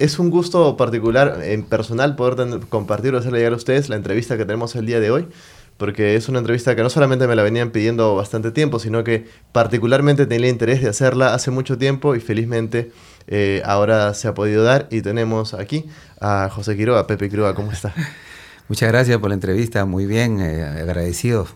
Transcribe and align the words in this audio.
es 0.00 0.18
un 0.18 0.30
gusto 0.30 0.78
particular, 0.78 1.40
en 1.44 1.62
personal, 1.62 2.16
poder 2.16 2.60
compartir 2.70 3.14
o 3.14 3.18
hacerle 3.18 3.38
llegar 3.38 3.52
a 3.52 3.56
ustedes 3.56 3.90
la 3.90 3.96
entrevista 3.96 4.38
que 4.38 4.46
tenemos 4.46 4.74
el 4.74 4.86
día 4.86 4.98
de 4.98 5.10
hoy, 5.10 5.28
porque 5.76 6.16
es 6.16 6.30
una 6.30 6.38
entrevista 6.38 6.74
que 6.74 6.82
no 6.82 6.88
solamente 6.88 7.26
me 7.26 7.36
la 7.36 7.42
venían 7.42 7.70
pidiendo 7.70 8.16
bastante 8.16 8.50
tiempo, 8.50 8.78
sino 8.78 9.04
que 9.04 9.26
particularmente 9.52 10.24
tenía 10.24 10.48
interés 10.48 10.80
de 10.80 10.88
hacerla 10.88 11.34
hace 11.34 11.50
mucho 11.50 11.76
tiempo 11.76 12.14
y 12.14 12.20
felizmente 12.20 12.92
eh, 13.26 13.60
ahora 13.66 14.14
se 14.14 14.26
ha 14.26 14.32
podido 14.32 14.64
dar. 14.64 14.88
Y 14.90 15.02
tenemos 15.02 15.52
aquí 15.52 15.84
a 16.18 16.48
José 16.50 16.78
Quiroga, 16.78 17.06
Pepe 17.06 17.28
Quiroga, 17.28 17.54
¿cómo 17.54 17.70
está? 17.70 17.94
Muchas 18.68 18.88
gracias 18.88 19.18
por 19.18 19.28
la 19.28 19.34
entrevista, 19.34 19.84
muy 19.84 20.06
bien, 20.06 20.40
eh, 20.40 20.62
agradecido 20.62 21.46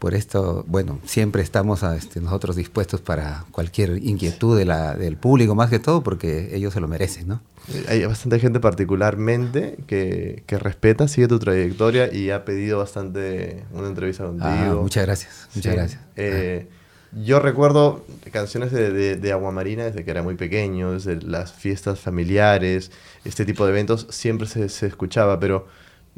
por 0.00 0.14
esto. 0.14 0.64
Bueno, 0.66 0.98
siempre 1.04 1.42
estamos 1.42 1.84
este, 1.84 2.20
nosotros 2.20 2.56
dispuestos 2.56 3.00
para 3.00 3.44
cualquier 3.52 3.98
inquietud 4.02 4.58
de 4.58 4.64
la, 4.64 4.94
del 4.94 5.16
público, 5.16 5.54
más 5.54 5.70
que 5.70 5.78
todo, 5.78 6.02
porque 6.02 6.56
ellos 6.56 6.74
se 6.74 6.80
lo 6.80 6.88
merecen, 6.88 7.28
¿no? 7.28 7.40
Hay 7.88 8.04
bastante 8.04 8.40
gente 8.40 8.58
particularmente 8.58 9.76
que, 9.86 10.42
que 10.46 10.58
respeta, 10.58 11.06
sigue 11.06 11.28
tu 11.28 11.38
trayectoria 11.38 12.12
y 12.12 12.30
ha 12.30 12.44
pedido 12.44 12.78
bastante 12.78 13.62
una 13.72 13.86
entrevista 13.86 14.24
contigo. 14.24 14.48
Ah, 14.48 14.78
muchas 14.80 15.04
gracias, 15.06 15.48
muchas 15.54 15.74
gracias. 15.74 16.00
Eh, 16.16 16.68
yo 17.12 17.38
recuerdo 17.38 18.04
canciones 18.32 18.72
de, 18.72 18.90
de, 18.90 19.16
de 19.16 19.32
Aguamarina 19.32 19.84
desde 19.84 20.04
que 20.04 20.10
era 20.10 20.22
muy 20.22 20.34
pequeño, 20.34 20.92
desde 20.92 21.20
las 21.22 21.52
fiestas 21.52 22.00
familiares, 22.00 22.90
este 23.24 23.44
tipo 23.44 23.64
de 23.66 23.72
eventos, 23.72 24.06
siempre 24.10 24.48
se, 24.48 24.68
se 24.68 24.86
escuchaba, 24.86 25.38
pero 25.38 25.66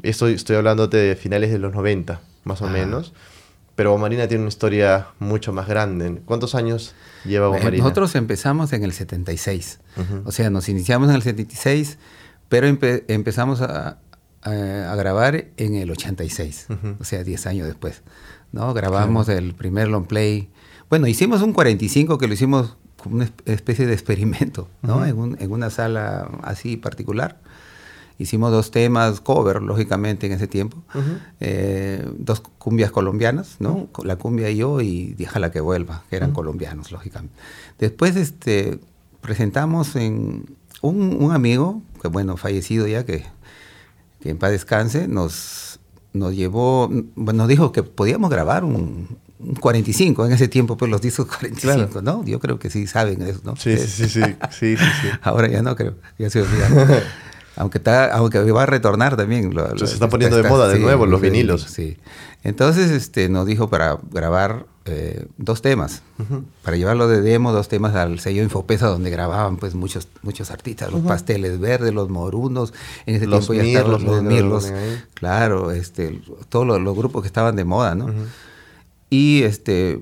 Estoy, 0.01 0.33
estoy 0.33 0.55
hablándote 0.55 0.97
de 0.97 1.15
finales 1.15 1.51
de 1.51 1.59
los 1.59 1.73
90, 1.73 2.19
más 2.43 2.61
o 2.61 2.67
menos. 2.67 3.13
Pero 3.75 3.97
Marina 3.97 4.27
tiene 4.27 4.43
una 4.43 4.49
historia 4.49 5.07
mucho 5.19 5.51
más 5.51 5.67
grande. 5.67 6.21
¿Cuántos 6.25 6.53
años 6.53 6.93
lleva 7.25 7.49
Marina? 7.49 7.83
Nosotros 7.83 8.13
empezamos 8.15 8.71
en 8.73 8.83
el 8.83 8.93
76. 8.93 9.79
O 10.25 10.31
sea, 10.31 10.49
nos 10.49 10.69
iniciamos 10.69 11.09
en 11.09 11.15
el 11.15 11.21
76, 11.23 11.97
pero 12.49 12.67
empezamos 12.67 13.61
a, 13.61 13.97
a, 14.43 14.95
grabar 14.95 15.45
en 15.57 15.75
el 15.75 15.89
86. 15.89 16.67
O 16.99 17.03
sea, 17.03 17.23
10 17.23 17.47
años 17.47 17.67
después. 17.67 18.03
¿no? 18.53 18.73
Grabamos 18.73 19.27
el 19.27 19.53
primer 19.53 19.89
long 19.89 20.05
play. 20.05 20.49
Bueno, 20.89 21.07
hicimos 21.07 21.41
un 21.41 21.51
45 21.51 22.17
que 22.17 22.27
lo 22.27 22.33
hicimos 22.33 22.77
como 22.95 23.15
una 23.15 23.29
especie 23.45 23.85
de 23.85 23.93
experimento, 23.93 24.69
¿no? 24.81 25.05
en, 25.05 25.17
un, 25.17 25.37
en, 25.41 25.51
una 25.51 25.69
sala 25.69 26.29
así 26.43 26.77
particular. 26.77 27.41
Hicimos 28.23 28.51
dos 28.51 28.71
temas, 28.71 29.19
cover, 29.19 29.61
lógicamente, 29.61 30.27
en 30.27 30.31
ese 30.31 30.47
tiempo. 30.47 30.77
Eh, 31.41 32.07
dos 32.17 32.39
cumbias 32.39 32.89
colombianas, 32.89 33.57
¿no? 33.59 33.89
La 34.01 34.15
cumbia 34.15 34.49
y 34.49 34.55
yo 34.55 34.79
y 34.79 35.13
Déjala 35.15 35.51
que 35.51 35.59
vuelva, 35.59 36.03
que 36.09 36.15
eran 36.15 36.31
colombianos, 36.31 36.93
lógicamente. 36.93 37.35
Después 37.79 38.15
este, 38.15 38.79
presentamos 39.19 39.97
en 39.97 40.45
un, 40.81 41.33
amigo, 41.33 41.81
que 42.01 42.07
bueno, 42.07 42.37
fallecido 42.37 42.87
ya, 42.87 43.05
que, 43.05 43.25
que 44.21 44.29
en 44.29 44.37
paz 44.37 44.51
descanse, 44.51 45.09
nos, 45.09 45.81
nos 46.13 46.33
llevó, 46.33 46.87
bueno, 47.15 47.39
nos 47.39 47.49
dijo 47.49 47.73
que 47.73 47.83
podíamos 47.83 48.29
grabar 48.29 48.63
un, 48.63 49.17
45, 49.59 50.25
en 50.25 50.31
ese 50.31 50.47
tiempo 50.47 50.77
pues 50.77 50.89
los 50.89 51.01
discos 51.01 51.25
45, 51.39 52.01
¿no? 52.01 52.23
Yo 52.23 52.39
creo 52.39 52.57
que 52.57 52.69
sí 52.69 52.87
saben 52.87 53.21
eso, 53.23 53.41
¿no? 53.43 53.57
Sí, 53.57 53.77
sí, 53.77 54.07
sí, 54.07 54.21
sí, 54.51 54.77
sí, 54.77 54.77
Ahora 55.21 55.49
ya 55.49 55.61
no 55.61 55.75
creo, 55.75 55.95
ya 56.17 56.29
se 56.29 56.41
olvidaron. 56.41 56.87
Aunque, 57.55 57.77
está, 57.77 58.13
aunque 58.13 58.39
va 58.51 58.63
a 58.63 58.65
retornar 58.65 59.15
también. 59.15 59.53
se 59.77 59.85
está 59.85 60.09
poniendo 60.09 60.37
de 60.37 60.49
moda 60.49 60.67
de 60.67 60.79
nuevo 60.79 61.05
los 61.05 61.21
vinilos. 61.21 61.61
Sí. 61.61 61.97
Entonces 62.43 62.91
este, 62.91 63.29
nos 63.29 63.45
dijo 63.45 63.69
para 63.69 63.97
grabar 64.11 64.65
eh, 64.85 65.27
dos 65.37 65.61
temas. 65.61 66.01
Para 66.63 66.77
llevarlo 66.77 67.07
de 67.07 67.21
demo, 67.21 67.53
dos 67.53 67.69
temas 67.69 67.95
al 67.95 68.19
sello 68.19 68.43
Infopesa, 68.43 68.87
donde 68.87 69.09
grababan 69.09 69.57
pues 69.57 69.75
muchos, 69.75 70.07
muchos 70.23 70.51
artistas. 70.51 70.91
Los 70.91 71.01
pasteles 71.01 71.59
verdes, 71.59 71.93
los 71.93 72.09
morunos. 72.09 72.73
En 73.05 73.15
ese 73.15 73.27
los 73.27 73.47
tiempo 73.47 73.63
ya 73.63 73.79
estaban 73.79 74.03
los, 74.03 74.23
mirlos. 74.23 74.73
Claro, 75.13 75.71
este, 75.71 76.21
todos 76.49 76.81
los, 76.81 76.95
grupos 76.95 77.21
que 77.21 77.27
estaban 77.27 77.55
de 77.55 77.63
moda, 77.63 77.95
¿no? 77.95 78.07
Y 79.09 79.43
este, 79.43 80.01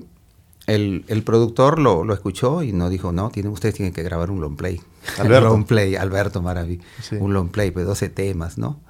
el, 0.66 1.04
el 1.08 1.22
productor 1.22 1.78
lo, 1.78 2.04
lo, 2.04 2.14
escuchó 2.14 2.62
y 2.62 2.72
nos 2.72 2.90
dijo, 2.90 3.12
no, 3.12 3.30
tienen, 3.30 3.52
ustedes 3.52 3.74
tienen 3.74 3.92
que 3.92 4.02
grabar 4.02 4.30
un 4.30 4.40
long 4.40 4.56
play. 4.56 4.80
Alberto. 5.18 5.48
long 5.48 5.64
play, 5.64 5.96
Alberto 5.96 6.42
Maraví. 6.42 6.80
Un 7.18 7.34
long 7.34 7.48
play, 7.48 7.70
pues 7.70 7.86
12 7.86 8.08
temas, 8.08 8.58
¿no? 8.58 8.80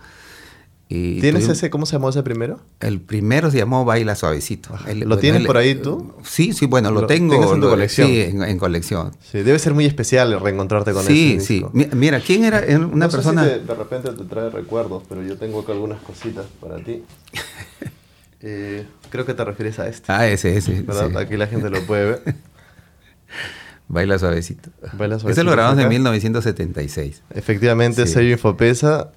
Y 0.94 1.22
¿Tienes 1.22 1.48
ese, 1.48 1.70
cómo 1.70 1.86
se 1.86 1.92
llamó 1.92 2.10
ese 2.10 2.22
primero? 2.22 2.60
El 2.78 3.00
primero 3.00 3.50
se 3.50 3.56
llamó 3.56 3.86
Baila 3.86 4.14
Suavecito. 4.14 4.74
¿Lo 4.94 5.16
tienes 5.16 5.46
por 5.46 5.56
ahí 5.56 5.74
tú? 5.74 6.12
Sí, 6.22 6.52
sí, 6.52 6.66
bueno, 6.66 6.90
lo, 6.90 7.06
tengo. 7.06 7.54
en 7.54 7.62
tu 7.62 7.70
colección? 7.70 8.08
Sí, 8.08 8.20
en, 8.20 8.58
colección. 8.58 9.12
Sí, 9.22 9.38
debe 9.38 9.58
ser 9.58 9.72
muy 9.72 9.86
especial 9.86 10.38
reencontrarte 10.38 10.92
con 10.92 11.02
sí, 11.02 11.36
ese 11.38 11.46
Sí, 11.46 11.64
sí. 11.74 11.88
Mira, 11.94 12.20
¿quién 12.20 12.44
era 12.44 12.62
una 12.92 13.08
persona? 13.08 13.46
de 13.46 13.74
repente 13.74 14.10
te 14.10 14.24
trae 14.24 14.50
recuerdos, 14.50 15.02
pero 15.08 15.22
yo 15.22 15.38
tengo 15.38 15.60
acá 15.60 15.72
algunas 15.72 16.02
cositas 16.02 16.44
para 16.60 16.76
ti. 16.76 17.02
eh, 18.42 18.86
creo 19.10 19.24
que 19.24 19.34
te 19.34 19.44
refieres 19.44 19.78
a 19.78 19.88
este. 19.88 20.12
Ah, 20.12 20.26
ese, 20.26 20.56
ese. 20.56 20.84
Aquí 21.16 21.36
la 21.36 21.46
gente 21.46 21.70
lo 21.70 21.80
puede 21.82 22.04
ver. 22.06 22.22
Baila 23.88 24.18
suavecito. 24.18 24.70
Baila 24.94 25.18
suavecito. 25.18 25.30
Ese 25.30 25.44
lo 25.44 25.52
grabamos 25.52 25.82
en 25.82 25.88
1976. 25.88 27.22
Efectivamente, 27.34 28.06
sí. 28.06 28.14
sello 28.14 28.30
Infopesa. 28.30 29.12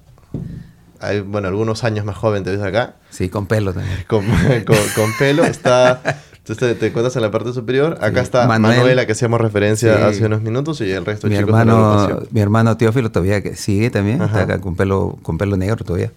Hay, 1.00 1.20
bueno, 1.20 1.48
algunos 1.48 1.84
años 1.84 2.04
más 2.04 2.16
joven 2.16 2.44
te 2.44 2.50
ves 2.50 2.62
acá. 2.62 2.96
Sí, 3.10 3.28
con 3.28 3.46
pelo 3.46 3.72
también. 3.72 4.04
con, 4.06 4.24
con, 4.94 5.12
pelo. 5.18 5.44
Está, 5.44 6.00
entonces 6.38 6.78
te, 6.78 6.92
cuentas 6.92 7.16
en 7.16 7.22
la 7.22 7.30
parte 7.30 7.52
superior. 7.52 7.98
Acá 8.00 8.20
está 8.20 8.46
Manuela, 8.46 9.06
que 9.06 9.12
hacíamos 9.12 9.40
referencia 9.40 10.06
hace 10.06 10.24
unos 10.26 10.42
minutos, 10.42 10.80
y 10.80 10.90
el 10.90 11.04
resto 11.04 11.26
mi 11.26 11.36
chicos 11.36 11.48
hermano, 11.48 12.22
Mi 12.30 12.40
hermano 12.40 12.76
Teófilo 12.76 13.10
todavía 13.10 13.42
que 13.42 13.56
sigue 13.56 13.90
también. 13.90 14.22
Está 14.22 14.42
acá 14.42 14.60
con 14.60 14.76
pelo, 14.76 15.18
con 15.22 15.38
pelo 15.38 15.56
negro 15.56 15.84
todavía. 15.84 16.12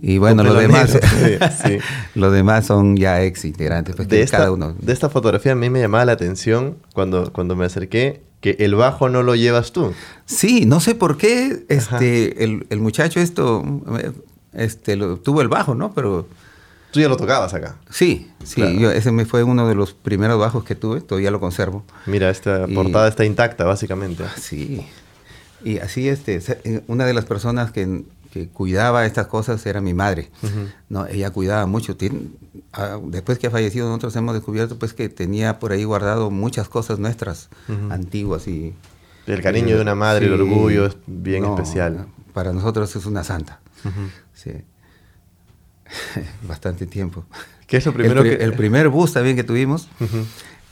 Y 0.00 0.18
bueno, 0.18 0.42
los 0.42 0.58
demás, 0.58 0.98
los 2.14 2.32
demás 2.32 2.66
son 2.66 2.96
ya 2.96 3.22
ex 3.22 3.44
integrantes, 3.44 3.96
pues 3.96 4.08
de 4.08 4.22
esta, 4.22 4.38
cada 4.38 4.52
uno. 4.52 4.74
De 4.78 4.92
esta 4.92 5.08
fotografía 5.08 5.52
a 5.52 5.54
mí 5.54 5.70
me 5.70 5.80
llamaba 5.80 6.04
la 6.04 6.12
atención 6.12 6.76
cuando, 6.92 7.32
cuando 7.32 7.56
me 7.56 7.64
acerqué 7.64 8.22
que 8.40 8.56
el 8.58 8.74
bajo 8.74 9.08
no 9.08 9.22
lo 9.22 9.34
llevas 9.34 9.72
tú. 9.72 9.94
Sí, 10.26 10.66
no 10.66 10.80
sé 10.80 10.94
por 10.94 11.16
qué 11.16 11.64
este, 11.68 12.44
el, 12.44 12.66
el, 12.68 12.80
muchacho 12.80 13.20
esto 13.20 13.64
este, 14.52 14.96
lo, 14.96 15.16
tuvo 15.18 15.40
el 15.40 15.48
bajo, 15.48 15.74
¿no? 15.74 15.92
Pero... 15.94 16.28
Tú 16.90 17.00
ya 17.00 17.08
lo 17.08 17.16
tocabas 17.16 17.52
acá. 17.54 17.76
Sí, 17.90 18.30
sí, 18.44 18.78
yo, 18.78 18.90
ese 18.90 19.12
me 19.12 19.24
fue 19.24 19.42
uno 19.42 19.68
de 19.68 19.74
los 19.74 19.92
primeros 19.92 20.38
bajos 20.38 20.64
que 20.64 20.74
tuve, 20.74 21.00
todavía 21.00 21.30
lo 21.30 21.40
conservo. 21.40 21.84
Mira, 22.06 22.30
esta 22.30 22.66
portada 22.66 23.08
está 23.08 23.24
intacta, 23.24 23.64
básicamente. 23.64 24.24
Sí. 24.40 24.86
Y 25.64 25.78
así, 25.78 26.08
este, 26.08 26.40
una 26.86 27.04
de 27.04 27.12
las 27.12 27.24
personas 27.24 27.72
que 27.72 28.04
que 28.32 28.48
cuidaba 28.48 29.06
estas 29.06 29.26
cosas 29.26 29.64
era 29.66 29.80
mi 29.80 29.94
madre. 29.94 30.30
¿no? 30.88 31.06
Ella 31.06 31.30
cuidaba 31.30 31.66
mucho. 31.66 31.96
Ah, 32.72 32.98
después 33.04 33.38
que 33.38 33.46
ha 33.46 33.50
fallecido, 33.50 33.86
nosotros 33.86 34.14
hemos 34.16 34.34
descubierto 34.34 34.78
pues, 34.78 34.94
que 34.94 35.08
tenía 35.08 35.58
por 35.58 35.72
ahí 35.72 35.84
guardado 35.84 36.30
muchas 36.30 36.68
cosas 36.68 36.98
nuestras, 36.98 37.48
antiguas. 37.90 38.46
y 38.48 38.74
El 39.26 39.42
cariño 39.42 39.76
de 39.76 39.82
una 39.82 39.94
madre, 39.94 40.26
el 40.26 40.34
orgullo 40.34 40.86
es 40.86 40.96
bien 41.06 41.44
especial. 41.44 42.06
Para 42.32 42.52
nosotros 42.52 42.94
es 42.94 43.06
una 43.06 43.24
santa. 43.24 43.60
Sí. 44.34 44.52
Bastante 46.48 46.86
tiempo. 46.86 47.24
¿Qué 47.66 47.78
es 47.78 47.86
lo 47.86 47.92
primero 47.92 48.20
el, 48.20 48.40
el 48.40 48.52
primer 48.52 48.88
bus 48.88 49.12
también 49.12 49.34
que 49.34 49.42
tuvimos 49.42 49.88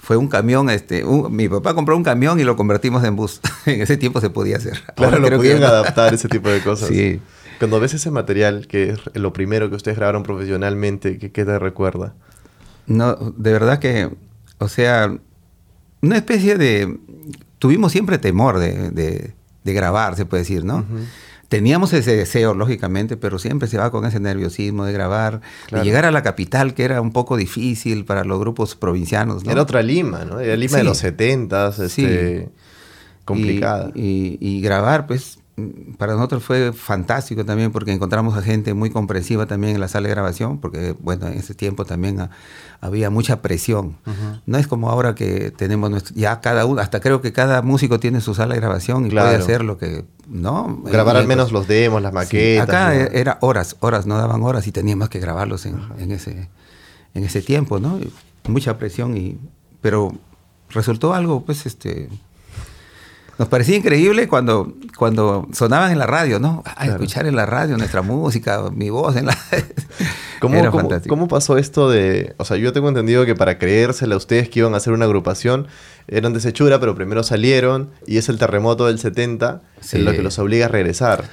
fue 0.04 0.16
un 0.18 0.28
camión, 0.28 0.68
este, 0.70 1.02
mi 1.30 1.48
papá 1.48 1.74
compró 1.74 1.96
un 1.96 2.04
camión 2.04 2.38
y 2.38 2.44
lo 2.44 2.56
convertimos 2.56 3.02
en 3.04 3.16
bus. 3.16 3.40
en 3.66 3.80
ese 3.80 3.96
tiempo 3.96 4.20
se 4.20 4.30
podía 4.30 4.58
hacer. 4.58 4.82
Claro, 4.94 5.18
lo 5.18 5.36
podían 5.36 5.64
adaptar 5.64 6.14
ese 6.14 6.28
tipo 6.28 6.50
de 6.50 6.60
cosas. 6.62 6.88
Sí. 6.88 7.20
Cuando 7.58 7.80
ves 7.80 7.94
ese 7.94 8.10
material, 8.10 8.66
que 8.66 8.90
es 8.90 9.00
lo 9.14 9.32
primero 9.32 9.70
que 9.70 9.76
ustedes 9.76 9.96
grabaron 9.96 10.22
profesionalmente, 10.22 11.18
¿qué, 11.18 11.28
te 11.28 11.58
recuerda? 11.58 12.14
No, 12.86 13.14
de 13.14 13.52
verdad 13.52 13.78
que, 13.78 14.10
o 14.58 14.68
sea, 14.68 15.16
una 16.02 16.16
especie 16.16 16.56
de... 16.56 16.98
Tuvimos 17.58 17.92
siempre 17.92 18.18
temor 18.18 18.58
de, 18.58 18.90
de, 18.90 19.72
grabar, 19.72 20.16
se 20.16 20.26
puede 20.26 20.42
decir, 20.42 20.64
¿no? 20.64 20.84
Teníamos 21.48 21.92
ese 21.92 22.16
deseo, 22.16 22.52
lógicamente, 22.52 23.16
pero 23.16 23.38
siempre 23.38 23.68
se 23.68 23.78
va 23.78 23.90
con 23.90 24.04
ese 24.04 24.18
nerviosismo 24.18 24.84
de 24.84 24.92
grabar, 24.92 25.40
de 25.70 25.82
llegar 25.82 26.04
a 26.04 26.10
la 26.10 26.22
capital, 26.22 26.74
que 26.74 26.84
era 26.84 27.00
un 27.00 27.12
poco 27.12 27.36
difícil 27.36 28.04
para 28.04 28.24
los 28.24 28.40
grupos 28.40 28.74
provincianos. 28.74 29.44
¿no? 29.44 29.52
Era 29.52 29.62
otra 29.62 29.82
Lima, 29.82 30.24
¿no? 30.24 30.40
Era 30.40 30.56
Lima 30.56 30.78
de 30.78 30.84
los 30.84 30.98
setentas, 30.98 31.78
este, 31.78 32.48
complicada. 33.24 33.92
y, 33.94 34.36
y, 34.40 34.60
grabar, 34.62 35.06
pues, 35.06 35.38
para 35.98 36.14
nosotros 36.14 36.42
fue 36.42 36.72
fantástico 36.72 37.44
también 37.44 37.70
porque 37.70 37.92
encontramos 37.92 38.36
a 38.36 38.42
gente 38.42 38.74
muy 38.74 38.90
comprensiva 38.90 39.46
también 39.46 39.74
en 39.74 39.80
la 39.80 39.86
sala 39.86 40.08
de 40.08 40.14
grabación, 40.14 40.58
porque 40.58 40.96
bueno, 40.98 41.28
en 41.28 41.34
ese 41.34 41.54
tiempo 41.54 41.84
también 41.84 42.28
había 42.80 43.08
mucha 43.08 43.40
presión. 43.40 43.96
No 44.46 44.58
es 44.58 44.66
como 44.66 44.90
ahora 44.90 45.14
que 45.14 45.52
tenemos 45.52 46.12
ya 46.14 46.40
cada 46.40 46.66
uno, 46.66 46.80
hasta 46.80 46.98
creo 46.98 47.20
que 47.20 47.32
cada 47.32 47.62
músico 47.62 48.00
tiene 48.00 48.20
su 48.20 48.34
sala 48.34 48.54
de 48.54 48.60
grabación 48.60 49.06
y 49.06 49.10
puede 49.10 49.36
hacer 49.36 49.62
lo 49.62 49.78
que, 49.78 50.04
¿no? 50.28 50.82
Grabar 50.84 51.16
al 51.16 51.28
menos 51.28 51.52
los 51.52 51.68
demos, 51.68 52.02
las 52.02 52.12
maquetas. 52.12 52.68
acá 52.68 52.94
era 52.94 53.38
horas, 53.40 53.76
horas, 53.78 54.06
no 54.06 54.18
daban 54.18 54.42
horas 54.42 54.66
y 54.66 54.72
teníamos 54.72 55.08
que 55.08 55.20
grabarlos 55.20 55.66
en, 55.66 56.10
ese, 56.10 56.48
en 57.14 57.22
ese 57.22 57.42
tiempo, 57.42 57.78
¿no? 57.78 58.00
Mucha 58.48 58.76
presión 58.76 59.16
y, 59.16 59.38
pero 59.80 60.12
resultó 60.70 61.14
algo, 61.14 61.44
pues, 61.44 61.64
este, 61.64 62.08
nos 63.38 63.48
parecía 63.48 63.76
increíble 63.76 64.28
cuando, 64.28 64.74
cuando 64.96 65.48
sonaban 65.52 65.90
en 65.90 65.98
la 65.98 66.06
radio, 66.06 66.38
¿no? 66.38 66.62
A 66.64 66.86
escuchar 66.86 67.26
en 67.26 67.36
la 67.36 67.46
radio 67.46 67.76
nuestra 67.76 68.02
música, 68.02 68.70
mi 68.72 68.90
voz 68.90 69.16
en 69.16 69.26
la... 69.26 69.38
¿Cómo, 70.40 70.56
Era 70.56 70.70
cómo, 70.70 70.88
¿Cómo 71.08 71.28
pasó 71.28 71.56
esto 71.56 71.88
de...? 71.88 72.34
O 72.36 72.44
sea, 72.44 72.56
yo 72.58 72.72
tengo 72.72 72.88
entendido 72.88 73.24
que 73.24 73.34
para 73.34 73.58
creérsela 73.58 74.14
a 74.14 74.18
ustedes 74.18 74.48
que 74.48 74.60
iban 74.60 74.74
a 74.74 74.76
hacer 74.76 74.92
una 74.92 75.06
agrupación, 75.06 75.68
eran 76.06 76.32
de 76.32 76.40
Sechura, 76.40 76.78
pero 76.80 76.94
primero 76.94 77.22
salieron 77.22 77.90
y 78.06 78.18
es 78.18 78.28
el 78.28 78.38
terremoto 78.38 78.86
del 78.86 78.98
70 78.98 79.62
en 79.92 80.04
lo 80.04 80.12
que 80.12 80.22
los 80.22 80.38
obliga 80.38 80.66
a 80.66 80.68
regresar. 80.68 81.24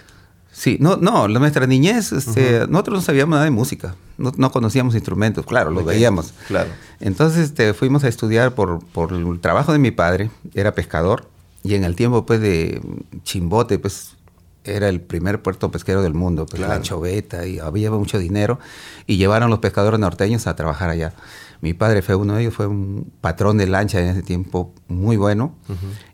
Sí, 0.53 0.77
no, 0.81 0.98
no, 0.98 1.27
nuestra 1.27 1.65
niñez, 1.65 2.12
este, 2.12 2.68
nosotros 2.68 2.95
no 2.98 3.01
sabíamos 3.01 3.31
nada 3.31 3.45
de 3.45 3.51
música, 3.51 3.95
no, 4.18 4.51
conocíamos 4.51 4.95
instrumentos, 4.95 5.45
claro, 5.45 5.71
los 5.71 5.86
veíamos. 5.86 6.33
Claro. 6.48 6.69
Entonces 7.00 7.45
este, 7.45 7.74
fuimos 7.74 8.03
a 8.03 8.09
estudiar 8.09 8.53
por, 8.53 8.86
por 8.86 9.13
el 9.13 9.39
trabajo 9.39 9.71
de 9.71 9.80
mi 9.80 9.92
padre, 9.92 10.30
era 10.53 10.74
pescador, 10.74 11.25
y 11.63 11.75
en 11.75 11.84
el 11.84 11.96
tiempo 11.96 12.25
pues 12.25 12.42
de 12.42 12.81
Chimbote, 13.24 13.80
pues 13.80 14.16
era 14.63 14.90
el 14.90 15.02
primer 15.02 15.42
puerto 15.42 15.72
pesquero 15.72 16.02
del 16.04 16.13
mundo, 16.13 16.46
pues 16.46 16.62
la 16.62 16.81
choveta, 16.81 17.48
y 17.48 17.60
había 17.60 17.90
mucho 17.92 18.19
dinero, 18.19 18.60
y 19.08 19.18
llevaron 19.18 19.50
los 19.50 19.60
pescadores 19.60 20.00
norteños 20.00 20.48
a 20.48 20.56
trabajar 20.56 20.90
allá. 20.90 21.13
Mi 21.62 21.74
padre 21.74 22.02
fue 22.02 22.16
uno 22.16 22.36
de 22.36 22.42
ellos, 22.42 22.54
fue 22.54 22.68
un 22.68 23.12
patrón 23.22 23.58
de 23.58 23.68
lancha 23.68 24.00
en 24.00 24.08
ese 24.08 24.22
tiempo 24.22 24.74
muy 24.88 25.18
bueno, 25.18 25.56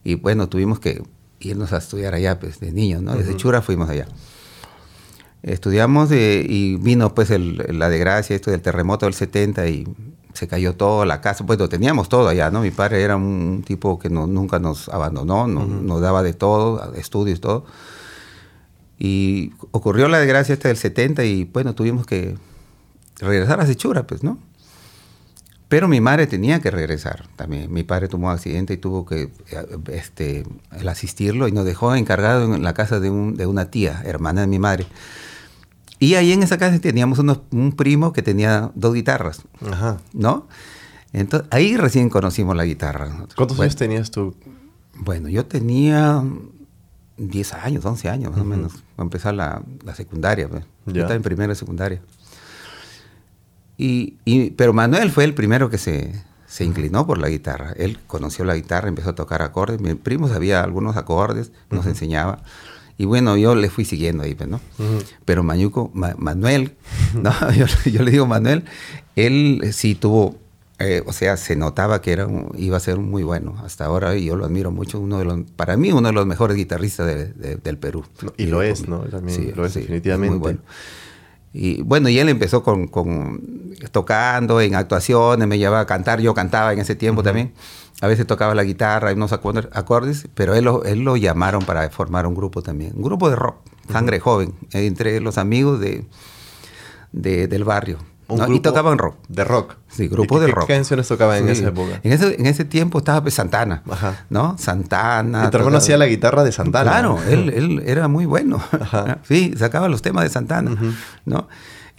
y 0.04 0.16
bueno, 0.16 0.48
tuvimos 0.48 0.80
que 0.80 1.04
irnos 1.40 1.74
a 1.74 1.78
estudiar 1.78 2.14
allá, 2.14 2.40
pues, 2.40 2.60
de 2.60 2.72
niños, 2.72 3.02
¿no? 3.02 3.16
Desde 3.16 3.36
Chura 3.36 3.62
fuimos 3.62 3.90
allá. 3.90 4.08
Estudiamos 5.44 6.12
eh, 6.12 6.46
y 6.48 6.78
vino, 6.78 7.14
pues, 7.14 7.30
la 7.30 7.90
desgracia, 7.90 8.36
esto 8.36 8.52
del 8.52 8.62
terremoto 8.62 9.06
del 9.06 9.14
70 9.14 9.68
y 9.68 9.88
se 10.38 10.48
cayó 10.48 10.76
toda 10.76 11.04
la 11.08 11.20
casa, 11.20 11.46
pues 11.48 11.58
lo 11.58 11.68
teníamos 11.68 12.10
todo 12.10 12.28
allá, 12.28 12.52
¿no? 12.52 12.62
Mi 12.62 12.70
padre 12.70 13.02
era 13.02 13.16
un 13.16 13.64
tipo 13.66 13.98
que 13.98 14.12
no, 14.12 14.28
nunca 14.28 14.60
nos 14.60 14.88
abandonó, 14.88 15.48
nos 15.48 16.00
daba 16.00 16.22
de 16.22 16.34
todo, 16.34 16.94
estudios, 16.94 17.42
todo. 17.42 17.66
Y 19.00 19.54
ocurrió 19.72 20.08
la 20.08 20.20
desgracia 20.20 20.54
esta 20.54 20.68
del 20.68 20.78
70 20.78 21.26
y, 21.26 21.46
bueno, 21.46 21.74
tuvimos 21.74 22.06
que 22.06 22.38
regresar 23.20 23.60
a 23.62 23.66
Sechura, 23.66 24.06
pues, 24.06 24.24
¿no? 24.24 24.38
Pero 25.70 25.88
mi 25.88 26.02
madre 26.02 26.28
tenía 26.28 26.62
que 26.62 26.70
regresar 26.70 27.28
también. 27.36 27.74
Mi 27.74 27.84
padre 27.84 28.08
tuvo 28.08 28.28
un 28.28 28.32
accidente 28.32 28.76
y 28.76 28.78
tuvo 28.78 29.08
que 29.08 29.32
este, 29.92 30.44
el 30.80 30.88
asistirlo 30.88 31.48
y 31.48 31.52
nos 31.52 31.66
dejó 31.66 31.96
encargado 31.96 32.54
en 32.54 32.64
la 32.64 32.76
casa 32.76 33.00
de, 33.00 33.10
un, 33.10 33.36
de 33.36 33.48
una 33.48 33.72
tía, 33.72 34.04
hermana 34.06 34.42
de 34.42 34.48
mi 34.48 34.60
madre. 34.60 34.86
Y 36.00 36.16
ahí 36.16 36.32
en 36.32 36.44
esa 36.44 36.58
casa 36.58 36.80
teníamos 36.80 37.20
un 37.20 37.72
primo 37.72 38.14
que 38.14 38.22
tenía 38.22 38.72
dos 38.76 38.94
guitarras, 38.94 39.42
Ajá. 39.66 39.98
¿no? 40.14 40.48
Entonces, 41.14 41.48
ahí 41.52 41.78
recién 41.78 42.10
conocimos 42.10 42.56
la 42.56 42.66
guitarra. 42.66 43.26
¿Cuántos 43.36 43.60
años 43.60 43.76
tenías 43.76 44.12
tú? 44.12 44.36
Bueno, 44.94 45.30
yo 45.30 45.46
tenía 45.46 46.24
10 47.18 47.54
años, 47.54 47.86
11 47.86 48.10
años 48.10 48.32
más 48.32 48.42
o 48.42 48.46
menos, 48.46 48.84
a 48.98 49.02
empezar 49.02 49.34
la, 49.34 49.62
la 49.84 49.96
secundaria. 49.96 50.48
Pues. 50.48 50.64
Yo 50.86 51.02
estaba 51.02 51.16
en 51.16 51.24
primera 51.24 51.56
secundaria. 51.56 52.02
Y, 53.78 54.16
pero 54.52 54.74
Manuel 54.74 55.12
fue 55.12 55.24
el 55.24 55.34
primero 55.34 55.70
que 55.70 55.78
se, 55.78 56.24
se 56.48 56.64
inclinó 56.64 57.06
por 57.06 57.20
la 57.20 57.30
guitarra. 57.30 57.74
Él 57.78 58.00
conoció 58.08 58.44
la 58.44 58.56
guitarra, 58.56 58.88
empezó 58.88 59.12
a 59.12 59.16
tocar 59.16 59.42
acordes. 59.42 59.80
Mi 59.80 59.94
primo 59.94 60.28
sabía 60.28 60.64
algunos 60.64 60.98
acordes, 60.98 61.52
nos 61.70 61.86
enseñaba. 61.86 62.40
Y 62.98 63.06
bueno, 63.06 63.38
yo 63.38 63.56
le 63.56 63.70
fui 63.70 63.86
siguiendo 63.86 64.24
ahí, 64.24 64.34
pues, 64.34 64.50
¿no? 64.50 64.60
Pero 65.26 65.44
Mañuco, 65.44 65.92
Manuel, 65.94 66.74
¿no? 67.14 67.32
Yo, 67.86 68.04
le 68.04 68.12
digo 68.12 68.26
Manuel, 68.26 68.64
él 69.16 69.62
sí 69.72 69.94
tuvo, 69.94 70.36
eh, 70.80 71.04
o 71.06 71.14
sea, 71.14 71.38
se 71.38 71.56
notaba 71.56 72.02
que 72.02 72.12
era 72.12 72.28
iba 72.58 72.78
a 72.78 72.80
ser 72.80 72.98
muy 72.98 73.22
bueno 73.22 73.56
hasta 73.64 73.86
ahora 73.86 74.16
y 74.16 74.26
yo 74.26 74.36
lo 74.36 74.46
admiro 74.46 74.72
mucho, 74.72 75.00
uno 75.00 75.20
de 75.20 75.26
los, 75.26 75.42
para 75.56 75.78
mí 75.78 75.92
uno 75.92 76.08
de 76.08 76.14
los 76.14 76.26
mejores 76.26 76.58
guitarristas 76.58 77.06
del 77.08 77.78
Perú. 77.78 78.04
Y, 78.36 78.48
lo 78.48 78.64
es, 78.64 78.88
¿no? 78.88 79.00
También 79.02 79.38
sí, 79.40 79.52
lo 79.56 79.66
es 79.66 79.76
definitivamente. 79.76 80.32
Muy 80.32 80.40
bueno. 80.40 80.60
Y 81.54 81.82
bueno, 81.82 82.10
y 82.10 82.20
él 82.20 82.30
empezó 82.30 82.62
con, 82.62 82.90
tocando 83.92 84.62
en 84.62 84.76
actuaciones, 84.76 85.48
me 85.48 85.58
llevaba 85.58 85.82
a 85.82 85.86
cantar, 85.88 86.20
yo 86.20 86.34
cantaba 86.34 86.74
en 86.74 86.80
ese 86.80 86.96
tiempo 86.96 87.24
también. 87.24 87.54
A 88.02 88.08
veces 88.08 88.28
tocaba 88.28 88.54
la 88.54 88.64
guitarra 88.64 89.12
y 89.12 89.16
unos 89.16 89.34
acordes, 89.34 90.28
pero 90.36 90.54
él 90.54 90.66
lo, 90.66 90.84
él 90.84 91.00
lo 91.00 91.18
llamaron 91.18 91.64
para 91.64 91.90
formar 91.90 92.28
un 92.28 92.36
grupo 92.36 92.62
también, 92.62 92.94
un 92.96 93.02
grupo 93.02 93.30
de 93.30 93.36
rock, 93.36 93.58
sangre 93.92 94.20
joven, 94.20 94.54
entre 94.72 95.20
los 95.20 95.38
amigos 95.38 95.80
de, 95.80 96.06
del 97.12 97.64
barrio 97.64 97.98
y 98.50 98.60
tocaban 98.60 98.98
rock. 98.98 99.16
De 99.30 99.44
rock. 99.44 99.76
Sí, 99.88 100.08
grupo 100.08 100.40
de 100.40 100.48
rock. 100.48 100.68
¿Qué 100.68 100.74
canciones 100.74 101.08
tocaban 101.08 101.38
en 101.38 101.50
esa 101.50 101.70
época? 101.70 102.00
En 102.04 102.12
ese, 102.12 102.36
en 102.36 102.46
ese 102.46 102.66
tiempo 102.66 103.00
estaba 103.00 103.22
pues, 103.22 103.34
Santana, 103.34 103.84
Ajá. 103.90 104.26
¿no? 104.30 104.58
Santana. 104.58 105.46
Y 105.46 105.50
tu 105.50 105.58
hermano 105.58 105.78
hacía 105.78 105.98
la 105.98 106.08
guitarra 106.08 106.44
de 106.44 106.52
Santana. 106.52 106.92
Claro, 106.92 107.20
él, 107.30 107.50
él, 107.56 107.84
era 107.86 108.08
muy 108.08 108.26
bueno. 108.26 108.62
Ajá. 108.72 109.20
Sí, 109.24 109.54
sacaba 109.58 109.88
los 109.88 110.02
temas 110.02 110.24
de 110.24 110.30
Santana, 110.30 110.76
¿no? 111.26 111.48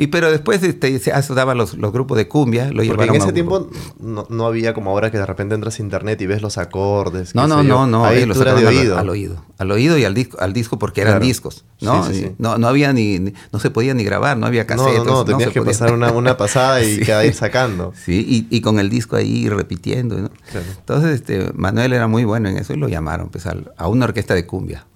Y 0.01 0.07
pero 0.07 0.31
después 0.31 0.63
este, 0.63 0.97
se 1.01 1.35
daban 1.35 1.59
los, 1.59 1.75
los, 1.75 1.93
grupos 1.93 2.17
de 2.17 2.29
cumbia, 2.29 2.71
lo 2.71 2.85
Porque 2.87 3.05
en 3.05 3.17
ese 3.17 3.33
tiempo 3.33 3.69
no, 3.99 4.27
no, 4.29 4.47
había 4.47 4.73
como 4.73 4.91
ahora 4.91 5.11
que 5.11 5.19
de 5.19 5.27
repente 5.27 5.57
entras 5.57 5.81
a 5.81 5.83
internet 5.83 6.21
y 6.21 6.27
ves 6.27 6.41
los 6.41 6.57
acordes. 6.57 7.35
No, 7.35 7.49
no, 7.49 7.65
no, 7.65 7.89
no, 7.89 8.05
Ahí 8.05 8.25
los 8.25 8.39
de 8.39 8.67
oído. 8.67 8.97
Al, 8.97 9.09
oído. 9.09 9.45
Al 9.59 9.73
oído 9.73 9.99
y 9.99 10.05
al 10.05 10.15
disco, 10.15 10.39
al 10.41 10.53
disco 10.53 10.79
porque 10.79 11.01
eran 11.01 11.21
discos, 11.21 11.65
¿no? 11.81 12.07
No, 12.39 12.59
no 12.59 12.69
había 12.69 12.93
ni, 12.93 13.19
no 13.53 13.59
se 13.59 13.71
podía 13.71 13.93
ni 13.93 14.05
grabar, 14.05 14.37
no 14.39 14.47
había 14.47 14.69
casetes. 14.69 14.99
No, 14.99 15.05
no, 15.05 15.11
no 15.11 15.25
tenías 15.25 15.51
que 15.51 15.63
pasar 15.63 15.93
una, 15.93 16.13
una, 16.13 16.37
pasada 16.37 16.81
y 16.85 16.99
quedar 17.05 17.27
ir 17.27 17.35
sacando. 17.35 17.93
Sí, 18.05 18.47
y, 18.51 18.57
y, 18.57 18.61
con 18.61 18.79
el 18.79 18.91
disco 18.91 19.17
ahí 19.17 19.49
repitiendo, 19.49 20.17
¿no? 20.17 20.31
Entonces, 20.55 21.17
este, 21.17 21.51
Manuel 21.55 21.93
era 21.93 22.07
muy 22.07 22.23
bueno 22.23 22.49
en 22.49 22.59
eso 22.59 22.73
y 22.73 22.77
lo 22.77 22.87
llamaron 22.89 23.31
pues, 23.31 23.47
a 23.47 23.89
una 23.89 24.05
orquesta 24.05 24.35
de 24.35 24.47
cumbia, 24.47 24.87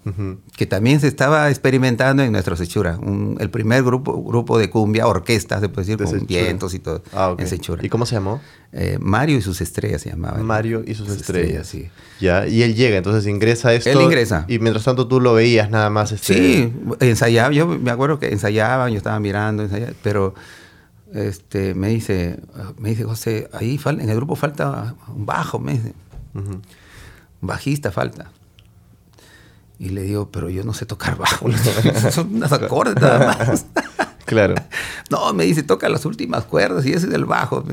que 0.55 0.65
también 0.65 1.01
se 1.01 1.07
estaba 1.07 1.49
experimentando 1.49 2.23
en 2.23 2.31
nuestro 2.31 2.55
Sechura, 2.55 2.97
el 3.39 3.49
primer 3.49 3.83
grupo, 3.83 4.23
grupo 4.23 4.57
de 4.57 4.69
cumbia, 4.69 4.92
orquesta, 5.01 5.59
se 5.59 5.69
puede 5.69 5.87
decir, 5.87 6.03
con 6.03 6.25
vientos 6.25 6.73
y 6.73 6.79
todo, 6.79 7.03
ah, 7.13 7.35
en 7.37 7.47
Sechura. 7.47 7.85
¿Y 7.85 7.89
cómo 7.89 8.05
se 8.05 8.15
llamó? 8.15 8.41
Eh, 8.71 8.97
Mario 8.99 9.37
y 9.37 9.41
sus 9.41 9.61
estrellas 9.61 10.01
se 10.01 10.09
llamaba. 10.09 10.37
Mario 10.39 10.83
y 10.85 10.95
sus, 10.95 11.09
estrellas. 11.09 11.67
sí. 11.67 11.89
Ya, 12.19 12.47
y 12.47 12.63
él 12.63 12.75
llega, 12.75 12.97
entonces 12.97 13.27
ingresa 13.27 13.69
a 13.69 13.73
esto. 13.73 13.89
Él 13.89 14.01
ingresa. 14.01 14.45
Y 14.47 14.59
mientras 14.59 14.85
tanto 14.85 15.07
tú 15.07 15.19
lo 15.19 15.33
veías 15.33 15.69
nada 15.69 15.89
más. 15.89 16.11
Este... 16.11 16.33
Sí, 16.33 16.73
ensayaba, 16.99 17.53
yo 17.53 17.67
me 17.67 17.91
acuerdo 17.91 18.19
que 18.19 18.29
ensayaban, 18.29 18.91
yo 18.91 18.97
estaba 18.97 19.19
mirando, 19.19 19.67
pero 20.01 20.33
este, 21.13 21.75
me 21.75 21.89
dice, 21.89 22.39
me 22.77 22.89
dice 22.89 23.03
José, 23.03 23.49
ahí 23.53 23.79
en 23.85 24.09
el 24.09 24.15
grupo 24.15 24.35
falta 24.35 24.95
un 25.07 25.25
bajo, 25.25 25.59
me 25.59 25.73
dice. 25.73 25.93
Un 26.33 26.61
bajista 27.41 27.91
falta. 27.91 28.31
Y 29.83 29.89
le 29.89 30.03
digo, 30.03 30.29
pero 30.31 30.49
yo 30.49 30.63
no 30.63 30.73
sé 30.73 30.85
tocar 30.85 31.17
bajo, 31.17 31.45
son 32.11 32.35
unas 32.35 32.53
acordes 32.53 32.95
nada 32.95 33.35
más. 33.39 33.65
Claro. 34.25 34.55
No, 35.09 35.33
me 35.33 35.43
dice, 35.43 35.61
toca 35.61 35.89
las 35.89 36.05
últimas 36.05 36.45
cuerdas 36.45 36.85
y 36.85 36.93
ese 36.93 37.07
es 37.07 37.13
el 37.13 37.25
bajo. 37.25 37.63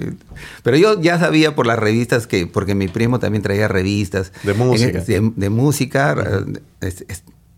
Pero 0.62 0.76
yo 0.76 1.00
ya 1.00 1.18
sabía 1.18 1.54
por 1.54 1.66
las 1.66 1.78
revistas 1.78 2.26
que, 2.26 2.46
porque 2.46 2.74
mi 2.74 2.88
primo 2.88 3.18
también 3.18 3.42
traía 3.42 3.66
revistas. 3.66 4.32
De 4.42 4.52
música. 4.52 5.00
De, 5.00 5.48
música. 5.48 6.16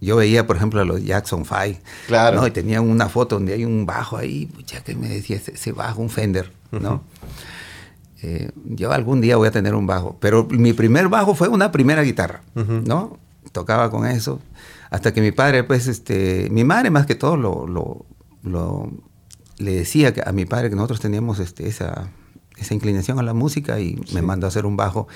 yo 0.00 0.16
veía, 0.16 0.47
por 0.47 0.56
ejemplo, 0.56 0.82
a 0.82 0.85
los 0.85 1.02
Jackson 1.02 1.44
Five. 1.44 1.80
Claro. 2.06 2.42
¿no? 2.42 2.47
Y 2.47 2.52
tenían 2.52 2.88
una 2.88 3.09
foto 3.09 3.37
donde 3.37 3.54
hay 3.54 3.64
un 3.64 3.87
bajo 3.87 4.18
ahí, 4.18 4.50
ya 4.66 4.85
que 4.85 4.94
me 4.94 5.09
decía, 5.09 5.38
ese, 5.38 5.73
bajo, 5.73 6.00
un 6.00 6.11
Fender, 6.11 6.52
¿no? 6.71 7.02
Eh, 8.23 8.50
yo 8.66 8.92
algún 8.92 9.21
día 9.21 9.37
voy 9.37 9.49
a 9.49 9.50
tener 9.50 9.75
un 9.75 9.87
bajo. 9.87 10.16
Pero 10.21 10.44
mi 10.44 10.75
primer 10.75 11.09
bajo 11.09 11.35
fue 11.35 11.49
una 11.49 11.73
primera 11.73 12.02
guitarra, 12.02 12.42
¿no? 12.54 13.18
Tocaba 13.52 13.90
con 13.90 14.06
eso. 14.06 14.40
Hasta 14.90 15.12
que 15.12 15.21
mi 15.21 15.32
padre, 15.32 15.64
pues, 15.64 15.87
este, 15.87 16.49
mi 16.50 16.64
madre 16.64 16.90
más 16.90 17.06
que 17.06 17.14
todo 17.14 17.37
lo, 17.37 17.66
lo, 18.42 18.90
le 19.59 19.73
decía 19.73 20.12
a 20.25 20.32
mi 20.32 20.44
padre 20.44 20.71
que 20.71 20.76
nosotros 20.76 21.00
teníamos 21.00 21.38
este, 21.38 21.68
esa, 21.68 22.09
esa 22.56 22.75
inclinación 22.75 23.18
a 23.18 23.23
la 23.23 23.35
música 23.35 23.80
y 23.80 24.00
me 24.12 24.23
mandó 24.23 24.47
a 24.47 24.49
hacer 24.49 24.66
un 24.66 24.76
bajo 24.76 25.09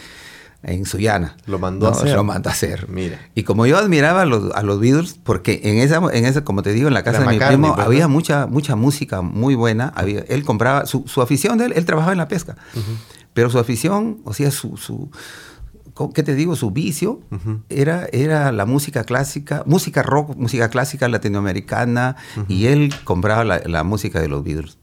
en 0.63 0.85
Suyana. 0.85 1.37
Lo 1.47 1.59
mandó 1.59 1.87
a 1.89 1.93
hacer. 1.93 2.15
Lo 2.15 2.25
mandó 2.25 2.49
a 2.49 2.53
hacer. 2.53 2.89
Mira. 2.89 3.21
Y 3.35 3.45
como 3.45 3.67
yo 3.67 3.79
admiraba 3.79 4.23
a 4.23 4.27
los, 4.27 4.53
a 4.55 4.63
los 4.63 4.81
Beatles, 4.81 5.19
porque 5.23 5.61
en 5.65 5.79
esa, 5.79 6.01
en 6.13 6.25
esa, 6.25 6.45
como 6.45 6.63
te 6.63 6.73
digo, 6.73 6.89
en 6.89 6.95
la 6.95 7.05
casa 7.05 7.21
de 7.21 7.29
mi 7.29 7.39
primo 7.39 7.75
pues, 7.75 7.87
había 7.87 8.09
mucha, 8.09 8.47
mucha 8.47 8.77
música 8.77 9.23
muy 9.23 9.55
buena. 9.55 9.93
Había, 9.95 10.21
él 10.29 10.45
compraba, 10.45 10.87
su, 10.87 11.05
su 11.07 11.23
afición 11.23 11.59
de 11.59 11.67
él, 11.67 11.73
él 11.77 11.85
trabajaba 11.85 12.13
en 12.13 12.19
la 12.19 12.29
pesca. 12.29 12.57
Pero 13.33 13.51
su 13.51 13.59
afición, 13.59 14.21
o 14.25 14.33
sea, 14.33 14.51
su, 14.51 14.77
su, 14.77 15.11
¿qué 16.15 16.23
te 16.23 16.35
digo? 16.35 16.57
Su 16.57 16.71
vicio 16.71 17.21
era, 17.69 18.07
era 18.13 18.53
la 18.53 18.67
música 18.67 19.05
clásica, 19.05 19.63
música 19.67 20.03
rock, 20.03 20.37
música 20.37 20.69
clásica 20.69 21.09
latinoamericana, 21.09 22.17
y 22.49 22.67
él 22.67 22.95
compraba 23.05 23.45
la, 23.45 23.85
música 23.85 24.21
de 24.21 24.29
los 24.29 24.45
Beatles. 24.45 24.79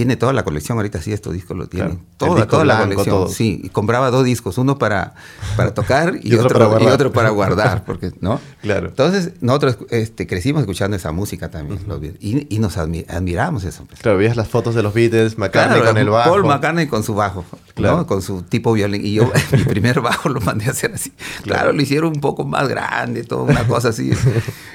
Tiene 0.00 0.16
toda 0.16 0.32
la 0.32 0.44
colección, 0.44 0.78
ahorita 0.78 1.02
sí 1.02 1.12
estos 1.12 1.34
discos 1.34 1.58
lo 1.58 1.66
tienen. 1.66 2.00
Toda, 2.16 2.46
toda 2.46 2.64
la 2.64 2.78
colección. 2.78 3.28
Sí, 3.28 3.60
y 3.62 3.68
compraba 3.68 4.10
dos 4.10 4.24
discos, 4.24 4.56
uno 4.56 4.78
para, 4.78 5.12
para 5.58 5.74
tocar 5.74 6.14
y, 6.22 6.34
otro, 6.36 6.70
para 6.70 6.82
y 6.82 6.86
otro 6.86 7.12
para 7.12 7.28
guardar, 7.28 7.84
porque, 7.86 8.10
¿no? 8.22 8.40
Claro. 8.62 8.88
Entonces, 8.88 9.32
nosotros 9.42 9.76
este, 9.90 10.26
crecimos 10.26 10.62
escuchando 10.62 10.96
esa 10.96 11.12
música 11.12 11.50
también, 11.50 11.80
y, 12.18 12.46
y, 12.48 12.58
nos 12.60 12.78
admiramos 12.78 13.64
eso. 13.64 13.84
Pues. 13.84 14.00
Claro, 14.00 14.16
veías 14.16 14.38
las 14.38 14.48
fotos 14.48 14.74
de 14.74 14.82
los 14.82 14.94
Beatles, 14.94 15.36
McCartney 15.36 15.82
con 15.82 15.98
el 15.98 16.08
bajo. 16.08 16.30
Paul 16.30 16.46
McCartney 16.46 16.86
con 16.86 17.02
su 17.02 17.14
bajo, 17.14 17.44
claro. 17.74 18.06
con 18.06 18.22
su 18.22 18.40
tipo 18.40 18.72
violín. 18.72 19.04
Y 19.04 19.12
yo, 19.12 19.30
mi 19.52 19.64
primer 19.64 20.00
bajo 20.00 20.30
lo 20.30 20.40
mandé 20.40 20.64
a 20.64 20.70
hacer 20.70 20.92
así. 20.94 21.12
Claro, 21.42 21.74
lo 21.74 21.82
hicieron 21.82 22.14
un 22.14 22.22
poco 22.22 22.46
más 22.46 22.70
grande, 22.70 23.22
toda 23.24 23.42
una 23.42 23.66
cosa 23.66 23.90
así. 23.90 24.12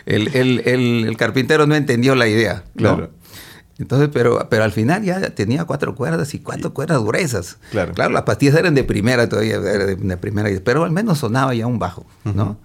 El, 0.06 0.28
el, 0.36 0.62
el, 0.66 1.06
el 1.08 1.18
carpintero 1.18 1.66
no 1.66 1.74
entendió 1.74 2.14
la 2.14 2.28
idea. 2.28 2.64
Claro. 2.76 3.10
Entonces, 3.78 4.10
pero, 4.14 4.48
pero 4.50 4.64
al 4.64 4.72
final 4.72 5.04
ya 5.04 5.20
tenía 5.32 5.66
cuatro 5.66 5.96
cuerdas 5.96 6.34
y 6.34 6.40
cuatro 6.40 6.74
cuerdas 6.74 7.02
gruesas. 7.04 7.58
Claro. 7.72 7.94
Claro, 7.94 8.12
las 8.12 8.24
pastillas 8.24 8.56
eran 8.56 8.74
de 8.74 8.84
primera 8.84 9.28
todavía, 9.28 9.60
de, 9.60 10.18
primera, 10.18 10.50
pero 10.64 10.84
al 10.86 10.92
menos 10.92 11.20
sonaba 11.20 11.54
ya 11.54 11.68
un 11.68 11.78
bajo, 11.78 12.06
¿no? 12.24 12.58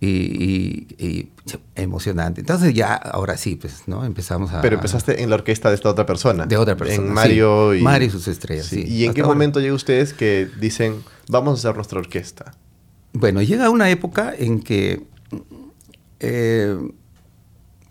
y, 0.00 1.28
emocionante. 1.74 2.40
Entonces 2.40 2.74
ya, 2.74 2.94
ahora 2.94 3.36
sí, 3.36 3.56
pues, 3.56 3.82
¿no? 3.86 4.04
Empezamos 4.04 4.52
a... 4.52 4.60
Pero 4.60 4.76
empezaste 4.76 5.22
en 5.22 5.30
la 5.30 5.36
orquesta 5.36 5.70
de 5.70 5.74
esta 5.74 5.90
otra 5.90 6.06
persona. 6.06 6.46
De 6.46 6.56
otra 6.56 6.76
persona. 6.76 7.08
En 7.08 7.12
Mario 7.12 7.74
y... 7.74 7.82
Mario 7.82 8.08
y 8.08 8.10
sus 8.10 8.28
estrellas, 8.28 8.66
sí. 8.66 8.84
¿Y 8.86 9.04
en 9.04 9.14
qué 9.14 9.22
momento 9.22 9.60
llega 9.60 9.74
ustedes 9.74 10.12
que 10.12 10.48
dicen, 10.60 11.02
vamos 11.28 11.52
a 11.52 11.68
hacer 11.68 11.76
nuestra 11.76 11.98
orquesta? 11.98 12.54
Bueno, 13.12 13.42
llega 13.42 13.70
una 13.70 13.90
época 13.90 14.34
en 14.36 14.60
que... 14.60 15.02
Eh, 16.20 16.76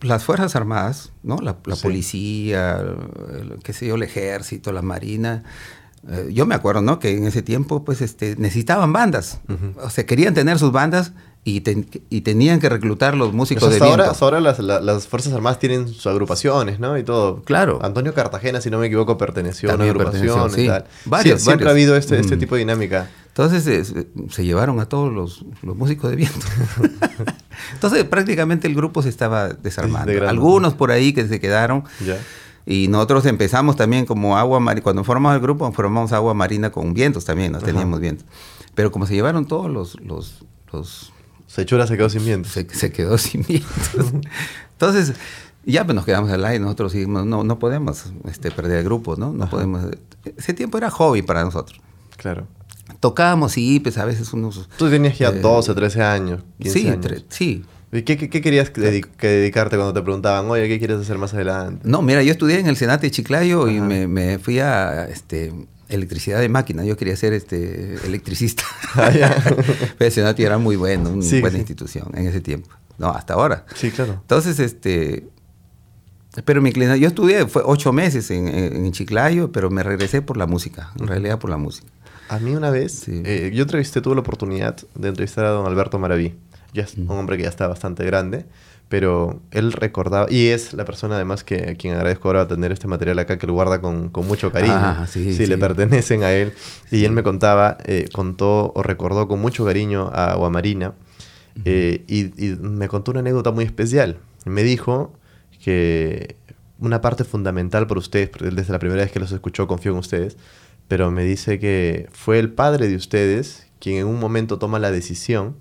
las 0.01 0.23
Fuerzas 0.23 0.55
Armadas, 0.55 1.11
¿no? 1.23 1.37
La, 1.37 1.55
policía, 1.55 2.79
el, 2.79 3.59
qué 3.63 3.73
sé 3.73 3.87
yo, 3.87 3.95
el 3.95 4.03
ejército, 4.03 4.71
la 4.71 4.81
marina. 4.81 5.43
Eh, 6.09 6.29
yo 6.31 6.45
me 6.45 6.55
acuerdo, 6.55 6.81
¿no? 6.81 6.99
Que 6.99 7.17
en 7.17 7.25
ese 7.25 7.41
tiempo, 7.41 7.83
pues, 7.83 8.01
este, 8.01 8.35
necesitaban 8.37 8.93
bandas. 8.93 9.39
O 9.81 9.89
sea, 9.89 10.05
querían 10.05 10.33
tener 10.33 10.59
sus 10.59 10.71
bandas 10.71 11.13
y, 11.43 11.63
y 12.09 12.21
tenían 12.21 12.59
que 12.59 12.69
reclutar 12.69 13.15
los 13.15 13.33
músicos 13.33 13.63
pues 13.63 13.79
de 13.79 13.85
viento. 13.85 14.03
Ahora, 14.03 14.17
ahora 14.19 14.39
las, 14.41 14.59
las, 14.59 15.07
Fuerzas 15.07 15.33
Armadas 15.33 15.59
tienen 15.59 15.87
sus 15.87 16.05
agrupaciones, 16.05 16.79
¿no? 16.79 16.97
Y 16.97 17.03
todo. 17.03 17.41
Claro. 17.43 17.79
Antonio 17.81 18.13
Cartagena, 18.13 18.61
si 18.61 18.69
no 18.69 18.79
me 18.79 18.87
equivoco, 18.87 19.17
perteneció 19.17 19.71
a 19.71 19.75
una 19.75 19.85
agrupación 19.85 20.51
y 20.59 20.67
tal. 20.67 20.85
Varios, 21.05 21.41
siempre 21.41 21.67
ha 21.67 21.71
habido 21.71 21.95
este, 21.95 22.19
este 22.19 22.37
tipo 22.37 22.55
de 22.55 22.59
dinámica. 22.59 23.09
Entonces 23.27 23.93
se 24.29 24.45
llevaron 24.45 24.79
a 24.79 24.89
todos 24.89 25.13
los, 25.13 25.45
músicos 25.61 26.09
de 26.09 26.15
viento. 26.15 26.45
Entonces 27.73 28.03
prácticamente 28.03 28.67
el 28.67 28.75
grupo 28.75 29.01
se 29.01 29.09
estaba 29.09 29.49
desarmando. 29.49 30.27
Algunos 30.27 30.73
por 30.73 30.91
ahí 30.91 31.13
que 31.13 31.27
se 31.27 31.39
quedaron. 31.39 31.83
Y 32.65 32.89
nosotros 32.89 33.25
empezamos 33.25 33.77
también 33.77 34.05
como 34.05 34.37
agua 34.37 34.59
marina. 34.59 34.83
Cuando 34.83 35.03
formamos 35.03 35.33
el 35.35 35.41
grupo, 35.41 35.71
formamos 35.71 36.11
agua 36.11 36.33
marina 36.33 36.69
con 36.69 36.93
vientos 36.93 37.23
también, 37.23 37.53
no 37.53 37.59
teníamos 37.59 37.99
vientos. 37.99 38.25
Pero 38.75 38.91
como 38.91 39.05
se 39.07 39.13
llevaron 39.13 39.45
todos 39.47 39.71
los... 39.71 39.99
los, 40.01 40.43
los 40.71 41.13
Sechura 41.47 41.87
se 41.87 41.95
quedó 41.95 42.09
sin 42.09 42.25
vientos. 42.25 42.51
Se, 42.51 42.91
quedó 42.91 43.17
sin 43.17 43.43
vientos. 43.43 44.11
Entonces, 44.73 45.13
ya 45.65 45.85
pues 45.85 45.95
nos 45.95 46.03
quedamos 46.03 46.29
al 46.29 46.43
aire, 46.43 46.59
nosotros 46.59 46.91
dijimos, 46.91 47.25
no, 47.25 47.45
no 47.45 47.57
podemos 47.57 48.11
este, 48.25 48.51
perder 48.51 48.79
el 48.79 48.83
grupo, 48.83 49.15
¿no? 49.15 49.31
No 49.31 49.49
podemos... 49.49 49.85
Ese 50.35 50.53
tiempo 50.53 50.77
era 50.77 50.89
hobby 50.91 51.21
para 51.21 51.45
nosotros. 51.45 51.79
Claro. 52.17 52.47
Tocábamos, 52.99 53.51
sí, 53.51 53.79
pues 53.79 53.97
a 53.97 54.05
veces 54.05 54.33
unos... 54.33 54.67
Tú 54.77 54.89
tenías 54.89 55.17
ya 55.17 55.31
12, 55.31 55.71
eh, 55.71 55.75
13 55.75 56.01
años, 56.03 56.43
15 56.59 56.79
sí, 56.79 56.87
años. 56.87 57.25
sí. 57.29 57.63
¿Y 57.91 58.01
qué, 58.01 58.17
qué, 58.17 58.41
querías 58.41 58.71
dedicarte 58.73 59.77
cuando 59.77 59.93
te 59.93 60.01
preguntaban, 60.01 60.49
oye, 60.49 60.67
qué 60.67 60.77
quieres 60.77 60.99
hacer 60.99 61.17
más 61.17 61.33
adelante? 61.33 61.87
No, 61.87 62.01
mira, 62.01 62.21
yo 62.21 62.31
estudié 62.31 62.59
en 62.59 62.67
el 62.67 62.75
Senate 62.75 63.07
de 63.07 63.11
Chiclayo 63.11 63.69
y 63.69 63.79
me, 63.79 64.07
me, 64.07 64.39
fui 64.39 64.59
a 64.59 65.05
este, 65.05 65.53
electricidad 65.87 66.41
de 66.41 66.49
máquina. 66.49 66.83
Yo 66.83 66.97
quería 66.97 67.15
ser 67.15 67.33
este, 67.33 67.95
electricista. 68.05 68.63
Ah, 68.95 69.11
Pero 69.97 70.07
el 70.07 70.11
Senate 70.11 70.43
era 70.43 70.57
muy 70.57 70.75
bueno, 70.75 71.11
una 71.11 71.39
buena 71.39 71.57
institución 71.57 72.09
en 72.15 72.27
ese 72.27 72.41
tiempo. 72.41 72.69
No, 72.97 73.09
hasta 73.09 73.35
ahora. 73.35 73.65
Sí, 73.75 73.91
claro. 73.91 74.19
Entonces, 74.21 74.59
este... 74.59 75.27
Pero 76.45 76.61
mi 76.61 76.69
inclinación, 76.69 76.99
yo 76.99 77.07
estudié, 77.07 77.47
fue 77.47 77.61
ocho 77.65 77.93
meses 77.93 78.29
en, 78.31 78.47
en 78.47 78.91
Chiclayo, 78.91 79.51
pero 79.51 79.69
me 79.69 79.81
regresé 79.81 80.21
por 80.21 80.37
la 80.37 80.45
música, 80.45 80.91
en 80.99 81.07
realidad 81.07 81.39
por 81.39 81.49
la 81.49 81.57
música. 81.57 81.87
A 82.29 82.39
mí 82.39 82.55
una 82.55 82.69
vez, 82.69 83.07
eh, 83.07 83.51
yo 83.53 83.63
entrevisté, 83.63 84.01
tuve 84.01 84.15
la 84.15 84.21
oportunidad 84.21 84.75
de 84.95 85.07
entrevistar 85.09 85.45
a 85.45 85.49
don 85.49 85.65
Alberto 85.65 85.97
Maraví. 85.99 86.35
Ya 86.73 86.83
es 86.83 86.95
un 86.95 87.09
hombre 87.09 87.37
que 87.37 87.43
ya 87.43 87.49
está 87.49 87.67
bastante 87.67 88.05
grande, 88.05 88.45
pero 88.89 89.41
él 89.51 89.71
recordaba, 89.71 90.27
y 90.29 90.47
es 90.47 90.73
la 90.73 90.85
persona 90.85 91.15
además 91.15 91.43
que 91.43 91.71
a 91.71 91.75
quien 91.75 91.95
agradezco 91.95 92.27
ahora 92.27 92.47
tener 92.47 92.71
este 92.71 92.87
material 92.87 93.17
acá, 93.19 93.37
que 93.37 93.47
lo 93.47 93.53
guarda 93.53 93.81
con, 93.81 94.09
con 94.09 94.27
mucho 94.27 94.51
cariño. 94.51 94.75
Ah, 94.75 95.07
sí, 95.09 95.33
sí, 95.33 95.45
le 95.45 95.57
pertenecen 95.57 96.23
a 96.23 96.31
él. 96.33 96.53
Y 96.91 97.05
él 97.05 97.11
me 97.11 97.23
contaba, 97.23 97.77
eh, 97.85 98.09
contó 98.13 98.71
o 98.75 98.83
recordó 98.83 99.27
con 99.27 99.39
mucho 99.39 99.65
cariño 99.65 100.09
a 100.13 100.31
Aguamarina, 100.33 100.93
eh, 101.65 102.03
y, 102.07 102.45
y 102.45 102.55
me 102.57 102.87
contó 102.87 103.11
una 103.11 103.21
anécdota 103.21 103.51
muy 103.51 103.65
especial. 103.65 104.17
Me 104.45 104.63
dijo 104.63 105.13
que 105.63 106.35
una 106.79 107.01
parte 107.01 107.23
fundamental 107.23 107.87
por 107.87 107.97
ustedes, 107.97 108.29
desde 108.39 108.71
la 108.71 108.79
primera 108.79 109.01
vez 109.01 109.11
que 109.11 109.19
los 109.19 109.31
escuchó, 109.31 109.67
confío 109.67 109.93
en 109.93 109.97
ustedes, 109.97 110.37
pero 110.87 111.11
me 111.11 111.23
dice 111.23 111.59
que 111.59 112.07
fue 112.11 112.39
el 112.39 112.49
padre 112.51 112.87
de 112.87 112.95
ustedes 112.95 113.67
quien 113.79 113.97
en 113.97 114.07
un 114.07 114.19
momento 114.19 114.57
toma 114.57 114.79
la 114.79 114.91
decisión 114.91 115.55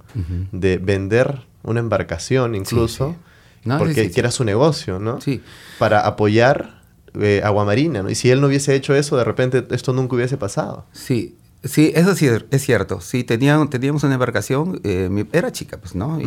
de 0.52 0.78
vender 0.78 1.46
una 1.62 1.80
embarcación 1.80 2.54
incluso, 2.54 3.16
porque 3.64 4.10
era 4.14 4.30
su 4.30 4.44
negocio, 4.44 4.98
¿no? 4.98 5.20
Sí. 5.20 5.42
Para 5.78 6.06
apoyar 6.06 6.80
eh, 7.20 7.42
Aguamarina, 7.44 8.02
¿no? 8.02 8.10
Y 8.10 8.14
si 8.14 8.30
él 8.30 8.40
no 8.40 8.46
hubiese 8.46 8.74
hecho 8.74 8.94
eso, 8.94 9.16
de 9.16 9.24
repente 9.24 9.66
esto 9.70 9.92
nunca 9.92 10.16
hubiese 10.16 10.36
pasado. 10.36 10.86
Sí, 10.92 11.36
sí, 11.64 11.92
eso 11.94 12.14
sí 12.14 12.28
es 12.50 12.62
cierto. 12.62 13.00
Sí, 13.00 13.24
teníamos, 13.24 13.68
teníamos 13.70 14.02
una 14.04 14.14
embarcación, 14.14 14.80
eh, 14.84 15.26
era 15.32 15.52
chica, 15.52 15.78
pues, 15.78 15.94
¿no? 15.94 16.18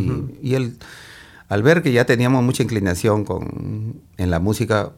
Y, 0.41 0.55
él, 0.55 0.77
al 1.47 1.63
ver 1.63 1.81
que 1.81 1.91
ya 1.91 2.05
teníamos 2.05 2.43
mucha 2.43 2.61
inclinación 2.61 3.25
con, 3.25 4.01
en 4.17 4.29
la 4.29 4.39
música, 4.39 4.91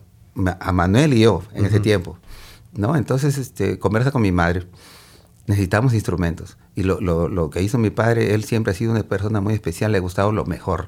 a 0.59 0.71
Manuel 0.71 1.13
y 1.13 1.21
yo 1.21 1.43
en 1.53 1.65
ese 1.65 1.79
tiempo, 1.79 2.17
¿no? 2.73 2.95
Entonces, 2.95 3.37
este, 3.37 3.79
conversa 3.79 4.11
con 4.11 4.21
mi 4.21 4.31
madre. 4.31 4.67
Necesitamos 5.47 5.93
instrumentos. 5.93 6.57
Y 6.75 6.83
lo, 6.83 7.01
lo, 7.01 7.27
lo, 7.27 7.49
que 7.49 7.61
hizo 7.61 7.77
mi 7.77 7.89
padre, 7.89 8.33
él 8.33 8.43
siempre 8.43 8.71
ha 8.71 8.75
sido 8.75 8.91
una 8.91 9.03
persona 9.03 9.41
muy 9.41 9.53
especial, 9.53 9.91
le 9.91 9.97
ha 9.97 10.01
gustado 10.01 10.31
lo 10.31 10.45
mejor. 10.45 10.87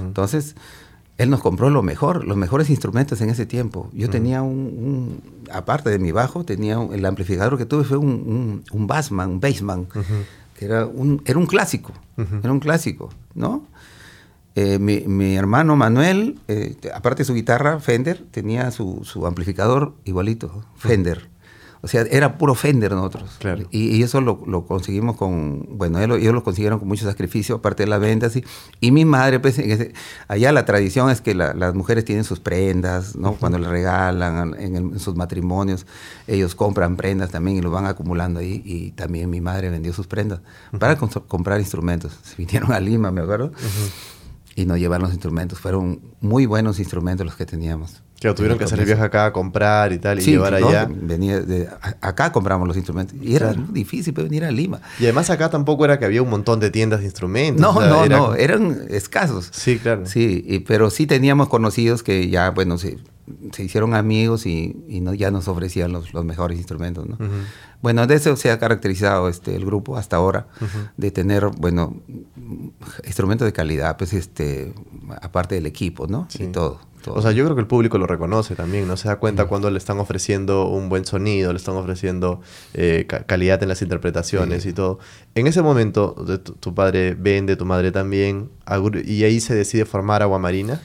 Entonces, 0.00 0.54
él 1.20 1.28
nos 1.28 1.40
compró 1.40 1.68
lo 1.68 1.82
mejor, 1.82 2.24
los 2.24 2.38
mejores 2.38 2.70
instrumentos 2.70 3.20
en 3.20 3.28
ese 3.28 3.44
tiempo. 3.44 3.90
Yo 3.92 4.08
tenía 4.08 4.40
un, 4.40 5.20
aparte 5.52 5.90
de 5.90 5.98
mi 5.98 6.12
bajo, 6.12 6.44
tenía 6.44 6.78
el 6.80 7.04
amplificador 7.04 7.58
que 7.58 7.66
tuve 7.66 7.84
fue 7.84 7.98
un, 7.98 8.64
un, 8.70 8.86
Bassman, 8.86 9.32
un 9.32 9.40
Bassman, 9.40 9.86
que 10.58 10.64
era 10.64 10.86
un, 10.86 11.20
era 11.26 11.38
un 11.38 11.44
clásico, 11.44 11.92
era 12.16 12.50
un 12.50 12.60
clásico, 12.60 13.10
¿no? 13.34 13.64
Eh, 14.56 14.78
mi, 14.78 15.36
hermano 15.36 15.76
Manuel, 15.76 16.38
eh, 16.48 16.76
aparte 16.92 17.22
de 17.22 17.24
su 17.24 17.34
guitarra, 17.34 17.78
Fender, 17.78 18.24
tenía 18.30 18.70
su, 18.70 19.04
amplificador 19.26 19.94
igualito, 20.04 20.64
Fender. 20.76 21.28
O 21.82 21.88
sea, 21.88 22.02
era 22.02 22.36
puro 22.36 22.54
Fender 22.54 22.92
nosotros. 22.92 23.38
Y, 23.70 24.02
eso 24.02 24.20
lo, 24.20 24.66
conseguimos 24.66 25.16
con, 25.16 25.66
bueno, 25.78 25.98
ellos, 25.98 26.34
lo 26.34 26.42
consiguieron 26.42 26.78
con 26.78 26.88
mucho 26.88 27.06
sacrificio, 27.06 27.56
aparte 27.56 27.84
de 27.84 27.88
la 27.88 27.96
venta, 27.96 28.26
así. 28.26 28.44
Y 28.80 28.90
mi 28.90 29.06
madre, 29.06 29.40
pues, 29.40 29.58
allá 30.28 30.52
la 30.52 30.66
tradición 30.66 31.08
es 31.08 31.22
que 31.22 31.34
las 31.34 31.74
mujeres 31.74 32.04
tienen 32.04 32.24
sus 32.24 32.38
prendas, 32.38 33.16
¿no? 33.16 33.32
Cuando 33.34 33.58
le 33.58 33.68
regalan 33.68 34.54
en, 34.58 34.98
sus 34.98 35.14
matrimonios, 35.16 35.86
ellos 36.26 36.54
compran 36.54 36.96
prendas 36.96 37.30
también 37.30 37.56
y 37.56 37.60
lo 37.62 37.70
van 37.70 37.86
acumulando 37.86 38.40
ahí. 38.40 38.60
Y 38.62 38.90
también 38.90 39.30
mi 39.30 39.40
madre 39.40 39.70
vendió 39.70 39.94
sus 39.94 40.06
prendas 40.06 40.40
para 40.78 40.96
comprar 40.96 41.60
instrumentos. 41.60 42.18
Se 42.24 42.36
vinieron 42.36 42.72
a 42.72 42.80
Lima, 42.80 43.10
me 43.10 43.22
acuerdo 43.22 43.52
y 44.54 44.66
nos 44.66 44.78
llevaron 44.78 45.04
los 45.04 45.12
instrumentos. 45.12 45.58
Fueron 45.58 46.00
muy 46.20 46.46
buenos 46.46 46.78
instrumentos 46.78 47.24
los 47.24 47.36
que 47.36 47.46
teníamos. 47.46 48.02
Que 48.20 48.34
tuvieron 48.34 48.58
que 48.58 48.64
hacer 48.64 48.78
el 48.78 48.84
viaje 48.84 49.02
acá 49.02 49.24
a 49.24 49.32
comprar 49.32 49.94
y 49.94 49.98
tal, 49.98 50.20
y 50.20 50.22
llevar 50.22 50.52
allá. 50.52 50.86
Venía 50.90 51.40
de, 51.40 51.70
acá 52.02 52.30
compramos 52.32 52.68
los 52.68 52.76
instrumentos. 52.76 53.16
Y 53.22 53.34
era 53.34 53.54
difícil 53.54 54.12
venir 54.12 54.44
a 54.44 54.50
Lima. 54.50 54.82
Y 54.98 55.04
además 55.04 55.30
acá 55.30 55.48
tampoco 55.48 55.86
era 55.86 55.98
que 55.98 56.04
había 56.04 56.20
un 56.20 56.28
montón 56.28 56.60
de 56.60 56.70
tiendas 56.70 57.00
de 57.00 57.06
instrumentos. 57.06 57.62
No, 57.62 57.80
no, 57.80 58.06
no, 58.06 58.34
eran 58.34 58.84
escasos. 58.90 59.48
Sí, 59.52 59.78
claro. 59.78 60.04
Sí, 60.04 60.62
pero 60.68 60.90
sí 60.90 61.06
teníamos 61.06 61.48
conocidos 61.48 62.02
que 62.02 62.28
ya, 62.28 62.50
bueno, 62.50 62.76
se, 62.76 62.98
se 63.52 63.62
hicieron 63.62 63.94
amigos 63.94 64.46
y, 64.46 64.74
no, 65.02 65.14
ya 65.14 65.30
nos 65.30 65.48
ofrecían 65.48 65.92
los, 65.92 66.12
los 66.12 66.24
mejores 66.24 66.58
instrumentos, 66.58 67.06
¿no? 67.06 67.16
Bueno, 67.82 68.06
de 68.06 68.14
eso 68.14 68.36
se 68.36 68.50
ha 68.50 68.58
caracterizado 68.58 69.28
este, 69.28 69.56
el 69.56 69.64
grupo 69.64 69.96
hasta 69.96 70.16
ahora, 70.16 70.46
de 70.96 71.10
tener, 71.10 71.46
bueno, 71.46 71.96
instrumentos 73.04 73.46
de 73.46 73.52
calidad, 73.52 73.96
pues, 73.96 74.12
este, 74.12 74.74
aparte 75.22 75.54
del 75.54 75.66
equipo, 75.66 76.06
¿no? 76.06 76.28
Y 76.38 76.48
todo, 76.48 76.78
O 77.06 77.22
sea, 77.22 77.32
yo 77.32 77.44
creo 77.44 77.56
que 77.56 77.62
el 77.62 77.66
público 77.66 77.96
lo 77.96 78.06
reconoce 78.06 78.54
también, 78.54 78.86
¿no? 78.86 78.98
Se 78.98 79.08
da 79.08 79.16
cuenta 79.16 79.46
cuando 79.46 79.70
le 79.70 79.78
están 79.78 79.98
ofreciendo 79.98 80.66
un 80.68 80.90
buen 80.90 81.06
sonido, 81.06 81.52
le 81.54 81.56
están 81.56 81.76
ofreciendo 81.76 82.42
eh, 82.74 83.06
calidad 83.26 83.62
en 83.62 83.70
las 83.70 83.80
interpretaciones 83.80 84.66
y 84.66 84.74
todo. 84.74 84.98
En 85.34 85.46
ese 85.46 85.62
momento, 85.62 86.14
tu, 86.60 86.74
padre 86.74 87.14
vende, 87.14 87.56
tu 87.56 87.64
madre 87.64 87.92
también, 87.92 88.50
y 89.04 89.24
ahí 89.24 89.40
se 89.40 89.54
decide 89.54 89.86
formar 89.86 90.22
Agua 90.22 90.38
Marina. 90.38 90.82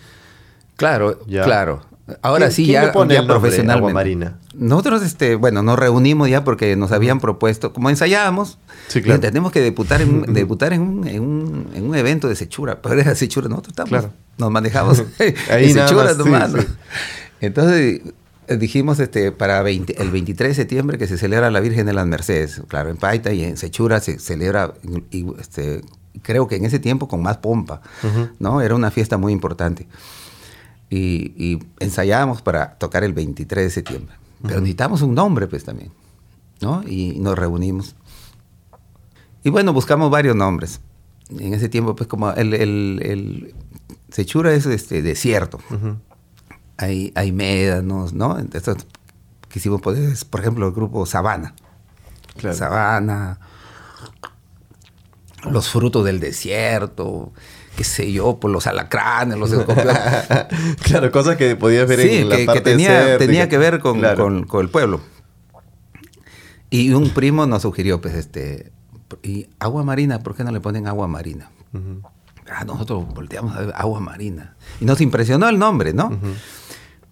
Claro, 0.78 1.20
claro. 1.28 1.95
Ahora 2.22 2.52
sí, 2.52 2.68
ya, 2.68 2.92
pone 2.92 3.16
ya 3.16 3.26
profesionalmente. 3.26 3.94
Marina? 3.94 4.38
Nosotros, 4.54 5.02
este, 5.02 5.36
bueno, 5.36 5.64
nos 5.64 5.78
reunimos 5.78 6.30
ya 6.30 6.44
porque 6.44 6.76
nos 6.76 6.92
habían 6.92 7.20
propuesto, 7.20 7.74
como 7.74 7.90
ensayábamos, 7.90 8.60
sí, 8.88 9.02
claro. 9.02 9.20
tenemos 9.20 9.52
que 9.52 9.62
debutar, 9.62 10.02
en, 10.02 10.22
debutar 10.34 10.74
en, 10.74 10.82
un, 10.82 11.08
en, 11.08 11.22
un, 11.22 11.68
en, 11.74 11.84
un, 11.88 11.96
evento 11.96 12.28
de 12.28 12.36
Sechura. 12.36 12.82
Pero 12.82 13.02
era 13.02 13.16
Sechura, 13.16 13.48
nosotros 13.50 13.72
estamos, 13.72 13.90
claro. 13.90 14.14
nos 14.38 14.52
manejamos 14.52 15.04
Ahí 15.50 15.72
en 15.72 15.74
Sechura 15.74 16.14
nomás. 16.14 16.52
Sí, 16.52 16.60
sí. 16.60 16.68
Entonces 17.42 18.02
dijimos 18.48 19.00
este, 19.00 19.32
para 19.32 19.62
20, 19.64 20.02
el 20.02 20.12
23 20.12 20.50
de 20.50 20.56
septiembre 20.56 20.98
que 21.00 21.08
se 21.08 21.18
celebra 21.18 21.50
la 21.50 21.60
Virgen 21.60 21.88
de 21.88 21.94
las 21.94 22.06
Mercedes. 22.06 22.62
Claro, 22.68 22.90
en 22.90 22.98
Paita 22.98 23.34
y 23.34 23.44
en 23.44 23.58
Sechura 23.58 24.00
se 24.00 24.20
celebra, 24.20 24.76
y, 25.10 25.26
este, 25.40 25.82
creo 26.22 26.48
que 26.48 26.56
en 26.56 26.66
ese 26.66 26.80
tiempo 26.80 27.08
con 27.08 27.22
más 27.22 27.38
pompa, 27.38 27.82
uh 28.04 28.08
-huh. 28.08 28.32
¿no? 28.40 28.62
Era 28.62 28.76
una 28.76 28.92
fiesta 28.92 29.18
muy 29.18 29.34
importante. 29.34 29.88
Y, 30.90 31.34
y, 31.36 31.60
ensayábamos 31.80 32.42
para 32.42 32.76
tocar 32.78 33.04
el 33.04 33.14
23 33.14 33.66
de 33.66 33.70
septiembre. 33.70 34.16
Pero 34.42 34.56
uh 34.56 34.58
-huh. 34.58 34.62
necesitamos 34.62 35.02
un 35.02 35.16
nombre, 35.16 35.48
pues, 35.48 35.64
también, 35.64 35.92
¿no? 36.62 36.84
Y 36.88 37.20
nos 37.20 37.38
reunimos. 37.38 37.96
Y 39.44 39.50
bueno, 39.50 39.74
buscamos 39.74 40.12
varios 40.12 40.36
nombres. 40.36 40.82
En 41.30 41.54
ese 41.54 41.70
tiempo, 41.70 41.96
pues, 41.96 42.08
como 42.08 42.32
el, 42.32 42.54
el, 42.54 43.00
el 43.04 43.56
Sechura 44.10 44.54
es 44.54 44.66
este, 44.66 45.02
desierto. 45.02 45.60
Uh 45.70 45.74
-huh. 45.74 45.98
Hay, 46.78 47.12
hay 47.16 47.32
médanos, 47.32 48.14
¿no? 48.14 48.38
Entonces, 48.38 48.86
quisimos 49.50 49.82
poner, 49.82 50.14
por 50.30 50.42
ejemplo, 50.42 50.68
el 50.68 50.74
grupo 50.74 51.06
Sabana. 51.06 51.56
Claro. 52.38 52.56
Sabana, 52.56 53.40
los 55.50 55.70
frutos 55.70 56.06
del 56.06 56.20
desierto, 56.20 57.32
qué 57.76 57.84
sé 57.84 58.12
yo, 58.12 58.40
por 58.40 58.52
los 58.52 58.68
alacranes, 58.68 59.38
los 59.38 59.52
claro, 60.84 61.12
cosas 61.12 61.38
que 61.38 61.56
podías 61.56 61.88
ver 61.88 62.02
sí, 62.02 62.18
en 62.18 62.30
la 62.30 62.38
que, 62.38 62.46
parte 62.46 62.64
que 62.64 62.70
tenía, 62.70 63.18
tenía 63.18 63.50
que 63.50 63.58
ver 63.58 63.80
con, 63.80 64.00
Claro. 64.00 64.24
con, 64.24 64.44
con 64.46 64.62
el 64.62 64.70
pueblo. 64.70 65.02
Y 66.70 66.92
un 66.92 67.10
primo 67.10 67.46
nos 67.46 67.62
sugirió, 67.62 68.02
pues, 68.02 68.16
este, 68.16 68.72
y 69.24 69.48
agua 69.60 69.84
marina, 69.84 70.20
¿por 70.20 70.36
qué 70.36 70.44
no 70.44 70.52
le 70.52 70.60
ponen 70.60 70.88
agua 70.88 71.08
marina? 71.08 71.52
Ah, 72.50 72.64
nosotros 72.64 73.06
volteamos 73.14 73.56
a 73.56 73.62
ver 73.62 73.74
agua 73.76 74.00
marina. 74.00 74.56
Y 74.80 74.86
nos 74.86 75.02
impresionó 75.02 75.50
el 75.50 75.58
nombre, 75.58 75.94
¿no? 75.94 76.12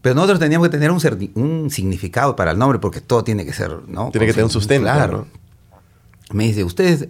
Pero 0.01 0.15
nosotros 0.15 0.39
teníamos 0.39 0.67
que 0.67 0.77
tener 0.77 0.91
un, 0.91 1.70
significado 1.70 2.36
para 2.36 2.51
el 2.51 2.60
nombre, 2.60 2.79
porque 2.79 3.00
todo 3.01 3.24
tiene 3.24 3.46
que 3.46 3.53
ser, 3.53 3.72
¿no? 3.88 4.10
Tiene 4.12 4.27
que 4.27 4.34
tener 4.34 4.46
un 4.46 4.51
sustento, 4.51 4.84
Claro. 4.84 5.27
Me 6.32 6.46
dice, 6.46 6.63
ustedes, 6.63 7.08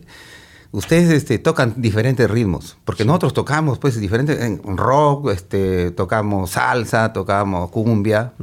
ustedes 0.74 1.10
este, 1.12 1.39
tocan 1.39 1.75
diferentes 1.77 2.30
ritmos, 2.30 2.77
porque 2.84 3.06
nosotros 3.06 3.34
tocamos, 3.34 3.80
pues, 3.80 3.98
diferentes, 4.00 4.42
en 4.42 4.60
rock, 4.77 5.30
este, 5.30 5.92
tocamos 5.92 6.50
salsa, 6.51 7.13
tocamos 7.13 7.72
cumbia, 7.72 8.34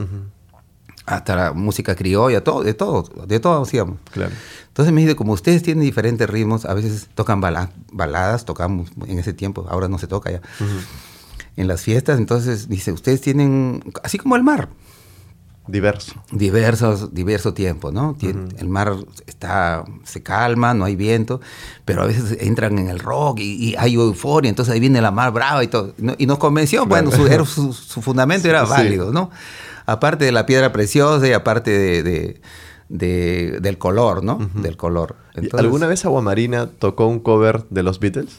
hasta 1.06 1.34
la 1.36 1.52
música 1.52 1.94
criolla, 1.96 2.42
todo, 2.42 2.62
de 2.62 2.72
todo, 2.72 3.02
de 3.26 3.40
todo 3.40 3.62
hacíamos. 3.62 3.98
Claro. 4.12 4.32
Entonces 4.68 4.94
me 4.94 5.00
dice, 5.00 5.16
como 5.16 5.32
ustedes 5.32 5.62
tienen 5.62 5.82
diferentes 5.82 6.30
ritmos, 6.30 6.64
a 6.64 6.72
veces 6.74 7.08
tocan 7.14 7.40
bala- 7.40 7.70
baladas, 7.92 8.44
tocamos 8.44 8.90
en 9.06 9.18
ese 9.18 9.32
tiempo, 9.32 9.66
ahora 9.68 9.88
no 9.88 9.98
se 9.98 10.06
toca 10.06 10.30
ya, 10.30 10.40
en 11.56 11.66
las 11.66 11.82
fiestas, 11.82 12.18
entonces 12.18 12.68
dice, 12.68 12.92
ustedes 12.92 13.20
tienen, 13.20 13.82
así 14.04 14.18
como 14.18 14.36
el 14.36 14.44
mar, 14.44 14.68
Diverso. 15.70 16.14
diversos, 16.32 17.14
diverso 17.14 17.54
tiempo, 17.54 17.92
¿no? 17.92 18.16
El 18.22 18.68
mar 18.68 18.94
está, 19.26 19.84
se 20.04 20.22
calma, 20.22 20.74
no 20.74 20.84
hay 20.84 20.96
viento, 20.96 21.40
pero 21.84 22.02
a 22.02 22.06
veces 22.06 22.36
entran 22.40 22.78
en 22.78 22.88
el 22.88 22.98
rock 22.98 23.40
y, 23.40 23.70
y 23.70 23.74
hay 23.76 23.94
euforia, 23.94 24.48
entonces 24.48 24.72
ahí 24.74 24.80
viene 24.80 25.00
la 25.00 25.10
mar 25.10 25.32
brava 25.32 25.62
y 25.64 25.68
todo. 25.68 25.94
¿no? 25.98 26.14
Y 26.18 26.26
nos 26.26 26.38
convenció, 26.38 26.86
bueno, 26.86 27.10
su, 27.10 27.26
era- 27.26 27.44
su- 27.44 27.72
su 27.72 28.02
fundamento 28.02 28.48
era 28.48 28.64
Sí. 28.66 28.70
válido, 28.70 29.12
¿no? 29.12 29.30
Aparte 29.86 30.24
de 30.24 30.32
la 30.32 30.46
piedra 30.46 30.72
preciosa 30.72 31.26
y 31.26 31.32
aparte 31.32 31.70
de, 31.70 32.02
de- 32.02 32.40
de- 32.88 33.58
del 33.60 33.78
color, 33.78 34.22
¿no? 34.24 34.38
Del 34.54 34.76
color. 34.76 35.16
¿Y 35.34 35.40
Entonces- 35.40 35.60
¿Alguna 35.64 35.86
vez 35.86 36.04
Agua 36.04 36.22
Marina 36.22 36.66
tocó 36.66 37.06
un 37.06 37.20
cover 37.20 37.64
de 37.70 37.82
los 37.82 38.00
Beatles? 38.00 38.38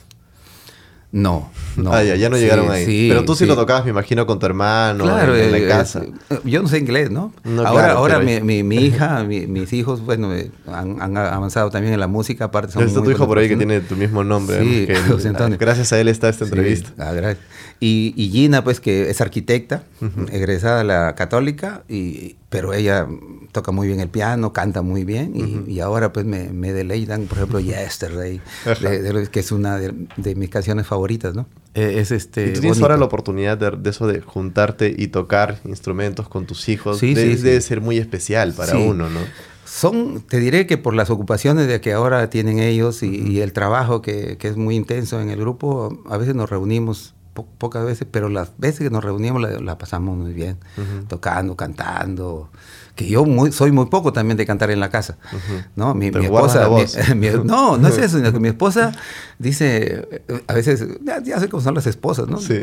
No, 1.13 1.51
no. 1.75 1.91
ah, 1.93 2.01
ya, 2.03 2.15
ya 2.15 2.29
no 2.29 2.37
Sí, 2.37 2.43
llegaron 2.43 2.71
ahí. 2.71 2.85
sí, 2.85 3.07
Pero 3.09 3.25
tú 3.25 3.33
sí, 3.35 3.39
sí. 3.39 3.45
lo 3.45 3.55
tocabas, 3.55 3.83
me 3.83 3.91
imagino, 3.91 4.25
con 4.25 4.39
tu 4.39 4.45
hermano, 4.45 5.03
Claro, 5.03 5.35
en, 5.35 5.43
en 5.45 5.51
la 5.51 5.57
eh, 5.57 5.67
casa. 5.67 6.03
eh, 6.29 6.39
yo 6.45 6.61
no 6.61 6.69
sé 6.69 6.77
inglés, 6.77 7.11
¿no? 7.11 7.33
No, 7.43 7.63
ahora 7.67 7.83
claro, 7.85 7.97
ahora 7.99 8.19
mi, 8.19 8.39
mi- 8.39 8.63
mi 8.63 8.77
hija, 8.85 9.21
mi- 9.25 9.45
mis 9.45 9.73
hijos, 9.73 9.99
bueno, 10.05 10.33
eh, 10.33 10.51
han, 10.71 11.01
han 11.01 11.17
avanzado 11.17 11.69
también 11.69 11.93
en 11.93 11.99
la 11.99 12.07
música, 12.07 12.45
aparte 12.45 12.71
son 12.73 12.83
Está 12.83 13.01
tu 13.03 13.11
hijo 13.11 13.27
por 13.27 13.39
ahí 13.39 13.49
que 13.49 13.57
tiene 13.57 13.81
tu 13.81 13.97
mismo 13.97 14.23
nombre. 14.23 14.59
Sí, 14.61 14.87
que- 14.87 15.57
gracias 15.59 15.91
a 15.91 15.99
él 15.99 16.07
está 16.07 16.29
esta 16.29 16.45
entrevista. 16.45 16.91
ah, 16.97 17.11
gracias. 17.11 17.45
Y, 17.83 18.13
y 18.15 18.29
Gina, 18.29 18.63
pues, 18.63 18.79
que 18.79 19.09
es 19.09 19.21
arquitecta, 19.21 19.83
egresada 20.31 20.77
de 20.77 20.83
la 20.83 21.15
católica, 21.15 21.83
y, 21.89 22.35
pero 22.49 22.73
ella 22.73 23.07
toca 23.51 23.71
muy 23.71 23.87
bien 23.87 23.99
el 23.99 24.07
piano, 24.07 24.53
canta 24.53 24.83
muy 24.83 25.03
bien, 25.03 25.65
y, 25.67 25.79
ahora, 25.79 26.13
pues, 26.13 26.27
me, 26.27 26.49
me 26.53 26.73
deleitan, 26.73 27.23
por 27.25 27.39
ejemplo, 27.39 27.59
Yesterday, 27.59 28.39
de- 28.81 29.01
de 29.01 29.27
que 29.29 29.39
es 29.39 29.51
una 29.51 29.77
de, 29.79 29.93
de 30.15 30.35
mis 30.35 30.49
canciones 30.51 30.85
favoritas, 30.85 31.33
¿no? 31.33 31.47
Eh, 31.73 31.95
es 31.99 32.11
este. 32.11 32.43
y 32.43 32.53
tú 32.53 32.59
tienes 32.59 32.69
bonito. 32.77 32.85
ahora 32.85 32.97
la 32.97 33.05
oportunidad 33.05 33.57
de, 33.57 33.89
eso 33.89 34.05
de 34.05 34.21
juntarte 34.21 34.93
y 34.95 35.07
tocar 35.07 35.59
instrumentos 35.65 36.29
con 36.29 36.45
tus 36.45 36.69
hijos. 36.69 36.99
Sí, 36.99 37.15
sí, 37.15 37.35
sí. 37.37 37.41
Debe 37.43 37.61
ser 37.61 37.81
muy 37.81 37.97
especial 37.97 38.53
para 38.53 38.77
uno, 38.77 39.09
¿no? 39.09 39.21
Son, 39.65 40.21
te 40.21 40.37
diré 40.39 40.67
que 40.67 40.77
por 40.77 40.93
las 40.93 41.09
ocupaciones 41.09 41.67
de 41.67 41.79
que 41.81 41.93
ahora 41.93 42.29
tienen 42.29 42.59
ellos 42.59 43.03
y, 43.03 43.07
y 43.25 43.39
el 43.39 43.53
trabajo 43.53 44.01
que, 44.01 44.37
que 44.37 44.49
es 44.49 44.57
muy 44.57 44.75
intenso 44.75 45.21
en 45.21 45.29
el 45.29 45.39
grupo, 45.39 46.03
a 46.09 46.17
veces 46.17 46.35
nos 46.35 46.49
reunimos, 46.49 47.15
po- 47.33 47.47
pocas 47.57 47.85
veces, 47.85 48.07
pero 48.09 48.29
las 48.29 48.51
veces 48.57 48.79
que 48.81 48.89
nos 48.89 49.03
reunimos 49.03 49.41
la, 49.41 49.51
la 49.59 49.77
pasamos 49.77 50.17
muy 50.17 50.33
bien, 50.33 50.57
Ujú. 50.77 51.05
tocando, 51.07 51.55
cantando. 51.55 52.49
Que 52.95 53.07
yo 53.07 53.23
muy, 53.25 53.53
soy 53.53 53.71
muy 53.71 53.85
poco 53.85 54.11
también 54.11 54.35
de 54.37 54.45
cantar 54.45 54.69
en 54.69 54.79
la 54.81 54.89
casa. 54.89 55.17
Ujú. 55.27 55.63
¿no? 55.77 55.93
Mi, 55.95 56.11
mi 56.11 56.25
esposa. 56.25 56.67
mi- 56.69 57.15
mi- 57.15 57.29
no, 57.43 57.77
no 57.77 57.87
es 57.87 57.97
eso, 57.97 58.17
sino 58.17 58.33
que 58.33 58.39
mi 58.39 58.49
esposa 58.55 58.91
dice, 59.39 60.23
a 60.47 60.53
veces, 60.53 60.85
ya, 61.03 61.21
ya 61.23 61.39
sé 61.39 61.47
cómo 61.49 61.63
son 61.63 61.73
las 61.75 61.87
esposas, 61.87 62.27
¿no? 62.27 62.37
Sí. 62.37 62.59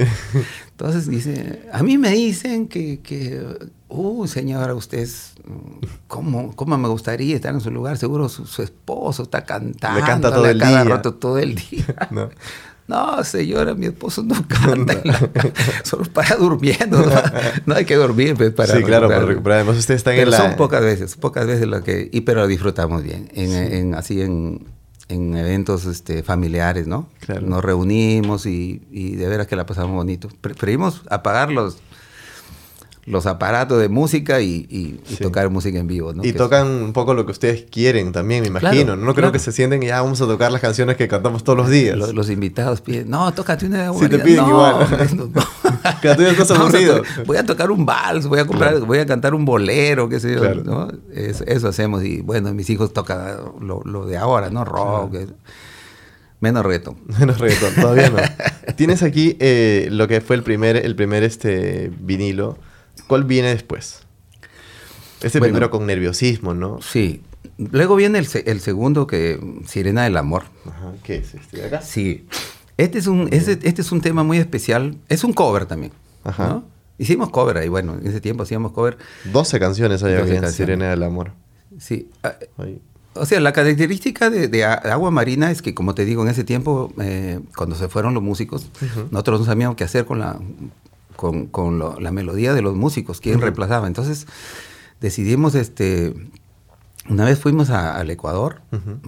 Entonces 0.71 1.09
dice, 1.09 1.63
a 1.73 1.83
mí 1.83 1.97
me 1.99 2.11
dicen 2.11 2.69
que, 2.69 3.01
que 3.01 3.43
uh, 3.89 4.27
señora, 4.27 4.75
usted 4.75 4.99
es, 4.99 5.33
¿cómo, 6.07 6.55
¿cómo 6.55 6.77
me 6.79 6.89
gustaría 6.89 7.35
estar 7.35 7.55
en 7.55 7.61
su 7.61 7.71
lugar? 7.71 7.97
Seguro 7.97 8.29
su, 8.29 8.45
su 8.47 8.63
esposo 8.63 9.23
está 9.23 9.45
cantando. 9.45 9.99
Le 9.99 10.07
canta 10.07 10.31
todo 10.33 10.47
el 10.47 10.59
cada 10.59 10.85
día. 10.85 10.95
rato, 10.95 11.15
todo 11.15 11.39
el 11.39 11.55
día. 11.55 11.87
No. 12.11 12.29
No, 12.89 13.23
señora, 13.23 13.75
mi 13.75 13.87
esposo 13.87 14.23
no 14.23 14.35
canta. 14.49 15.01
Solo 15.85 16.05
para 16.13 16.37
durmiendo. 16.37 16.99
No, 16.99 17.13
No 17.67 17.75
hay 17.75 17.85
que 17.85 17.95
dormir 17.95 18.35
pues, 18.35 18.51
para 18.53 18.75
sí, 18.77 18.83
claro, 18.83 19.09
recuperar. 19.09 19.59
Además, 19.61 19.77
ustedes 19.79 19.99
están 20.01 20.15
Pero 20.15 20.25
en 20.25 20.31
la... 20.31 20.37
son 20.39 20.57
pocas 20.57 20.81
veces, 20.83 21.15
pocas 21.17 21.47
veces 21.47 21.67
lo 21.69 21.83
que... 21.85 22.09
Y 22.13 22.23
pero 22.23 22.47
disfrutamos 22.47 23.03
bien, 23.03 23.29
en, 23.35 23.53
en- 23.53 23.95
así 23.95 24.23
en, 24.23 24.67
en 25.09 25.37
eventos 25.37 25.85
este, 25.85 26.23
familiares, 26.23 26.87
¿no? 26.87 27.09
Claro. 27.21 27.43
Nos 27.47 27.63
reunimos 27.65 28.47
y, 28.47 28.83
y 28.91 29.17
de 29.17 29.29
veras 29.29 29.47
que 29.47 29.57
la 29.57 29.67
pasamos 29.67 29.95
bonito. 29.95 30.29
Preferimos 30.41 31.03
apagar 31.11 31.51
los, 31.51 31.77
los 33.09 33.27
aparatos 33.27 33.81
de 33.81 33.89
música 33.89 34.41
y, 34.41 34.67
y- 34.71 35.01
y 35.09 35.17
Sí. 35.17 35.17
tocar 35.23 35.49
música 35.51 35.79
en 35.79 35.87
vivo, 35.87 36.13
¿no? 36.13 36.23
Y 36.25 36.33
Que 36.33 36.39
tocan 36.39 36.67
un 36.69 36.93
poco 36.93 37.15
lo 37.15 37.25
que 37.27 37.33
ustedes 37.33 37.65
quieren 37.71 38.13
también, 38.13 38.43
me 38.53 38.61
Claro, 38.61 38.75
imagino. 38.77 38.97
no 38.97 39.03
creo 39.13 39.15
claro. 39.15 39.33
que 39.33 39.39
se 39.39 39.53
sienten 39.53 39.83
y 39.83 39.87
ya 39.87 40.01
vamos 40.03 40.21
a 40.21 40.27
tocar 40.27 40.53
las 40.53 40.61
canciones 40.61 40.97
que 40.97 41.09
cantamos 41.09 41.43
todos 41.45 41.57
los 41.59 41.69
días. 41.71 41.97
Los, 41.97 42.15
los 42.15 42.31
invitados 42.31 42.81
piden, 42.81 43.11
no, 43.11 43.33
tócate 43.33 43.67
una 43.67 43.91
de 43.91 43.99
Sí, 43.99 44.01
te 44.09 44.17
Guardia". 44.19 44.25
piden 44.25 44.41
No, 44.43 44.49
igual. 44.49 44.75
no, 45.17 45.25
a 45.83 47.23
voy 47.27 47.37
a 47.37 47.45
tocar 47.47 47.71
un 47.71 47.85
vals, 47.87 48.27
voy 48.27 48.41
a 48.41 48.47
comprar, 48.47 48.71
Claro. 48.73 48.87
voy 48.87 48.99
a 48.99 49.07
cantar 49.07 49.35
un 49.35 49.45
bolero, 49.45 50.09
qué 50.09 50.21
sé 50.21 50.35
yo. 50.35 50.89
Eso, 51.15 51.45
eso 51.47 51.69
hacemos 51.69 52.05
y 52.05 52.21
bueno, 52.21 52.53
mis 52.55 52.69
hijos 52.71 52.93
tocan 52.93 53.37
lo, 53.61 53.83
lo 53.85 54.07
de 54.07 54.17
ahora, 54.17 54.51
¿no? 54.51 54.65
Rock, 54.65 55.15
eh, 55.15 55.27
menos 56.41 56.65
reto. 56.65 56.95
Menos 57.19 57.39
reggaetón, 57.39 57.75
todavía 57.75 58.11
no. 58.11 58.19
Tienes 58.77 59.03
aquí 59.03 59.37
eh, 59.41 59.89
lo 59.91 60.07
que 60.07 60.21
fue 60.21 60.37
el 60.37 60.43
primer, 60.43 60.77
el 60.77 60.95
primer 60.95 61.23
este, 61.25 61.91
vinilo. 62.01 62.59
¿Cuál 63.09 63.25
viene 63.25 63.49
después? 63.49 64.03
Este 65.21 65.41
Bueno. 65.41 65.53
primero 65.53 65.71
con 65.71 65.87
nerviosismo, 65.87 66.55
¿no? 66.55 66.81
Sí. 66.81 67.23
Luego 67.57 67.97
viene 67.97 68.21
el, 68.21 68.29
el 68.47 68.61
segundo 68.61 69.09
que 69.09 69.41
Sirena 69.67 70.05
del 70.05 70.17
Amor. 70.17 70.45
Ajá, 70.67 70.93
¿Qué 71.03 71.17
es 71.17 71.35
este 71.35 71.57
de 71.57 71.67
acá? 71.67 71.83
Sí. 71.83 72.27
Este 72.77 72.99
es 72.99 73.09
un, 73.09 73.29
este, 73.33 73.59
este 73.69 73.83
es 73.83 73.91
un 73.91 74.01
tema 74.01 74.23
muy 74.23 74.39
especial. 74.39 74.97
Es 75.09 75.25
un 75.25 75.33
cover 75.33 75.67
también. 75.67 75.91
Ajá. 76.23 76.49
¿no? 76.49 76.65
Hicimos 76.99 77.31
cover 77.31 77.57
ahí, 77.59 77.69
bueno, 77.69 77.97
en 78.01 78.07
ese 78.07 78.21
tiempo 78.21 78.45
hacíamos 78.45 78.73
cover. 78.73 78.99
12 79.33 79.59
canciones 79.59 80.03
hay 80.05 80.15
12 80.15 80.23
aquí 80.39 80.47
en. 80.47 80.53
Sirena 80.53 80.91
del 80.91 81.03
Amor. 81.03 81.33
Sí. 81.79 82.09
Ah, 82.23 82.35
Ahí. 82.59 82.81
O 83.15 83.27
sea, 83.27 83.41
la 83.41 83.53
característica 83.53 84.31
de, 84.31 84.65
Agua 84.65 85.11
Marina 85.11 85.51
es 85.51 85.61
que, 85.61 85.75
como 85.75 85.95
te 85.95 86.05
digo, 86.05 86.23
en 86.23 86.29
ese 86.29 86.45
tiempo, 86.45 86.93
eh, 87.01 87.41
cuando 87.57 87.75
se 87.75 87.89
fueron 87.89 88.15
los 88.15 88.23
músicos, 88.23 88.71
nosotros 89.11 89.41
no 89.41 89.47
sabíamos 89.47 89.77
qué 89.77 89.83
hacer 89.83 90.05
con 90.05 90.21
la, 90.21 90.39
con, 91.19 91.47
con 91.49 91.81
lo- 91.81 91.99
la 91.99 92.13
melodía 92.13 92.55
de 92.55 92.63
los 92.63 92.77
músicos, 92.77 93.21
quién 93.21 93.35
Ujú. 93.39 93.43
reemplazaba. 93.47 93.89
Entonces, 93.89 94.29
decidimos, 95.01 95.57
este, 95.57 96.15
una 97.09 97.25
vez 97.25 97.41
fuimos 97.41 97.71
a- 97.71 97.97
al 97.97 98.09
Ecuador, 98.09 98.63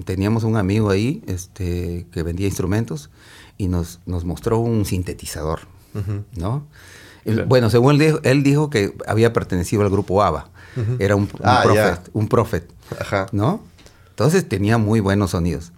teníamos 0.05 0.43
un 0.43 0.57
amigo 0.57 0.91
ahí 0.91 1.23
este, 1.29 2.07
que 2.11 2.25
vendía 2.25 2.49
instrumentos 2.49 3.11
y 3.59 3.69
nos, 3.69 4.01
nos 4.07 4.25
mostró 4.25 4.59
un 4.59 4.85
sintetizador. 4.85 5.61
¿no? 6.37 6.67
Bueno, 7.47 7.71
según 7.71 7.93
él 7.93 7.99
dijo, 8.01 8.19
él 8.25 8.43
dijo 8.43 8.71
que 8.71 8.93
había 9.07 9.33
pertenecido 9.33 9.83
al 9.83 9.91
grupo 9.91 10.21
ABBA. 10.21 10.49
Era 10.99 11.15
un, 11.15 11.29
Ah, 11.45 11.61
prophet, 11.63 12.11
un 12.13 12.27
prophet, 12.29 12.73
Ajá. 12.99 13.27
¿no? 13.31 13.63
Entonces 14.11 14.49
tenía 14.49 14.79
muy 14.79 14.99
buenos 14.99 15.31
sonidos, 15.31 15.71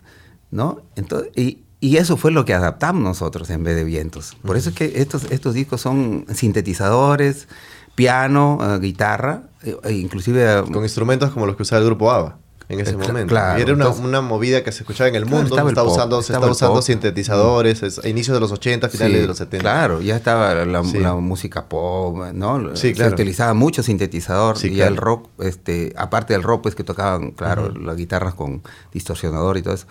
¿no? 0.51 0.81
Entonces, 0.97 1.31
y, 1.37 1.59
y 1.83 1.97
eso 1.99 2.17
fue 2.17 2.31
lo 2.31 2.45
que 2.47 2.55
adaptamos 2.55 3.03
nosotros 3.03 3.51
en 3.51 3.65
vez 3.65 3.77
de 3.77 3.85
vientos. 3.85 4.37
Por 4.47 4.57
eso 4.57 4.71
es 4.71 4.75
que 4.77 4.93
estos, 4.97 5.25
estos 5.31 5.53
discos 5.53 5.81
son 5.81 6.25
sintetizadores, 6.33 7.49
piano, 7.95 8.59
eh, 8.63 8.79
guitarra, 8.81 9.43
eh, 9.63 9.77
e 9.85 9.93
inclusive... 9.93 10.61
eh, 10.61 10.63
Con 10.73 10.83
instrumentos 10.85 11.31
como 11.33 11.45
los 11.47 11.57
que 11.57 11.63
usaba 11.63 11.81
el 11.81 11.87
grupo 11.87 12.11
ABBA 12.11 12.39
en 12.69 12.81
ese 12.81 12.97
momento. 12.97 13.27
claro, 13.27 13.59
y 13.59 13.63
era 13.63 13.75
una, 13.75 13.85
entonces- 13.85 14.05
una 14.07 14.21
movida 14.23 14.65
que 14.65 14.73
se 14.73 14.79
escuchaba 14.85 15.09
en 15.09 15.17
el 15.17 15.25
Claro, 15.25 15.37
mundo. 15.43 15.55
estaba 15.57 15.69
se 15.69 15.73
el 15.73 15.85
pop, 15.85 15.93
usando, 15.93 16.23
se 16.23 16.33
estaba 16.33 16.51
usando 16.51 16.75
pop. 16.77 16.83
sintetizadores, 16.85 17.83
es 17.83 17.99
a 17.99 18.09
inicios 18.09 18.35
de 18.35 18.41
los 18.41 18.51
80, 18.53 18.89
finales 18.89 19.15
Sí, 19.17 19.21
de 19.21 19.27
los 19.27 19.37
70. 19.37 19.61
Claro, 19.63 20.01
ya 20.01 20.17
estaba 20.17 20.55
la, 20.65 20.83
Sí. 20.85 20.99
la 21.01 21.15
música 21.17 21.67
pop, 21.69 22.17
¿no? 22.33 22.75
Sí, 22.77 22.89
Se 22.89 22.93
claro. 22.95 23.13
utilizaba 23.13 23.53
mucho 23.53 23.83
sintetizador 23.83 24.57
y 24.65 24.81
el 24.81 24.97
rock, 24.97 25.29
este, 25.41 25.93
aparte 25.99 26.33
del 26.33 26.43
rock, 26.45 26.63
pues 26.63 26.75
que 26.75 26.85
tocaban, 26.85 27.33
claro, 27.33 27.69
las 27.75 27.97
guitarras 27.97 28.35
con 28.35 28.63
distorsionador 28.93 29.59
y 29.59 29.63
todo 29.63 29.75
eso. 29.75 29.87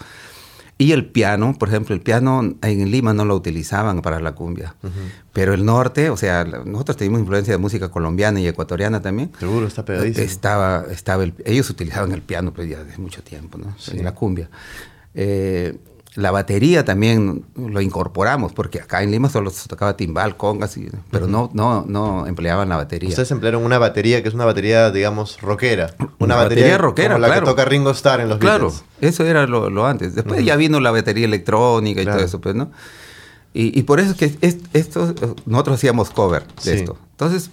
Y 0.82 0.94
el 0.94 1.06
piano, 1.06 1.54
por 1.60 1.70
ejemplo, 1.70 1.94
el 1.94 2.02
piano 2.02 2.56
en 2.64 2.90
Lima 2.90 3.14
no 3.14 3.24
lo 3.24 3.36
utilizaban 3.36 4.02
para 4.02 4.20
la 4.20 4.32
cumbia. 4.34 4.74
Pero 5.32 5.54
el 5.54 5.64
norte, 5.64 6.10
o 6.10 6.18
sea, 6.18 6.44
nosotros 6.44 6.98
teníamos 6.98 7.20
influencia 7.22 7.54
de 7.54 7.60
música 7.60 7.90
colombiana 7.90 8.40
y 8.40 8.48
ecuatoriana 8.48 9.00
también. 9.00 9.32
Seguro, 9.40 9.68
está 9.68 9.86
pegadísimo. 9.86 10.26
Estaba, 10.26 10.86
estaba 10.90 11.24
el- 11.24 11.36
ellos 11.46 11.70
utilizaban 11.70 12.12
el 12.14 12.24
piano 12.24 12.52
pues, 12.52 12.68
ya 12.68 12.84
desde 12.84 12.98
mucho 12.98 13.22
tiempo, 13.22 13.60
¿no? 13.60 13.76
Sí. 13.78 13.92
En 13.98 14.04
la 14.06 14.16
cumbia. 14.16 14.50
Eh, 15.14 15.78
la 16.16 16.32
batería 16.32 16.84
también 16.84 17.46
lo 17.56 17.80
incorporamos, 17.80 18.52
porque 18.52 18.80
acá 18.82 19.02
en 19.02 19.12
Lima 19.12 19.30
solo 19.30 19.50
se 19.50 19.70
tocaba 19.70 19.96
timbal, 19.96 20.36
congas, 20.36 20.76
y- 20.76 20.90
pero 21.10 21.26
no, 21.28 21.50
no, 21.54 21.86
no 21.88 22.28
empleaban 22.28 22.68
la 22.68 22.76
batería. 22.76 23.08
Ustedes 23.10 23.32
emplearon 23.32 23.64
una 23.64 23.78
batería 23.78 24.22
que 24.22 24.28
es 24.28 24.34
una 24.36 24.44
batería, 24.46 24.92
digamos, 24.92 25.40
rockera. 25.42 25.94
Una, 26.00 26.10
Una 26.20 26.36
batería, 26.36 26.64
batería 26.66 26.78
rockera, 26.78 27.08
como 27.16 27.20
la 27.22 27.28
claro. 27.28 27.42
que 27.46 27.52
toca 27.52 27.66
Ringo 27.66 27.92
Starr 27.92 28.20
en 28.22 28.28
los 28.30 28.40
Claro, 28.40 28.66
Beatles. 28.72 28.84
eso 29.00 29.26
era 29.26 29.48
lo, 29.48 29.70
lo 29.70 29.86
antes. 29.88 30.14
Después 30.16 30.44
ya 30.44 30.58
vino 30.58 30.80
la 30.82 30.92
batería 30.92 31.26
electrónica 31.26 32.02
y 32.02 32.04
Claro. 32.04 32.18
todo 32.20 32.26
eso, 32.28 32.42
pues, 32.42 32.56
¿no? 32.56 32.72
Y, 33.54 33.78
y 33.78 33.84
por 33.84 34.00
eso 34.02 34.12
es 34.12 34.18
que 34.18 34.38
es- 34.42 34.58
esto, 34.74 35.14
nosotros 35.46 35.76
hacíamos 35.78 36.10
cover 36.10 36.44
de 36.48 36.62
Sí. 36.62 36.70
esto. 36.72 36.98
Entonces, 37.12 37.52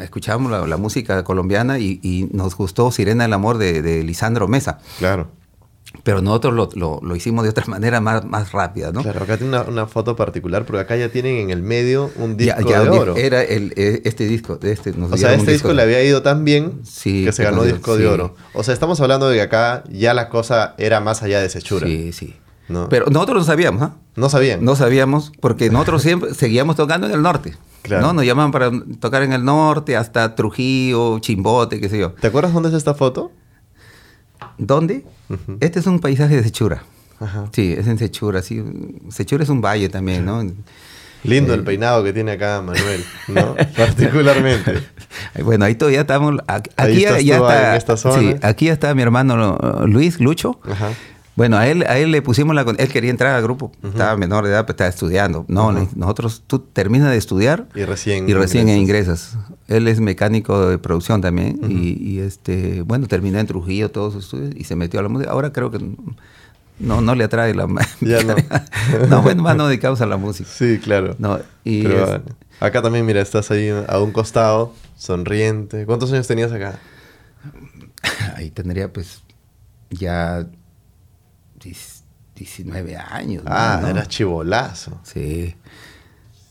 escuchábamos 0.00 0.50
la, 0.50 0.66
la 0.66 0.76
música 0.76 1.24
colombiana 1.24 1.78
y, 1.78 2.00
y 2.02 2.28
nos 2.32 2.56
gustó 2.56 2.90
Sirena 2.90 3.24
del 3.24 3.32
Amor 3.32 3.56
de, 3.58 3.80
de 3.82 4.02
Lisandro 4.02 4.48
Mesa. 4.48 4.80
Claro. 4.98 5.28
Pero 6.02 6.20
nosotros 6.22 6.54
lo, 6.54 6.68
lo- 6.74 7.00
lo 7.02 7.16
hicimos 7.16 7.44
de 7.44 7.50
otra 7.50 7.64
manera 7.68 8.00
más, 8.00 8.24
más 8.24 8.52
rápida, 8.52 8.92
¿no? 8.92 9.02
Claro, 9.02 9.22
acá 9.22 9.36
tiene 9.36 9.56
una, 9.56 9.62
una 9.68 9.86
foto 9.86 10.14
particular, 10.16 10.64
porque 10.66 10.80
acá 10.80 10.96
ya 10.96 11.08
tienen 11.10 11.36
en 11.36 11.50
el 11.50 11.62
medio 11.62 12.10
un 12.16 12.36
disco 12.36 12.60
Ya- 12.60 12.68
ya 12.68 12.82
de 12.84 12.90
oro. 12.90 13.16
Era 13.16 13.42
el, 13.42 13.72
eh, 13.76 14.02
este 14.04 14.26
disco, 14.26 14.56
de 14.56 14.72
este, 14.72 14.92
nos 14.92 15.12
O 15.12 15.16
sea, 15.16 15.34
este 15.34 15.52
disco 15.52 15.68
de- 15.68 15.74
le 15.74 15.82
había 15.82 16.02
ido 16.02 16.22
tan 16.22 16.44
bien 16.44 16.80
Sí, 16.84 17.24
que 17.24 17.32
se 17.32 17.44
ganó 17.44 17.62
disco 17.64 17.96
de 17.96 18.02
sí. 18.04 18.08
oro. 18.08 18.34
O 18.54 18.62
sea, 18.62 18.74
estamos 18.74 19.00
hablando 19.00 19.28
de 19.28 19.36
que 19.36 19.42
acá 19.42 19.84
ya 19.90 20.12
la 20.14 20.28
cosa 20.28 20.74
era 20.78 21.00
más 21.00 21.22
allá 21.22 21.40
de 21.40 21.48
Sechura. 21.48 21.86
Sí, 21.86 22.12
sí. 22.12 22.34
¿no? 22.68 22.88
Pero 22.88 23.06
nosotros 23.06 23.38
no 23.38 23.44
sabíamos, 23.44 23.80
¿ah? 23.82 23.94
no 24.16 24.28
sabían. 24.28 24.64
No 24.64 24.74
sabíamos, 24.74 25.30
porque 25.40 25.70
nosotros 25.70 26.02
siempre 26.02 26.34
seguíamos 26.34 26.74
tocando 26.76 27.06
en 27.06 27.12
el 27.14 27.22
norte. 27.22 27.54
Claro. 27.82 28.08
¿no? 28.08 28.12
Nos 28.12 28.24
llamaban 28.26 28.50
para 28.50 28.72
tocar 28.98 29.22
en 29.22 29.32
el 29.32 29.44
norte, 29.44 29.96
hasta 29.96 30.34
Trujillo, 30.34 31.20
Chimbote, 31.20 31.80
qué 31.80 31.88
sé 31.88 31.98
yo. 31.98 32.10
¿Te 32.12 32.26
acuerdas 32.26 32.52
dónde 32.52 32.70
es 32.70 32.74
esta 32.74 32.94
foto? 32.94 33.30
¿Dónde? 34.58 35.04
Este 35.60 35.80
es 35.80 35.86
un 35.86 35.98
paisaje 36.00 36.36
de 36.36 36.42
Sechura. 36.42 36.82
Ajá. 37.20 37.46
Sí, 37.52 37.74
es 37.76 37.86
en 37.86 37.98
Sechura. 37.98 38.42
Sí. 38.42 38.62
Sechura 39.10 39.42
es 39.44 39.48
un 39.50 39.60
valle 39.60 39.88
también, 39.88 40.24
¿no? 40.24 40.42
Lindo 41.24 41.52
Eh, 41.54 41.56
el 41.56 41.64
peinado 41.64 42.04
que 42.04 42.12
tiene 42.12 42.32
acá 42.32 42.62
Manuel, 42.62 43.02
¿no? 43.28 43.54
Particularmente. 43.76 44.74
Bueno, 45.42 45.64
ahí 45.64 45.74
todavía 45.74 46.02
estamos. 46.02 46.36
Aquí, 46.46 46.70
Ahí 46.76 47.00
ya, 47.00 47.18
ya 47.20 47.36
está. 47.36 47.70
en 47.70 47.76
esta 47.76 47.96
zona. 47.96 48.18
Sí, 48.20 48.36
aquí 48.42 48.66
ya 48.66 48.72
está 48.74 48.94
mi 48.94 49.02
hermano 49.02 49.58
Luis 49.86 50.20
Lucho. 50.20 50.60
Ajá. 50.70 50.90
Bueno, 51.36 51.58
a 51.58 51.68
él, 51.68 51.84
a 51.86 51.98
él 51.98 52.10
le 52.12 52.22
pusimos 52.22 52.54
la... 52.54 52.62
Él 52.62 52.88
quería 52.88 53.10
entrar 53.10 53.34
al 53.34 53.42
grupo. 53.42 53.70
Estaba 53.84 54.16
menor 54.16 54.44
de 54.44 54.50
edad, 54.50 54.62
pero 54.64 54.72
estaba 54.72 54.88
estudiando. 54.88 55.44
No, 55.48 55.70
nosotros... 55.94 56.42
Tú 56.46 56.60
terminas 56.60 57.10
de 57.10 57.18
estudiar 57.18 57.68
Y 57.74 57.84
recién. 57.84 58.26
y 58.28 58.32
recién 58.32 58.68
ingresas. 58.70 59.34
ingresas. 59.34 59.52
Él 59.68 59.86
es 59.86 60.00
mecánico 60.00 60.66
de 60.68 60.78
producción 60.78 61.20
también. 61.20 61.60
y, 61.68 61.92
y, 62.02 62.20
este 62.20 62.80
bueno, 62.82 63.06
terminó 63.06 63.38
en 63.38 63.46
Trujillo 63.46 63.90
todos 63.90 64.14
sus 64.14 64.24
estudios 64.24 64.54
y 64.56 64.64
se 64.64 64.76
metió 64.76 64.98
a 64.98 65.02
la 65.02 65.10
música. 65.10 65.30
Ahora 65.30 65.52
creo 65.52 65.70
que 65.70 65.78
no, 66.78 67.00
no 67.02 67.14
le 67.14 67.24
atrae 67.24 67.54
la... 67.54 67.66
Ya 68.00 68.22
no. 68.22 68.34
no, 69.10 69.20
bueno, 69.22 69.42
más 69.42 69.56
nos 69.56 69.68
dedicamos 69.68 70.00
a 70.00 70.06
la 70.06 70.16
música. 70.16 70.48
Sí, 70.50 70.78
claro. 70.82 71.16
No, 71.18 71.38
y 71.64 71.82
Pero, 71.82 72.14
es- 72.16 72.20
acá 72.60 72.80
también, 72.80 73.04
mira, 73.04 73.20
estás 73.20 73.50
ahí 73.50 73.68
a 73.86 73.98
un 74.00 74.10
costado, 74.12 74.72
sonriente. 74.96 75.84
¿Cuántos 75.84 76.10
años 76.12 76.26
tenías 76.26 76.50
acá? 76.50 76.78
ahí 78.36 78.50
tendría 78.50 78.90
pues 78.90 79.22
ya... 79.90 80.46
dis- 81.70 82.02
19 82.36 82.96
años. 82.96 83.42
Ah, 83.46 83.78
¿no? 83.82 83.88
eras 83.88 84.08
chivolazo. 84.08 85.00
Sí. 85.04 85.54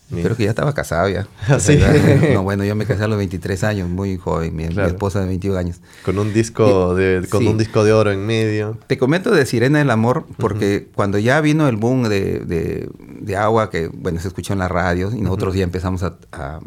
Mira. 0.08 0.22
Creo 0.26 0.36
que 0.36 0.44
ya 0.44 0.50
estaba 0.50 0.72
casado 0.72 1.08
ya. 1.08 1.26
Ah, 1.48 1.58
¿sí? 1.58 1.78
No, 2.32 2.42
bueno, 2.44 2.62
yo 2.64 2.74
me 2.76 2.86
casé 2.86 3.04
a 3.04 3.08
los 3.08 3.18
23 3.18 3.64
años, 3.64 3.88
muy 3.88 4.16
joven, 4.18 4.54
mi, 4.54 4.64
esposa 4.64 5.20
de 5.20 5.26
21 5.26 5.58
años. 5.58 5.80
Con 6.04 6.18
un 6.20 6.32
disco 6.32 6.94
de, 6.94 7.26
con 7.28 7.40
Sí. 7.40 7.48
un 7.48 7.58
disco 7.58 7.82
de 7.82 7.92
oro 7.92 8.12
en 8.12 8.24
medio. 8.24 8.78
Te 8.86 8.98
comento 8.98 9.30
de 9.32 9.44
Sirena 9.46 9.78
del 9.80 9.90
Amor 9.90 10.26
porque 10.38 10.88
cuando 10.94 11.18
ya 11.18 11.40
vino 11.40 11.66
el 11.68 11.76
boom 11.76 12.04
de, 12.08 12.38
de- 12.40 12.88
de 13.20 13.36
agua, 13.36 13.68
que 13.70 13.88
bueno, 13.88 14.20
se 14.20 14.28
escuchó 14.28 14.52
en 14.52 14.60
las 14.60 14.70
radios 14.70 15.12
y 15.14 15.20
nosotros 15.20 15.56
ya 15.56 15.64
empezamos 15.64 16.04
a, 16.04 16.16
a- 16.30 16.60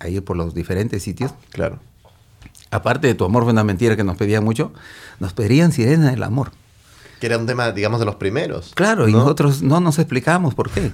a 0.00 0.08
ir 0.08 0.24
por 0.24 0.36
los 0.36 0.52
diferentes 0.52 1.00
sitios, 1.04 1.32
Claro. 1.50 1.78
aparte 2.72 3.06
de 3.06 3.14
Tu 3.14 3.24
Amor 3.24 3.44
fue 3.44 3.52
una 3.52 3.62
mentira 3.62 3.94
que 3.96 4.02
nos 4.02 4.16
pedían 4.16 4.42
mucho, 4.42 4.72
nos 5.20 5.32
pedían 5.34 5.70
Sirena 5.70 6.10
del 6.10 6.24
Amor. 6.24 6.50
Que 7.22 7.26
era 7.28 7.38
un 7.38 7.46
tema, 7.46 7.70
digamos, 7.70 8.00
de 8.00 8.06
los 8.06 8.16
primeros. 8.16 8.72
Claro, 8.74 9.06
y 9.08 9.12
¿no? 9.12 9.18
nosotros 9.20 9.62
no 9.62 9.78
nos 9.78 10.00
explicamos 10.00 10.56
por 10.56 10.70
qué. 10.70 10.90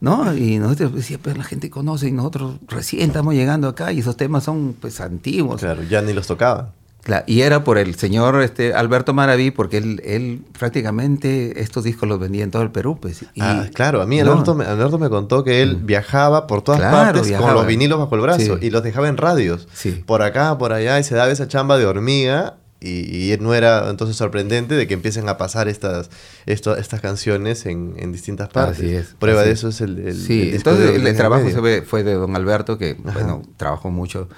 ¿No? 0.00 0.36
Y 0.36 0.58
nosotros 0.58 0.94
decíamos, 0.94 1.22
pues 1.24 1.38
la 1.38 1.44
gente 1.44 1.70
conoce 1.70 2.08
y 2.08 2.12
nosotros 2.12 2.56
recién 2.68 3.08
estamos 3.08 3.32
llegando 3.32 3.68
acá 3.68 3.90
y 3.90 4.00
esos 4.00 4.18
temas 4.18 4.44
son 4.44 4.76
pues 4.78 5.00
antiguos. 5.00 5.62
Claro, 5.62 5.82
ya 5.82 6.02
ni 6.02 6.12
los 6.12 6.26
tocaban. 6.26 6.72
Cla- 7.04 7.24
y 7.26 7.40
era 7.40 7.64
por 7.64 7.78
el 7.78 7.94
señor 7.94 8.42
este, 8.42 8.74
Alberto 8.74 9.14
Maraví, 9.14 9.50
porque 9.50 9.78
él, 9.78 10.02
él 10.04 10.42
prácticamente 10.58 11.60
estos 11.62 11.84
discos 11.84 12.06
los 12.08 12.20
vendía 12.20 12.44
en 12.44 12.50
todo 12.50 12.62
el 12.62 12.70
Perú. 12.70 12.98
Pues, 13.00 13.22
y- 13.22 13.40
ah, 13.40 13.66
claro, 13.72 14.02
a 14.02 14.06
mí 14.06 14.20
no, 14.20 14.32
Alberto, 14.32 14.54
me, 14.54 14.64
Alberto 14.66 14.98
me 14.98 15.08
contó 15.08 15.42
que 15.42 15.62
él 15.62 15.76
viajaba 15.76 16.46
por 16.46 16.62
todas 16.62 16.80
Claro, 16.80 16.96
partes 16.96 17.28
viajaba. 17.28 17.48
con 17.48 17.56
los 17.56 17.66
vinilos 17.66 17.98
bajo 17.98 18.14
el 18.14 18.20
brazo 18.20 18.58
Sí. 18.58 18.66
y 18.66 18.70
los 18.70 18.82
dejaba 18.82 19.08
en 19.08 19.16
radios. 19.16 19.68
Sí. 19.72 20.02
Por 20.04 20.20
acá, 20.22 20.58
por 20.58 20.72
allá, 20.74 20.98
y 21.00 21.04
se 21.04 21.14
daba 21.14 21.30
esa 21.32 21.48
chamba 21.48 21.78
de 21.78 21.86
hormiga. 21.86 22.56
Y, 22.82 23.32
y 23.32 23.36
no 23.38 23.54
era 23.54 23.88
entonces 23.90 24.16
sorprendente 24.16 24.74
de 24.74 24.86
que 24.86 24.94
empiecen 24.94 25.28
a 25.28 25.36
pasar 25.38 25.68
estas, 25.68 26.10
esto- 26.46 26.76
estas 26.76 27.00
canciones 27.00 27.64
en, 27.66 27.94
en 27.98 28.12
distintas 28.12 28.48
partes. 28.48 28.78
Así 28.78 28.94
es, 28.94 29.14
Prueba 29.18 29.40
así 29.42 29.48
de 29.48 29.52
es. 29.54 29.58
eso 29.60 29.68
es 29.68 29.80
el, 29.80 29.98
el- 30.08 30.14
sí, 30.14 30.42
el 30.42 30.50
de 30.50 30.56
entonces 30.56 30.90
el, 30.96 31.06
el 31.06 31.16
trabajo 31.16 31.48
se 31.50 31.60
ve- 31.60 31.82
fue 31.82 32.02
de 32.02 32.14
don 32.14 32.34
Alberto, 32.36 32.78
que 32.78 32.96
Ajá. 33.04 33.12
bueno, 33.18 33.42
trabajó 33.56 33.90
mucho 33.90 34.28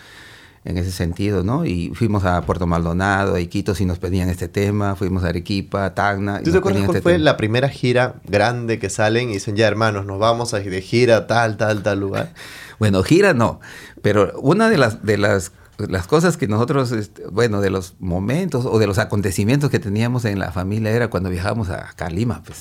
en 0.66 0.78
ese 0.78 0.92
sentido, 0.92 1.44
¿no? 1.44 1.66
Y 1.66 1.92
fuimos 1.94 2.24
a 2.24 2.40
Puerto 2.40 2.66
Maldonado, 2.66 3.34
a 3.34 3.40
Iquitos 3.40 3.82
y 3.82 3.84
nos 3.84 3.98
pedían 3.98 4.30
este 4.30 4.48
tema, 4.48 4.96
fuimos 4.96 5.22
a 5.22 5.28
Arequipa, 5.28 5.84
a 5.84 5.94
Tacna. 5.94 6.40
¿Tú 6.42 6.52
te 6.52 6.56
acuerdas 6.58 6.84
cuál 6.84 6.96
este 6.96 7.02
fue 7.02 7.12
tema. 7.12 7.24
la 7.24 7.36
primera 7.36 7.68
gira 7.68 8.14
grande 8.26 8.78
que 8.78 8.88
salen 8.88 9.28
y 9.28 9.34
dicen, 9.34 9.56
ya 9.56 9.66
hermanos, 9.68 10.06
nos 10.06 10.18
vamos 10.18 10.54
a 10.54 10.60
de 10.60 10.80
gira 10.80 11.16
a 11.18 11.26
tal, 11.26 11.56
tal, 11.58 11.82
tal 11.82 12.00
lugar? 12.00 12.32
Bueno, 12.80 13.02
gira 13.04 13.34
no, 13.34 13.60
pero 14.02 14.32
una 14.40 14.68
de 14.68 14.78
las, 14.78 15.04
de 15.04 15.16
las, 15.16 15.52
las 15.78 16.06
cosas 16.06 16.36
que 16.36 16.46
nosotros, 16.48 16.92
este, 16.92 17.26
bueno, 17.30 17.60
de 17.60 17.70
los 17.70 17.94
momentos 17.98 18.64
o 18.66 18.78
de 18.78 18.86
los 18.86 18.98
acontecimientos 18.98 19.70
que 19.70 19.78
teníamos 19.80 20.24
en 20.24 20.38
la 20.38 20.52
familia 20.52 20.90
era 20.92 21.08
cuando 21.08 21.30
viajábamos 21.30 21.68
a, 21.70 21.88
acá 21.90 22.06
a 22.06 22.10
Lima, 22.10 22.42
pues. 22.44 22.60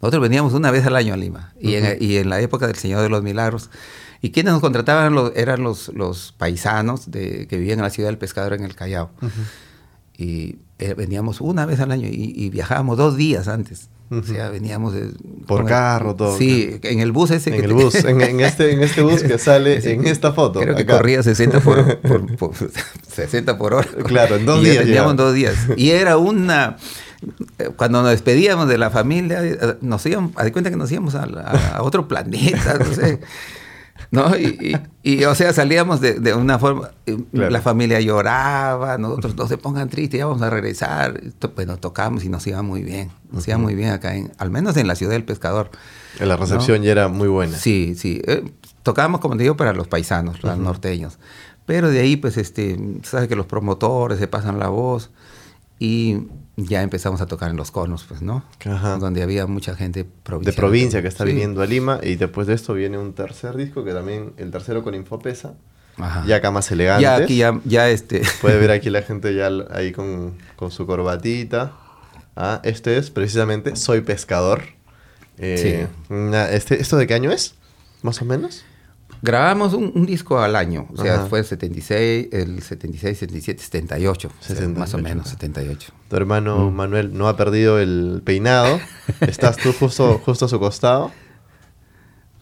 Nosotros 0.00 0.22
veníamos 0.22 0.52
una 0.54 0.70
vez 0.70 0.86
al 0.86 0.94
año 0.96 1.12
a 1.14 1.16
Lima 1.16 1.52
y, 1.60 1.74
en, 1.74 1.96
y 2.00 2.16
en 2.16 2.28
la 2.30 2.40
época 2.40 2.66
del 2.66 2.76
Señor 2.76 3.02
de 3.02 3.08
los 3.08 3.22
Milagros. 3.22 3.68
Y 4.22 4.30
quienes 4.30 4.52
nos 4.52 4.60
contrataban 4.62 5.14
los- 5.14 5.32
eran 5.36 5.62
los, 5.62 5.88
los 5.94 6.32
paisanos 6.38 7.10
de, 7.10 7.46
que 7.48 7.56
vivían 7.58 7.78
en 7.78 7.84
la 7.84 7.90
ciudad 7.90 8.08
del 8.08 8.18
pescador 8.18 8.52
en 8.52 8.64
el 8.64 8.74
Callao. 8.74 9.10
Y 10.16 10.56
eh, 10.78 10.94
veníamos 10.94 11.40
una 11.40 11.66
vez 11.66 11.80
al 11.80 11.92
año 11.92 12.08
y, 12.08 12.32
y 12.36 12.50
viajábamos 12.50 12.96
dos 12.96 13.16
días 13.16 13.46
antes. 13.48 13.88
O 14.10 14.22
sea, 14.22 14.48
veníamos... 14.50 14.94
de- 14.94 15.10
Por 15.46 15.60
el- 15.62 15.66
carro, 15.66 16.14
todo. 16.16 16.36
Sí, 16.38 16.78
en 16.82 17.00
el 17.00 17.12
bus 17.12 17.30
ese. 17.30 17.50
En 17.50 17.56
que 17.56 17.62
el 17.66 17.68
te- 17.76 17.82
bus, 17.82 17.94
en, 17.96 18.20
en 18.20 18.40
este, 18.40 18.72
en 18.72 18.82
este 18.82 19.02
bus 19.02 19.22
que 19.22 19.38
sale 19.38 19.80
Sí. 19.82 19.90
en 19.90 20.06
esta 20.06 20.32
foto. 20.32 20.60
Creo 20.60 20.74
que 20.74 20.82
acá. 20.82 20.96
corría 20.96 21.22
60 21.22 21.60
por, 21.62 21.98
por- 22.00 22.36
por- 22.36 22.54
60 23.14 23.58
por 23.58 23.74
hora. 23.74 23.88
Claro, 24.06 24.36
en 24.36 24.46
dos 24.46 24.60
Y 24.60 24.70
días 24.70 24.84
Teníamos 24.84 25.16
dos 25.16 25.34
días. 25.34 25.54
Y 25.76 25.90
era 25.90 26.16
una... 26.16 26.76
Cuando 27.76 28.00
nos 28.02 28.12
despedíamos 28.12 28.68
de 28.68 28.78
la 28.78 28.90
familia, 28.90 29.44
eh, 29.44 29.58
nos 29.80 30.06
íbamos, 30.06 30.32
haz 30.36 30.44
de 30.44 30.52
cuenta 30.52 30.70
que 30.70 30.76
nos 30.76 30.90
íbamos 30.92 31.16
a, 31.16 31.24
a 31.24 31.82
otro 31.82 32.06
planeta, 32.06 32.78
no 32.78 32.94
sé. 32.94 33.18
¿No? 34.10 34.32
Y, 35.02 35.24
o 35.24 35.34
sea, 35.34 35.52
salíamos 35.52 36.00
de, 36.00 36.34
una 36.34 36.58
forma, 36.58 36.90
eh, 37.06 37.18
la 37.32 37.60
familia 37.60 38.00
lloraba, 38.00 38.98
nosotros 38.98 39.36
no 39.36 39.46
se 39.46 39.58
pongan 39.58 39.88
tristes, 39.88 40.18
ya 40.18 40.26
vamos 40.26 40.42
a 40.42 40.50
regresar. 40.50 41.20
Bueno, 41.54 41.76
tocamos 41.78 42.24
y 42.24 42.28
nos 42.28 42.46
iba 42.46 42.62
muy 42.62 42.82
bien, 42.82 43.10
nos 43.30 43.46
iba 43.48 43.58
muy 43.58 43.74
bien 43.74 43.90
acá, 43.90 44.14
en, 44.14 44.32
al 44.38 44.50
menos 44.50 44.76
en 44.76 44.86
la 44.86 44.94
ciudad 44.94 45.12
del 45.12 45.24
pescador. 45.24 45.70
La 46.20 46.36
recepción 46.36 46.82
ya 46.82 46.92
era 46.92 47.08
muy 47.08 47.28
buena. 47.28 47.56
Sí, 47.56 47.94
sí. 47.96 48.20
Eh, 48.26 48.50
tocábamos, 48.82 49.20
como 49.20 49.36
te 49.36 49.42
digo, 49.42 49.56
para 49.56 49.72
los 49.72 49.88
paisanos, 49.88 50.42
los 50.42 50.58
norteños. 50.58 51.18
Pero 51.66 51.90
de 51.90 52.00
ahí, 52.00 52.16
pues, 52.16 52.38
este, 52.38 52.78
sabes 53.02 53.28
que 53.28 53.36
los 53.36 53.46
promotores 53.46 54.18
se 54.18 54.26
pasan 54.26 54.58
la 54.58 54.68
voz 54.68 55.10
y 55.78 56.18
ya 56.64 56.82
empezamos 56.82 57.20
a 57.20 57.26
tocar 57.26 57.50
en 57.50 57.56
los 57.56 57.70
conos, 57.70 58.04
pues, 58.08 58.20
¿no? 58.20 58.44
Ajá. 58.64 58.98
Donde 58.98 59.22
había 59.22 59.46
mucha 59.46 59.76
gente 59.76 60.04
De 60.40 60.52
provincia 60.52 61.00
que 61.02 61.08
está 61.08 61.24
viniendo 61.24 61.62
a 61.62 61.66
Lima 61.66 62.00
y 62.02 62.16
después 62.16 62.48
de 62.48 62.54
esto 62.54 62.74
viene 62.74 62.98
un 62.98 63.12
tercer 63.12 63.56
disco 63.56 63.84
que 63.84 63.92
también, 63.92 64.32
el 64.38 64.50
tercero 64.50 64.82
con 64.82 64.94
Infopesa. 64.94 65.54
Ajá. 65.96 66.24
Ya 66.26 66.36
acá 66.36 66.50
más 66.50 66.70
elegante. 66.70 67.02
Ya 67.02 67.16
aquí, 67.16 67.36
ya, 67.36 67.60
ya 67.64 67.88
este... 67.88 68.22
Puede 68.40 68.58
ver 68.58 68.72
aquí 68.72 68.90
la 68.90 69.02
gente 69.08 69.34
ya 69.34 69.50
ahí 69.70 69.92
con, 69.92 70.34
con 70.56 70.70
su 70.72 70.84
corbatita. 70.86 71.72
Ah, 72.34 72.60
este 72.64 72.98
es 72.98 73.10
precisamente 73.10 73.76
Soy 73.76 74.00
Pescador. 74.00 74.62
Eh, 75.38 75.88
sí. 76.10 76.14
este, 76.50 76.80
¿Esto 76.80 76.96
de 76.96 77.06
qué 77.06 77.14
año 77.14 77.30
es? 77.30 77.54
¿Más 78.02 78.20
o 78.20 78.24
menos? 78.24 78.64
Grabamos 79.20 79.74
un, 79.74 80.06
disco 80.06 80.40
al 80.40 80.54
año, 80.54 80.86
o 80.92 81.02
sea, 81.02 81.26
fue 81.26 81.40
el 81.40 81.44
76, 81.44 82.28
el 82.32 82.62
76, 82.62 83.18
77, 83.18 83.62
78, 83.62 84.30
más 84.76 84.94
o 84.94 84.98
menos 84.98 85.28
78. 85.28 85.92
Tu 86.08 86.16
hermano 86.16 86.70
mm. 86.70 86.74
Manuel 86.74 87.16
no 87.16 87.28
ha 87.28 87.36
perdido 87.36 87.78
el 87.80 88.22
peinado, 88.24 88.78
estás 89.20 89.56
tú 89.56 89.72
justo, 89.72 90.20
justo 90.24 90.44
a 90.44 90.48
su 90.48 90.58
costado. 90.60 91.10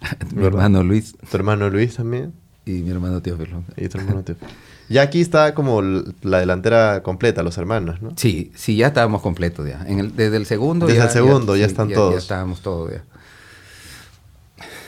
mi 0.35 0.45
hermano 0.45 0.83
Luis. 0.83 1.15
Tu 1.31 1.37
hermano 1.37 1.71
Luis 1.71 1.97
también. 1.97 2.33
Y 2.65 2.83
mi 2.83 2.91
hermano 2.91 3.23
Teófilo. 3.23 3.63
Y 3.77 3.89
tu 3.89 3.99
hermano 3.99 4.23
Teófilo. 4.23 4.51
Ya 4.89 5.03
aquí 5.03 5.21
está 5.21 5.55
como 5.55 5.83
la 5.83 6.41
delantera 6.41 7.03
completa, 7.03 7.43
los 7.43 7.59
hermanos, 7.59 8.03
¿no? 8.03 8.11
Sí, 8.17 8.53
sí, 8.55 8.77
ya 8.77 8.89
estábamos 8.89 9.21
completos 9.21 9.67
ya. 9.69 9.85
En 9.87 9.99
el, 9.99 10.15
desde 10.15 10.37
el 10.37 10.47
segundo 10.47 10.87
Desde 10.87 11.03
el 11.03 11.11
segundo 11.11 11.57
ya, 11.57 11.67
están 11.67 11.91
todos. 11.91 12.13
Ya 12.13 12.19
estábamos 12.19 12.61
todos 12.61 12.93
ya. 12.93 13.03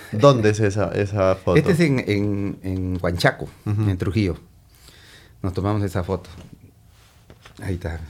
¿Dónde 0.21 0.51
es 0.51 0.61
esa, 0.61 0.93
esa 0.93 1.35
foto? 1.37 1.59
Este 1.59 1.73
es 1.73 1.81
en, 1.81 1.99
en, 2.07 2.59
en 2.63 2.99
Huanchaco, 3.01 3.49
en 3.67 3.97
Trujillo. 3.99 4.37
Nos 5.43 5.53
tomamos 5.53 5.83
esa 5.83 6.03
foto. 6.03 6.31
Ahí 7.63 7.75
está. 7.75 8.01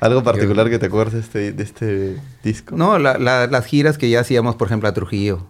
¿Algo 0.00 0.22
particular 0.22 0.68
que 0.68 0.78
te 0.78 0.86
acuerdes 0.86 1.14
de 1.14 1.20
este, 1.20 1.52
de 1.52 1.62
este 1.62 2.16
disco? 2.42 2.76
No, 2.76 2.98
las 2.98 3.66
giras 3.66 3.96
que 3.98 4.10
ya 4.10 4.20
hacíamos, 4.20 4.56
por 4.56 4.68
ejemplo, 4.68 4.88
a 4.88 4.94
Trujillo. 4.94 5.46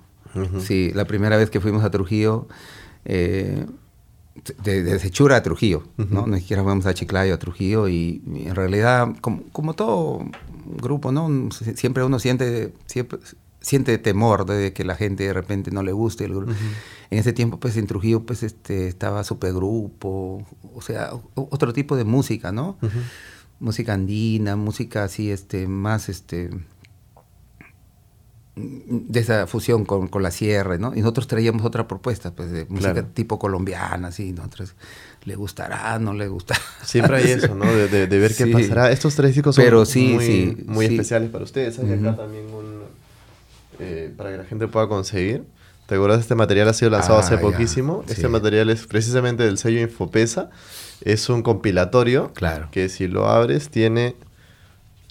Sí, 0.58 0.90
la 0.94 1.04
primera 1.04 1.36
vez 1.36 1.48
que 1.48 1.60
fuimos 1.60 1.84
a 1.84 1.90
Trujillo, 1.90 2.48
eh, 3.04 3.66
de, 4.64 4.98
Sechura 4.98 5.36
a 5.36 5.42
Trujillo, 5.42 5.84
¿no? 5.96 6.26
Ni 6.26 6.40
siquiera 6.40 6.64
fuimos 6.64 6.86
a 6.86 6.94
Chiclayo, 6.94 7.34
a 7.34 7.38
Trujillo, 7.38 7.88
y, 7.88 8.20
en 8.26 8.54
realidad, 8.54 9.08
como, 9.20 9.44
como, 9.52 9.74
todo 9.74 10.24
grupo, 10.66 11.12
¿no? 11.12 11.50
Siempre 11.50 12.04
uno 12.04 12.18
siente, 12.18 12.72
siempre, 12.86 13.18
siente 13.60 13.96
temor 13.98 14.46
de 14.46 14.72
que 14.72 14.84
la 14.84 14.94
gente 14.94 15.24
de 15.24 15.32
repente 15.32 15.70
no 15.70 15.82
le 15.82 15.92
guste 15.92 16.24
el 16.24 16.34
grupo. 16.34 16.52
En 17.10 17.18
ese 17.18 17.32
tiempo, 17.32 17.58
pues, 17.58 17.76
en 17.76 17.86
Trujillo, 17.86 18.24
pues, 18.24 18.42
este, 18.42 18.88
estaba 18.88 19.24
Supergrupo, 19.24 20.46
o 20.74 20.82
sea, 20.82 21.12
otro 21.34 21.72
tipo 21.72 21.96
de 21.96 22.04
música, 22.04 22.52
¿no? 22.52 22.76
Música 23.60 23.94
andina, 23.94 24.56
música 24.56 25.04
así, 25.04 25.30
este, 25.30 25.66
más, 25.68 26.08
este 26.08 26.50
de 28.56 29.18
esa 29.18 29.48
fusión 29.48 29.84
con, 29.84 30.06
con, 30.06 30.22
la 30.22 30.30
sierra, 30.30 30.78
¿no? 30.78 30.94
Y 30.94 31.00
nosotros 31.00 31.26
traíamos 31.26 31.64
otra 31.64 31.88
propuesta, 31.88 32.30
pues 32.30 32.52
de 32.52 32.66
música 32.66 33.02
tipo 33.02 33.38
colombiana, 33.38 34.08
así, 34.08 34.32
nosotros 34.32 34.74
le 35.24 35.34
gustará, 35.34 35.98
no 35.98 36.14
le 36.14 36.28
gustará. 36.28 36.60
Siempre 36.84 37.16
hay 37.16 37.30
eso, 37.32 37.54
¿no? 37.54 37.64
De, 37.64 38.06
de, 38.06 38.18
ver 38.18 38.34
qué 38.34 38.46
pasará. 38.46 38.92
Estos 38.92 39.16
tres 39.16 39.34
discos 39.34 39.56
son 39.56 39.64
Pero 39.64 39.84
sí, 39.84 40.12
muy, 40.14 40.64
muy 40.66 40.86
especiales 40.86 41.30
para 41.30 41.44
ustedes. 41.44 41.78
Hay 41.78 41.92
acá 41.92 42.16
también 42.16 42.44
un... 42.52 42.84
Eh, 43.80 44.12
para 44.16 44.30
que 44.30 44.36
la 44.36 44.44
gente 44.44 44.68
pueda 44.68 44.86
conseguir. 44.86 45.42
¿Te 45.86 45.96
acuerdas? 45.96 46.20
Este 46.20 46.36
material 46.36 46.68
ha 46.68 46.72
sido 46.72 46.90
lanzado 46.90 47.18
hace 47.18 47.34
ah, 47.34 47.40
poquísimo. 47.40 48.04
Este 48.08 48.28
material 48.28 48.70
es 48.70 48.86
precisamente 48.86 49.42
del 49.42 49.58
sello 49.58 49.80
Infopesa. 49.80 50.50
Es 51.00 51.28
un 51.28 51.42
compilatorio. 51.42 52.32
Claro. 52.34 52.68
Que 52.70 52.88
si 52.88 53.08
lo 53.08 53.28
abres 53.28 53.68
tiene 53.68 54.14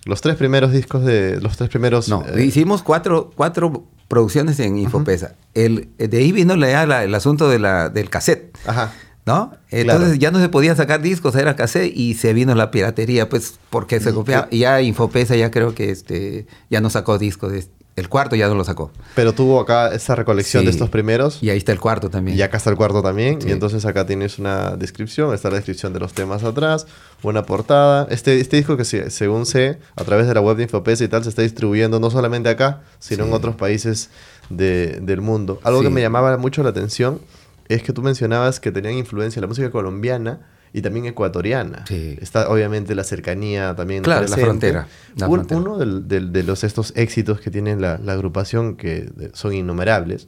los 0.06 0.22
tres 0.22 0.36
primeros 0.36 0.72
discos 0.72 1.06
de. 1.06 1.40
Los 1.40 1.58
tres 1.58 1.70
primeros. 1.70 2.10
No, 2.10 2.24
eh, 2.28 2.44
hicimos 2.44 2.84
cuatro, 2.84 3.32
cuatro 3.36 3.86
producciones 4.08 4.60
en 4.60 4.78
Infopesa. 4.78 5.36
el, 5.54 5.90
de 5.98 6.18
ahí 6.18 6.32
vino 6.32 6.56
la, 6.56 7.04
el 7.04 7.16
asunto 7.16 7.50
de 7.50 7.60
la, 7.60 7.90
del 7.90 8.10
cassette. 8.10 8.56
Ajá. 8.66 8.94
¿No? 9.26 9.54
Entonces 9.70 10.20
ya 10.20 10.32
no 10.32 10.40
se 10.40 10.50
podían 10.50 10.76
sacar 10.76 11.02
discos, 11.02 11.36
era 11.36 11.56
cassette 11.56 11.96
y 11.96 12.16
se 12.16 12.34
vino 12.34 12.54
la 12.56 12.72
piratería, 12.72 13.30
pues, 13.30 13.58
porque 13.70 14.02
se 14.02 14.14
copiaba. 14.14 14.50
Y 14.52 14.60
ya 14.60 14.82
Infopesa 14.82 15.38
ya 15.38 15.50
creo 15.50 15.74
que 15.74 15.92
este 15.92 16.46
ya 16.70 16.82
no 16.82 16.90
sacó 16.90 17.18
discos 17.18 17.54
de, 17.54 17.66
el 17.96 18.10
cuarto 18.10 18.36
ya 18.36 18.48
no 18.48 18.56
lo 18.56 18.64
sacó. 18.64 18.92
Pero 19.16 19.34
tuvo 19.34 19.60
acá 19.60 19.94
esa 19.94 20.16
recolección 20.16 20.66
de 20.66 20.72
estos 20.72 20.90
primeros. 20.90 21.44
Y 21.44 21.52
ahí 21.52 21.60
está 21.60 21.72
el 21.72 21.80
cuarto 21.80 22.10
también. 22.10 22.38
Y 22.38 22.42
acá 22.42 22.58
está 22.58 22.72
el 22.72 22.76
cuarto 22.76 23.04
también. 23.04 23.40
Y 23.46 23.52
entonces 23.52 23.86
acá 23.86 24.06
tienes 24.06 24.40
una 24.40 24.72
descripción, 24.72 25.34
está 25.34 25.50
la 25.50 25.58
descripción 25.58 25.94
de 25.94 26.00
los 26.00 26.14
temas 26.14 26.44
atrás, 26.44 26.88
una 27.22 27.44
portada. 27.44 28.08
Este, 28.10 28.40
este 28.40 28.58
disco 28.58 28.78
que 28.78 28.86
según 28.86 29.46
sé, 29.46 29.80
a 29.96 30.04
través 30.04 30.28
de 30.28 30.34
la 30.34 30.42
web 30.42 30.58
de 30.58 30.64
Infopesa 30.64 31.04
y 31.04 31.08
tal, 31.08 31.24
se 31.24 31.30
está 31.30 31.44
distribuyendo 31.44 32.00
no 32.00 32.10
solamente 32.10 32.50
acá, 32.50 32.82
sino 32.98 33.26
en 33.26 33.34
otros 33.34 33.56
países 33.56 34.10
del 34.50 35.22
mundo. 35.22 35.60
Algo 35.64 35.82
que 35.82 35.90
me 35.92 36.02
llamaba 36.02 36.36
mucho 36.38 36.64
la 36.64 36.70
atención 36.70 37.22
es 37.68 37.84
que 37.84 37.94
tú 37.94 38.02
mencionabas 38.02 38.60
que 38.60 38.72
tenían 38.72 38.96
influencia 38.96 39.40
la 39.42 39.48
música 39.48 39.70
colombiana 39.70 40.42
y 40.74 40.82
también 40.82 41.06
ecuatoriana. 41.06 41.86
Está 41.90 42.50
obviamente 42.50 42.96
la 42.96 43.04
cercanía 43.04 43.76
también. 43.76 44.02
Claro, 44.04 44.28
la 44.28 44.36
frontera. 44.38 44.88
Uno 45.28 45.78
de 45.78 46.44
los 46.44 46.64
estos 46.64 46.94
éxitos 46.96 47.40
que 47.40 47.52
tiene 47.52 47.76
la, 47.76 47.94
agrupación, 48.08 48.76
que 48.76 49.12
son 49.34 49.54
innumerables, 49.54 50.28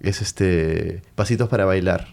es 0.00 0.20
este 0.20 1.02
Pasitos 1.14 1.48
para 1.48 1.64
bailar. 1.64 2.08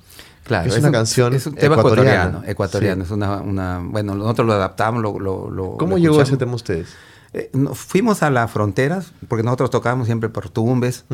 Claro, 0.46 0.69
es, 0.69 0.78
una 0.78 0.91
canción 0.91 1.34
es 1.34 1.46
un 1.46 1.56
tema 1.56 1.76
ecuatoriano. 1.76 2.43
Ecuatoriano, 2.46 3.04
es 3.04 3.12
una, 3.12 3.38
una, 3.41 3.80
Bueno, 3.80 4.13
nosotros 4.15 4.46
lo 4.46 4.54
adaptamos, 4.54 5.02
lo... 5.02 5.50
lo 5.50 5.78
¿Cómo 5.78 5.98
llegó 5.98 6.22
ese 6.22 6.36
tema 6.36 6.56
ustedes? 6.56 6.89
Eh, 7.36 7.50
fuimos 7.74 8.22
a 8.22 8.30
las 8.30 8.52
fronteras, 8.52 9.12
porque 9.28 9.41
nosotros 9.43 9.72
tocábamos 9.72 10.06
siempre 10.06 10.30
por 10.30 10.50
Tumbes, 10.50 11.06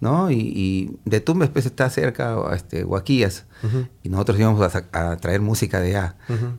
¿no? 0.00 0.30
Y, 0.30 0.98
de 1.06 1.20
Tumbes 1.20 1.48
pues 1.48 1.64
está 1.64 1.88
cerca 1.88 2.36
este, 2.54 2.84
Huaquillas, 2.84 3.46
y 4.02 4.10
nosotros 4.10 4.38
íbamos 4.38 4.60
a, 4.74 5.16
traer 5.16 5.40
música 5.40 5.80
de 5.80 5.96
allá, 5.96 6.16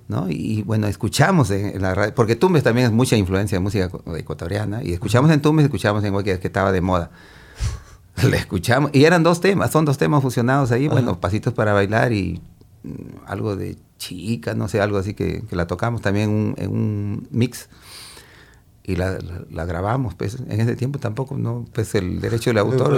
¿no? 0.07 0.25
Y, 0.29 0.63
bueno, 0.63 0.87
escuchamos 0.87 1.51
en, 1.51 1.79
la 1.79 1.93
radio, 1.93 2.15
porque 2.15 2.35
Tumbes 2.35 2.63
también 2.63 2.87
es 2.87 2.91
mucha 2.91 3.15
influencia 3.15 3.57
de 3.57 3.59
música 3.59 3.91
ecuatoriana, 4.17 4.83
y 4.83 4.93
escuchamos 4.93 5.29
en 5.29 5.41
Tumbes, 5.43 5.65
escuchamos 5.65 6.03
en 6.03 6.11
Huaquillas, 6.15 6.39
que 6.39 6.47
estaba 6.47 6.71
de 6.71 6.81
moda. 6.81 7.11
Le 8.27 8.37
escuchamos, 8.37 8.89
y 8.93 9.05
eran 9.05 9.21
dos 9.21 9.41
temas, 9.41 9.69
son 9.69 9.85
dos 9.85 9.99
temas 9.99 10.23
fusionados 10.23 10.71
ahí, 10.71 10.87
bueno, 10.87 11.19
pasitos 11.19 11.53
para 11.53 11.73
bailar 11.73 12.13
y 12.13 12.41
mm, 12.81 13.27
algo 13.27 13.55
de 13.55 13.77
chica, 13.99 14.55
no 14.55 14.67
sé, 14.67 14.81
algo 14.81 14.97
así 14.97 15.13
que, 15.13 15.43
la 15.51 15.67
tocamos 15.67 16.01
también 16.01 16.55
en 16.57 16.71
un 16.71 17.27
mix 17.29 17.69
y 18.85 18.97
la, 18.97 19.17
la, 19.49 19.65
grabamos 19.65 20.13
pues 20.13 20.37
en 20.39 20.59
ese 20.59 20.75
tiempo 20.75 20.99
tampoco 20.99 21.37
no 21.37 21.65
pues 21.73 21.95
el 21.95 22.19
derecho 22.19 22.49
del 22.49 22.57
autor 22.57 22.91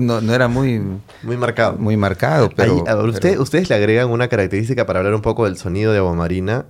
no, 0.00 0.32
era, 0.32 0.48
muy 0.48 0.80
muy 1.22 1.36
marcado. 1.36 1.76
muy 1.76 1.98
marcado 1.98 2.48
pero, 2.56 2.82
usted, 3.04 3.38
ustedes 3.38 3.68
le 3.68 3.74
agregan 3.74 4.08
una 4.08 4.28
característica 4.28 4.86
para 4.86 5.00
hablar 5.00 5.14
un 5.14 5.20
poco 5.20 5.44
del 5.44 5.58
sonido 5.58 5.92
de 5.92 5.98
Agua 5.98 6.14
Marina 6.14 6.64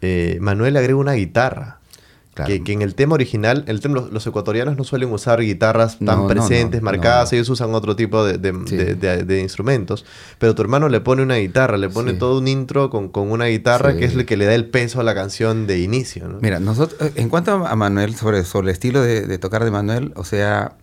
eh, 0.00 0.38
Manuel 0.40 0.72
le 0.74 0.80
agrega 0.80 0.98
una 0.98 1.12
guitarra 1.12 1.78
que, 2.34 2.72
en 2.72 2.82
el 2.82 2.94
tema 2.94 3.14
original, 3.14 3.64
el 3.68 3.80
tema, 3.80 4.06
los, 4.10 4.26
ecuatorianos 4.26 4.76
no 4.76 4.84
suelen 4.84 5.12
usar 5.12 5.40
guitarras 5.40 5.98
tan 5.98 6.26
presentes, 6.26 6.82
marcadas, 6.82 7.32
ellos 7.32 7.48
usan 7.48 7.74
otro 7.74 7.94
tipo 7.94 8.24
de, 8.24 9.40
instrumentos. 9.40 10.04
Pero 10.38 10.54
tu 10.54 10.62
hermano 10.62 10.88
le 10.88 11.00
pone 11.00 11.22
una 11.22 11.36
guitarra, 11.36 11.76
le 11.76 11.88
pone 11.88 12.14
todo 12.14 12.38
un 12.38 12.48
intro 12.48 12.90
con, 12.90 13.10
una 13.14 13.46
guitarra 13.46 13.96
que 13.96 14.04
es 14.04 14.14
el 14.14 14.26
que 14.26 14.36
le 14.36 14.46
da 14.46 14.54
el 14.54 14.66
peso 14.66 15.00
a 15.00 15.04
la 15.04 15.14
canción 15.14 15.66
de 15.66 15.80
inicio. 15.80 16.38
Mira, 16.40 16.58
nosotros, 16.60 17.00
eh, 17.00 17.12
en 17.16 17.28
cuanto 17.28 17.66
a 17.66 17.76
Manuel, 17.76 18.14
sobre, 18.14 18.44
sobre 18.44 18.68
el 18.68 18.72
estilo 18.72 19.00
de, 19.02 19.38
tocar 19.38 19.64
de 19.64 19.70
Manuel, 19.70 20.12
o 20.16 20.24
sea, 20.24 20.76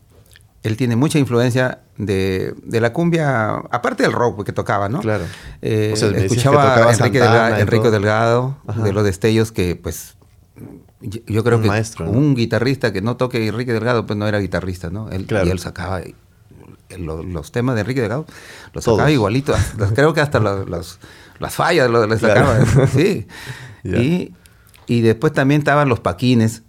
él 0.64 0.78
tiene 0.78 0.96
mucha 0.96 1.20
influencia 1.20 1.80
de, 1.98 2.54
la 2.70 2.94
cumbia, 2.94 3.56
aparte 3.72 4.04
del 4.04 4.14
rock 4.14 4.46
que 4.46 4.54
tocaba, 4.54 4.88
¿no? 4.90 5.00
Claro. 5.00 5.26
Eh, 5.62 5.94
escuchaba 5.96 6.76
a 6.76 6.94
Enrique, 6.94 7.20
Delgado, 7.20 7.92
Delgado 7.92 8.58
de 8.84 8.94
los 8.94 9.04
destellos 9.04 9.52
que, 9.52 9.76
pues, 9.76 10.16
yo 11.02 11.44
creo 11.44 11.62
que 11.62 11.70
un 12.06 12.36
guitarrista 12.36 12.94
que 12.94 13.02
no 13.02 13.18
toque 13.18 13.48
Enrique 13.48 13.74
Delgado, 13.74 14.06
pues 14.06 14.18
no 14.18 14.28
era 14.28 14.40
guitarrista, 14.40 14.90
¿no? 14.90 15.10
Él, 15.10 15.28
Y 15.30 15.50
él 15.50 15.60
sacaba 15.60 16.02
los, 16.98 17.52
temas 17.52 17.76
de 17.76 17.82
Enrique 17.82 18.02
Delgado, 18.02 18.26
los 18.74 18.84
sacaba 18.84 19.10
igualito. 19.12 19.54
creo 19.96 20.14
que 20.14 20.22
hasta 20.22 20.40
las 20.40 21.00
fallas 21.50 21.90
los, 21.90 22.20
sacaba. 22.20 22.66
Sí. 22.88 23.28
Y, 23.84 24.32
y, 24.86 25.02
después 25.02 25.34
también 25.34 25.62
estaban 25.62 25.90
los 25.90 26.00
paquines. 26.00 26.62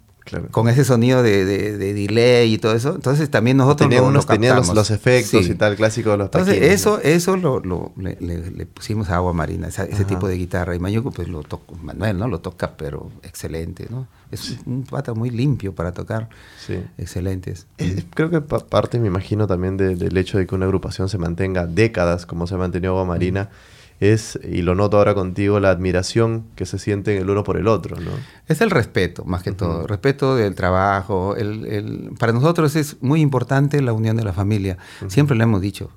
Con 0.51 0.69
ese 0.69 0.83
sonido 0.83 1.23
de, 1.23 1.45
de, 1.45 1.93
delay 1.93 2.53
y 2.53 2.57
todo 2.57 2.75
eso. 2.75 2.95
Entonces 2.95 3.29
también 3.29 3.57
nosotros 3.57 3.89
Tenía 3.89 4.01
unos, 4.01 4.25
los, 4.73 4.91
efectos 4.91 5.47
y 5.47 5.55
tal, 5.55 5.75
clásico 5.75 6.11
de 6.11 6.17
los 6.17 6.25
Entonces 6.25 6.61
eso, 6.61 6.99
eso 7.01 7.37
lo, 7.37 7.59
lo 7.59 7.91
le, 7.97 8.65
pusimos 8.65 9.09
a 9.09 9.15
Agua 9.15 9.33
Marina, 9.33 9.67
ese 9.67 10.05
tipo 10.05 10.27
de 10.27 10.37
guitarra. 10.37 10.75
Y 10.75 10.79
Mayuco 10.79 11.11
pues 11.11 11.27
lo 11.27 11.43
toca, 11.43 11.73
Manuel, 11.81 12.17
¿no? 12.17 12.27
Lo 12.27 12.39
toca, 12.39 12.75
pero 12.77 13.11
excelente, 13.23 13.87
¿no? 13.89 14.07
Es 14.31 14.57
un 14.65 14.83
pata 14.83 15.13
muy 15.13 15.29
limpio 15.29 15.73
para 15.75 15.91
tocar. 15.91 16.29
Sí. 16.65 16.83
Excelentes. 16.97 17.67
Creo 18.15 18.29
que 18.29 18.41
parte, 18.41 18.99
me 18.99 19.07
imagino, 19.07 19.47
también 19.47 19.77
del 19.77 20.17
hecho 20.17 20.37
de 20.37 20.47
que 20.47 20.55
una 20.55 20.65
agrupación 20.65 21.09
se 21.09 21.17
mantenga 21.17 21.67
décadas, 21.67 22.25
como 22.25 22.47
se 22.47 22.55
ha 22.55 22.57
mantenido 22.57 22.93
Agua 22.93 23.05
Marina 23.05 23.49
es, 23.99 24.39
y 24.43 24.61
lo 24.63 24.75
noto 24.75 24.97
ahora 24.97 25.13
contigo, 25.13 25.59
la 25.59 25.69
admiración 25.69 26.45
que 26.55 26.65
se 26.65 26.79
siente 26.79 27.17
el 27.17 27.29
uno 27.29 27.43
por 27.43 27.57
el 27.57 27.67
otro, 27.67 27.95
¿no? 27.99 28.11
Es 28.47 28.61
el 28.61 28.69
respeto, 28.69 29.23
más 29.25 29.43
que 29.43 29.51
todo. 29.51 29.87
Respeto 29.87 30.35
del 30.35 30.55
trabajo. 30.55 31.35
El, 31.35 32.11
para 32.19 32.33
nosotros 32.33 32.75
es 32.75 33.01
muy 33.01 33.21
importante 33.21 33.81
la 33.81 33.93
unión 33.93 34.17
de 34.17 34.23
la 34.23 34.33
familia. 34.33 34.77
Siempre 35.07 35.37
lo 35.37 35.43
hemos 35.43 35.61
dicho. 35.61 35.89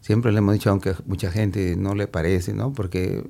Siempre 0.00 0.32
lo 0.32 0.38
hemos 0.38 0.54
dicho, 0.54 0.70
aunque 0.70 0.94
mucha 1.06 1.30
gente 1.30 1.76
no 1.76 1.94
le 1.94 2.06
parece, 2.06 2.54
¿no? 2.54 2.72
Porque, 2.72 3.22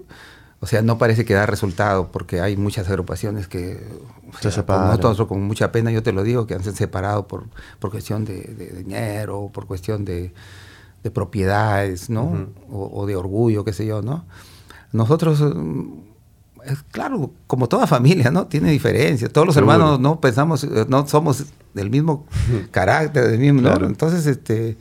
o 0.60 0.66
sea, 0.66 0.82
no 0.82 0.98
parece 0.98 1.24
que 1.24 1.34
da 1.34 1.44
resultado, 1.44 2.10
porque 2.12 2.40
hay 2.40 2.56
muchas 2.56 2.88
agrupaciones 2.88 3.48
que... 3.48 3.78
se 4.40 4.50
separan. 4.50 4.86
Nosotros, 4.86 5.26
con 5.28 5.42
mucha 5.42 5.72
pena, 5.72 5.90
yo 5.90 6.02
te 6.02 6.12
lo 6.12 6.22
digo, 6.22 6.46
que 6.46 6.54
han 6.54 6.62
se 6.62 6.72
separado 6.72 7.26
por, 7.26 7.44
por 7.78 7.90
cuestión 7.90 8.24
de, 8.24 8.40
de 8.42 8.70
dinero, 8.84 9.50
por 9.52 9.66
cuestión 9.66 10.04
de 10.04 10.32
de 11.02 11.10
propiedades, 11.10 12.10
¿no? 12.10 12.48
o, 12.70 13.06
de 13.06 13.16
orgullo, 13.16 13.64
qué 13.64 13.72
sé 13.72 13.86
yo, 13.86 14.02
¿no? 14.02 14.24
Nosotros, 14.92 15.40
mm, 15.40 15.82
es 16.64 16.82
claro, 16.90 17.32
como 17.46 17.68
toda 17.68 17.86
familia, 17.86 18.30
¿no? 18.30 18.46
Tiene 18.46 18.70
diferencias. 18.70 19.32
Todos 19.32 19.46
los 19.46 19.56
hermanos 19.56 19.98
no 19.98 20.20
pensamos, 20.20 20.64
eh, 20.64 20.86
no 20.88 21.06
somos 21.08 21.44
del 21.74 21.90
mismo 21.90 22.26
carácter, 22.70 23.26
del 23.28 23.40
mismo, 23.40 23.62
¿no? 23.62 23.86
Entonces, 23.86 24.26
este, 24.26 24.78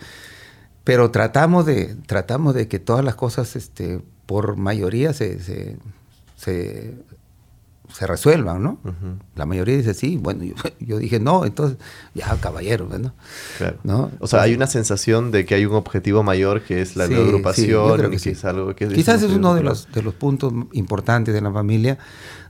pero 0.84 1.12
tratamos 1.12 1.65
de, 1.65 1.95
tratamos 2.05 2.53
de 2.53 2.67
que 2.67 2.79
todas 2.79 3.03
las 3.03 3.15
cosas, 3.15 3.55
este, 3.55 4.01
por 4.25 4.57
mayoría 4.57 5.13
se, 5.13 5.39
se, 5.39 5.77
se 6.36 6.93
resuelvan, 7.99 8.63
¿no? 8.63 8.80
La 9.36 9.45
mayoría 9.45 9.77
dice 9.77 9.93
sí, 9.93 10.17
bueno, 10.17 10.43
yo, 10.80 10.97
dije 10.99 11.19
no, 11.19 11.45
entonces 11.45 11.77
ya 12.13 12.36
caballero, 12.38 12.88
¿no? 12.97 13.13
Claro. 13.58 13.77
¿no? 13.84 14.12
O 14.19 14.27
sea, 14.27 14.41
hay 14.41 14.54
una 14.54 14.67
sensación 14.67 15.32
de 15.32 15.45
que 15.45 15.56
hay 15.56 15.65
un 15.65 15.75
objetivo 15.75 16.23
mayor 16.23 16.62
que 16.62 16.82
es 16.82 16.95
la 16.95 17.06
agrupación, 17.06 18.12
que, 18.12 18.30
es 18.32 18.45
algo 18.45 18.75
que 18.75 18.88
Quizás 18.88 19.21
es 19.23 19.32
uno 19.32 19.56
de 19.56 19.63
los, 19.63 19.91
de 19.91 20.01
los 20.01 20.13
puntos 20.13 20.54
importantes 20.73 21.34
de 21.34 21.41
la 21.41 21.51
familia, 21.51 21.97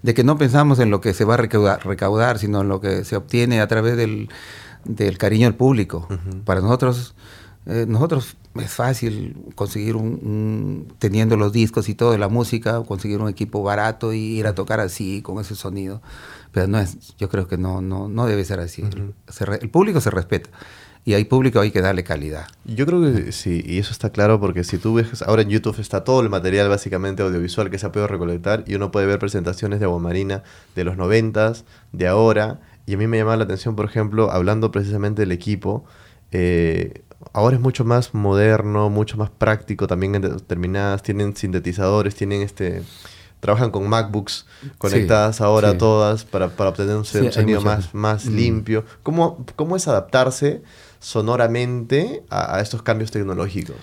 de 0.01 0.13
que 0.13 0.23
no 0.23 0.37
pensamos 0.37 0.79
en 0.79 0.89
lo 0.89 1.01
que 1.01 1.13
se 1.13 1.25
va 1.25 1.35
a 1.35 1.37
recaudar, 1.37 2.39
sino 2.39 2.61
en 2.61 2.69
lo 2.69 2.81
que 2.81 3.03
se 3.03 3.15
obtiene 3.15 3.61
a 3.61 3.67
través 3.67 3.97
del, 3.97 4.29
del 4.85 5.17
cariño 5.17 5.45
del 5.45 5.55
público. 5.55 6.07
Para 6.45 6.61
nosotros 6.61 7.15
eh, 7.65 7.85
nosotros 7.87 8.37
es 8.55 8.71
fácil 8.71 9.35
conseguir 9.55 9.95
un, 9.95 10.93
teniendo 10.99 11.37
los 11.37 11.53
discos 11.53 11.87
y 11.87 11.95
todo 11.95 12.11
de 12.11 12.17
la 12.17 12.27
música, 12.27 12.83
conseguir 12.83 13.19
un 13.19 13.29
equipo 13.29 13.63
barato 13.63 14.13
y 14.13 14.19
ir 14.19 14.47
a 14.47 14.55
tocar 14.55 14.79
así, 14.79 15.21
con 15.21 15.39
ese 15.39 15.55
sonido. 15.55 16.01
Pero 16.51 16.67
no 16.67 16.79
es, 16.79 17.15
yo 17.17 17.29
creo 17.29 17.47
que 17.47 17.57
no, 17.57 17.81
no, 17.81 18.09
no 18.09 18.25
debe 18.25 18.43
ser 18.43 18.59
así. 18.59 18.83
el, 18.83 19.69
público 19.69 20.01
se 20.01 20.11
respeta. 20.11 20.49
Y 21.03 21.15
hay 21.15 21.23
público 21.23 21.59
hay 21.59 21.71
que 21.71 21.81
darle 21.81 22.03
calidad. 22.03 22.45
Yo 22.63 22.85
creo 22.85 23.01
que 23.01 23.31
sí, 23.31 23.63
y 23.65 23.79
eso 23.79 23.91
está 23.91 24.11
claro 24.11 24.39
porque 24.39 24.63
si 24.63 24.77
tú 24.77 24.93
ves, 24.93 25.23
ahora 25.23 25.41
en 25.41 25.49
YouTube 25.49 25.79
está 25.79 26.03
todo 26.03 26.21
el 26.21 26.29
material 26.29 26.69
básicamente 26.69 27.23
audiovisual 27.23 27.71
que 27.71 27.79
se 27.79 27.87
ha 27.87 27.91
podido 27.91 28.07
recolectar 28.07 28.63
y 28.67 28.75
uno 28.75 28.91
puede 28.91 29.07
ver 29.07 29.17
presentaciones 29.17 29.79
de 29.79 29.85
Agua 29.85 29.97
Marina 29.97 30.43
de 30.75 30.83
los 30.83 30.97
noventas, 30.97 31.65
de 31.91 32.07
ahora, 32.07 32.59
y 32.85 32.93
a 32.93 32.97
mí 32.97 33.07
me 33.07 33.17
llama 33.17 33.35
la 33.35 33.45
atención, 33.45 33.75
por 33.75 33.85
ejemplo, 33.85 34.29
hablando 34.29 34.69
precisamente 34.69 35.23
del 35.23 35.31
equipo, 35.31 35.85
eh, 36.31 37.03
ahora 37.33 37.55
es 37.55 37.61
mucho 37.61 37.85
más 37.85 38.13
moderno, 38.13 38.89
mucho 38.89 39.17
más 39.17 39.29
práctico 39.29 39.87
también 39.87 40.15
en 40.15 40.21
determinadas, 40.21 41.03
tienen 41.03 41.35
sintetizadores, 41.35 42.15
tienen 42.15 42.41
este 42.41 42.83
trabajan 43.39 43.71
con 43.71 43.89
MacBooks 43.89 44.45
conectadas 44.77 45.41
ahora 45.41 45.75
todas 45.77 46.25
para, 46.25 46.45
obtener 46.45 46.95
un, 46.95 47.05
sonido 47.05 47.61
más, 47.61 47.93
más 47.93 48.25
mm. 48.27 48.35
limpio. 48.35 48.85
¿Cómo, 49.01 49.43
¿Cómo, 49.55 49.75
es 49.75 49.87
adaptarse 49.87 50.61
sonoramente 50.99 52.23
a 52.29 52.59
estos 52.61 52.83
cambios 52.83 53.09
tecnológicos? 53.09 53.77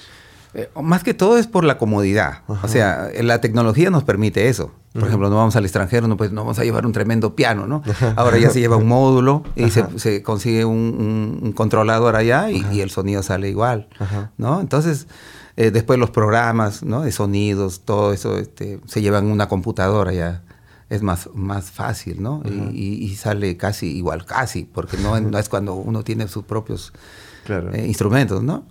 Eh, 0.58 0.68
más 0.82 1.04
que 1.04 1.14
todo 1.14 1.38
es 1.38 1.46
por 1.46 1.62
la 1.62 1.78
comodidad. 1.78 2.42
O 2.48 2.66
sea, 2.66 3.10
la 3.22 3.40
tecnología 3.40 3.90
nos 3.90 4.02
permite 4.02 4.48
eso. 4.48 4.72
Por 4.92 5.04
ejemplo, 5.06 5.30
no 5.30 5.36
vamos 5.36 5.54
al 5.54 5.64
extranjero, 5.64 6.08
no, 6.08 6.16
pues, 6.16 6.32
no 6.32 6.40
vamos 6.40 6.58
a 6.58 6.64
llevar 6.64 6.84
un 6.84 6.92
tremendo 6.92 7.36
piano, 7.36 7.68
¿no? 7.68 7.84
Ahora 8.16 8.38
ya 8.38 8.50
se 8.50 8.58
lleva 8.58 8.76
un 8.76 8.88
módulo 8.88 9.44
y 9.54 9.70
se, 9.70 10.22
consigue 10.24 10.64
un, 10.64 11.52
controlador 11.54 12.16
allá 12.16 12.50
y, 12.50 12.80
el 12.80 12.90
sonido 12.90 13.22
sale 13.22 13.48
igual, 13.48 13.88
¿no? 14.36 14.60
Entonces, 14.60 15.06
eh, 15.56 15.70
después 15.70 16.00
los 16.00 16.10
programas, 16.10 16.82
¿no? 16.82 17.02
De 17.02 17.12
sonidos, 17.12 17.82
todo 17.84 18.12
eso 18.12 18.36
este, 18.38 18.80
se 18.86 19.00
llevan 19.00 19.26
una 19.26 19.48
computadora 19.48 20.12
ya. 20.12 20.42
Es 20.90 21.02
más, 21.02 21.28
más 21.34 21.70
fácil, 21.70 22.22
¿no? 22.22 22.42
y, 22.72 23.14
sale 23.14 23.58
casi 23.58 23.94
igual, 23.96 24.24
casi, 24.24 24.64
porque 24.64 24.96
no, 24.96 25.20
no, 25.20 25.38
es 25.38 25.50
cuando 25.50 25.74
uno 25.74 26.02
tiene 26.02 26.26
sus 26.28 26.44
propios 26.44 26.94
eh, 27.46 27.84
instrumentos, 27.86 28.42
¿no? 28.42 28.64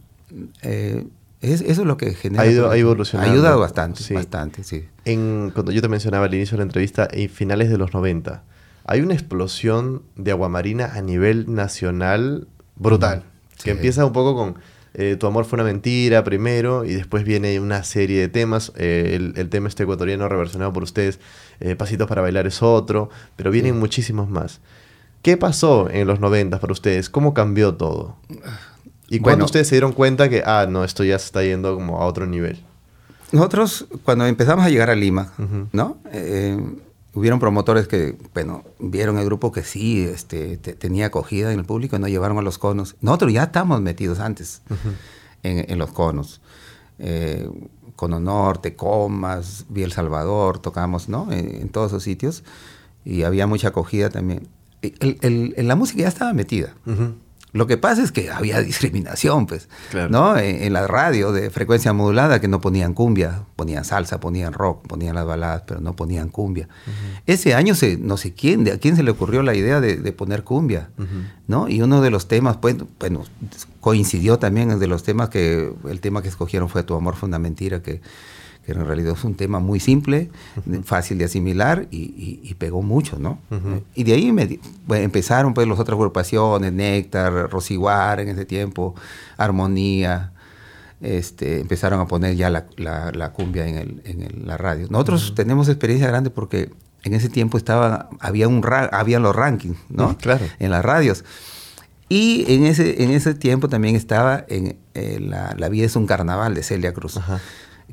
Eso 1.42 1.66
es 1.66 1.78
lo 1.78 1.98
que 1.98 2.14
genera. 2.14 2.44
Ha, 2.44 2.48
ido, 2.48 2.70
ha 2.70 2.78
evolucionado. 2.78 3.32
ayuda 3.32 3.56
bastante, 3.56 4.14
bastante, 4.14 4.64
sí. 4.64 4.86
En, 5.06 5.52
cuando 5.54 5.72
yo 5.72 5.82
te 5.82 5.88
mencionaba 5.88 6.26
al 6.26 6.34
inicio 6.34 6.56
de 6.56 6.60
la 6.60 6.64
entrevista, 6.64 7.08
en 7.12 7.30
finales 7.30 7.70
de 7.70 7.78
los 7.78 7.94
90, 7.94 8.44
hay 8.86 9.02
una 9.02 9.14
explosión 9.14 10.04
de 10.16 10.32
aguamarina 10.32 10.94
a 10.94 11.02
nivel 11.02 11.54
nacional 11.54 12.48
brutal. 12.76 13.24
Que 13.64 13.72
empieza 13.72 14.06
un 14.06 14.14
poco 14.14 14.36
con 14.36 14.56
eh, 14.94 15.16
Tu 15.16 15.28
amor 15.28 15.46
fue 15.46 15.58
una 15.58 15.64
mentira 15.64 16.24
primero 16.24 16.86
y 16.86 16.94
después 16.94 17.24
viene 17.24 17.60
una 17.60 17.84
serie 17.84 18.20
de 18.20 18.30
temas. 18.30 18.72
Eh, 18.76 19.32
el, 19.36 19.50
tema 19.50 19.68
este 19.68 19.84
ecuatoriano 19.84 20.28
reversionado 20.30 20.74
por 20.74 20.84
ustedes, 20.84 21.20
eh, 21.60 21.76
Pasitos 21.76 22.08
para 22.08 22.22
bailar 22.22 22.48
es 22.48 22.64
otro, 22.64 23.10
pero 23.36 23.52
vienen 23.52 23.78
muchísimos 23.78 24.30
más. 24.30 24.60
¿Qué 25.22 25.38
pasó 25.38 25.90
en 25.90 26.08
los 26.08 26.20
90 26.20 26.60
para 26.60 26.74
ustedes? 26.74 27.10
¿Cómo 27.10 27.34
cambió 27.34 27.76
todo? 27.76 28.16
¿Y 29.10 29.20
cuando 29.20 29.46
ustedes 29.46 29.68
se 29.68 29.76
dieron 29.76 29.94
cuenta 29.94 30.30
que, 30.30 30.44
ah, 30.46 30.68
no, 30.70 30.84
esto 30.84 31.04
ya 31.04 31.18
se 31.18 31.26
está 31.26 31.44
yendo 31.44 31.76
como 31.76 32.02
a 32.02 32.06
otro 32.06 32.26
nivel? 32.26 32.64
Nosotros, 33.32 33.88
cuando 34.04 34.26
empezamos 34.26 34.66
a 34.66 34.70
llegar 34.70 34.90
a 34.90 34.96
Lima, 34.96 35.34
¿no? 35.72 35.98
Eh, 36.12 36.58
hubieron 37.14 37.40
promotores 37.40 37.88
que, 37.88 38.16
bueno, 38.34 38.64
vieron 38.80 39.18
el 39.18 39.26
grupo 39.26 39.52
que 39.52 39.64
sí 39.64 40.04
este, 40.04 40.58
tenía 40.58 41.08
acogida 41.08 41.52
en 41.52 41.60
el 41.60 41.66
público 41.66 41.96
y 41.96 42.00
nos 42.00 42.10
llevaron 42.10 42.38
a 42.38 42.42
los 42.42 42.58
conos. 42.58 42.96
Nosotros 43.02 43.34
ya 43.34 43.44
estamos 43.44 43.82
metidos 43.82 44.20
antes 44.20 44.62
en, 45.44 45.78
los 45.78 45.92
conos. 45.92 46.42
Eh, 47.00 47.50
Cono 47.96 48.20
Norte, 48.20 48.76
Comas, 48.76 49.66
Vía 49.70 49.86
El 49.86 49.92
Salvador, 49.92 50.60
tocamos, 50.60 51.10
¿no? 51.10 51.32
En, 51.32 51.68
todos 51.70 51.92
esos 51.92 52.04
sitios 52.04 52.44
y 53.04 53.24
había 53.24 53.48
mucha 53.48 53.70
acogida 53.70 54.10
también. 54.10 54.48
El, 54.82 55.56
la 55.58 55.76
música 55.76 56.04
ya 56.04 56.08
estaba 56.08 56.34
metida. 56.34 56.76
Lo 57.54 57.66
que 57.66 57.78
pasa 57.78 58.04
es 58.04 58.12
que 58.12 58.30
había 58.30 58.62
discriminación, 58.64 59.48
pues, 59.48 59.70
¿no? 60.10 60.38
En, 60.38 60.74
la 60.74 60.86
radio 60.86 61.32
de 61.32 61.50
frecuencia 61.50 61.94
modulada 61.94 62.42
que 62.42 62.48
no 62.48 62.62
ponían 62.62 62.94
cumbia, 62.94 63.44
ponían 63.56 63.86
salsa, 63.86 64.20
ponían 64.20 64.54
rock, 64.54 64.86
ponían 64.88 65.16
las 65.16 65.26
baladas, 65.26 65.64
pero 65.66 65.80
no 65.80 65.96
ponían 65.96 66.30
cumbia. 66.30 66.68
Ese 67.26 67.56
año 67.56 67.74
se, 67.74 67.98
no 67.98 68.18
sé 68.18 68.34
quién, 68.34 68.64
de 68.64 68.74
a 68.74 68.78
quién 68.78 68.96
se 68.96 69.04
le 69.04 69.12
ocurrió 69.12 69.44
la 69.44 69.56
idea 69.56 69.80
de, 69.80 70.12
poner 70.12 70.44
cumbia, 70.44 70.90
¿no? 71.48 71.70
Y 71.70 71.82
uno 71.82 72.02
de 72.02 72.10
los 72.10 72.28
temas, 72.28 72.58
pues, 72.58 72.76
bueno, 73.00 73.24
coincidió 73.80 74.38
también 74.38 74.78
de 74.78 74.88
los 74.88 75.04
temas 75.04 75.30
que, 75.30 75.74
el 75.90 76.02
tema 76.02 76.22
que 76.22 76.28
escogieron 76.28 76.70
fue 76.70 76.84
Tu 76.84 76.96
amor 76.96 77.16
fue 77.16 77.28
una 77.28 77.40
mentira, 77.40 77.82
que 77.82 78.02
que 78.68 78.74
en 78.74 78.86
realidad 78.86 79.14
es 79.14 79.24
un 79.24 79.36
tema 79.36 79.60
muy 79.60 79.80
simple, 79.80 80.30
fácil 80.84 81.18
de 81.18 81.24
asimilar 81.24 81.88
y, 81.90 82.54
pegó 82.56 82.82
mucho, 82.82 83.18
¿no? 83.18 83.40
Y 83.96 84.04
de 84.04 84.12
ahí 84.12 84.36
empezaron 84.90 85.54
pues 85.54 85.66
las 85.70 85.80
otras 85.80 85.96
agrupaciones, 85.96 86.74
Néctar, 86.74 87.50
Rosiguar 87.50 88.20
en 88.20 88.28
ese 88.28 88.44
tiempo, 88.44 88.94
Armonía, 89.38 90.34
este, 91.00 91.62
empezaron 91.62 92.02
a 92.02 92.08
poner 92.08 92.36
ya 92.36 92.50
la, 92.50 93.32
cumbia 93.32 93.68
en, 93.68 93.78
el, 93.78 94.02
en 94.04 94.46
la 94.46 94.58
radio. 94.58 94.88
Nosotros 94.90 95.34
tenemos 95.34 95.70
experiencia 95.70 96.10
grande 96.10 96.30
porque 96.30 96.70
en 97.04 97.14
ese 97.14 97.30
tiempo 97.30 97.58
estaba, 97.58 98.10
había, 98.20 98.50
un 98.50 98.62
había 98.92 99.20
los 99.20 99.34
rankings, 99.34 99.78
¿no? 99.88 100.18
Claro. 100.18 100.46
En 100.60 100.72
las 100.72 100.84
radios. 100.84 101.24
Y 102.10 102.44
en 102.54 102.66
ese, 102.66 103.02
en 103.02 103.12
ese 103.12 103.34
tiempo 103.34 103.70
también 103.70 103.96
estaba 103.96 104.44
en, 104.50 104.76
eh, 104.94 105.20
la, 105.22 105.56
la, 105.58 105.70
vida 105.70 105.86
es 105.86 105.96
un 105.96 106.06
carnaval 106.06 106.54
de 106.54 106.64
Celia 106.64 106.94
Cruz. 106.94 107.16
Ajá 107.16 107.40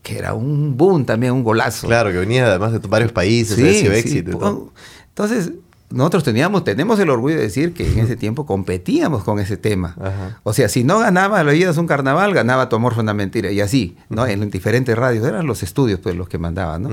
que 0.05 0.19
era 0.19 0.35
un 0.35 0.77
boom 0.77 1.07
también, 1.07 1.33
un 1.33 1.43
golazo. 1.43 1.89
Claro, 1.89 2.13
que 2.13 2.19
venía 2.19 2.47
además 2.47 2.73
de 2.73 2.79
varios 2.87 3.11
países, 3.11 3.57
sí, 3.57 3.87
éxito. 3.87 4.71
Entonces, 5.09 5.53
nosotros 5.91 6.25
teníamos, 6.25 6.63
tenemos 6.63 7.01
el 7.01 7.09
orgullo 7.09 7.37
de 7.37 7.43
decir 7.43 7.73
que 7.73 7.91
en 7.91 8.01
ese 8.01 8.15
tiempo 8.25 8.45
competíamos 8.45 9.25
con 9.25 9.41
ese 9.41 9.57
tema. 9.57 9.97
O 10.43 10.53
sea, 10.53 10.69
si 10.69 10.85
no 10.85 10.99
ganaba 10.99 11.43
la 11.43 11.55
es 11.55 11.79
un 11.79 11.87
carnaval, 11.87 12.35
ganaba 12.35 12.69
tu 12.69 12.77
amor 12.77 12.93
fue 12.93 13.03
una 13.03 13.15
mentira. 13.15 13.51
Y 13.51 13.63
así, 13.63 13.97
¿no? 14.11 14.27
En 14.27 14.51
diferentes 14.51 14.95
radios, 14.95 15.27
eran 15.27 15.47
los 15.47 15.63
estudios 15.63 16.01
pues 16.01 16.15
los 16.15 16.29
que 16.29 16.39
mandaban, 16.39 16.83
¿no? 16.83 16.91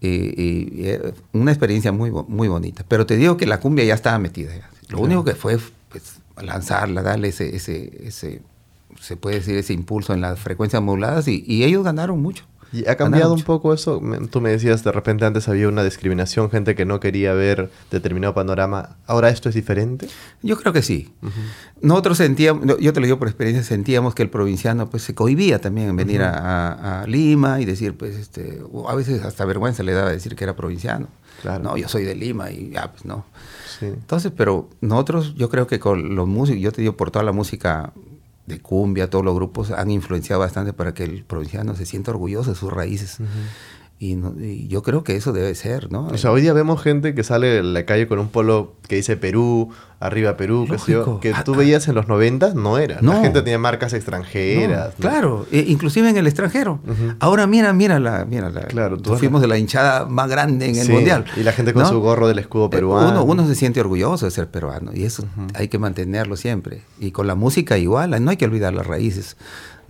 y, 0.00 0.84
eh, 0.84 1.12
una 1.32 1.52
experiencia 1.52 1.92
muy, 1.92 2.10
muy 2.10 2.48
bonita. 2.48 2.82
Pero 2.88 3.06
te 3.06 3.16
digo 3.16 3.36
que 3.36 3.46
la 3.46 3.60
cumbia 3.60 3.84
ya 3.84 3.94
estaba 3.94 4.18
metida. 4.18 4.52
Lo 4.88 5.00
único 5.00 5.22
que 5.22 5.34
fue 5.34 5.58
pues, 5.90 6.16
lanzarla, 6.40 7.02
darle 7.02 7.28
ese, 7.28 7.54
ese, 7.54 7.92
ese, 8.04 8.40
se 9.02 9.16
puede 9.16 9.36
decir, 9.36 9.56
ese 9.56 9.72
impulso 9.72 10.14
en 10.14 10.20
las 10.20 10.38
frecuencias 10.38 10.80
moduladas 10.82 11.28
y, 11.28 11.44
y 11.46 11.64
ellos 11.64 11.84
ganaron 11.84 12.22
mucho. 12.22 12.44
¿Y 12.72 12.88
ha 12.88 12.96
cambiado 12.96 13.34
un 13.34 13.42
poco 13.42 13.74
eso? 13.74 14.00
Tú 14.30 14.40
me 14.40 14.50
decías, 14.50 14.82
de 14.82 14.92
repente 14.92 15.26
antes 15.26 15.46
había 15.46 15.68
una 15.68 15.84
discriminación, 15.84 16.50
gente 16.50 16.74
que 16.74 16.86
no 16.86 17.00
quería 17.00 17.34
ver 17.34 17.70
determinado 17.90 18.32
panorama. 18.32 18.96
¿Ahora 19.06 19.28
esto 19.28 19.50
es 19.50 19.54
diferente? 19.54 20.08
Yo 20.42 20.58
creo 20.58 20.72
que 20.72 20.80
sí. 20.80 21.12
Nosotros 21.82 22.16
sentíamos, 22.16 22.78
yo 22.80 22.92
te 22.94 23.00
lo 23.00 23.06
digo 23.06 23.18
por 23.18 23.28
experiencia, 23.28 23.62
sentíamos 23.62 24.14
que 24.14 24.22
el 24.22 24.30
provinciano 24.30 24.88
pues 24.88 25.02
se 25.02 25.14
cohibía 25.14 25.60
también 25.60 25.90
en 25.90 25.96
venir 25.96 26.22
a, 26.22 27.04
Lima 27.06 27.60
y 27.60 27.66
decir, 27.66 27.94
pues, 27.94 28.16
este, 28.16 28.62
a 28.88 28.94
veces 28.94 29.22
hasta 29.22 29.44
vergüenza 29.44 29.82
le 29.82 29.92
daba 29.92 30.10
decir 30.10 30.34
que 30.34 30.44
era 30.44 30.56
provinciano. 30.56 31.08
Claro. 31.42 31.62
No, 31.62 31.76
yo 31.76 31.88
soy 31.88 32.04
de 32.04 32.14
Lima 32.14 32.50
y 32.50 32.70
ya, 32.70 32.90
pues 32.90 33.04
no. 33.04 33.26
Entonces, 33.82 34.32
pero 34.34 34.70
nosotros, 34.80 35.34
yo 35.34 35.50
creo 35.50 35.66
que 35.66 35.78
con 35.78 36.14
los 36.14 36.26
músicos, 36.26 36.62
yo 36.62 36.72
te 36.72 36.80
digo 36.80 36.96
por 36.96 37.10
toda 37.10 37.24
la 37.24 37.32
música 37.32 37.92
de 38.46 38.60
cumbia, 38.60 39.08
todos 39.08 39.24
los 39.24 39.34
grupos 39.34 39.70
han 39.70 39.90
influenciado 39.90 40.40
bastante 40.40 40.72
para 40.72 40.94
que 40.94 41.04
el 41.04 41.24
provinciano 41.24 41.74
se 41.76 41.86
sienta 41.86 42.10
orgulloso 42.10 42.50
de 42.50 42.56
sus 42.56 42.72
raíces. 42.72 43.18
Y, 44.04 44.66
yo 44.66 44.82
creo 44.82 45.04
que 45.04 45.14
eso 45.14 45.32
debe 45.32 45.54
ser, 45.54 45.92
¿no? 45.92 46.08
O 46.08 46.18
sea, 46.18 46.32
hoy 46.32 46.42
día 46.42 46.52
vemos 46.52 46.82
gente 46.82 47.14
que 47.14 47.22
sale 47.22 47.58
en 47.58 47.72
la 47.72 47.86
calle 47.86 48.08
con 48.08 48.18
un 48.18 48.30
polo 48.30 48.72
que 48.88 48.96
dice 48.96 49.16
Perú, 49.16 49.70
arriba 50.00 50.36
Perú, 50.36 50.66
que 51.20 51.32
ah, 51.32 51.44
tú 51.44 51.54
ah. 51.54 51.58
veías 51.58 51.86
en 51.86 51.94
los 51.94 52.08
90, 52.08 52.54
no 52.54 52.78
era. 52.78 53.00
La 53.00 53.20
gente 53.20 53.42
tenía 53.42 53.60
marcas 53.60 53.92
extranjeras. 53.92 54.94
Claro, 54.98 55.46
e 55.52 55.66
inclusive 55.68 56.10
en 56.10 56.16
el 56.16 56.26
extranjero. 56.26 56.80
Ahora 57.20 57.46
mira, 57.46 57.72
mira 57.72 58.00
la, 58.00 58.24
mira 58.24 58.50
la. 58.50 58.62
Claro, 58.62 58.98
tú 58.98 59.14
fuimos 59.14 59.40
de 59.40 59.46
la 59.46 59.56
hinchada 59.56 60.04
más 60.06 60.28
grande 60.28 60.68
en 60.68 60.78
el 60.78 60.88
mundial. 60.88 61.24
Y 61.36 61.44
la 61.44 61.52
gente 61.52 61.72
con 61.72 61.86
su 61.86 62.00
gorro 62.00 62.26
del 62.26 62.40
escudo 62.40 62.66
eh, 62.66 62.70
peruano. 62.70 63.22
Uno, 63.22 63.46
se 63.46 63.54
siente 63.54 63.78
orgulloso 63.78 64.24
de 64.24 64.32
ser 64.32 64.48
peruano 64.48 64.90
y 64.92 65.04
eso 65.04 65.24
hay 65.54 65.68
que 65.68 65.78
mantenerlo 65.78 66.36
siempre. 66.36 66.82
Y 66.98 67.12
con 67.12 67.28
la 67.28 67.36
música 67.36 67.78
igual, 67.78 68.20
no 68.24 68.30
hay 68.32 68.36
que 68.36 68.46
olvidar 68.46 68.74
las 68.74 68.84
raíces. 68.84 69.36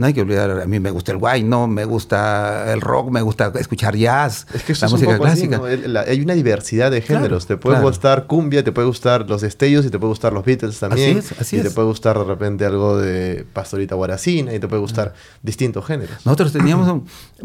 No 0.03 0.09
hay 0.09 0.15
que 0.15 0.21
olvidar, 0.21 0.51
a 0.63 0.67
mí 0.67 0.81
me 0.81 0.91
gusta 0.91 1.13
el 1.13 1.19
guay, 1.19 1.45
no, 1.45 1.69
me 1.69 1.85
gusta 1.85 2.73
el 2.73 2.81
rock, 2.81 3.13
me 3.13 3.23
gusta 3.23 3.53
escuchar 3.61 3.95
jazz, 3.95 4.49
es 4.53 4.65
que 4.65 4.75
la 4.75 4.89
música 4.89 5.17
clásica. 5.17 5.61
hay 6.09 6.21
una 6.21 6.35
diversidad 6.35 6.91
de 6.91 7.03
géneros. 7.03 7.47
te 7.47 7.57
puede 7.57 7.81
gustar 7.81 8.27
cumbia, 8.27 8.65
te 8.65 8.73
puede 8.73 8.89
gustar 8.89 9.31
los 9.31 9.43
destellos 9.43 9.87
y 9.87 9.91
te 9.91 10.01
puede 10.01 10.09
gustar 10.09 10.33
los 10.33 10.45
Beatles 10.45 10.81
también. 10.81 11.19
Así 11.19 11.35
es, 11.35 11.41
así 11.41 11.57
y 11.59 11.61
te 11.61 11.71
puede 11.71 11.87
gustar 11.87 12.19
de 12.19 12.25
repente 12.25 12.67
algo 12.67 12.99
de 12.99 13.47
Pastorita 13.53 13.95
Guaracina 13.95 14.53
y 14.53 14.59
te 14.59 14.67
puede 14.67 14.81
gustar 14.81 15.15
distintos 15.41 15.87
géneros. 15.87 16.17
Nosotros 16.25 16.53
teníamos, 16.53 17.03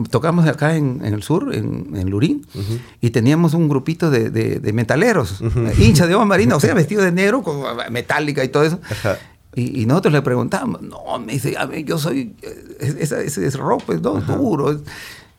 tocamos 0.10 0.48
acá 0.48 0.76
en, 0.76 1.06
el 1.06 1.22
sur, 1.22 1.54
en, 1.54 2.10
Lurín, 2.10 2.48
y 3.02 3.12
teníamos 3.12 3.54
un 3.54 3.70
grupito 3.70 4.10
de, 4.10 4.72
metaleros, 4.74 5.44
hincha 5.78 6.08
de 6.08 6.16
Ova 6.16 6.26
Marina, 6.26 6.56
o 6.56 6.60
sea, 6.60 6.74
vestido 6.74 7.04
de 7.04 7.12
negro, 7.12 7.44
con 7.44 7.62
metálica 7.92 8.44
y 8.44 8.48
todo 8.48 8.64
eso. 8.64 8.80
Y, 9.60 9.88
nosotros 9.88 10.14
le 10.14 10.22
preguntamos, 10.22 10.84
no, 10.84 11.18
me 11.18 11.34
dice, 11.34 11.58
a 11.58 11.66
mí, 11.66 11.84
yo 11.84 11.98
soy, 11.98 12.36
ese, 12.80 13.26
ese 13.26 13.48
es 13.48 13.56
rock, 13.56 13.82
pues, 13.88 14.00
no, 14.02 14.22
duro. 14.22 14.80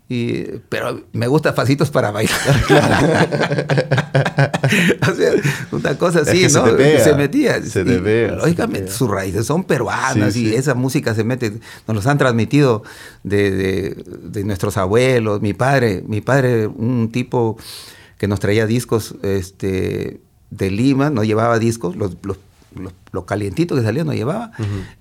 Y, 0.09 0.43
pero 0.69 1.05
me 1.13 1.29
gusta 1.29 1.55
pasitos 1.55 1.93
para 1.93 2.11
bailar. 2.11 2.37
o 5.09 5.15
sea, 5.15 5.31
una 5.71 5.97
cosa 5.97 6.23
así, 6.23 6.43
¿no? 6.43 6.49
Se, 6.49 6.73
metía. 7.15 7.63
Se 7.63 7.85
te 7.85 8.33
Lógicamente, 8.33 8.91
sus 8.91 9.09
raíces 9.09 9.47
son 9.47 9.63
peruanas 9.63 10.35
y 10.35 10.53
esa 10.53 10.75
música 10.75 11.15
se 11.15 11.23
mete, 11.23 11.53
nos 11.87 11.95
los 11.95 12.05
han 12.09 12.19
transmitido 12.19 12.83
de, 13.23 13.95
de, 14.25 14.43
nuestros 14.43 14.79
abuelos. 14.79 15.43
Mi 15.43 15.55
padre, 15.55 16.03
mi 16.09 16.23
padre, 16.23 16.67
un 16.67 17.13
tipo 17.13 17.57
que 18.17 18.27
nos 18.27 18.41
traía 18.41 18.67
discos 18.67 19.15
este, 19.23 20.21
de 20.51 20.71
Lima, 20.73 21.09
no 21.09 21.23
llevaba 21.23 21.61
discos, 21.61 21.95
los, 21.95 22.17
los 22.23 22.37
lo, 23.13 23.27
calientito 23.27 23.75
que 23.75 23.83
salía 23.83 24.05
no 24.05 24.13
llevaba. 24.13 24.53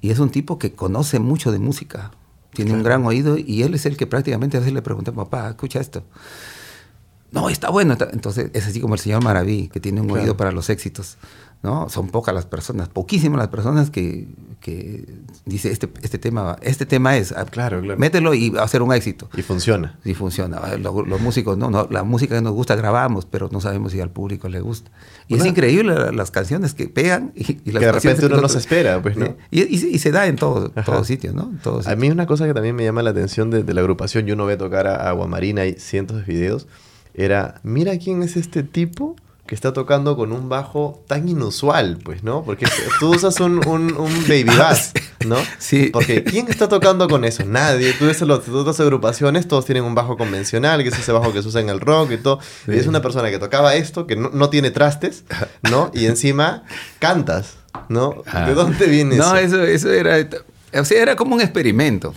Y 0.01 0.11
es 0.11 0.20
un 0.20 0.30
tipo 0.30 0.59
que 0.59 0.74
conoce 0.74 1.20
mucho 1.20 1.51
de 1.51 1.59
música. 1.59 2.11
Tiene 2.53 2.74
un 2.74 2.84
gran 2.84 3.05
oído 3.05 3.38
y 3.38 3.63
él 3.63 3.76
es 3.76 3.86
el 3.86 3.97
que 3.97 4.07
prácticamente 4.07 4.57
a 4.57 4.59
veces 4.59 4.74
le 4.74 4.82
pregunta, 4.82 5.11
papá, 5.11 5.49
escucha 5.49 5.80
esto. 5.80 6.03
No, 7.32 7.49
está 7.49 7.70
bueno. 7.70 7.95
Entonces 8.11 8.49
es 8.53 8.68
así 8.68 8.80
como 8.80 8.95
el 8.95 8.99
señor 8.99 9.24
Maraví, 9.24 9.68
que 9.68 9.80
tiene 9.80 10.01
un 10.01 10.09
oído 10.11 10.38
para 10.38 10.51
los 10.51 10.70
éxitos. 10.70 11.18
¿no? 11.63 11.89
Son 11.89 12.09
pocas 12.09 12.34
las 12.34 12.45
personas, 12.45 12.89
poquísimas 12.89 13.39
las 13.39 13.49
personas 13.49 13.89
que, 13.89 14.28
que 14.60 15.05
dice 15.45 15.72
este, 15.72 15.89
este 16.01 16.18
tema, 16.18 16.58
este 16.62 16.86
tema 16.86 17.16
es, 17.18 17.32
ah, 17.32 17.45
claro, 17.45 17.82
mételo 17.97 18.34
y 18.34 18.49
va 18.49 18.64
a 18.64 18.68
ser 18.68 18.82
un 18.82 18.93
éxito. 18.93 19.30
Y 19.36 19.41
funciona. 19.41 19.97
Y 20.03 20.14
funciona. 20.14 20.58
Ah, 20.58 20.78
los, 20.78 21.22
músicos, 21.22 21.58
no, 21.58 21.70
no, 21.70 21.88
la 21.89 22.03
música 22.03 22.36
que 22.36 22.41
nos 22.41 22.53
gusta 22.53 22.76
grabamos, 22.76 23.26
pero 23.26 23.49
no 23.51 23.62
sabemos 23.62 23.91
si 23.91 24.01
al 24.01 24.10
público 24.10 24.49
le 24.49 24.60
gusta. 24.60 24.91
Y 25.28 25.36
es 25.36 25.45
increíble 25.45 26.12
las 26.12 26.32
canciones 26.32 26.74
que 26.74 26.88
pegan 26.88 27.32
y, 27.36 27.72
las 27.72 27.80
que 27.80 27.86
de 27.86 27.91
repente 27.91 28.26
uno 28.26 28.41
no 28.41 28.49
se 28.49 28.58
espera, 28.58 29.01
pues, 29.01 29.18
¿no? 29.18 29.36
Y, 29.51 29.62
y, 29.64 29.99
se 29.99 30.12
da 30.12 30.28
en 30.28 30.36
todos 30.36 30.72
sitios, 31.08 31.34
¿no? 31.34 31.53
A 31.86 31.95
mí 31.95 32.10
una 32.10 32.26
cosa 32.26 32.45
que 32.45 32.53
también 32.53 32.76
me 32.76 32.84
llama 32.84 33.03
la 33.03 33.12
atención 33.12 33.49
de, 33.49 33.74
la 33.74 33.82
agrupación, 33.82 34.28
y 34.28 34.32
uno 34.32 34.45
ve 34.45 34.58
tocar 34.58 34.88
a 34.88 35.10
Aguamarina, 35.10 35.62
hay 35.62 35.74
cientos 35.74 36.18
de 36.18 36.24
videos, 36.24 36.68
era, 37.14 37.60
mira 37.64 37.97
quién 37.97 38.24
es 38.24 38.38
este 38.38 38.64
tipo 38.64 39.16
que 39.47 39.55
está 39.55 39.73
tocando 39.73 40.15
con 40.15 40.33
un 40.33 40.49
bajo 40.49 41.01
tan 41.07 41.27
inusual, 41.27 41.97
pues, 42.03 42.21
¿no? 42.23 42.43
Porque 42.43 42.67
tú 42.99 43.15
usas 43.15 43.39
un, 43.39 43.65
un, 43.65 44.27
baby 44.27 44.43
bass, 44.43 44.91
¿no? 45.25 45.37
Sí. 45.57 45.89
Porque 45.91 46.23
¿quién 46.23 46.47
está 46.49 46.67
tocando 46.67 47.07
con 47.07 47.23
eso? 47.23 47.43
Nadie. 47.45 47.93
Tú 47.93 48.05
ves 48.05 48.21
las 48.21 48.47
otras 48.49 48.79
agrupaciones, 48.81 49.47
todos 49.47 49.65
tienen 49.65 49.85
un 49.85 49.95
bajo 49.95 50.17
convencional, 50.17 50.83
que 50.83 50.89
es 50.89 50.99
ese 50.99 51.13
bajo 51.13 51.31
que 51.31 51.41
se 51.41 51.47
usa 51.47 51.61
en 51.61 51.69
el 51.69 51.79
rock 51.79 52.11
y 52.11 52.17
todo. 52.17 52.39
Y 52.67 52.77
es 52.77 52.87
una 52.87 53.01
persona 53.01 53.29
que 53.29 53.39
tocaba 53.39 53.73
esto, 53.75 54.05
que 54.05 54.17
no, 54.17 54.29
no 54.31 54.49
tiene 54.49 54.69
trastes, 54.69 55.23
¿no? 55.71 55.91
Y 55.93 56.05
encima 56.05 56.63
cantas, 56.99 57.55
¿no? 57.87 58.23
¿De 58.25 58.31
ah. 58.31 58.51
dónde 58.53 58.85
viene 58.87 59.15
eso? 59.15 59.29
No, 59.29 59.37
eso, 59.37 59.63
eso 59.63 59.91
era 59.91 60.17
o 60.80 60.86
sea, 60.86 61.01
era 61.01 61.15
como 61.15 61.36
un 61.36 61.41
experimento. 61.41 62.13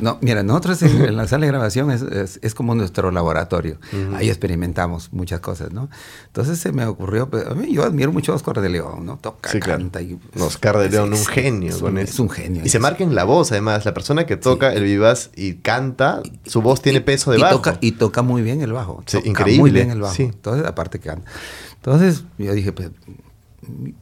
no, 0.00 0.18
mira, 0.20 0.42
nosotros 0.42 0.82
en, 0.82 1.16
la 1.16 1.26
sala 1.28 1.46
de 1.46 1.52
grabación 1.52 1.90
es, 1.90 2.38
es, 2.42 2.54
como 2.54 2.74
nuestro 2.74 3.10
laboratorio. 3.10 3.78
Ahí 4.14 4.28
experimentamos 4.28 5.12
muchas 5.12 5.40
cosas, 5.40 5.72
¿no? 5.72 5.88
Entonces 6.26 6.58
se 6.58 6.72
me 6.72 6.86
ocurrió, 6.86 7.28
pues, 7.28 7.46
a 7.46 7.54
mí 7.54 7.72
yo 7.72 7.84
admiro 7.84 8.12
mucho 8.12 8.32
a 8.32 8.36
Oscar 8.36 8.60
de 8.60 8.68
León, 8.68 9.06
¿no? 9.06 9.18
Toca, 9.18 9.58
canta 9.60 10.02
y... 10.02 10.18
Oscar 10.38 10.78
de 10.78 10.90
León, 10.90 11.12
un 11.12 11.26
genio 11.26 11.70
es, 11.70 11.78
con 11.78 11.98
eso. 11.98 12.12
Es 12.12 12.18
un 12.18 12.30
genio. 12.30 12.62
Y 12.64 12.68
se 12.68 12.78
marca 12.78 13.04
en 13.04 13.14
la 13.14 13.24
voz, 13.24 13.52
además. 13.52 13.84
La 13.84 13.94
persona 13.94 14.26
que 14.26 14.36
toca 14.36 14.72
el 14.72 14.84
vivaz 14.84 15.30
y 15.34 15.54
canta, 15.54 16.22
su 16.44 16.62
voz 16.62 16.82
tiene 16.82 17.00
peso 17.00 17.30
de 17.30 17.38
y 17.38 17.40
bajo. 17.40 17.56
Toca, 17.56 17.78
y 17.80 17.92
toca 17.92 18.22
muy 18.22 18.42
bien 18.42 18.60
el 18.62 18.72
bajo. 18.72 19.02
increíble. 19.24 19.60
muy 19.60 19.70
bien 19.70 19.90
el 19.90 20.00
bajo. 20.00 20.14
Entonces, 20.22 20.66
aparte 20.66 20.98
que 20.98 21.08
canta. 21.08 21.30
Entonces, 21.76 22.24
yo 22.38 22.52
dije, 22.52 22.72
pues 22.72 22.90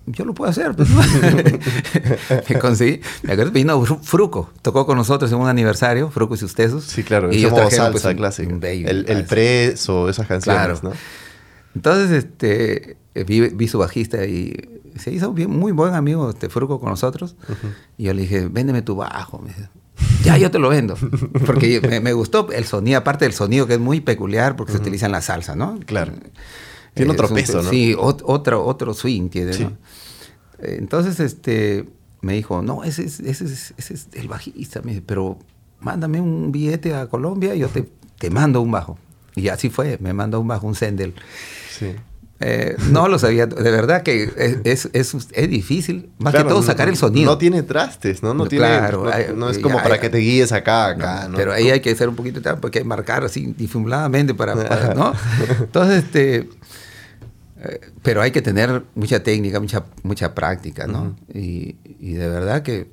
yo 0.07 0.25
lo 0.25 0.35
puedo 0.35 0.51
hacer. 0.51 0.75
Pues, 0.75 0.89
me 2.49 2.59
conseguí. 2.59 3.01
Me 3.23 3.33
acuerdo, 3.33 3.53
vino 3.53 3.85
Fruco, 3.85 4.51
tocó 4.63 4.87
con 4.87 4.97
nosotros 4.97 5.31
en 5.33 5.39
un 5.39 5.49
aniversario, 5.49 6.11
Fruco 6.11 6.35
y 6.35 6.39
sus 6.39 6.55
tesos. 6.55 6.85
Sí, 6.85 7.03
claro, 7.03 7.33
y 7.33 7.45
como 7.45 7.71
salsa 7.71 7.91
pues, 7.91 8.17
clásica. 8.17 8.69
el, 8.69 9.05
el 9.09 9.25
preso, 9.25 10.09
esas 10.09 10.27
canciones, 10.27 10.83
¿no? 10.83 10.93
Entonces, 11.75 12.25
este, 12.25 12.97
vi, 13.25 13.69
su 13.69 13.79
bajista 13.79 14.25
y 14.27 14.81
se 14.97 15.13
hizo 15.13 15.33
bien, 15.33 15.51
muy 15.51 15.73
buen 15.73 15.95
amigo 15.95 16.31
este 16.31 16.49
Fruco 16.49 16.81
con 16.81 16.91
nosotros. 16.91 17.37
Y 17.99 18.05
yo 18.05 18.15
le 18.15 18.23
dije, 18.23 18.49
véndeme 18.49 18.83
tu 18.83 18.97
bajo. 18.97 19.41
Me 19.41 19.49
dice, 19.49 19.69
ya, 20.23 20.39
yo 20.39 20.51
te 20.51 20.59
lo 20.59 20.69
vendo. 20.69 20.97
Porque 21.47 21.81
me, 22.03 22.13
gustó 22.13 22.49
el 22.53 22.65
sonido, 22.65 22.99
aparte 22.99 23.25
del 23.25 23.35
sonido 23.35 23.67
que 23.67 23.75
es 23.75 23.81
muy 23.81 24.01
peculiar 24.01 24.57
porque 24.57 24.73
se 24.73 24.79
utiliza 24.79 25.07
en 25.07 25.13
la 25.13 25.21
salsa, 25.21 25.55
¿no? 25.57 25.79
Claro. 25.85 26.13
Tiene 26.95 27.13
otro 27.13 27.29
peso, 27.29 27.63
¿no? 27.63 27.71
Sí, 27.71 27.95
otro, 27.99 28.65
otro 28.65 28.95
swing 28.95 29.29
tiene, 29.29 29.59
¿no? 29.59 29.77
Entonces, 30.61 31.21
este, 31.21 31.87
me 32.21 32.35
dijo, 32.35 32.63
no, 32.63 32.85
ese 32.85 33.05
es, 33.05 33.21
ese 33.21 33.45
es, 33.45 33.75
ese 33.77 33.95
es 33.95 34.09
el 34.15 34.29
bajista, 34.29 34.81
me 34.83 34.93
dice, 34.93 35.03
pero 35.05 35.39
mándame 35.81 36.21
un 36.21 36.53
billete 36.53 36.95
a 36.95 37.07
Colombia 37.09 37.55
y 37.55 37.61
yo 37.61 37.69
te, 37.69 37.89
te 38.19 38.31
mando 38.31 38.61
un 38.61 38.71
bajo. 38.71 38.99
Y 39.37 39.49
así 39.49 39.69
fue, 39.69 39.99
me 40.01 40.13
mandó 40.13 40.41
un 40.41 40.49
bajo, 40.49 40.67
un 40.67 40.75
Sendel. 40.75 41.15
Sí. 41.77 41.95
Eh, 42.41 42.77
no 42.91 43.09
lo 43.09 43.19
sabía, 43.19 43.47
de 43.47 43.71
verdad 43.71 44.03
que 44.03 44.25
es, 44.65 44.89
es, 44.93 45.15
es, 45.33 45.49
difícil, 45.49 46.11
más 46.19 46.35
que 46.35 46.45
todo 46.45 46.63
sacar 46.63 46.89
el 46.89 46.97
sonido. 46.97 47.31
No 47.31 47.39
tiene 47.39 47.63
trastes, 47.63 48.23
¿no? 48.23 48.35
No, 48.35 48.47
tiene, 48.47 48.67
claro, 48.67 49.07
no, 49.37 49.49
es 49.49 49.59
como 49.61 49.81
para 49.83 50.01
que 50.01 50.11
te 50.11 50.19
guíes 50.19 50.53
acá, 50.53 50.89
acá. 50.89 51.31
Pero 51.35 51.53
ahí 51.53 51.71
hay 51.71 51.81
que 51.81 51.91
hacer 51.91 52.09
un 52.09 52.17
poquito, 52.17 52.43
porque 52.61 52.81
hay 52.81 52.83
que 52.83 52.89
marcar 52.89 53.25
así 53.25 53.55
disimuladamente 53.57 54.35
para, 54.35 54.57
para 54.57 54.95
¿no? 54.95 55.15
Entonces, 55.61 56.05
este, 56.05 56.49
pero 58.03 58.23
hay 58.23 58.31
que 58.31 58.43
tener 58.43 58.85
mucha 58.95 59.23
técnica, 59.23 59.61
mucha, 59.61 59.85
mucha 60.03 60.35
práctica, 60.35 60.87
¿no? 60.87 61.17
y, 61.33 61.77
de 62.15 62.29
verdad 62.29 62.63
que 62.63 62.91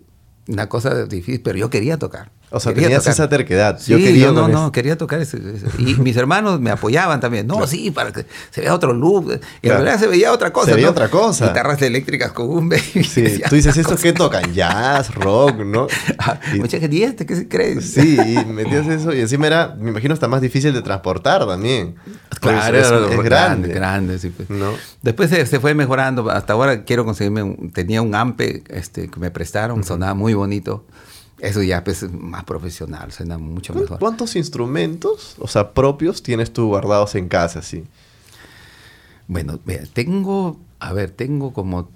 una 0.47 0.69
cosa 0.69 1.05
difícil, 1.05 1.41
pero 1.41 1.57
yo 1.57 1.69
quería 1.69 1.97
tocar. 1.97 2.32
O 2.54 2.60
sea, 2.60 2.74
Quería 2.74 2.88
tenías 2.89 3.04
tocar. 3.04 3.14
esa 3.14 3.30
terquedad. 3.30 3.80
Sí, 3.80 3.91
yo 3.93 3.97
quería 3.97 4.26
yo 4.26 4.32
no, 4.34 4.49
no, 4.49 4.72
quería 4.74 4.97
tocar 4.97 5.22
ese, 5.22 5.38
ese- 5.38 5.68
Y 5.82 5.95
mis 5.95 6.18
hermanos 6.18 6.60
me 6.60 6.70
apoyaban 6.70 7.22
también. 7.22 7.47
No, 7.47 7.66
sí, 7.66 7.91
para 7.91 8.12
que 8.12 8.26
se 8.49 8.60
vea 8.60 8.74
otro 8.76 8.93
look. 8.93 9.32
Y 9.62 9.68
Claro. 9.68 9.80
en 9.80 9.86
realidad 9.86 9.99
se 9.99 10.08
veía 10.08 10.34
otra 10.34 10.52
cosa. 10.52 10.66
Se 10.68 10.74
veía 10.74 10.88
¿no? 10.88 10.91
otra 10.91 11.08
cosa. 11.10 11.47
Guitarras 11.47 11.82
eléctricas 11.82 12.34
con 12.34 12.49
un 12.49 12.68
baby. 12.68 12.82
Sí, 13.06 13.41
tú 13.49 13.56
dices, 13.56 13.78
¿estos 13.78 14.02
qué 14.02 14.12
tocan? 14.12 14.54
Jazz, 14.54 15.14
rock, 15.16 15.60
¿no? 15.60 15.88
Y- 16.54 16.60
Mucha 16.60 16.78
gente, 16.80 16.95
¿y 16.97 17.04
este 17.04 17.26
qué 17.26 17.36
se 17.38 17.47
cree? 17.47 17.82
Sí, 17.82 18.18
y 18.20 18.45
metías 18.52 18.86
eso 18.88 19.14
y 19.14 19.22
encima 19.22 19.47
era, 19.47 19.76
me 19.80 19.89
imagino, 19.91 20.14
hasta 20.14 20.28
más 20.28 20.41
difícil 20.41 20.74
de 20.74 20.82
transportar 20.82 21.47
también. 21.47 21.95
Claro, 22.41 22.78
es, 22.78 22.86
es 22.86 22.91
grande, 22.91 23.24
grande. 23.24 23.68
grande, 23.70 24.20
sí, 24.20 24.30
pues. 24.30 24.49
¿No? 24.49 24.72
Después 25.02 25.30
se, 25.30 25.45
se 25.45 25.60
fue 25.62 25.74
mejorando. 25.74 26.30
Hasta 26.30 26.52
ahora 26.54 26.84
quiero 26.84 27.06
conseguirme. 27.06 27.43
un- 27.43 27.72
tenía 27.72 28.02
un 28.02 28.14
ampe 28.14 28.64
este, 28.68 29.08
que 29.10 29.20
me 29.22 29.32
prestaron, 29.32 29.84
sonaba 29.86 30.14
muy 30.16 30.34
bonito. 30.34 30.86
Eso 31.42 31.64
ya 31.64 31.84
pues, 31.84 32.04
es 32.04 32.12
más 32.14 32.44
profesional, 32.44 33.12
suena 33.12 33.38
mucho 33.39 33.74
¿Cu- 33.74 33.80
mejor. 33.82 34.00
¿Cuántos 34.00 34.36
instrumentos, 34.36 35.36
o 35.39 35.48
sea, 35.48 35.72
propios, 35.74 36.22
tienes 36.22 36.54
tú 36.54 36.68
guardados 36.68 37.16
en 37.16 37.28
casa, 37.28 37.62
sí? 37.64 37.84
Bueno, 39.28 39.60
mira, 39.66 39.84
tengo, 39.92 40.60
a 40.80 40.94
ver, 40.94 41.10
tengo 41.12 41.52
como 41.54 41.89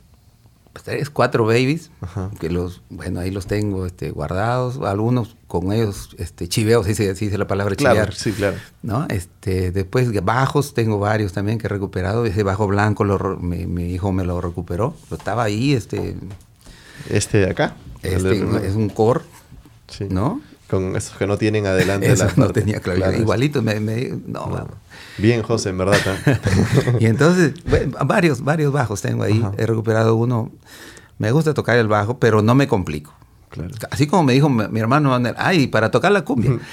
tres, 0.84 1.10
cuatro 1.10 1.46
babies, 1.46 1.90
Ajá. 2.02 2.32
que 2.40 2.50
los, 2.50 2.82
bueno, 2.90 3.20
ahí 3.20 3.30
los 3.32 3.46
tengo 3.46 3.86
este, 3.86 4.10
guardados, 4.12 4.78
algunos 4.86 5.36
con 5.48 5.72
ellos 5.72 6.16
este, 6.18 6.48
chiveo, 6.50 6.84
si 6.84 6.96
se 6.96 7.14
dice 7.14 7.38
la 7.38 7.48
palabra 7.48 7.76
Claro, 7.76 7.96
chivear. 7.96 8.14
sí, 8.16 8.32
claro. 8.34 8.58
¿no? 8.84 9.06
Este, 9.10 9.72
después 9.72 10.12
bajos, 10.26 10.74
tengo 10.74 10.98
varios 11.00 11.34
también 11.34 11.58
que 11.60 11.68
he 11.68 11.70
recuperado. 11.70 12.26
Ese 12.26 12.44
bajo 12.44 12.68
blanco 12.68 13.04
lo 13.04 13.38
mi, 13.38 13.66
mi 13.68 13.94
hijo 13.94 14.12
me 14.12 14.26
lo 14.26 14.42
recuperó. 14.42 14.96
Pero 15.06 15.18
estaba 15.18 15.44
ahí, 15.44 15.74
este, 15.74 16.16
Este 17.10 17.38
de 17.40 17.50
acá. 17.52 17.76
este, 18.04 18.32
es 18.68 18.76
un 18.76 18.90
core, 18.90 19.22
Sí. 19.88 20.08
¿no? 20.10 20.42
Con 20.70 20.96
esos 20.96 21.16
que 21.18 21.28
no 21.28 21.38
tienen 21.38 21.68
adelante 21.68 22.12
Eso 22.12 22.26
la 22.26 22.32
no 22.36 22.46
parte. 22.46 22.62
tenía. 22.62 22.80
Claro, 22.80 23.16
Igualito, 23.16 23.62
me, 23.62 23.80
me- 23.80 24.10
no, 24.26 24.46
No. 24.46 24.48
vamos. 24.50 24.72
Bien, 25.18 25.44
José, 25.44 25.70
en 25.70 25.78
verdad. 25.78 25.98
¿eh? 26.26 26.40
Y 27.00 27.06
entonces, 27.06 27.54
bueno, 27.70 27.96
varios, 28.06 28.44
varios 28.44 28.74
bajos 28.74 29.02
tengo 29.02 29.24
ahí. 29.24 29.40
Ajá. 29.42 29.52
He 29.58 29.66
recuperado 29.66 30.16
uno. 30.16 30.52
Me 31.20 31.32
gusta 31.32 31.54
tocar 31.54 31.78
el 31.78 31.88
bajo, 31.88 32.20
pero 32.20 32.42
no 32.42 32.56
me 32.56 32.68
complico. 32.68 33.14
Claro. 33.50 33.70
Así 33.92 34.08
como 34.08 34.24
me 34.24 34.34
dijo 34.34 34.50
mi, 34.50 34.68
mi 34.68 34.80
hermano, 34.80 35.10
Manuel, 35.12 35.36
ay, 35.38 35.68
para 35.68 35.92
tocar 35.92 36.12
la 36.12 36.24
cumbia. 36.26 36.52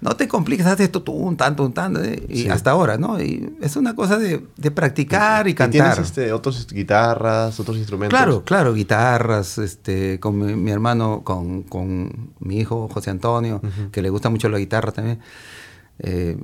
No 0.00 0.14
te 0.16 0.28
compliques, 0.28 0.64
haz 0.66 0.78
esto 0.78 1.02
tú, 1.02 1.12
un 1.12 1.36
tanto, 1.36 1.64
un 1.64 1.72
tanto. 1.72 2.02
eh, 2.02 2.22
Y 2.28 2.42
Sí. 2.42 2.48
hasta 2.48 2.70
ahora, 2.70 2.98
¿no? 2.98 3.20
Y 3.20 3.52
es 3.60 3.74
una 3.76 3.96
cosa 3.96 4.16
de, 4.16 4.44
de 4.56 4.70
practicar 4.70 5.48
y 5.48 5.50
¿Y 5.50 5.54
tienes 5.54 5.80
cantar. 5.80 5.98
este, 6.04 6.32
otros 6.32 6.66
guitarras, 6.68 7.58
otros 7.58 7.76
instrumentos? 7.78 8.16
Claro, 8.16 8.44
claro, 8.44 8.74
guitarras, 8.74 9.58
este, 9.58 10.20
con 10.20 10.38
mi, 10.38 10.54
mi 10.54 10.70
hermano, 10.70 11.22
con, 11.24 11.64
con 11.64 12.30
mi 12.38 12.58
hijo 12.60 12.88
José 12.88 13.10
Antonio, 13.10 13.60
que 13.90 14.00
le 14.00 14.10
gusta 14.10 14.30
mucho 14.30 14.48
la 14.48 14.58
guitarra 14.58 14.92
también. 14.92 15.18
Eh, 15.98 16.36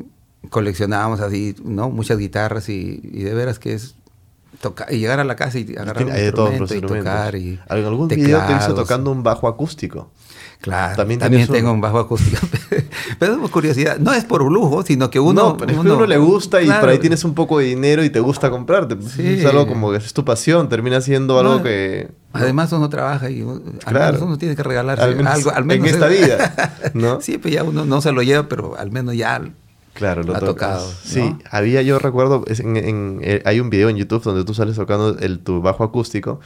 coleccionábamos 0.50 1.20
así, 1.20 1.54
¿no? 1.64 1.90
Muchas 1.90 2.18
guitarras 2.18 2.68
y, 2.68 3.00
y 3.04 3.22
de 3.22 3.34
veras 3.34 3.58
que 3.58 3.74
es 3.74 3.94
tocar 4.60 4.92
y 4.92 4.98
llegar 4.98 5.20
a 5.20 5.24
la 5.24 5.36
casa 5.36 5.58
y 5.58 5.74
agarrar 5.76 6.04
un 6.06 6.12
de 6.12 6.32
todos 6.32 6.58
los 6.58 6.70
instrumento 6.70 6.96
y 6.96 6.98
tocar 6.98 7.34
y 7.36 7.60
Al- 7.68 7.84
algún 7.84 8.08
video 8.08 8.44
te 8.46 8.52
hizo 8.52 8.74
tocando 8.74 9.10
un 9.10 9.22
bajo 9.22 9.48
acústico. 9.48 10.10
Claro, 10.64 10.96
También 10.96 11.20
también, 11.20 11.46
tengo 11.46 11.70
un 11.72 11.82
bajo 11.82 11.98
acústico. 11.98 12.38
pero 13.18 13.44
es 13.44 13.50
curiosidad, 13.50 13.98
no 13.98 14.14
es 14.14 14.24
por 14.24 14.42
lujo, 14.50 14.82
sino 14.82 15.10
que 15.10 15.20
uno... 15.20 15.50
no, 15.50 15.56
pero 15.58 15.72
es 15.72 15.78
que 15.78 15.88
a 15.88 15.92
uno 15.92 16.06
le 16.06 16.16
gusta 16.16 16.62
y 16.62 16.70
por 16.70 16.88
ahí 16.88 16.98
tienes 16.98 17.22
un 17.24 17.34
poco 17.34 17.58
de 17.58 17.66
dinero 17.66 18.02
y 18.02 18.08
te 18.08 18.18
gusta 18.20 18.48
comprarte. 18.50 18.96
Pues, 18.96 19.12
Sí. 19.12 19.40
Es 19.40 19.44
algo 19.44 19.66
como 19.66 19.90
que 19.90 19.98
es 19.98 20.14
tu 20.14 20.24
pasión, 20.24 20.70
termina 20.70 21.02
siendo 21.02 21.38
algo 21.38 21.62
que... 21.62 22.08
Además 22.32 22.72
uno 22.72 22.88
trabaja 22.88 23.28
y 23.28 23.42
uh, 23.42 23.62
al 23.84 23.92
menos 23.94 24.22
uno 24.22 24.38
tiene 24.38 24.56
que 24.56 24.62
regalarse 24.62 25.04
Al 25.04 25.16
menos 25.16 25.34
algo. 25.34 25.50
Al 25.50 25.58
en 25.58 25.66
menos 25.66 25.88
esta 25.90 26.06
vida, 26.08 26.54
¿no? 26.94 27.20
sí, 27.20 27.36
pues 27.36 27.52
ya 27.52 27.62
uno 27.62 27.84
no 27.84 28.00
se 28.00 28.10
lo 28.12 28.22
lleva, 28.22 28.48
pero 28.48 28.74
al 28.78 28.90
menos 28.90 29.14
ya 29.16 29.42
Claro, 29.92 30.22
lo 30.22 30.34
ha 30.34 30.40
tocas. 30.40 30.78
tocado, 30.78 30.90
Sí, 31.04 31.20
¿no? 31.20 31.38
había, 31.50 31.82
yo 31.82 31.98
recuerdo, 31.98 32.42
en- 32.48 32.76
en- 32.78 33.18
eh, 33.22 33.42
hay 33.44 33.60
un 33.60 33.68
video 33.68 33.90
en 33.90 33.96
YouTube 33.96 34.22
donde 34.24 34.44
tú 34.44 34.54
sales 34.54 34.76
tocando 34.76 35.18
el, 35.18 35.40
tu 35.40 35.60
bajo 35.60 35.84
acústico 35.84 36.40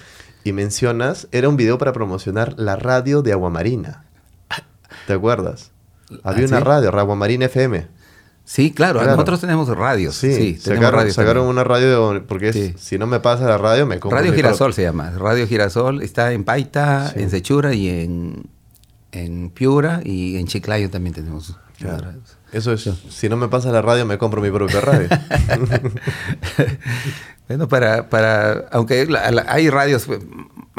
y 0.45 0.53
mencionas, 0.53 1.29
era 1.31 1.49
un 1.49 1.57
video 1.57 1.79
para 1.79 1.93
promocionar 1.93 2.55
la 2.59 2.75
radio 2.77 3.23
de 3.23 3.33
Aguamarina. 3.33 4.05
¿Te 5.09 5.15
acuerdas? 5.15 5.73
Había 6.23 6.45
¿Ah, 6.45 6.49
una 6.49 6.59
sí? 6.59 6.65
radio, 6.65 6.99
Aguamarina 6.99 7.47
FM. 7.47 7.87
Sí, 8.45 8.71
claro, 8.73 8.99
Claro. 9.01 9.13
nosotros 9.13 9.41
tenemos 9.41 9.69
radios. 9.69 10.15
Sí, 10.17 10.33
Sí, 10.33 10.39
tenemos 10.63 10.63
sacaron, 10.85 10.93
radios 11.01 11.15
sacaron 11.17 11.35
también. 11.47 11.51
una 11.51 11.65
radio, 11.65 12.13
de- 12.13 12.21
porque 12.21 12.49
es- 12.51 12.55
Sí. 12.57 12.75
si 12.79 12.99
no 12.99 13.07
me 13.07 13.21
pasa 13.21 13.47
la 13.47 13.59
radio, 13.59 13.85
me 13.87 13.99
compro 14.01 14.19
Radio 14.19 14.33
Girasol 14.33 14.73
se 14.75 14.83
llama. 14.83 15.11
Radio 15.11 15.47
Girasol 15.47 16.03
está 16.03 16.33
en 16.33 16.45
Paita, 16.45 17.11
Sí. 17.13 17.21
en 17.21 17.31
Sechura 17.31 17.75
y 17.75 17.89
en, 17.89 18.45
en 19.13 19.51
Piura 19.51 20.01
y 20.05 20.37
en 20.37 20.47
Chiclayo 20.47 20.89
también 20.91 21.15
tenemos. 21.15 21.57
Claro. 21.79 22.13
Eso 22.53 22.73
es, 22.73 22.89
si 23.11 23.29
no 23.29 23.37
me 23.37 23.49
pasa 23.49 23.71
la 23.71 23.83
radio, 23.83 24.05
me 24.07 24.17
compro 24.19 24.41
mi 24.43 24.51
propia 24.51 24.81
radio. 24.81 25.09
Bueno, 27.49 27.67
para, 27.67 28.11
para 28.11 28.67
aunque 28.73 29.07
la- 29.07 29.31
la- 29.31 29.47
hay 29.49 29.71
radios 29.71 30.07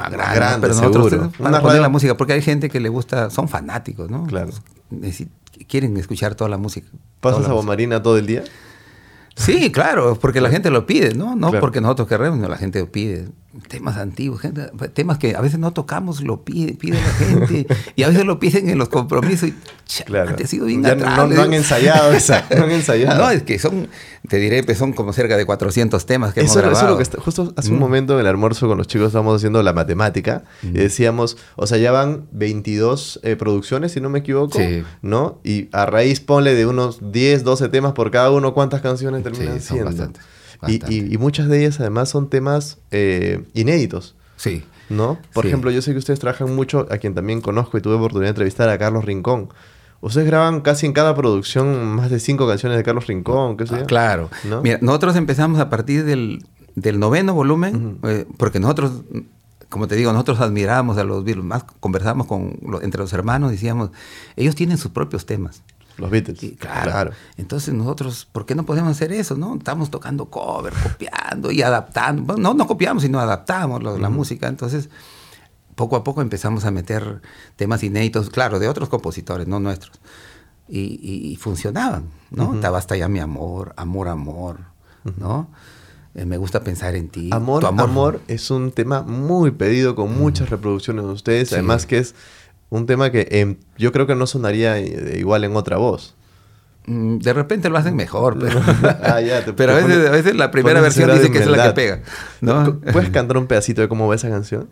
más 0.02 0.12
grandes, 0.12 0.36
grandes, 0.36 0.60
pero 0.62 0.74
nosotros 0.76 1.10
seguro. 1.10 1.32
para 1.32 1.50
Una 1.50 1.58
poner 1.60 1.68
radio- 1.74 1.82
la 1.82 1.90
música, 1.90 2.18
porque 2.18 2.34
hay 2.34 2.42
gente 2.42 2.70
que 2.70 2.80
le 2.80 2.90
gusta, 2.90 3.30
son 3.30 3.48
fanáticos, 3.48 4.10
¿no? 4.10 4.26
Claro. 4.26 4.52
Quieren 5.68 5.96
escuchar 5.98 6.36
toda 6.36 6.50
la 6.50 6.58
música. 6.58 6.88
¿Pasas 7.20 7.38
a 7.38 7.42
la 7.42 7.48
música. 7.48 7.52
Aguamarina 7.52 8.02
todo 8.02 8.18
el 8.18 8.26
día? 8.26 8.44
Sí, 9.36 9.72
claro, 9.72 10.18
porque 10.20 10.42
la 10.42 10.50
gente 10.50 10.70
lo 10.70 10.86
pide, 10.86 11.14
¿no? 11.14 11.36
No 11.36 11.50
Claro. 11.50 11.62
porque 11.62 11.80
nosotros 11.82 12.08
queremos, 12.08 12.40
no, 12.40 12.48
la 12.50 12.58
gente 12.58 12.80
lo 12.80 12.92
pide. 12.92 13.28
Temas 13.68 13.98
antiguos, 13.98 14.42
gente- 14.42 14.70
temas 14.94 15.18
que 15.18 15.36
a 15.36 15.42
veces 15.42 15.58
no 15.58 15.72
tocamos, 15.72 16.22
lo 16.22 16.44
pide, 16.46 16.74
pide 16.76 17.00
la 17.02 17.10
gente. 17.10 17.66
y 17.96 18.04
a 18.04 18.10
veces 18.10 18.24
lo 18.24 18.38
piden 18.40 18.70
en 18.70 18.78
los 18.78 18.90
compromisos 18.90 19.50
y 19.50 19.56
cha, 19.86 20.04
Claro. 20.06 20.36
te 20.36 20.46
sido 20.46 20.68
bien 20.68 20.84
Ya 20.84 20.92
atrás, 20.92 21.28
no, 21.30 21.42
han 21.42 21.54
ensayado 21.56 22.14
esa, 22.14 22.46
no 22.56 22.66
han 22.66 22.70
ensayado. 22.72 23.20
No, 23.20 23.32
es 23.32 23.42
que 23.42 23.58
son, 23.58 23.88
te 24.28 24.38
diré, 24.38 24.62
pues 24.64 24.78
son 24.78 24.94
como 24.94 25.14
cerca 25.14 25.36
de 25.36 25.48
400 25.48 26.06
temas 26.06 26.36
que 26.36 26.42
Eso, 26.42 26.46
hemos 26.46 26.58
eso 26.58 26.60
es 26.60 26.72
grabado. 26.74 26.90
lo 26.92 26.98
que 26.98 27.04
está- 27.04 27.20
justo 27.20 27.52
hace 27.58 27.72
un 27.72 27.80
momento 27.80 28.14
en 28.14 28.20
el 28.20 28.28
almuerzo 28.28 28.68
con 28.68 28.78
los 28.78 28.86
chicos 28.86 29.08
estábamos 29.08 29.38
haciendo 29.38 29.64
la 29.64 29.74
matemática 29.74 30.44
y 30.62 30.68
decíamos, 30.70 31.36
o 31.56 31.66
sea, 31.66 31.80
ya 31.80 31.92
van 31.92 32.28
22 32.32 33.20
eh, 33.24 33.36
producciones, 33.36 33.94
si 33.94 34.00
no 34.00 34.10
me 34.12 34.20
equivoco, 34.20 34.60
Sí. 34.60 34.84
¿no? 35.02 35.40
Y 35.44 35.70
a 35.72 35.88
raíz 35.88 36.20
ponle 36.20 36.54
de 36.54 36.68
unos 36.68 37.12
10, 37.12 37.44
12 37.44 37.68
temas 37.70 37.94
por 37.94 38.12
cada 38.12 38.30
uno, 38.30 38.54
¿cuántas 38.54 38.82
canciones 38.82 39.24
terminan 39.24 39.60
Sí, 39.60 39.68
son 39.68 39.78
siendo? 39.78 39.86
bastantes, 39.86 40.24
Y, 40.68 40.80
bastantes. 40.80 40.90
y- 40.92 41.14
y 41.14 41.18
muchas 41.18 41.48
de 41.48 41.60
ellas 41.62 41.80
además 41.80 42.10
son 42.10 42.30
temas 42.30 42.78
eh, 42.92 43.44
inéditos. 43.54 44.16
Sí. 44.36 44.64
¿no? 44.90 45.20
Por 45.34 45.44
Sí. 45.44 45.50
ejemplo, 45.50 45.70
yo 45.70 45.82
sé 45.84 45.92
que 45.92 46.00
ustedes 46.00 46.20
trabajan 46.20 46.56
mucho, 46.56 46.88
a 46.90 46.98
quien 46.98 47.14
también 47.14 47.42
conozco 47.42 47.78
y 47.78 47.82
tuve 47.82 47.94
oportunidad 47.96 48.26
de 48.28 48.32
entrevistar 48.32 48.70
a 48.70 48.78
Carlos 48.80 49.06
Rincón. 49.06 49.50
Ustedes 50.02 50.26
graban 50.26 50.62
casi 50.62 50.88
en 50.88 50.94
cada 50.94 51.14
producción 51.14 51.86
más 51.86 52.10
de 52.10 52.20
cinco 52.20 52.48
canciones 52.48 52.76
de 52.78 52.84
Carlos 52.84 53.06
Rincón, 53.06 53.56
qué 53.56 53.68
sé 53.68 53.76
Ah, 53.76 53.80
yo. 53.82 53.86
claro. 53.86 54.30
¿No? 54.50 54.62
Mira, 54.64 54.80
nosotros 54.82 55.16
empezamos 55.16 55.60
a 55.60 55.70
partir 55.70 56.06
del, 56.06 56.44
del 56.76 57.00
noveno 57.00 57.34
volumen, 57.36 58.00
eh, 58.04 58.26
porque 58.38 58.60
nosotros, 58.60 59.04
como 59.70 59.88
te 59.88 59.96
digo, 59.96 60.12
nosotros 60.12 60.40
admiramos 60.40 60.98
a 60.98 61.04
los 61.04 61.24
Beatles, 61.24 61.46
más 61.46 61.66
conversamos 61.80 62.26
con 62.26 62.58
entre 62.82 63.02
los 63.02 63.14
hermanos, 63.14 63.52
decíamos, 63.52 63.92
ellos 64.38 64.56
tienen 64.56 64.78
sus 64.80 64.90
propios 64.92 65.28
temas. 65.28 65.62
Los 66.00 66.10
Beatles. 66.10 66.42
Y 66.44 66.52
claro. 66.56 67.12
Entonces 67.38 67.74
nosotros, 67.74 68.28
¿por 68.32 68.46
qué 68.46 68.56
no 68.56 68.66
podemos 68.66 68.92
hacer 68.92 69.12
eso? 69.12 69.36
no 69.36 69.56
Estamos 69.56 69.90
tocando 69.92 70.26
cover, 70.26 70.74
copiando 70.74 71.52
y 71.52 71.62
adaptando. 71.62 72.24
Bueno, 72.24 72.42
no, 72.42 72.54
no 72.54 72.68
copiamos, 72.68 73.04
sino 73.04 73.20
adaptamos 73.20 73.84
lo- 73.84 73.98
la 73.98 74.10
música. 74.10 74.48
Entonces, 74.48 74.90
poco 75.76 75.96
a 75.96 76.04
poco 76.04 76.22
empezamos 76.22 76.66
a 76.66 76.72
meter 76.72 77.22
temas 77.56 77.84
inéditos, 77.84 78.30
claro, 78.30 78.60
de 78.60 78.68
otros 78.68 78.90
compositores, 78.90 79.48
no 79.48 79.60
nuestros. 79.60 80.00
Y, 80.68 80.80
y- 81.02 81.32
y 81.32 81.36
funcionaban, 81.36 82.06
¿no? 82.32 82.54
Estaba 82.54 82.78
hasta 82.78 82.96
ya 82.96 83.08
mi 83.08 83.20
amor, 83.20 83.74
amor, 83.76 84.08
amor, 84.08 84.58
¿no? 85.18 85.48
Eh, 86.16 86.26
me 86.26 86.38
gusta 86.38 86.64
pensar 86.64 86.96
en 86.96 87.08
ti. 87.10 87.30
Amor, 87.32 87.62
Tu 87.62 87.68
amor, 87.68 88.22
es 88.28 88.52
un 88.52 88.72
tema 88.72 89.02
muy 89.04 89.52
pedido 89.52 89.96
con 89.96 90.18
muchas 90.18 90.50
reproducciones 90.50 91.06
de 91.06 91.12
ustedes. 91.12 91.50
Sí. 91.50 91.56
Además 91.56 91.86
que 91.86 92.00
es 92.00 92.14
un 92.70 92.86
tema 92.86 93.12
que 93.12 93.28
em, 93.32 93.58
yo 93.78 93.92
creo 93.92 94.06
que 94.08 94.16
no 94.16 94.28
sonaría 94.28 94.78
eh, 94.78 95.18
igual 95.20 95.44
en 95.44 95.56
otra 95.56 95.78
voz. 95.78 96.16
Mm, 96.86 97.18
De 97.20 97.34
repente 97.34 97.70
lo 97.70 97.78
hacen 97.78 97.96
mejor, 97.96 98.38
pero, 98.40 98.62
Ah, 99.04 99.22
ya, 99.22 99.44
te- 99.46 99.54
pero 99.60 99.74
a 99.74 99.76
veces, 99.76 100.08
a 100.08 100.12
veces 100.12 100.36
la 100.36 100.52
primera 100.52 100.82
versión 100.82 101.12
dice 101.14 101.32
que 101.32 101.40
es 101.40 101.48
la 101.48 101.68
que 101.68 101.74
pega. 101.74 102.00
¿no? 102.42 102.80
¿Puedes 102.80 103.10
cantar 103.12 103.38
un 103.38 103.48
pedacito 103.48 103.82
de 103.82 103.88
cómo 103.90 104.08
va 104.08 104.16
esa 104.16 104.30
canción? 104.30 104.70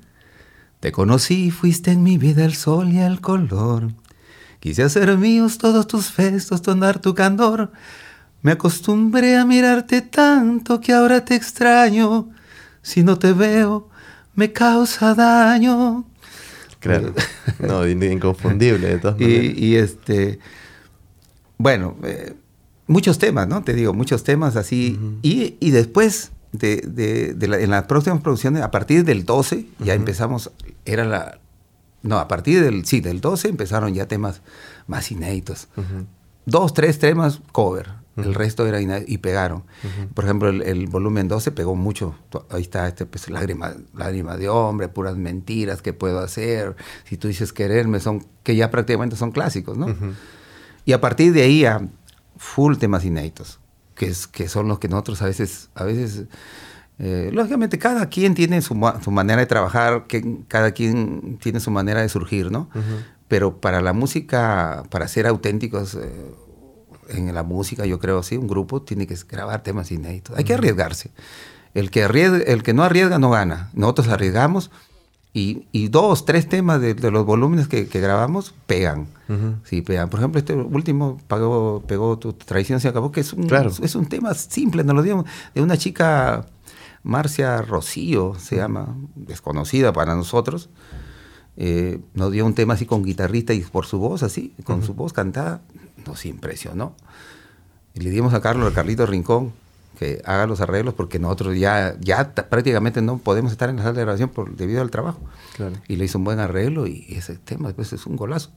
Te 0.79 0.91
conocí, 0.91 1.49
fuiste 1.51 1.91
en 1.91 2.03
mi 2.03 2.17
vida 2.19 2.45
el 2.45 2.53
sol 2.53 2.91
y 2.91 2.99
el 2.99 3.19
color. 3.19 3.93
Quise 4.59 4.83
hacer 4.83 5.15
míos 5.17 5.57
todos 5.57 5.87
tus 5.87 6.11
festos, 6.11 6.61
tonar 6.61 6.99
tu 6.99 7.15
candor. 7.15 7.71
Me 8.43 8.51
acostumbré 8.51 9.37
a 9.37 9.45
mirarte 9.45 10.01
tanto 10.03 10.79
que 10.79 10.93
ahora 10.93 11.25
te 11.25 11.33
extraño. 11.35 12.29
Si 12.83 13.03
no 13.03 13.17
te 13.17 13.33
veo, 13.33 13.89
me 14.35 14.53
causa 14.53 15.15
daño. 15.15 16.05
Claro. 16.87 17.13
No, 17.59 17.87
in- 17.87 18.03
inconfundible 18.03 18.87
de 18.87 18.97
todas 18.99 19.19
maneras. 19.19 19.57
y 19.57 19.75
este, 19.75 20.39
bueno, 21.57 21.95
eh, 22.03 22.33
muchos 22.87 23.17
temas, 23.19 23.47
¿no? 23.47 23.63
Te 23.63 23.73
digo, 23.73 23.93
muchos 23.93 24.23
temas 24.23 24.55
así. 24.55 24.99
y, 25.23 25.55
y 25.59 25.71
después, 25.71 26.31
de, 26.51 26.77
de- 26.87 27.33
de 27.33 27.47
la- 27.47 27.59
en 27.59 27.69
las 27.71 27.83
próximas 27.85 28.21
producciones, 28.21 28.61
a 28.63 28.71
partir 28.71 29.03
del 29.05 29.25
12, 29.25 29.65
ya 29.79 29.93
empezamos, 29.93 30.51
era 30.85 31.03
la, 31.05 31.39
no, 32.03 32.19
a 32.19 32.27
partir 32.27 32.61
del, 32.63 32.85
sí, 32.85 32.99
del 33.01 33.21
12 33.21 33.49
empezaron 33.49 33.93
ya 33.93 34.07
temas 34.07 34.41
más 34.87 35.11
inéditos. 35.11 35.67
Dos, 36.45 36.73
tres 36.73 36.99
temas 36.99 37.41
cover, 37.51 37.87
el 38.17 38.33
resto 38.33 38.65
era 38.65 38.81
y 38.81 39.17
pegaron. 39.19 39.63
Por 40.13 40.25
ejemplo, 40.25 40.49
el, 40.49 40.87
volumen 40.87 41.27
12 41.27 41.51
pegó 41.51 41.75
mucho. 41.75 42.15
Ahí 42.49 42.61
está, 42.61 42.87
este, 42.87 43.05
pues, 43.05 43.29
lágrima, 43.29 43.75
lágrima 43.93 44.37
de 44.37 44.49
hombre, 44.49 44.89
puras 44.89 45.15
mentiras, 45.15 45.81
¿qué 45.81 45.93
puedo 45.93 46.19
hacer? 46.19 46.75
Si 47.05 47.17
tú 47.17 47.27
dices 47.27 47.53
quererme, 47.53 47.99
son, 47.99 48.25
que 48.43 48.55
ya 48.55 48.71
prácticamente 48.71 49.15
son 49.15 49.31
clásicos, 49.31 49.77
¿no? 49.77 49.95
Y 50.85 50.93
a 50.93 51.01
partir 51.01 51.33
de 51.33 51.43
ahí, 51.43 51.65
a 51.65 51.87
full 52.37 52.77
temas 52.77 53.05
inéditos, 53.05 53.59
que, 53.95 54.07
es, 54.07 54.27
que 54.27 54.47
son 54.47 54.67
los 54.67 54.79
que 54.79 54.87
nosotros 54.87 55.21
a 55.21 55.25
veces, 55.25 55.69
a 55.75 55.83
veces 55.83 56.25
eh, 56.99 57.29
lógicamente, 57.31 57.77
cada 57.77 58.07
quien 58.07 58.33
tiene 58.33 58.61
su, 58.61 58.73
su, 59.03 59.11
manera 59.11 59.39
de 59.39 59.45
trabajar, 59.45 60.07
que 60.07 60.39
cada 60.47 60.71
quien 60.71 61.37
tiene 61.41 61.59
su 61.59 61.69
manera 61.69 62.01
de 62.01 62.09
surgir, 62.09 62.51
¿no? 62.51 62.69
Pero 63.27 63.59
para 63.59 63.81
la 63.81 63.93
música, 63.93 64.83
para 64.89 65.07
ser 65.07 65.27
auténticos 65.27 65.95
eh, 65.95 66.09
en 67.09 67.33
la 67.33 67.43
música, 67.43 67.85
yo 67.85 67.99
creo, 67.99 68.23
sí, 68.23 68.37
un 68.37 68.47
grupo 68.47 68.81
tiene 68.81 69.07
que 69.07 69.15
grabar 69.29 69.63
temas 69.63 69.91
inéditos. 69.91 70.37
Hay 70.37 70.43
que 70.43 70.53
arriesgarse. 70.53 71.11
El 71.73 71.91
que, 71.91 72.03
el 72.03 72.63
que 72.63 72.73
no 72.73 72.83
arriesga 72.83 73.19
no 73.19 73.29
gana. 73.29 73.69
Nosotros 73.73 74.07
arriesgamos 74.07 74.71
y, 75.33 75.67
y 75.71 75.89
dos, 75.89 76.25
tres 76.25 76.49
temas 76.49 76.81
de, 76.81 76.95
los 76.95 77.25
volúmenes 77.25 77.67
que, 77.67 77.83
grabamos 77.85 78.55
pegan. 78.65 79.07
Sí, 79.63 79.81
pegan. 79.81 80.09
Por 80.09 80.19
ejemplo, 80.19 80.39
este 80.39 80.53
último 80.55 81.19
pegó, 81.27 81.83
pegó 81.85 82.17
Tu 82.17 82.33
Tradición 82.33 82.79
se 82.79 82.87
acabó, 82.87 83.11
que 83.11 83.19
es 83.19 83.33
un, 83.33 83.47
es 83.83 83.95
un 83.95 84.07
tema 84.07 84.33
simple, 84.33 84.83
nos 84.83 84.95
lo 84.95 85.03
digamos, 85.03 85.25
de 85.53 85.61
una 85.61 85.77
chica 85.77 86.47
Marcia 87.03 87.61
Rocío 87.61 88.35
se 88.37 88.57
llama, 88.57 88.95
desconocida 89.15 89.93
para 89.93 90.15
nosotros, 90.15 90.69
eh, 91.55 91.99
nos 92.13 92.31
dio 92.31 92.45
un 92.45 92.53
tema 92.53 92.73
así 92.73 92.85
con 92.85 93.03
guitarrista 93.03 93.53
y 93.53 93.61
por 93.61 93.85
su 93.85 93.97
voz 93.97 94.23
así, 94.23 94.53
con 94.63 94.83
su 94.83 94.93
voz 94.93 95.13
cantada, 95.13 95.61
nos 96.07 96.25
impresionó. 96.25 96.95
Y 97.93 98.01
le 98.01 98.09
dimos 98.09 98.33
a 98.33 98.41
Carlos, 98.41 98.71
a 98.71 98.75
Carlito 98.75 99.05
Rincón, 99.05 99.53
que 99.97 100.21
haga 100.25 100.45
los 100.45 100.61
arreglos 100.61 100.93
porque 100.93 101.19
nosotros 101.19 101.57
ya, 101.57 101.95
ya 101.99 102.33
prácticamente 102.33 103.01
no 103.01 103.17
podemos 103.17 103.51
estar 103.51 103.69
en 103.69 103.77
la 103.77 103.83
sala 103.83 103.95
de 103.95 104.01
grabación 104.01 104.29
por, 104.29 104.55
debido 104.55 104.81
al 104.81 104.91
trabajo. 104.91 105.19
Y 105.87 105.95
le 105.95 106.05
hizo 106.05 106.17
un 106.17 106.23
buen 106.23 106.39
arreglo 106.39 106.87
y 106.87 107.05
ese 107.09 107.35
tema 107.35 107.67
después 107.67 107.91
es 107.93 108.05
un 108.05 108.15
golazo. 108.15 108.51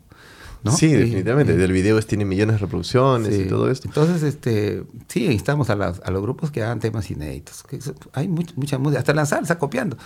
Sí, 0.76 0.88
definitivamente. 0.88 1.52
el 1.54 1.72
video 1.72 2.00
tiene 2.02 2.26
millones 2.26 2.56
de 2.56 2.58
reproducciones 2.58 3.34
y 3.38 3.44
todo 3.44 3.70
esto. 3.70 3.88
Entonces, 3.88 4.22
este, 4.22 4.84
sí, 5.08 5.26
instamos 5.26 5.70
a, 5.70 5.72
a, 5.72 6.10
los 6.10 6.22
grupos 6.22 6.50
que 6.50 6.62
hagan 6.62 6.80
temas 6.80 7.10
inéditos. 7.10 7.64
hay 8.12 8.28
mucha, 8.28 8.78
música, 8.78 8.98
hasta 8.98 9.14
la 9.14 9.24
salsa 9.24 9.58
copiando. 9.58 9.96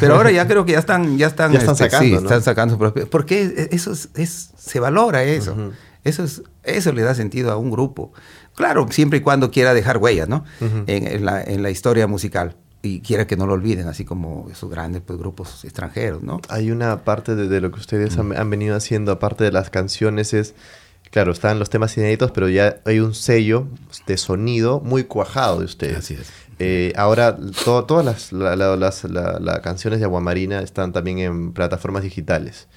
Pero 0.00 0.16
ahora 0.16 0.30
ya 0.30 0.46
creo 0.46 0.66
que 0.66 0.72
ya 0.72 0.80
están, 0.80 1.16
ya 1.16 1.28
están, 1.28 1.54
están 1.54 1.72
este, 1.72 1.84
sacando, 1.90 2.18
sí, 2.18 2.24
están 2.24 2.42
sacando 2.42 2.74
su 2.74 2.78
propio. 2.78 3.08
Porque 3.08 3.68
eso 3.72 3.92
es, 3.92 4.50
se 4.54 4.80
valora 4.80 5.24
eso. 5.24 5.56
Eso, 6.04 6.24
es, 6.24 6.42
eso 6.64 6.92
le 6.92 7.02
da 7.02 7.14
sentido 7.14 7.52
a 7.52 7.56
un 7.56 7.70
grupo. 7.70 8.12
Claro, 8.54 8.86
siempre 8.90 9.20
y 9.20 9.22
cuando 9.22 9.50
quiera 9.50 9.72
dejar 9.74 9.98
huellas, 9.98 10.28
¿no? 10.28 10.44
en, 10.86 11.24
la, 11.24 11.42
en 11.42 11.62
la 11.62 11.70
historia 11.70 12.06
musical 12.06 12.56
y 12.82 13.00
quiera 13.00 13.26
que 13.26 13.36
no 13.36 13.46
lo 13.46 13.52
olviden, 13.52 13.86
así 13.86 14.04
como 14.04 14.48
esos 14.50 14.68
grandes 14.68 15.02
pues, 15.02 15.18
grupos 15.18 15.64
extranjeros, 15.64 16.22
¿no? 16.22 16.40
Hay 16.48 16.72
una 16.72 17.04
parte 17.04 17.36
de, 17.36 17.60
lo 17.60 17.70
que 17.70 17.78
ustedes 17.78 18.18
han, 18.18 18.36
han, 18.36 18.50
venido 18.50 18.74
haciendo, 18.74 19.12
aparte 19.12 19.44
de 19.44 19.52
las 19.52 19.70
canciones, 19.70 20.34
es, 20.34 20.56
claro, 21.12 21.30
están 21.30 21.60
los 21.60 21.70
temas 21.70 21.96
inéditos, 21.96 22.32
pero 22.32 22.48
ya 22.48 22.80
hay 22.84 22.98
un 22.98 23.14
sello 23.14 23.68
de 24.08 24.16
sonido 24.16 24.80
muy 24.80 25.04
cuajado 25.04 25.60
de 25.60 25.66
ustedes. 25.66 25.98
Así 25.98 26.14
es. 26.14 26.32
Eh, 26.58 26.92
ahora, 26.96 27.36
todas 27.64 28.04
las, 28.04 28.32
las 28.32 29.60
canciones 29.60 30.00
de 30.00 30.04
Aguamarina 30.04 30.60
están 30.60 30.92
también 30.92 31.18
en 31.18 31.52
plataformas 31.52 32.02
digitales. 32.02 32.68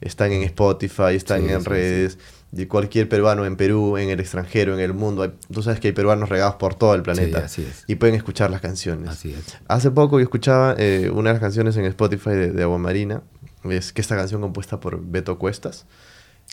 Están 0.00 0.32
en 0.32 0.42
Spotify, 0.42 1.14
están 1.14 1.48
en 1.48 1.64
redes 1.64 2.18
de 2.54 2.68
cualquier 2.68 3.08
peruano 3.08 3.44
en 3.46 3.56
Perú, 3.56 3.96
en 3.96 4.10
el 4.10 4.20
extranjero, 4.20 4.74
en 4.74 4.80
el 4.80 4.94
mundo. 4.94 5.32
Tú 5.52 5.62
sabes 5.62 5.80
que 5.80 5.88
hay 5.88 5.92
peruanos 5.92 6.28
regados 6.28 6.54
por 6.54 6.74
todo 6.74 6.94
el 6.94 7.02
planeta. 7.02 7.46
Y 7.86 7.96
pueden 7.96 8.14
escuchar 8.14 8.50
las 8.50 8.60
canciones. 8.60 9.08
Así 9.08 9.32
es. 9.32 9.58
Hace 9.66 9.90
poco 9.90 10.18
yo 10.18 10.22
escuchaba 10.22 10.74
eh, 10.78 11.10
una 11.12 11.30
de 11.30 11.34
las 11.34 11.40
canciones 11.40 11.76
en 11.76 11.84
Spotify 11.86 12.30
de, 12.30 12.52
de 12.52 12.62
Agua 12.62 12.78
Marina. 12.78 13.22
Es 13.64 13.92
que 13.92 14.00
esta 14.00 14.14
canción 14.14 14.40
compuesta 14.40 14.78
por 14.78 15.04
Beto 15.04 15.38
Cuestas. 15.38 15.86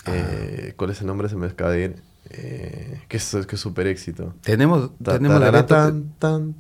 Ah. 0.06 0.14
Eh, 0.16 0.74
¿Cuál 0.76 0.92
es 0.92 1.02
el 1.02 1.08
nombre? 1.08 1.30
Se 1.30 1.36
me 1.36 1.48
acaba 1.48 1.72
de 1.72 1.84
ir. 1.84 2.11
Eh, 2.30 3.02
que 3.08 3.18
es 3.18 3.36
que 3.48 3.58
súper 3.58 3.88
éxito. 3.88 4.34
Tenemos, 4.42 4.92
tenemos 5.04 5.40
la, 5.42 5.66
tan, 5.66 6.14
tan, 6.20 6.56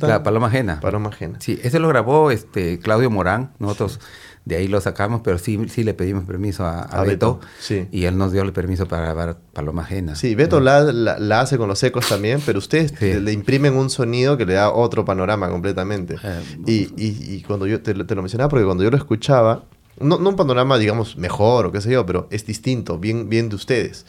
la 0.00 0.22
Paloma 0.22 0.46
Ajena. 0.46 0.80
Paloma 0.80 1.08
Ajena. 1.08 1.40
Sí, 1.40 1.58
ese 1.62 1.78
lo 1.78 1.88
grabó 1.88 2.30
este 2.30 2.78
Claudio 2.78 3.10
Morán. 3.10 3.52
Nosotros 3.58 4.00
de 4.48 4.56
ahí 4.56 4.68
lo 4.68 4.80
sacamos, 4.80 5.20
pero 5.22 5.36
sí, 5.36 5.58
sí 5.68 5.84
le 5.84 5.92
pedimos 5.92 6.24
permiso 6.24 6.64
a, 6.64 7.04
Beto, 7.04 7.38
sí. 7.60 7.86
y 7.92 8.04
él 8.04 8.16
nos 8.16 8.32
dio 8.32 8.42
el 8.42 8.52
permiso 8.54 8.88
para 8.88 9.02
grabar 9.02 9.36
Paloma 9.52 9.82
Ajena. 9.82 10.14
Sí, 10.14 10.34
Beto 10.34 10.60
la, 10.60 10.84
la, 10.84 11.40
hace 11.40 11.58
con 11.58 11.68
los 11.68 11.82
ecos 11.82 12.08
también, 12.08 12.40
pero 12.46 12.58
ustedes 12.58 12.98
le, 13.00 13.32
imprimen 13.32 13.76
un 13.76 13.90
sonido 13.90 14.38
que 14.38 14.46
le 14.46 14.54
da 14.54 14.72
otro 14.72 15.04
panorama 15.04 15.50
completamente. 15.50 16.16
Eh, 16.22 16.42
y, 16.66 16.72
y, 16.96 17.34
y, 17.34 17.42
cuando 17.42 17.66
yo 17.66 17.82
te, 17.82 17.92
te, 17.92 18.14
lo 18.14 18.22
mencionaba, 18.22 18.48
porque 18.48 18.64
cuando 18.64 18.84
yo 18.84 18.90
lo 18.90 18.96
escuchaba, 18.96 19.64
no, 20.00 20.18
no, 20.18 20.30
un 20.30 20.36
panorama, 20.36 20.78
digamos, 20.78 21.18
mejor 21.18 21.66
o 21.66 21.72
qué 21.72 21.82
sé 21.82 21.90
yo, 21.90 22.06
pero 22.06 22.26
es 22.30 22.46
distinto, 22.46 22.98
bien, 22.98 23.28
bien 23.28 23.50
de 23.50 23.56
ustedes. 23.56 24.06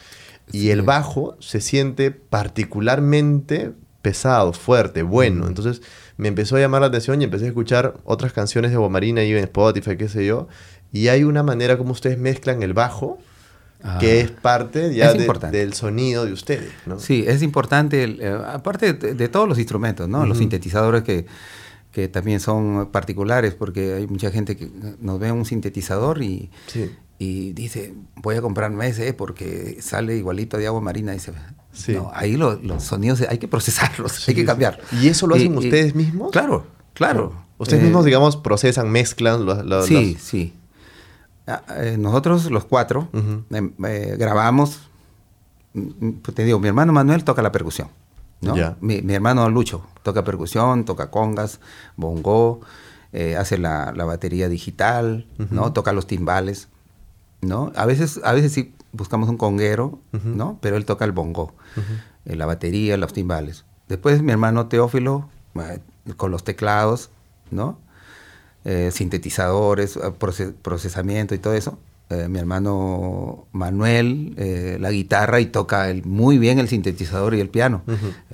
Y 0.51 0.69
el 0.69 0.81
bajo 0.81 1.37
se 1.39 1.61
siente 1.61 2.11
particularmente 2.11 3.73
pesado, 4.01 4.53
fuerte, 4.53 5.03
bueno. 5.03 5.47
Entonces 5.47 5.81
me 6.17 6.27
empezó 6.27 6.55
a 6.55 6.59
llamar 6.59 6.81
la 6.81 6.87
atención 6.87 7.21
y 7.21 7.25
empecé 7.25 7.45
a 7.45 7.47
escuchar 7.49 7.95
otras 8.03 8.33
canciones 8.33 8.71
de 8.71 8.77
Bomarina 8.77 9.23
y 9.23 9.31
en 9.31 9.37
Spotify, 9.37 9.97
qué 9.97 10.09
sé 10.09 10.25
yo. 10.25 10.47
Y 10.91 11.09
hay 11.09 11.23
una 11.23 11.43
manera 11.43 11.77
como 11.77 11.91
ustedes 11.91 12.17
mezclan 12.17 12.63
el 12.63 12.73
bajo, 12.73 13.19
que 13.99 14.11
ah. 14.11 14.23
es 14.23 14.31
parte 14.31 14.93
ya 14.93 15.13
del 15.13 15.73
sonido 15.73 16.25
de 16.25 16.33
ustedes. 16.33 16.71
¿no? 16.85 16.99
Sí, 16.99 17.23
es 17.27 17.41
importante, 17.41 18.03
eh, 18.03 18.37
aparte 18.47 18.93
de, 18.93 19.27
todos 19.29 19.47
los 19.47 19.57
instrumentos, 19.57 20.09
¿no? 20.09 20.25
los 20.25 20.39
sintetizadores 20.39 21.03
que, 21.03 21.25
que 21.91 22.07
también 22.07 22.39
son 22.39 22.89
particulares, 22.91 23.53
porque 23.53 23.93
hay 23.93 24.07
mucha 24.07 24.31
gente 24.31 24.57
que 24.57 24.69
nos 24.99 25.19
ve 25.19 25.31
un 25.31 25.45
sintetizador 25.45 26.21
y, 26.21 26.49
y 27.21 27.51
dice, 27.51 27.93
voy 28.15 28.37
a 28.37 28.41
comprarme 28.41 28.87
ese 28.87 29.13
porque 29.13 29.77
sale 29.81 30.15
igualito 30.15 30.57
de 30.57 30.67
agua 30.67 30.79
marina. 30.79 31.11
Dice, 31.11 31.33
no, 31.89 32.09
ahí 32.15 32.37
los 32.37 32.81
sonidos 32.81 33.21
hay 33.29 33.37
que 33.37 33.49
procesarlos, 33.49 34.27
hay 34.27 34.35
que 34.35 34.45
cambiar. 34.45 34.79
¿Y 34.93 35.09
eso 35.09 35.27
lo 35.27 35.35
hacen 35.35 35.55
ustedes 35.57 35.93
mismos? 35.93 36.31
Claro, 36.31 36.65
claro. 36.93 37.33
Ustedes 37.57 37.83
mismos, 37.83 38.03
eh, 38.03 38.05
digamos, 38.05 38.37
procesan, 38.37 38.89
mezclan 38.89 39.45
los... 39.45 39.85
sí, 39.85 40.17
sí. 40.17 40.53
Ah, 41.45 41.61
eh, 41.77 41.97
nosotros 41.99 42.49
los 42.51 42.63
cuatro 42.63 43.09
em, 43.11 43.73
eh, 43.85 44.15
grabamos, 44.17 44.79
pues 45.73 46.35
te 46.35 46.45
digo, 46.45 46.59
mi 46.59 46.69
hermano 46.69 46.93
Manuel 46.93 47.25
toca 47.25 47.41
la 47.41 47.51
percusión. 47.51 47.89
¿no? 48.39 48.55
Mi, 48.79 49.01
hermano 49.13 49.49
Lucho 49.49 49.85
toca 50.03 50.23
percusión, 50.23 50.85
toca 50.85 51.11
congas, 51.11 51.59
bongo, 51.97 52.61
hace 53.37 53.57
la, 53.57 53.91
batería 53.91 54.47
digital, 54.47 55.27
¿no? 55.51 55.73
toca 55.73 55.91
los 55.91 56.07
timbales. 56.07 56.69
¿No? 57.41 57.71
A 57.75 57.85
veces, 57.85 58.19
a 58.23 58.33
veces 58.33 58.53
sí 58.53 58.73
buscamos 58.91 59.29
un 59.29 59.37
conguero, 59.37 59.99
¿no? 60.11 60.57
Pero 60.61 60.77
él 60.77 60.85
toca 60.85 61.05
el 61.05 61.11
bongo, 61.11 61.53
eh, 62.25 62.35
la 62.35 62.45
batería, 62.45 62.97
los 62.97 63.13
timbales. 63.13 63.65
Después 63.87 64.21
mi 64.21 64.31
hermano 64.31 64.67
Teófilo, 64.67 65.29
eh, 65.55 65.79
con 66.17 66.31
los 66.31 66.43
teclados, 66.43 67.09
¿no? 67.51 67.79
Eh, 68.65 68.91
sintetizadores, 68.91 69.99
procesamiento 70.61 71.35
y 71.35 71.39
todo 71.39 71.53
eso. 71.53 71.79
mi 72.27 72.39
hermano 72.39 73.45
Manuel, 73.51 74.35
la 74.79 74.89
guitarra 74.89 75.39
y 75.39 75.45
toca 75.45 75.89
el, 75.89 76.03
muy 76.05 76.39
bien 76.39 76.57
el 76.57 76.67
sintetizador 76.67 77.35
y 77.35 77.39
el 77.39 77.49
piano. 77.49 77.83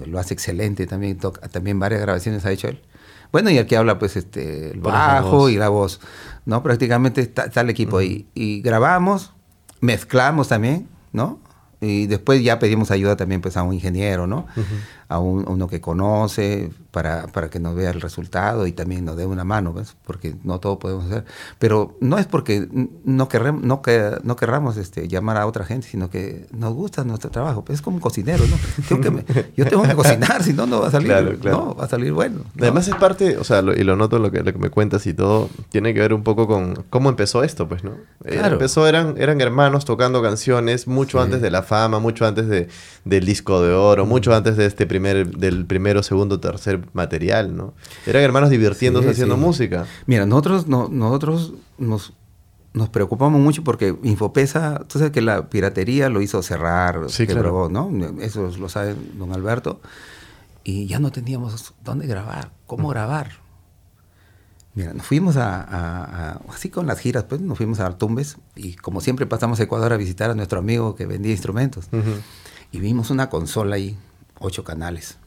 lo 0.05 0.19
hace 0.19 0.33
excelente 0.33 0.87
también, 0.87 1.17
toca, 1.17 1.47
también 1.49 1.77
varias 1.79 2.01
grabaciones 2.01 2.45
ha 2.45 2.51
hecho 2.51 2.69
él. 2.69 2.81
Bueno, 3.31 3.49
y 3.49 3.57
el 3.57 3.65
que 3.65 3.75
habla, 3.75 3.99
pues, 3.99 4.15
este, 4.15 4.71
el 4.71 4.79
bajo 4.79 5.49
y 5.49 5.57
la 5.57 5.67
voz. 5.67 5.99
¿No? 6.45 6.63
Prácticamente 6.63 7.21
está, 7.21 7.61
el 7.61 7.69
equipo 7.69 7.97
ahí. 7.97 8.27
Y 8.33 8.61
grabamos, 8.61 9.33
mezclamos 9.81 10.47
también, 10.47 10.87
¿no? 11.11 11.39
Y 11.81 12.07
después 12.07 12.43
ya 12.43 12.57
pedimos 12.57 12.89
ayuda 12.89 13.15
también 13.15 13.41
pues 13.41 13.57
a 13.57 13.63
un 13.63 13.73
ingeniero, 13.73 14.27
¿no? 14.27 14.47
A, 15.07 15.19
uno 15.19 15.67
que 15.67 15.81
conoce 15.81 16.71
para, 16.95 17.27
para, 17.27 17.49
que 17.49 17.59
nos 17.59 17.75
vea 17.75 17.89
el 17.89 17.99
resultado 17.99 18.67
y 18.67 18.71
también 18.71 19.03
nos 19.03 19.17
dé 19.17 19.25
una 19.25 19.43
mano, 19.43 19.73
¿ves? 19.73 19.97
Porque 20.05 20.33
no 20.45 20.61
todo 20.61 20.79
podemos 20.79 21.03
hacer. 21.03 21.25
Pero 21.59 21.97
no 21.99 22.17
es 22.17 22.25
porque 22.25 22.69
no, 23.03 23.27
querremos, 23.27 23.63
no, 23.63 23.81
que, 23.81 24.17
no 24.23 24.37
querramos 24.37 24.77
este, 24.77 25.09
llamar 25.09 25.35
a 25.35 25.45
otra 25.45 25.65
gente, 25.65 25.89
sino 25.89 26.09
que 26.09 26.47
nos 26.53 26.73
gusta 26.73 27.03
nuestro 27.03 27.31
trabajo. 27.31 27.65
Pues 27.65 27.79
es 27.79 27.81
como 27.81 27.97
un 27.97 28.01
cocinero, 28.01 28.45
¿no? 28.47 28.55
yo 29.57 29.65
tengo 29.67 29.83
que 29.83 29.93
cocinar, 29.93 30.41
si 30.41 30.53
no, 30.53 30.67
no 30.67 30.79
va 30.79 30.87
a 30.87 30.91
salir, 30.91 31.37
No, 31.43 31.75
va 31.75 31.83
a 31.83 31.89
salir 31.89 32.13
bueno. 32.13 32.43
Además 32.57 32.87
es 32.87 32.95
parte, 32.95 33.37
o 33.39 33.43
sea, 33.43 33.59
y 33.59 33.83
lo 33.83 33.97
noto 33.97 34.17
lo 34.17 34.31
que, 34.31 34.41
lo 34.41 34.53
que 34.53 34.59
me 34.59 34.69
cuentas 34.69 35.05
y 35.05 35.13
todo, 35.13 35.49
tiene 35.67 35.93
que 35.93 35.99
ver 35.99 36.13
un 36.13 36.23
poco 36.23 36.47
con 36.47 36.85
cómo 36.89 37.09
empezó 37.09 37.43
esto, 37.43 37.67
pues, 37.67 37.83
¿no? 37.83 37.91
Eh, 38.23 38.39
empezó, 38.41 38.87
eran, 38.87 39.15
eran 39.17 39.41
hermanos 39.41 39.83
tocando 39.83 40.21
canciones 40.21 40.87
mucho 40.87 41.19
antes 41.19 41.41
de 41.41 41.51
la 41.51 41.61
fama, 41.61 41.99
mucho 41.99 42.25
antes 42.25 42.47
de, 42.47 42.69
del 43.03 43.25
disco 43.25 43.61
de 43.61 43.73
oro, 43.73 44.05
mucho 44.05 44.33
antes 44.33 44.55
de 44.55 44.65
este 44.65 44.87
primer, 44.87 45.27
del 45.35 45.65
primero, 45.65 46.01
segundo, 46.01 46.39
tercer 46.39 46.84
material, 46.93 47.55
¿no? 47.55 47.73
Eran 48.05 48.23
hermanos 48.23 48.49
divirtiéndose 48.49 49.09
haciendo 49.09 49.37
música. 49.37 49.85
Mira, 50.05 50.25
nosotros, 50.25 50.67
no, 50.67 50.89
nosotros 50.89 51.53
nos 51.77 52.13
nos 52.75 52.89
preocupamos 52.89 53.39
mucho 53.39 53.63
porque 53.63 53.95
Infopesa, 54.03 54.83
tú 54.87 54.99
sabes 54.99 55.13
que 55.13 55.21
la 55.21 55.49
piratería 55.49 56.09
lo 56.09 56.21
hizo 56.21 56.43
cerrar, 56.43 57.09
sí, 57.09 57.25
claro. 57.25 57.69
¿no? 57.69 57.89
Eso 58.19 58.51
lo 58.59 58.67
sabe 58.67 58.95
don 59.17 59.31
Alberto. 59.31 59.79
Y 60.65 60.85
ya 60.85 60.99
no 60.99 61.09
teníamos 61.11 61.73
dónde 61.85 62.05
grabar, 62.05 62.51
cómo 62.67 62.89
grabar. 62.89 63.31
Mira, 64.73 64.93
nos 64.93 65.05
fuimos 65.05 65.37
a, 65.37 66.41
así 66.49 66.69
con 66.69 66.85
las 66.85 66.99
giras, 66.99 67.23
pues 67.23 67.39
nos 67.39 67.57
fuimos 67.57 67.79
a 67.79 67.85
Artumbes 67.85 68.37
y 68.57 68.73
como 68.73 68.99
siempre 68.99 69.25
pasamos 69.25 69.61
a 69.61 69.63
Ecuador 69.63 69.93
a 69.93 69.97
visitar 69.97 70.29
a 70.29 70.35
nuestro 70.35 70.59
amigo 70.59 70.95
que 70.95 71.05
vendía 71.05 71.31
instrumentos. 71.31 71.87
Y 72.73 72.79
vimos 72.79 73.09
una 73.09 73.29
consola 73.29 73.77
ahí, 73.77 73.97
ocho 74.37 74.65
canales. 74.65 75.17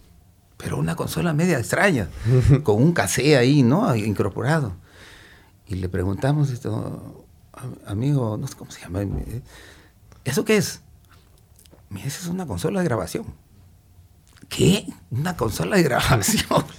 Pero 0.58 0.76
una 0.76 0.94
consola 0.94 1.32
media 1.32 1.58
extraña, 1.58 2.08
con 2.62 2.82
un 2.82 2.92
cassette 2.92 3.36
ahí, 3.36 3.62
¿no? 3.62 3.94
Incorporado. 3.96 4.74
Y 5.66 5.76
le 5.76 5.88
preguntamos 5.88 6.50
esto, 6.50 7.24
amigo, 7.86 8.36
no 8.36 8.46
sé 8.46 8.54
cómo 8.56 8.70
se 8.70 8.80
llama, 8.80 9.00
¿eso 10.24 10.44
qué 10.44 10.58
es? 10.58 10.82
Mira, 11.90 12.06
esa 12.06 12.20
es 12.20 12.26
una 12.26 12.46
consola 12.46 12.80
de 12.80 12.84
grabación. 12.84 13.24
¿Qué? 14.48 14.86
¿Una 15.10 15.36
consola 15.36 15.76
de 15.76 15.82
grabación? 15.82 16.64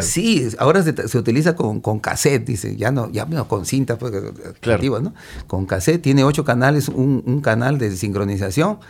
Sí, 0.00 0.48
ahora 0.58 0.82
se, 0.82 1.18
utiliza 1.18 1.54
con, 1.54 1.80
con, 1.80 2.00
cassette, 2.00 2.44
dice, 2.44 2.74
ya 2.74 2.90
no, 2.90 3.10
ya 3.12 3.26
no 3.26 3.46
con 3.46 3.64
cinta, 3.64 3.96
pues, 3.96 4.12
claro. 4.60 5.00
¿no? 5.00 5.14
Con 5.46 5.66
cassette, 5.66 6.02
tiene 6.02 6.24
ocho 6.24 6.44
canales, 6.44 6.88
un, 6.88 7.40
canal 7.42 7.78
de 7.78 7.94
sincronización. 7.94 8.80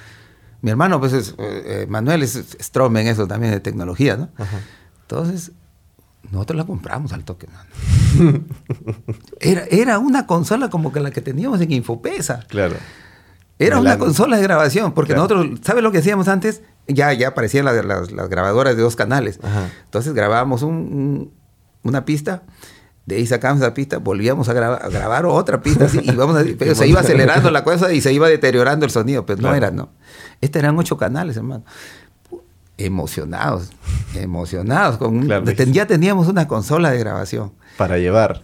Mi 0.62 0.70
hermano, 0.70 1.00
pues, 1.00 1.12
es, 1.12 1.34
eh, 1.38 1.86
Manuel 1.88 2.22
es 2.22 2.56
Strom 2.60 2.96
en 2.96 3.08
eso 3.08 3.26
también 3.26 3.52
de 3.52 3.60
tecnología, 3.60 4.16
¿no? 4.16 4.30
Entonces, 5.02 5.52
nosotros 6.30 6.56
la 6.56 6.64
compramos 6.64 7.12
al 7.12 7.24
toque, 7.24 7.48
Era, 9.40 9.64
era 9.70 9.98
una 9.98 10.26
consola 10.26 10.70
como 10.70 10.92
que 10.92 11.00
la 11.00 11.10
que 11.10 11.20
teníamos 11.20 11.60
en 11.60 11.72
Infopesa. 11.72 12.44
Claro. 12.48 12.76
Era 13.58 13.78
una 13.78 13.98
consola 13.98 14.36
de 14.36 14.42
grabación, 14.42 14.92
porque 14.92 15.14
nosotros, 15.14 15.60
¿sabes 15.62 15.82
lo 15.82 15.92
que 15.92 15.98
hacíamos 15.98 16.28
antes? 16.28 16.62
Ya, 16.88 17.12
ya 17.12 17.28
aparecían 17.28 17.64
las, 17.64 17.84
las, 17.84 18.28
grabadoras 18.28 18.76
de 18.76 18.82
dos 18.82 18.96
canales. 18.96 19.38
Entonces 19.84 20.14
grabábamos 20.14 20.62
una 20.62 22.04
pista, 22.04 22.42
de 23.06 23.16
ahí 23.16 23.26
sacábamos 23.26 23.62
la 23.62 23.74
pista, 23.74 23.98
volvíamos 23.98 24.48
a, 24.48 24.52
grabar 24.52 25.26
otra 25.26 25.60
pista, 25.60 25.86
y 26.02 26.10
vamos 26.12 26.42
pero 26.58 26.74
se 26.74 26.88
iba 26.88 27.00
acelerando 27.00 27.50
la 27.50 27.62
cosa 27.62 27.92
y 27.92 28.00
se 28.00 28.12
iba 28.12 28.28
deteriorando 28.28 28.84
el 28.84 28.90
sonido, 28.90 29.26
pero 29.26 29.42
no 29.42 29.54
era, 29.54 29.70
no. 29.70 29.90
Estos 30.42 30.60
eran 30.60 30.78
ocho 30.78 30.98
canales, 30.98 31.38
hermano 31.38 31.64
emocionados, 32.84 33.70
emocionados. 34.14 34.96
Con 34.96 35.26
ya 35.72 35.86
teníamos 35.86 36.28
una 36.28 36.48
consola 36.48 36.90
de 36.90 36.98
grabación. 36.98 37.52
Para 37.76 37.98
llevar. 37.98 38.42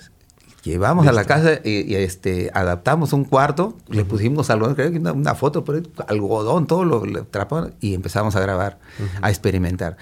Llevamos 0.63 1.07
a 1.07 1.13
la 1.13 1.25
casa 1.25 1.61
y, 1.65 1.95
este, 1.95 2.51
adaptamos 2.53 3.13
un 3.13 3.25
cuarto, 3.25 3.77
le 3.89 4.05
pusimos 4.05 4.51
algodón, 4.51 4.75
creo 4.75 4.91
que 4.91 4.99
una, 4.99 5.35
foto, 5.35 5.65
algodón, 6.09 6.67
todo 6.67 6.85
lo, 6.85 7.03
atrapamos 7.21 7.71
y 7.81 7.95
empezamos 7.95 8.37
a 8.37 8.41
grabar, 8.41 8.79
a 9.23 9.31
experimentar. 9.31 9.97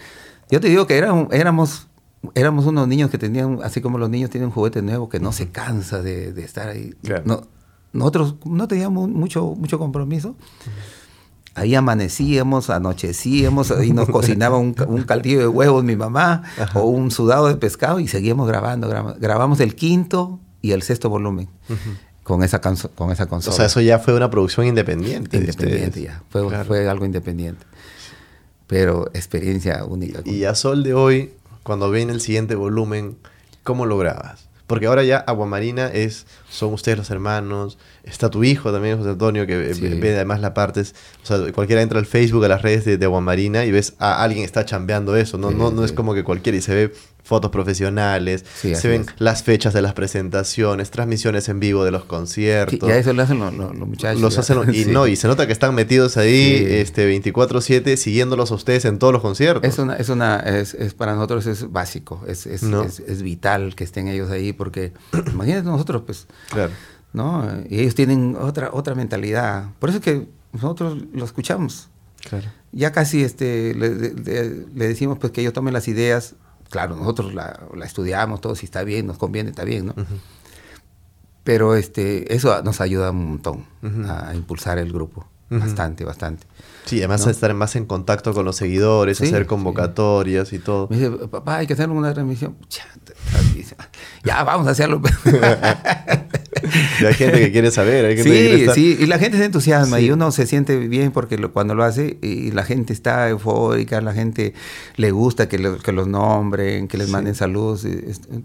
Yo 0.51 0.61
te 0.61 0.69
digo 0.69 0.87
que 0.87 0.97
éramos, 0.97 1.89
éramos 2.35 2.67
unos 2.67 2.89
niños 2.89 3.11
que 3.11 3.19
tenían, 3.19 3.61
así 3.63 3.81
como 3.81 3.99
los 3.99 4.11
niños 4.11 4.31
tienen 4.31 4.49
un 4.49 4.53
juguete 4.53 4.83
nuevo, 4.83 5.09
que 5.09 5.21
no 5.21 5.31
se 5.31 5.51
cansa 5.51 6.03
de, 6.03 6.31
estar 6.43 6.69
ahí. 6.69 6.95
No, 7.25 7.43
nosotros 7.93 8.37
no 8.45 8.67
teníamos 8.67 9.09
mucho, 9.09 9.55
mucho 9.57 9.79
compromiso. 9.79 10.37
Ahí 11.57 11.75
amanecíamos, 11.75 12.71
anochecíamos, 12.71 13.73
y 13.83 13.93
nos 13.93 14.09
cocinaba 14.09 14.59
un, 14.59 14.77
un, 14.87 15.03
caldillo 15.03 15.41
de 15.41 15.49
huevos 15.49 15.83
mi 15.83 15.97
mamá 15.97 16.43
o 16.75 16.83
un 16.83 17.11
sudado 17.11 17.49
de 17.49 17.57
pescado 17.57 17.99
y 17.99 18.09
seguíamos 18.09 18.47
grabando. 18.47 18.89
Grabamos 19.19 19.59
el 19.61 19.75
quinto 19.75 20.39
y 20.63 20.73
el 20.73 20.83
sexto 20.83 21.09
volumen 21.09 21.49
con, 22.27 22.43
esa 22.43 22.61
con 22.61 23.13
esa 23.13 23.27
consola. 23.27 23.55
O 23.55 23.57
sea, 23.57 23.67
eso 23.67 23.81
ya 23.81 24.01
fue 24.01 24.15
una 24.15 24.29
producción 24.31 24.67
independiente. 24.67 25.37
Independiente 25.37 26.03
ya, 26.03 26.23
fue, 26.29 26.65
fue 26.65 26.89
algo 26.89 27.07
independiente. 27.07 27.65
Pero 28.67 29.07
experiencia 29.15 29.85
única. 29.85 30.23
Y 30.25 30.43
a 30.43 30.57
sol 30.57 30.83
de 30.83 30.93
hoy, 30.93 31.35
cuando 31.63 31.89
viene 31.89 32.13
el 32.13 32.21
siguiente 32.21 32.57
volumen, 32.57 33.17
¿cómo 33.63 33.87
lo 33.87 33.97
grabas? 33.97 34.46
Porque 34.67 34.87
ahora 34.87 35.05
ya 35.05 35.19
Aguamarina 35.19 35.87
es, 35.87 36.27
son 36.51 36.73
ustedes 36.73 36.99
los 36.99 37.11
hermanos, 37.11 37.79
está 38.03 38.31
tu 38.31 38.43
hijo 38.43 38.73
también, 38.73 38.99
José 38.99 39.11
Antonio, 39.11 39.47
que 39.47 39.57
ve 39.57 40.15
además 40.15 40.41
la 40.41 40.55
parte, 40.55 40.81
o 40.81 40.85
sea, 41.27 41.53
cualquiera 41.53 41.83
entra 41.83 42.01
al 42.01 42.07
Facebook, 42.07 42.45
a 42.45 42.49
las 42.49 42.63
redes 42.63 42.85
de, 42.85 42.99
de 42.99 43.05
Aguamarina 43.05 43.65
y 43.65 43.71
ves 43.71 43.95
a 43.99 44.23
alguien 44.23 44.45
está 44.45 44.65
chambeando 44.65 45.17
eso, 45.17 45.39
no, 45.39 45.53
no, 45.53 45.71
no 45.71 45.85
es 45.85 45.93
como 45.93 46.15
que 46.15 46.25
cualquiera 46.25 46.59
y 46.59 46.63
se 46.63 46.75
ve 46.75 46.93
fotos 47.27 47.51
profesionales, 47.51 48.45
se 48.55 48.89
ven 48.89 49.05
las 49.19 49.43
fechas 49.43 49.75
de 49.75 49.83
las 49.83 49.95
presentaciones, 49.95 50.93
transmisiones 50.93 51.49
en 51.49 51.59
vivo 51.59 51.85
de 51.85 51.91
los 51.91 52.05
conciertos. 52.05 52.89
y 52.89 52.93
a 52.93 52.99
eso 52.99 53.13
lo 53.13 53.23
hacen 53.23 53.41
los, 53.41 53.53
muchachos. 53.75 54.21
Los 54.21 54.39
hacen, 54.39 54.73
y 54.73 54.85
no, 54.87 55.09
y 55.09 55.17
se 55.17 55.27
nota 55.27 55.45
que 55.47 55.53
están 55.53 55.75
metidos 55.75 56.17
ahí 56.17 56.65
este 56.69 57.13
24/7 57.13 57.97
siguiéndolos 57.97 58.53
a 58.53 58.55
ustedes 58.55 58.85
en 58.85 59.01
todos 59.01 59.13
los 59.13 59.23
conciertos. 59.23 59.69
Es 59.69 59.79
una, 59.81 59.97
es 59.97 60.09
una, 60.09 60.39
es, 60.39 60.75
es 60.75 60.95
para 60.95 61.15
nosotros 61.15 61.47
es 61.47 61.73
básico, 61.73 62.23
es, 62.29 62.47
es, 62.47 62.63
es, 62.63 63.23
vital 63.23 63.75
que 63.75 63.83
estén 63.83 64.07
ellos 64.07 64.31
ahí 64.31 64.53
porque 64.53 64.93
imagínate 65.33 65.65
nosotros 65.65 66.03
pues, 66.07 66.29
claro. 66.51 66.73
¿no? 67.13 67.45
Y 67.69 67.81
ellos 67.81 67.97
tienen 67.97 68.37
otra, 68.41 68.71
otra 68.73 68.95
mentalidad. 68.95 69.71
Por 69.81 69.89
eso 69.89 69.99
es 69.99 70.05
que 70.05 70.29
nosotros 70.53 70.97
lo 71.13 71.25
escuchamos. 71.25 71.89
Claro. 72.29 72.47
Ya 72.71 72.93
casi 72.93 73.25
este, 73.25 73.75
le, 73.75 73.91
le 73.91 74.89
decimos 74.89 75.19
pues 75.19 75.33
que 75.33 75.41
ellos 75.41 75.53
tomen 75.53 75.75
las 75.75 75.89
ideas 75.89 76.37
claro, 76.71 76.97
nosotros 76.97 77.35
la, 77.35 77.59
estudiamos, 77.85 78.41
todo, 78.41 78.55
si 78.55 78.67
está 78.67 78.85
bien, 78.85 79.07
nos 79.07 79.19
conviene, 79.19 79.51
está 79.51 79.65
bien, 79.65 79.87
¿no? 79.87 79.95
Pero 81.45 81.77
este, 81.77 82.35
eso 82.35 82.61
nos 82.63 82.81
ayuda 82.81 83.11
un 83.11 83.29
montón 83.29 83.67
a 84.09 84.35
impulsar 84.35 84.79
el 84.79 84.93
grupo. 84.93 85.27
Bastante, 85.49 86.05
bastante. 86.05 86.47
Sí, 86.87 86.99
además 86.99 87.27
estar 87.27 87.55
más 87.55 87.77
en 87.77 87.87
contacto 87.87 88.35
con 88.35 88.45
los 88.45 88.57
seguidores, 88.57 89.21
hacer 89.21 89.47
convocatorias 89.47 90.53
y 90.53 90.59
todo. 90.59 90.89
Me 90.91 90.97
dice, 90.97 91.11
papá, 91.29 91.59
hay 91.59 91.67
que 91.67 91.75
hacer 91.75 91.89
una 91.89 92.13
transmisión. 92.13 92.57
Ya, 94.27 94.43
vamos 94.43 94.67
a 94.67 94.71
hacerlo. 94.73 95.01
hay 97.07 97.15
gente 97.15 97.39
que 97.39 97.53
quiere 97.53 97.71
saber. 97.71 98.07
Hay 98.07 98.17
gente 98.17 98.31
sí, 98.31 98.37
que 98.37 98.57
quiere 98.57 98.75
sí, 98.75 98.97
y 98.99 99.07
la 99.07 99.21
gente 99.21 99.39
se 99.39 99.45
entusiasma 99.45 100.01
y 100.01 100.11
uno 100.11 100.33
se 100.33 100.47
siente 100.47 100.77
bien 100.77 101.13
porque 101.13 101.37
cuando 101.49 101.77
lo 101.77 101.85
hace 101.85 102.19
y 102.23 102.51
la 102.51 102.65
gente 102.65 102.93
está 102.93 103.29
eufórica, 103.29 104.01
la 104.01 104.13
gente 104.13 104.53
le 104.97 105.13
gusta 105.13 105.49
que, 105.49 105.77
que 105.83 105.93
los 105.93 106.09
nombren, 106.09 106.89
que 106.89 106.99
les 106.99 107.09
manden 107.09 107.37
saludos, 107.37 107.87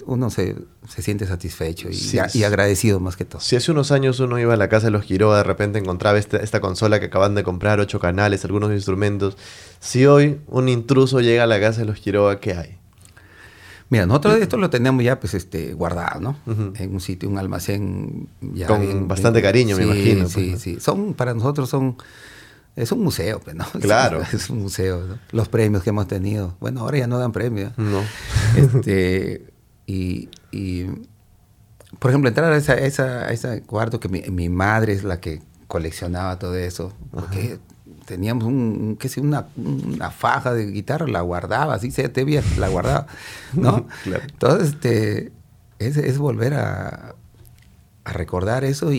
uno 0.06 0.30
se, 0.30 0.56
se 0.88 1.02
siente 1.02 1.26
satisfecho 1.26 1.90
y, 1.90 2.00
y, 2.36 2.44
agradecido 2.44 3.00
más 3.00 3.16
que 3.16 3.26
todo. 3.26 3.42
Si 3.42 3.56
hace 3.56 3.72
unos 3.72 3.92
años 3.92 4.20
uno 4.20 4.38
iba 4.40 4.54
a 4.54 4.58
la 4.58 4.70
casa 4.70 4.88
de 4.88 4.92
los 4.92 5.06
Quiroga, 5.06 5.38
de 5.38 5.44
repente 5.44 5.80
encontraba 5.80 6.20
esta, 6.20 6.38
esta 6.38 6.62
consola 6.62 7.00
que 7.00 7.08
acaban 7.08 7.34
de 7.34 7.44
comprar, 7.44 7.80
ocho 7.80 8.00
canales, 8.00 8.46
algunos 8.46 8.72
instrumentos. 8.72 9.36
Si 9.80 10.06
hoy 10.06 10.42
un 10.48 10.70
intruso 10.70 11.22
llega 11.22 11.44
a 11.44 11.48
la 11.48 11.60
casa 11.60 11.82
de 11.82 11.88
los 11.88 12.00
Quiroga, 12.00 12.40
¿qué 12.40 12.54
hay? 12.54 12.81
Mira, 13.92 14.08
nosotros 14.08 14.38
esto 14.42 14.58
lo 14.58 14.72
tenemos 14.72 15.04
ya 15.04 15.20
pues 15.20 15.36
este 15.36 15.74
guardado, 15.74 16.20
¿no? 16.22 16.38
En 16.48 16.94
un 16.94 17.02
sitio, 17.02 17.30
un 17.30 17.38
almacén 17.38 18.30
ya 18.54 18.66
con 18.66 19.08
bastante 19.08 19.42
cariño, 19.42 19.78
me 19.78 19.84
imagino. 19.84 20.28
Sí, 20.28 20.52
pues, 20.52 20.62
sí. 20.62 20.80
Son 20.80 21.14
para 21.14 21.34
nosotros 21.36 21.70
son 21.70 21.98
es 22.76 22.92
un 22.92 23.04
museo, 23.04 23.40
pues, 23.40 23.56
¿no? 23.56 23.66
Claro. 23.82 24.22
Es, 24.34 24.50
un 24.50 24.62
museo. 24.62 25.20
Los 25.32 25.50
premios 25.50 25.84
que 25.84 25.90
hemos 25.90 26.08
tenido. 26.08 26.56
Bueno, 26.60 26.82
ahora 26.82 27.00
ya 27.00 27.08
no 27.08 27.20
dan 27.20 27.32
premios. 27.32 27.78
No. 27.78 28.02
Este, 28.56 29.46
y, 29.86 30.30
y, 30.52 30.86
por 32.00 32.12
ejemplo, 32.12 32.30
entrar 32.30 32.52
a, 32.52 32.58
esa, 32.58 32.76
esa, 32.76 33.32
ese 33.32 33.62
cuarto 33.64 34.00
que 34.00 34.10
mi, 34.10 34.22
mi, 34.22 34.50
madre 34.50 34.94
es 34.94 35.04
la 35.04 35.20
que 35.20 35.42
coleccionaba 35.68 36.40
todo 36.40 36.56
eso. 36.56 36.94
Porque 37.12 37.60
teníamos 38.12 38.44
un, 38.44 38.98
qué 39.00 39.08
sé, 39.08 39.22
una, 39.22 39.48
una, 39.56 40.12
faja 40.12 40.54
de 40.54 40.66
guitarra, 40.66 41.08
la 41.08 41.22
guardaba, 41.22 41.76
así 41.76 41.92
se 41.92 42.10
te 42.10 42.26
veía, 42.26 42.44
la 42.58 42.68
guardaba, 42.68 43.08
¿no? 43.54 43.88
Entonces, 44.06 44.74
este, 44.74 45.32
es, 45.80 45.96
es 45.96 46.18
volver 46.18 46.56
a, 46.56 47.16
a, 48.04 48.12
recordar 48.12 48.66
eso 48.66 48.92
y, 48.92 48.98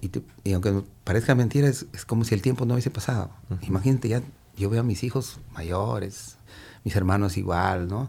y, 0.00 0.10
y, 0.42 0.52
aunque 0.54 0.72
parezca 1.04 1.34
mentira, 1.34 1.68
es, 1.68 1.84
es, 1.92 2.06
como 2.06 2.24
si 2.24 2.34
el 2.34 2.40
tiempo 2.40 2.64
no 2.64 2.72
hubiese 2.72 2.88
pasado. 2.88 3.28
Imagínate, 3.60 4.08
ya 4.08 4.22
yo 4.56 4.70
veo 4.70 4.80
a 4.80 4.84
mis 4.84 5.04
hijos 5.04 5.38
mayores, 5.52 6.38
mis 6.82 6.96
hermanos 6.96 7.36
igual, 7.36 7.88
¿no? 7.88 8.08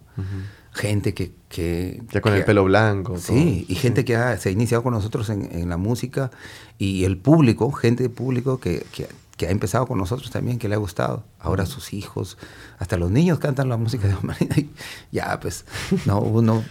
Gente 0.72 1.14
que, 1.14 1.34
que... 1.50 2.02
Ya 2.14 2.22
con 2.22 2.34
el 2.34 2.46
pelo 2.46 2.64
blanco. 2.64 3.18
Sí, 3.18 3.66
y 3.68 3.76
gente 3.76 4.06
que 4.06 4.16
ha, 4.16 4.38
se 4.38 4.48
ha 4.48 4.52
iniciado 4.54 4.82
con 4.82 4.94
nosotros 4.94 5.30
en, 5.30 5.50
en, 5.52 5.68
la 5.68 5.78
música 5.78 6.32
y 6.78 7.04
el 7.04 7.18
público, 7.18 7.72
gente 7.72 8.10
público 8.10 8.60
que, 8.62 8.86
que 8.94 9.08
que 9.38 9.48
ha 9.48 9.52
empezado 9.52 9.86
con 9.88 9.98
nosotros 9.98 10.32
también, 10.32 10.60
que 10.60 10.70
le 10.70 10.76
ha 10.76 10.80
gustado. 10.80 11.24
Ahora 11.40 11.66
sus 11.66 11.94
hijos, 11.94 12.38
hasta 12.80 12.98
los 12.98 13.12
niños 13.12 13.40
cantan 13.40 13.70
la 13.70 13.78
música 13.78 14.08
de 14.08 14.16
Marina. 14.22 14.56
Y 14.58 14.70
ya, 15.12 15.40
pues, 15.40 15.66
no, 16.06 16.20
uno, 16.20 16.64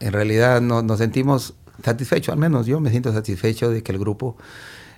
en 0.00 0.12
realidad 0.12 0.60
no, 0.60 0.82
nos 0.82 0.98
sentimos 0.98 1.54
satisfechos, 1.82 2.32
al 2.32 2.38
menos 2.38 2.66
yo 2.66 2.80
me 2.80 2.90
siento 2.90 3.12
satisfecho 3.12 3.70
de 3.70 3.82
que 3.82 3.92
el 3.92 3.98
grupo 3.98 4.36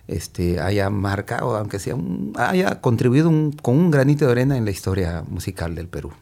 este, 0.06 0.60
haya 0.60 0.90
marcado, 0.90 1.56
aunque 1.56 1.78
sea 1.78 1.96
haya 2.36 2.80
contribuido 2.80 3.30
con 3.62 3.76
un 3.76 3.90
granito 3.90 4.26
de 4.26 4.32
arena 4.32 4.56
en 4.56 4.64
la 4.64 4.70
historia 4.70 5.24
musical 5.28 5.74
del 5.74 5.88
Perú. 5.88 6.12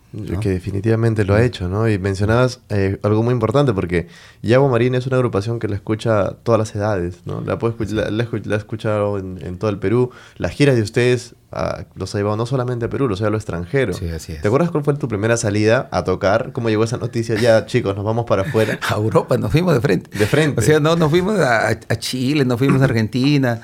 Que 0.40 0.50
definitivamente 0.50 1.24
lo 1.24 1.34
ha 1.34 1.42
hecho, 1.42 1.68
¿no? 1.68 1.88
Y 1.88 1.98
mencionabas 1.98 2.60
eh, 2.68 2.98
algo 3.02 3.22
muy 3.22 3.32
importante 3.32 3.72
porque 3.72 4.08
Yago 4.42 4.68
Marín 4.68 4.94
es 4.94 5.06
una 5.06 5.16
agrupación 5.16 5.58
que 5.58 5.68
la 5.68 5.74
escucha 5.74 6.34
todas 6.42 6.58
las 6.58 6.74
edades, 6.74 7.20
¿no? 7.24 7.40
La, 7.40 7.58
puedo 7.58 7.74
la, 7.90 8.10
la, 8.10 8.56
escuchado 8.56 9.18
en, 9.18 9.58
todo 9.58 9.70
el 9.70 9.78
Perú. 9.78 10.10
Las 10.36 10.52
giras 10.52 10.76
de 10.76 10.82
ustedes 10.82 11.34
ah, 11.52 11.84
los 11.94 12.14
ha 12.14 12.18
llevado 12.18 12.36
no 12.36 12.46
solamente 12.46 12.86
a 12.86 12.88
Perú, 12.88 13.08
los 13.08 13.20
ha 13.20 13.24
llevado 13.24 13.28
a 13.28 13.32
lo 13.32 13.36
extranjero. 13.38 13.92
Sí, 13.92 14.08
así 14.08 14.32
es. 14.32 14.42
¿Te 14.42 14.48
acuerdas 14.48 14.70
cuál 14.70 14.84
fue 14.84 14.94
tu 14.94 15.08
primera 15.08 15.36
salida 15.36 15.88
a 15.92 16.04
tocar? 16.04 16.52
¿Cómo 16.52 16.68
llegó 16.68 16.84
esa 16.84 16.96
noticia? 16.96 17.36
Ya, 17.36 17.66
chicos, 17.66 17.94
nos 17.96 18.04
vamos 18.04 18.24
para 18.26 18.42
afuera. 18.42 18.78
a 18.88 18.94
Europa, 18.94 19.38
nos 19.38 19.52
fuimos 19.52 19.74
de 19.74 19.80
frente. 19.80 20.18
De 20.18 20.26
frente. 20.26 20.60
O 20.60 20.64
sea, 20.64 20.80
no, 20.80 20.96
nos 20.96 21.10
fuimos 21.10 21.38
a, 21.38 21.68
a 21.68 21.96
Chile, 21.96 22.44
nos 22.44 22.58
fuimos 22.58 22.80
a 22.82 22.84
Argentina 22.84 23.60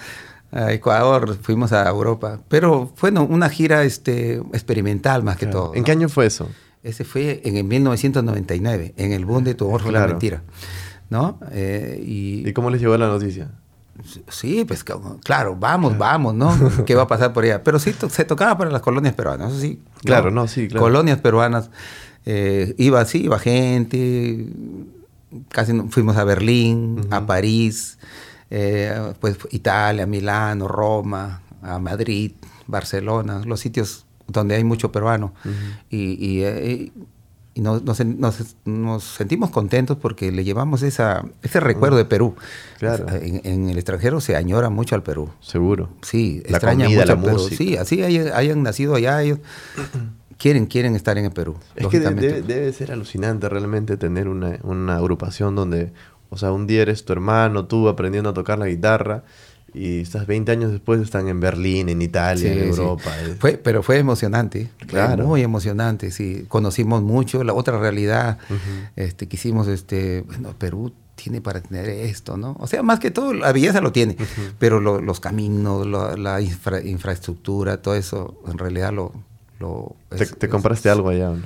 a 0.50 0.72
Ecuador, 0.72 1.36
fuimos 1.42 1.72
a 1.72 1.86
Europa, 1.88 2.40
pero 2.48 2.90
fue 2.96 3.10
una 3.10 3.50
gira 3.50 3.84
este, 3.84 4.36
experimental 4.54 5.22
más 5.22 5.36
que 5.36 5.46
todo. 5.46 5.74
¿En 5.74 5.84
qué 5.84 5.92
año 5.92 6.08
fue 6.08 6.26
eso? 6.26 6.48
Ese 6.82 7.04
fue 7.04 7.42
en 7.44 7.58
el 7.58 7.64
1999, 7.64 8.94
en 8.96 9.12
el 9.12 9.26
boom 9.26 9.44
de 9.44 9.54
Tu 9.54 9.66
amor 9.66 9.82
fue 9.82 9.92
la 9.92 10.06
mentira. 10.06 10.42
¿no? 11.10 11.38
Eh, 11.52 12.02
y, 12.04 12.52
cómo 12.52 12.70
les 12.70 12.80
llegó 12.80 12.96
la 12.96 13.08
noticia? 13.08 13.50
Sí, 14.28 14.64
pues 14.64 14.84
claro, 14.84 15.56
vamos, 15.58 15.98
vamos, 15.98 16.34
¿no? 16.34 16.56
¿Qué 16.86 16.94
va 16.94 17.02
a 17.02 17.06
pasar 17.06 17.32
por 17.32 17.44
allá? 17.44 17.62
Pero 17.64 17.78
sí, 17.78 17.94
se 18.08 18.24
tocaba 18.24 18.56
para 18.56 18.70
las 18.70 18.82
colonias 18.82 19.14
peruanas, 19.14 19.52
eso 19.52 19.60
sí. 19.60 19.80
Claro, 20.04 20.30
no, 20.30 20.46
sí, 20.46 20.68
claro. 20.68 20.84
Colonias 20.84 21.18
peruanas. 21.18 21.70
Eh, 22.26 22.74
iba 22.78 23.00
así, 23.00 23.24
iba 23.24 23.38
gente, 23.38 24.46
casi 25.48 25.72
fuimos 25.88 26.16
a 26.16 26.24
Berlín, 26.24 27.06
a 27.10 27.26
París, 27.26 27.98
eh, 28.50 29.14
pues 29.20 29.38
Italia, 29.50 30.06
Milano, 30.06 30.68
Roma, 30.68 31.42
a 31.62 31.78
Madrid, 31.78 32.32
Barcelona, 32.66 33.42
los 33.44 33.60
sitios 33.60 34.04
donde 34.26 34.56
hay 34.56 34.64
mucho 34.64 34.92
peruano. 34.92 35.32
Y, 35.90 36.90
eh, 37.58 38.16
nos, 38.64 39.04
sentimos 39.04 39.50
contentos 39.50 39.96
porque 39.96 40.32
le 40.32 40.44
llevamos 40.44 40.82
esa, 40.82 41.24
ese 41.42 41.60
recuerdo 41.60 41.96
de 41.96 42.04
Perú. 42.04 42.34
Claro. 42.78 43.06
En, 43.10 43.68
el 43.68 43.76
extranjero 43.76 44.20
se 44.20 44.36
añora 44.36 44.70
mucho 44.70 44.94
al 44.94 45.02
Perú. 45.02 45.30
Seguro. 45.40 45.90
Sí, 46.02 46.42
la 46.48 46.58
mucho 46.74 47.04
la 47.04 47.16
música. 47.16 47.56
Sí, 47.56 47.76
así 47.76 48.02
hayan, 48.02 48.62
nacido 48.62 48.94
allá, 48.94 49.22
ellos 49.22 49.38
quieren, 50.38 50.66
quieren 50.66 50.96
estar 50.96 51.18
en 51.18 51.26
el 51.26 51.32
Perú. 51.32 51.56
Es 51.76 51.86
que 51.88 52.00
debe, 52.00 52.72
ser 52.72 52.92
alucinante 52.92 53.48
realmente 53.48 53.96
tener 53.96 54.28
una, 54.28 54.58
una 54.62 54.96
agrupación 54.96 55.54
donde 55.54 55.92
o 56.30 56.36
sea, 56.36 56.52
un 56.52 56.66
día 56.66 56.82
eres 56.82 57.04
tu 57.04 57.12
hermano, 57.12 57.66
tú 57.66 57.88
aprendiendo 57.88 58.30
a 58.30 58.34
tocar 58.34 58.58
la 58.58 58.66
guitarra 58.66 59.24
y 59.74 60.00
estás 60.00 60.26
20 60.26 60.50
años 60.52 60.72
después 60.72 61.00
están 61.00 61.28
en 61.28 61.40
Berlín, 61.40 61.88
en 61.88 62.02
Italia, 62.02 62.52
en 62.52 62.68
Europa. 62.68 63.10
Fue, 63.38 63.52
pero 63.52 63.82
fue 63.82 63.98
emocionante, 63.98 64.70
claro. 64.86 65.26
muy 65.26 65.42
emocionante, 65.42 66.10
sí. 66.10 66.46
Conocimos 66.48 67.02
mucho 67.02 67.44
la 67.44 67.52
otra 67.54 67.78
realidad, 67.78 68.38
este, 68.96 69.28
quisimos, 69.28 69.68
este, 69.68 70.22
bueno, 70.22 70.54
Perú 70.58 70.92
tiene 71.14 71.40
para 71.40 71.60
tener 71.60 71.88
esto, 71.88 72.36
¿no? 72.36 72.56
O 72.60 72.66
sea, 72.66 72.82
más 72.82 73.00
que 73.00 73.10
todo, 73.10 73.34
la 73.34 73.52
belleza 73.52 73.80
lo 73.80 73.92
tiene, 73.92 74.16
pero 74.58 74.80
los 74.80 75.20
caminos, 75.20 75.86
la 75.86 76.40
infraestructura, 76.40 77.82
todo 77.82 77.94
eso, 77.94 78.40
en 78.46 78.58
realidad 78.58 78.92
lo... 78.92 79.12
lo 79.58 79.96
¿Te, 80.38 80.48
compraste 80.48 80.88
algo 80.88 81.10
allá? 81.10 81.30
¿no? 81.30 81.42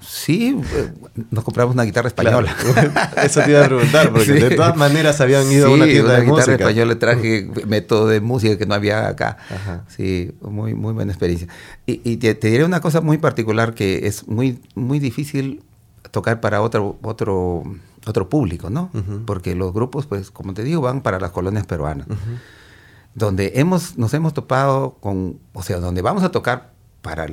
Sí, 0.00 0.60
eh, 0.74 0.92
nos 1.30 1.42
compramos 1.42 1.74
una 1.74 1.82
guitarra 1.82 2.08
española. 2.08 2.54
Eso 3.22 3.40
te 3.42 3.50
iba 3.50 3.64
a 3.64 3.66
preguntar, 3.66 4.12
porque 4.12 4.32
de 4.32 4.54
todas 4.54 4.76
maneras 4.76 5.20
habían 5.20 5.50
ido 5.50 5.66
a 5.66 5.70
una 5.70 5.86
tienda 5.86 6.14
una 6.14 6.20
de 6.20 6.26
guitarra 6.26 6.52
española, 6.54 6.98
traje 6.98 7.50
método 7.66 8.06
de 8.06 8.20
música 8.20 8.56
que 8.56 8.66
no 8.66 8.74
había 8.74 9.08
acá. 9.08 9.38
Sí, 9.88 10.32
muy, 10.40 10.74
muy 10.74 10.92
buena 10.92 11.12
experiencia. 11.12 11.48
Y, 11.86 12.16
te, 12.18 12.34
diré 12.34 12.64
una 12.64 12.80
cosa 12.80 13.00
muy 13.00 13.18
particular 13.18 13.74
que 13.74 14.06
es 14.06 14.28
muy, 14.28 14.60
muy 14.74 15.00
difícil 15.00 15.62
tocar 16.12 16.40
para 16.40 16.62
otro, 16.62 16.96
otro, 17.02 17.64
otro 18.06 18.28
público, 18.28 18.70
¿no? 18.70 18.90
Porque 19.26 19.54
los 19.56 19.72
grupos, 19.72 20.06
pues, 20.06 20.30
como 20.30 20.54
te 20.54 20.62
digo, 20.62 20.80
van 20.80 21.00
para 21.00 21.18
las 21.18 21.32
colonias 21.32 21.66
peruanas. 21.66 22.06
Donde 23.14 23.52
hemos, 23.56 23.98
nos 23.98 24.14
hemos 24.14 24.32
topado 24.32 24.96
con, 25.00 25.40
o 25.52 25.62
sea, 25.64 25.78
donde 25.78 26.02
vamos 26.02 26.22
a 26.22 26.30
tocar 26.30 26.70
para, 27.02 27.26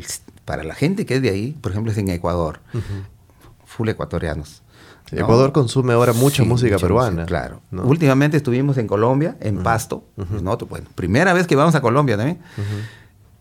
para 0.45 0.63
la 0.63 0.75
gente 0.75 1.05
que 1.05 1.15
es 1.15 1.21
de 1.21 1.29
ahí, 1.29 1.57
por 1.59 1.71
ejemplo, 1.71 1.91
es 1.91 1.97
en 1.97 2.09
Ecuador, 2.09 2.59
full 3.65 3.89
ecuatorianos. 3.89 4.61
Ecuador 5.11 5.51
consume 5.51 5.93
ahora 5.93 6.13
mucha 6.13 6.43
música 6.43 6.77
peruana. 6.77 7.25
claro. 7.25 7.61
Últimamente 7.71 8.37
estuvimos 8.37 8.77
en 8.77 8.87
Colombia, 8.87 9.37
en 9.39 9.61
Pasto. 9.61 10.03
bueno, 10.15 10.87
primera 10.95 11.33
vez 11.33 11.47
que 11.47 11.55
vamos 11.55 11.75
a 11.75 11.81
Colombia 11.81 12.17
también. 12.17 12.39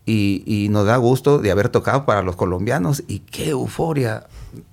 Y, 0.05 0.67
nos 0.69 0.85
da 0.85 0.97
gusto 0.97 1.39
de 1.39 1.51
haber 1.51 1.69
tocado 1.69 2.05
para 2.05 2.21
los 2.21 2.35
colombianos 2.35 3.03
y 3.07 3.19
qué 3.19 3.49
euforia 3.49 4.27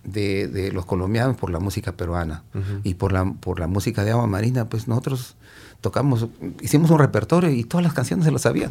de, 0.05 0.49
de 0.49 0.73
los 0.73 0.85
colombianos 0.85 1.37
por 1.37 1.51
la 1.51 1.59
música 1.59 1.93
peruana 1.93 2.45
y 2.83 2.95
por 2.95 3.13
la, 3.13 3.25
por 3.25 3.61
la 3.61 3.67
música 3.67 4.05
de 4.05 4.11
agua 4.11 4.27
marina. 4.27 4.69
Pues 4.69 4.89
nosotros 4.89 5.37
tocamos, 5.83 6.29
hicimos 6.63 6.91
un 6.91 6.99
repertorio 6.99 7.51
y 7.51 7.65
todas 7.65 7.85
las 7.85 7.93
canciones 7.93 8.25
se 8.25 8.31
lo 8.31 8.39
sabían. 8.39 8.71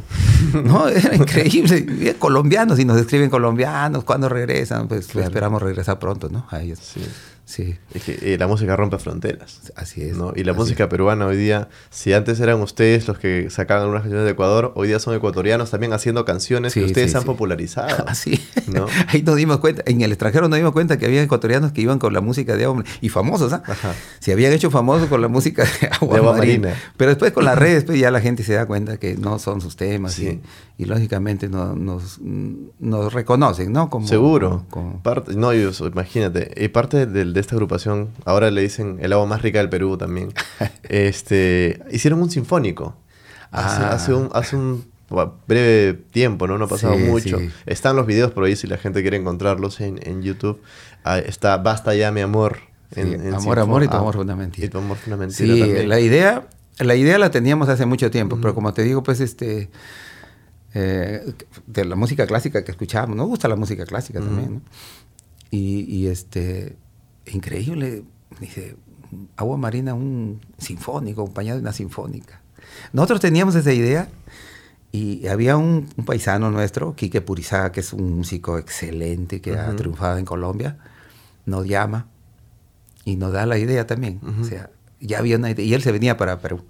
¿no? 0.63 0.87
Era 0.89 1.15
increíble. 1.15 2.15
colombianos 2.17 2.79
y 2.79 2.85
nos 2.85 2.97
escriben 2.97 3.29
colombianos, 3.29 4.03
cuando 4.03 4.29
regresan? 4.29 4.87
Pues 4.87 5.13
esperamos 5.13 5.61
regresar 5.61 5.99
pronto, 5.99 6.29
¿no? 6.29 6.47
A 6.49 6.61
ellos. 6.61 6.79
Sí. 6.81 7.01
Sí. 7.45 7.77
Es 7.93 8.03
que 8.03 8.33
eh, 8.33 8.37
la 8.37 8.47
música 8.47 8.75
rompe 8.75 8.97
fronteras. 8.97 9.71
Así 9.75 10.01
es. 10.03 10.15
¿no? 10.15 10.33
Y 10.35 10.43
la 10.43 10.53
música 10.53 10.87
peruana 10.87 11.25
hoy 11.25 11.37
día, 11.37 11.69
si 11.89 12.13
antes 12.13 12.39
eran 12.39 12.61
ustedes 12.61 13.07
los 13.07 13.17
que 13.17 13.49
sacaban 13.49 13.83
algunas 13.83 14.03
canciones 14.03 14.25
de 14.25 14.31
Ecuador, 14.31 14.71
hoy 14.75 14.87
día 14.87 14.99
son 14.99 15.15
ecuatorianos 15.15 15.71
también 15.71 15.91
haciendo 15.93 16.23
canciones 16.23 16.73
que 16.73 16.83
ustedes 16.83 17.13
han 17.15 17.23
popularizado. 17.23 18.03
Así. 18.07 18.39
¿no? 18.67 18.87
Ahí 19.07 19.21
nos 19.23 19.35
dimos 19.35 19.57
cuenta, 19.57 19.83
en 19.85 20.01
el 20.01 20.11
extranjero 20.11 20.47
nos 20.47 20.57
dimos 20.57 20.71
cuenta 20.71 20.97
que 20.97 21.05
había 21.05 21.21
ecuatorianos 21.21 21.71
que 21.71 21.81
iban 21.81 21.99
con 21.99 22.13
la 22.13 22.21
música 22.21 22.55
de 22.55 22.67
hombre 22.67 22.87
y 23.01 23.09
famosos, 23.09 23.53
¿ah? 23.53 23.63
Se 24.19 24.31
habían 24.31 24.53
hecho 24.53 24.71
famosos 24.71 25.09
con 25.09 25.21
la 25.21 25.27
música 25.27 25.63
de 25.63 25.87
agua, 25.87 26.33
marina. 26.33 26.75
Pero 26.97 27.09
después 27.09 27.31
con 27.31 27.45
las 27.45 27.57
redes, 27.57 27.83
pues 27.83 27.99
ya 27.99 28.11
la 28.11 28.21
gente 28.21 28.43
se 28.43 28.53
da 28.53 28.65
cuenta 28.65 28.97
que 28.97 29.15
no 29.15 29.39
son 29.39 29.61
sus 29.61 29.75
temas 29.75 30.17
y, 30.19 30.39
lógicamente 30.85 31.49
no, 31.49 31.75
nos, 31.75 32.19
nos 32.21 33.13
reconocen, 33.13 33.71
¿no? 33.71 33.89
Como, 33.89 34.07
Seguro. 34.07 34.65
Parte, 35.03 35.35
no, 35.35 35.53
imagínate, 35.53 36.53
y 36.57 36.67
parte 36.69 37.05
del 37.05 37.35
esta 37.37 37.55
agrupación, 37.55 38.09
ahora 38.25 38.51
le 38.51 38.61
dicen 38.61 38.97
el 39.01 39.13
agua 39.13 39.25
más 39.25 39.41
rica 39.41 39.59
del 39.59 39.69
Perú 39.69 39.97
también, 39.97 40.33
este, 40.83 41.81
hicieron 41.91 42.21
un 42.21 42.31
sinfónico. 42.31 42.95
Hace, 43.51 44.13
ah. 44.13 44.57
un, 44.57 44.85
breve 45.45 45.93
tiempo, 46.11 46.47
¿no? 46.47 46.57
No 46.57 46.65
ha 46.65 46.67
pasado 46.69 46.97
mucho. 46.97 47.37
Están 47.65 47.97
los 47.97 48.07
videos 48.07 48.31
por 48.31 48.45
ahí 48.45 48.55
si 48.55 48.65
la 48.67 48.77
gente 48.77 49.01
quiere 49.01 49.17
encontrarlos 49.17 49.81
en, 49.81 50.21
YouTube. 50.21 50.61
Ah, 51.03 51.19
está 51.19 51.57
Basta 51.57 51.93
ya, 51.93 52.11
mi 52.11 52.21
amor. 52.21 52.59
En, 52.95 53.33
amor, 53.33 53.59
amor 53.59 53.83
y 53.83 53.87
tu 53.87 53.97
amor 53.97 54.15
fundamental. 54.15 54.63
Y 54.63 54.69
tu 54.69 54.77
amor 54.77 54.97
fundamental 54.97 55.35
sí, 55.35 55.85
La 55.85 55.99
idea, 55.99 56.47
la 56.79 56.95
idea 56.95 57.17
la 57.17 57.29
teníamos 57.29 57.67
hace 57.69 57.85
mucho 57.85 58.09
tiempo, 58.09 58.37
pero 58.41 58.55
como 58.55 58.73
te 58.73 58.83
digo, 58.83 59.03
pues 59.03 59.19
este... 59.19 59.69
Eh, 60.73 61.33
de 61.67 61.85
la 61.85 61.95
música 61.95 62.25
clásica 62.25 62.63
que 62.63 62.71
escuchábamos, 62.71 63.17
nos 63.17 63.27
gusta 63.27 63.47
la 63.47 63.57
música 63.57 63.85
clásica 63.85 64.19
también, 64.19 64.61
y, 65.49 65.81
y, 65.81 66.07
este 66.07 66.77
increíble, 67.25 68.03
dice, 68.39 68.77
agua 69.35 69.57
marina, 69.57 69.93
un 69.93 70.39
sinfónico, 70.57 71.21
acompañado 71.21 71.57
de 71.57 71.63
una 71.63 71.73
sinfónica. 71.73 72.41
Nosotros 72.93 73.19
teníamos 73.19 73.55
esa 73.55 73.73
idea 73.73 74.07
y 74.91 75.27
había 75.27 75.57
un, 75.57 75.87
paisano 76.05 76.51
nuestro, 76.51 76.95
Quique 76.95 77.21
Purizaga, 77.21 77.71
que 77.71 77.79
es 77.79 77.93
un 77.93 78.17
músico 78.17 78.57
excelente, 78.57 79.41
que 79.41 79.57
ha 79.57 79.75
triunfado 79.75 80.17
en 80.17 80.25
Colombia, 80.25 80.77
nos 81.45 81.65
llama 81.65 82.07
y 83.05 83.15
nos 83.15 83.31
da 83.31 83.45
la 83.45 83.57
idea 83.57 83.87
también. 83.87 84.19
O 84.41 84.43
sea, 84.43 84.69
ya 84.99 85.19
había 85.19 85.37
una 85.37 85.49
idea, 85.49 85.65
y 85.65 85.73
él 85.73 85.81
se 85.81 85.91
venía 85.91 86.17
para 86.17 86.39
Perú. 86.39 86.65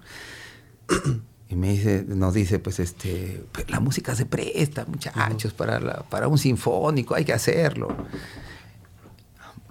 Y 1.52 1.56
me 1.56 1.72
dice, 1.72 2.06
nos 2.08 2.34
dice, 2.34 2.60
pues 2.60 2.80
este, 2.80 3.44
pues, 3.52 3.70
la 3.70 3.80
música 3.80 4.16
se 4.16 4.26
presta, 4.26 4.86
muchachos, 4.86 5.54
para, 5.54 6.04
para 6.04 6.28
un 6.28 6.38
sinfónico, 6.38 7.14
hay 7.14 7.26
que 7.26 7.34
hacerlo 7.34 7.96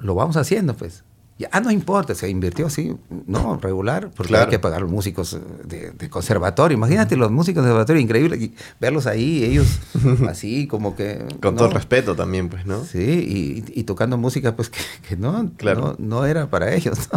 lo 0.03 0.15
vamos 0.15 0.37
haciendo, 0.37 0.75
pues. 0.77 1.05
Ya 1.39 1.49
no 1.61 1.71
importa, 1.71 2.15
se 2.15 2.29
invirtió 2.29 2.67
así, 2.67 2.95
no, 3.27 3.57
regular, 3.57 4.11
porque 4.15 4.37
hay 4.37 4.49
que 4.49 4.59
pagar 4.59 4.83
los 4.83 4.91
músicos 4.91 5.41
de, 5.65 6.11
conservatorio. 6.11 6.77
Imagínate 6.77 7.17
los 7.17 7.31
músicos 7.31 7.65
de 7.65 7.71
conservatorio, 7.71 8.03
increíble, 8.03 8.51
verlos 8.79 9.07
ahí, 9.07 9.43
ellos 9.45 9.79
así 10.29 10.67
como 10.67 10.95
que... 10.95 11.25
Con 11.41 11.57
todo 11.57 11.71
respeto 11.71 12.15
también, 12.15 12.51
pues, 12.51 12.67
¿no? 12.67 12.85
Sí, 12.85 13.65
y, 13.75 13.83
tocando 13.85 14.19
música, 14.19 14.55
pues, 14.55 14.69
que, 14.69 15.17
no, 15.17 15.51
claro. 15.57 15.97
no, 15.99 16.27
era 16.27 16.51
para 16.51 16.75
ellos, 16.75 17.09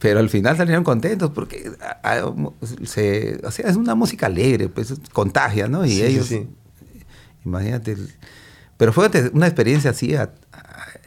Pero 0.00 0.18
al 0.18 0.30
final 0.30 0.56
salieron 0.56 0.82
contentos 0.82 1.30
porque 1.30 1.70
se, 2.84 3.38
o 3.44 3.50
sea, 3.50 3.68
es 3.68 3.76
una 3.76 3.94
música 3.94 4.26
alegre, 4.26 4.68
pues 4.68 4.94
contagia, 5.12 5.68
¿no? 5.68 5.84
Y 5.84 6.02
ellos, 6.02 6.26
sí, 6.26 6.48
imagínate, 7.44 7.96
pero 8.78 8.94
fue 8.94 9.10
una 9.34 9.46
experiencia 9.46 9.90
así 9.90 10.16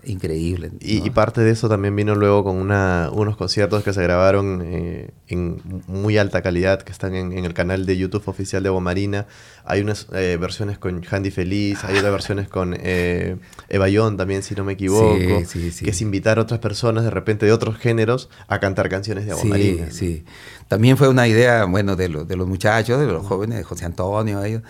increíble. 0.06 0.72
Y, 0.80 1.10
parte 1.10 1.42
de 1.42 1.52
eso 1.52 1.70
también 1.70 1.96
vino 1.96 2.16
luego 2.16 2.44
con 2.44 2.58
una, 2.58 3.10
unos 3.12 3.38
conciertos 3.38 3.84
que 3.84 3.94
se 3.94 4.04
grabaron 4.04 4.62
eh, 4.64 5.12
en 5.28 5.62
muy 5.88 6.18
alta 6.18 6.42
calidad, 6.42 6.82
que 6.82 6.92
están 6.92 7.16
en, 7.16 7.34
el 7.34 7.54
canal 7.54 7.86
de 7.86 7.98
YouTube 7.98 8.28
oficial 8.28 8.64
de 8.64 8.72
Marina. 8.72 9.26
Hay 9.66 9.82
unas 9.82 10.08
eh, 10.14 10.38
versiones 10.40 10.78
con 10.78 11.02
Handy 11.10 11.32
Feliz, 11.32 11.84
hay 11.84 11.98
otras 11.98 12.12
versiones 12.12 12.50
con 12.50 12.76
eh, 12.78 13.38
Eva 13.70 13.88
Young 13.88 14.18
también, 14.18 14.44
si 14.44 14.56
no 14.56 14.64
me 14.64 14.74
equivoco, 14.74 15.16
que 15.16 15.90
es 15.90 16.02
invitar 16.02 16.38
a 16.38 16.42
otras 16.42 16.60
personas 16.60 17.04
de 17.04 17.10
repente 17.10 17.46
de 17.46 17.54
otros 17.54 17.78
géneros 17.78 18.30
a 18.48 18.60
cantar 18.60 18.90
canciones 18.90 19.26
de 19.26 19.32
Agua 19.32 19.46
Marina. 19.46 19.90
Sí, 19.92 20.26
también 20.68 20.98
fue 20.98 21.08
una 21.08 21.28
idea, 21.28 21.66
bueno, 21.66 21.96
de, 21.96 22.10
de 22.10 22.36
los 22.36 22.48
muchachos, 22.48 23.00
de 23.00 23.08
los 23.08 23.26
jóvenes, 23.26 23.58
de 23.58 23.64
José 23.64 23.86
Antonio, 23.86 24.44
ellos, 24.44 24.64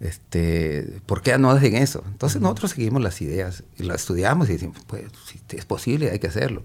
este, 0.00 1.00
¿por 1.06 1.22
qué 1.22 1.36
no 1.38 1.50
hacen 1.50 1.74
eso? 1.74 2.04
Entonces 2.06 2.40
nosotros 2.40 2.72
seguimos 2.72 3.02
las 3.02 3.20
ideas, 3.20 3.64
y 3.76 3.82
las 3.84 4.02
estudiamos 4.02 4.48
y 4.48 4.52
decimos, 4.52 4.78
pues, 4.86 5.04
si 5.26 5.56
es 5.56 5.64
posible, 5.64 6.10
hay 6.10 6.18
que 6.18 6.28
hacerlo. 6.28 6.64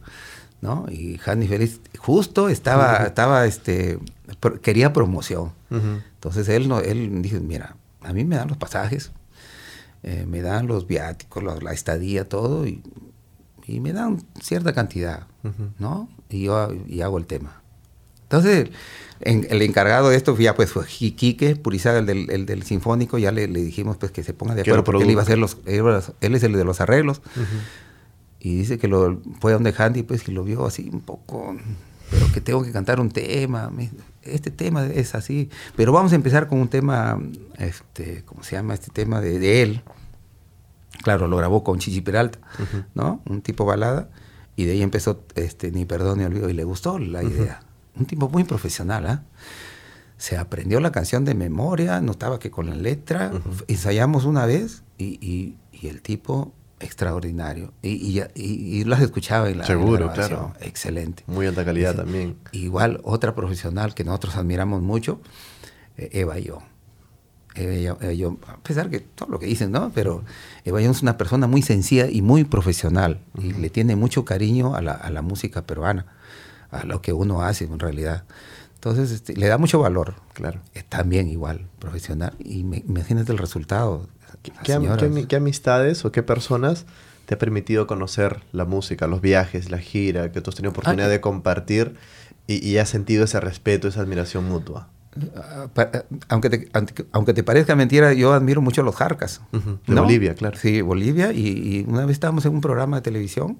¿no? 0.63 0.85
Y 0.89 1.19
Handy 1.25 1.45
Feliz 1.47 1.81
justo 1.97 2.47
estaba, 2.47 3.03
estaba 3.05 3.45
este, 3.45 3.99
quería 4.61 4.93
promoción. 4.93 5.51
Entonces 6.23 6.47
él, 6.47 6.69
no, 6.69 6.79
él 6.79 7.21
dijo, 7.21 7.37
mira, 7.41 7.75
a 7.99 8.13
mí 8.13 8.23
me 8.23 8.37
dan 8.37 8.47
los 8.47 8.57
pasajes, 8.57 9.11
eh, 10.03 10.25
me 10.25 10.41
dan 10.41 10.67
los 10.67 10.87
viáticos, 10.87 11.43
la, 11.43 11.73
estadía, 11.73 12.29
todo, 12.29 12.65
y, 12.65 12.81
y, 13.67 13.81
me 13.81 13.91
dan 13.91 14.23
cierta 14.41 14.71
cantidad, 14.71 15.27
¿no? 15.79 16.07
Y 16.29 16.43
yo 16.43 16.69
y 16.87 17.01
hago 17.01 17.17
el 17.17 17.25
tema. 17.25 17.61
Entonces, 18.21 18.69
el 19.19 19.61
encargado 19.61 20.09
de 20.09 20.15
esto 20.15 20.37
ya 20.37 20.55
pues 20.55 20.71
fue 20.71 20.85
Quique 20.87 21.57
Purizaga, 21.57 21.99
el 21.99 22.05
del, 22.05 22.29
el 22.29 22.45
del 22.45 22.63
sinfónico, 22.63 23.17
ya 23.17 23.33
le, 23.33 23.49
le, 23.49 23.61
dijimos 23.61 23.97
pues 23.97 24.13
que 24.13 24.23
se 24.23 24.33
ponga 24.33 24.55
de 24.55 24.61
acuerdo 24.61 24.85
porque 24.85 25.03
él 25.03 25.11
iba 25.11 25.19
a 25.19 25.25
hacer 25.25 25.37
los, 25.37 25.57
él 25.65 26.35
es 26.35 26.43
el 26.43 26.53
de 26.53 26.63
los 26.63 26.79
arreglos. 26.79 27.21
Y 28.39 28.55
dice 28.55 28.77
que 28.77 28.87
lo 28.87 29.21
fue 29.41 29.51
donde 29.51 29.73
Handy 29.77 30.03
pues 30.03 30.25
y 30.29 30.31
lo 30.31 30.45
vio 30.45 30.65
así 30.65 30.89
un 30.91 31.01
poco, 31.01 31.57
pero 32.09 32.31
que 32.31 32.39
tengo 32.39 32.63
que 32.63 32.71
cantar 32.71 33.01
un 33.01 33.11
tema, 33.11 33.69
este 34.25 34.51
tema 34.51 34.85
es 34.85 35.15
así, 35.15 35.49
pero 35.75 35.91
vamos 35.91 36.11
a 36.11 36.15
empezar 36.15 36.47
con 36.47 36.59
un 36.59 36.67
tema, 36.67 37.19
este, 37.57 38.23
¿cómo 38.25 38.43
se 38.43 38.55
llama? 38.55 38.73
Este 38.73 38.91
tema 38.91 39.21
de, 39.21 39.39
de 39.39 39.61
él. 39.61 39.83
Claro, 41.03 41.27
lo 41.27 41.37
grabó 41.37 41.63
con 41.63 41.79
Chichi 41.79 42.01
Peralta, 42.01 42.39
¿no? 42.93 43.21
Un 43.25 43.41
tipo 43.41 43.65
balada. 43.65 44.09
Y 44.55 44.65
de 44.65 44.73
ahí 44.73 44.81
empezó 44.81 45.23
este, 45.35 45.71
Ni 45.71 45.85
Perdón 45.85 46.19
ni 46.19 46.25
Olvido 46.25 46.49
y 46.49 46.53
le 46.53 46.63
gustó 46.63 46.99
la 46.99 47.23
idea 47.23 47.61
un 47.95 48.05
tipo 48.05 48.29
muy 48.29 48.43
profesional, 48.43 49.05
¿ah? 49.07 49.23
Se 50.17 50.37
aprendió 50.37 50.79
la 50.79 50.91
canción 50.91 51.25
de 51.25 51.33
memoria, 51.33 51.99
notaba 51.99 52.39
que 52.39 52.49
con 52.49 52.67
la 52.67 52.75
letra, 52.75 53.31
ensayamos 53.67 54.25
una 54.25 54.45
vez 54.45 54.83
y, 54.97 55.55
el 55.81 56.01
tipo 56.01 56.53
extraordinario. 56.79 57.73
Y, 57.81 58.21
y, 58.35 58.83
las 58.83 59.01
escuchaba 59.01 59.49
en 59.49 59.59
la, 59.59 59.65
Seguro, 59.65 60.11
claro. 60.13 60.53
Excelente. 60.61 61.23
Muy 61.27 61.47
alta 61.47 61.63
calidad 61.63 61.95
también. 61.95 62.37
Igual, 62.51 62.99
otra 63.03 63.35
profesional 63.35 63.93
que 63.93 64.03
nosotros 64.03 64.35
admiramos 64.35 64.81
mucho, 64.81 65.21
eh, 65.97 66.09
Eva 66.13 66.39
y 66.39 66.43
yo. 66.43 66.61
Eva 67.55 68.11
y 68.11 68.17
yo, 68.17 68.37
a 68.47 68.57
pesar 68.57 68.89
que 68.89 68.99
todo 68.99 69.29
lo 69.29 69.39
que 69.39 69.45
dicen, 69.45 69.71
¿no? 69.71 69.91
Pero 69.93 70.23
Eva 70.65 70.81
yo 70.81 70.91
es 70.91 71.01
una 71.01 71.17
persona 71.17 71.47
muy 71.47 71.61
sencilla 71.61 72.07
y 72.09 72.21
muy 72.21 72.43
profesional 72.43 73.19
y 73.37 73.53
le 73.53 73.69
tiene 73.69 73.95
mucho 73.95 74.25
cariño 74.25 74.75
a 74.75 74.81
la, 74.81 74.93
a 74.93 75.09
la 75.11 75.21
música 75.21 75.61
peruana 75.61 76.07
a 76.73 76.85
lo 76.85 77.01
que 77.01 77.13
uno 77.13 77.41
hace 77.41 77.65
en 77.65 77.79
realidad. 77.79 78.23
Entonces, 78.75 79.11
este, 79.11 79.35
le 79.35 79.47
da 79.47 79.57
mucho 79.57 79.79
valor. 79.79 80.15
Claro. 80.33 80.59
Es 80.73 80.83
también 80.85 81.29
igual, 81.29 81.67
profesional. 81.79 82.35
Y 82.39 82.59
imagínate 82.59 83.31
el 83.31 83.37
resultado. 83.37 84.09
¿Qué, 84.63 85.35
amistades 85.35 86.05
o 86.05 86.11
qué 86.11 86.23
personas 86.23 86.85
te 87.25 87.35
ha 87.35 87.37
permitido 87.37 87.87
conocer 87.87 88.41
la 88.51 88.65
música, 88.65 89.07
los 89.07 89.21
viajes, 89.21 89.71
la 89.71 89.79
gira, 89.79 90.31
que 90.31 90.41
tú 90.41 90.49
has 90.49 90.55
tenido 90.55 90.71
oportunidad 90.71 91.09
de 91.09 91.21
compartir 91.21 91.95
y, 92.47 92.77
has 92.77 92.89
sentido 92.89 93.23
ese 93.25 93.39
respeto, 93.39 93.87
esa 93.87 94.01
admiración 94.01 94.45
mutua? 94.45 94.89
Ah, 95.35 95.67
ah, 95.75 96.03
aunque 96.27 96.49
te, 96.49 96.69
aunque 97.11 97.33
te 97.33 97.43
parezca 97.43 97.75
mentira, 97.75 98.13
yo 98.13 98.33
admiro 98.33 98.61
mucho 98.61 98.81
a 98.81 98.83
los 98.83 98.95
Jarcas. 98.95 99.41
De 99.51 99.99
Bolivia, 99.99 100.35
claro. 100.35 100.57
Sí, 100.57 100.81
Bolivia. 100.81 101.31
Y, 101.31 101.85
una 101.87 102.05
vez 102.05 102.13
estábamos 102.13 102.45
en 102.45 102.53
un 102.53 102.61
programa 102.61 102.97
de 102.97 103.01
televisión. 103.03 103.57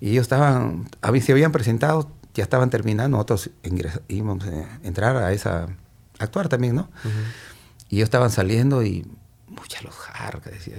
Y 0.00 0.10
ellos 0.10 0.22
estaban, 0.22 0.88
a 1.02 1.12
se 1.20 1.32
habían 1.32 1.52
presentado, 1.52 2.10
ya 2.34 2.44
estaban 2.44 2.70
terminando, 2.70 3.16
nosotros 3.16 3.50
íbamos 4.08 4.44
a 4.44 4.86
entrar 4.86 5.16
a 5.16 5.32
esa, 5.32 5.66
actuar 6.18 6.48
también, 6.48 6.76
¿no? 6.76 6.88
Y 7.88 7.96
ellos 7.96 8.06
estaban 8.06 8.30
saliendo 8.30 8.82
y, 8.82 9.06
mucha 9.58 9.82
los 9.82 9.94
jarcas, 9.94 10.52
decía 10.52 10.76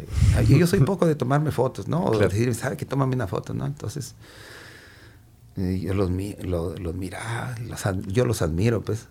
yo. 0.47 0.57
yo 0.57 0.67
soy 0.67 0.79
poco 0.81 1.05
de 1.05 1.15
tomarme 1.15 1.51
fotos, 1.51 1.87
¿no? 1.87 2.03
O 2.05 2.17
decir, 2.17 2.53
¿sabe 2.55 2.77
que 2.77 2.85
tómame 2.85 3.15
una 3.15 3.27
foto, 3.27 3.53
¿no? 3.53 3.65
Entonces, 3.65 4.15
yo 5.55 5.93
los, 5.93 6.09
los 6.09 6.95
miraba, 6.95 7.55
yo 8.07 8.25
los 8.25 8.41
admiro, 8.41 8.81
pues. 8.81 9.07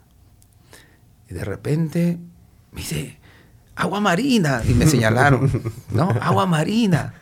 Y 1.30 1.34
de 1.34 1.44
repente 1.44 2.18
me 2.72 2.80
dice, 2.80 3.18
agua 3.76 4.00
marina, 4.00 4.62
y 4.66 4.74
me 4.74 4.86
señalaron, 4.86 5.50
¿no? 5.90 6.08
Agua 6.20 6.46
marina. 6.46 7.14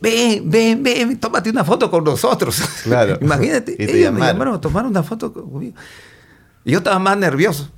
Ven, 0.00 0.48
ven, 0.48 0.82
ven, 0.82 1.18
tómate 1.18 1.50
una 1.50 1.64
foto 1.64 1.90
con 1.90 2.04
nosotros. 2.04 2.60
Claro. 2.84 3.18
Imagínate, 3.20 3.74
ellos 3.78 4.12
me 4.12 4.20
llamaron 4.20 4.54
a 4.54 4.60
tomar 4.60 4.86
una 4.86 5.02
foto 5.02 5.32
conmigo. 5.32 5.74
Y 6.64 6.72
yo 6.72 6.78
estaba 6.78 6.98
más 6.98 7.16
nervioso. 7.16 7.70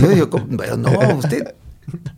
yo 0.00 0.08
digo, 0.08 0.46
no, 0.76 1.16
usted. 1.16 1.54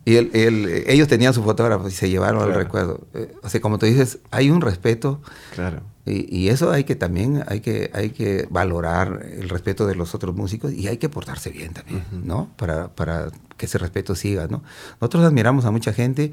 Y 0.05 0.17
ellos 0.17 1.07
tenían 1.07 1.33
su 1.33 1.43
fotógrafo 1.43 1.87
y 1.87 1.91
se 1.91 2.09
llevaron 2.09 2.47
el 2.47 2.55
recuerdo. 2.55 3.07
Eh, 3.13 3.33
o 3.41 3.49
sea, 3.49 3.61
como 3.61 3.77
tú 3.77 3.85
dices, 3.85 4.19
hay 4.31 4.49
un 4.49 4.61
respeto. 4.61 5.21
Claro. 5.55 5.81
Y, 6.05 6.49
eso 6.49 6.71
hay 6.71 6.83
que 6.83 6.95
también, 6.95 7.43
hay 7.47 7.59
que, 7.59 7.91
hay 7.93 8.09
que 8.09 8.47
valorar 8.49 9.23
el 9.23 9.49
respeto 9.49 9.85
de 9.85 9.93
los 9.93 10.15
otros 10.15 10.35
músicos 10.35 10.73
y 10.73 10.87
hay 10.87 10.97
que 10.97 11.09
portarse 11.09 11.51
bien 11.51 11.73
también, 11.73 12.03
¿no? 12.11 12.49
Para, 12.55 12.87
para 12.89 13.27
que 13.55 13.67
ese 13.67 13.77
respeto 13.77 14.15
siga, 14.15 14.47
¿no? 14.47 14.63
Nosotros 14.99 15.23
admiramos 15.23 15.65
a 15.65 15.71
mucha 15.71 15.93
gente 15.93 16.31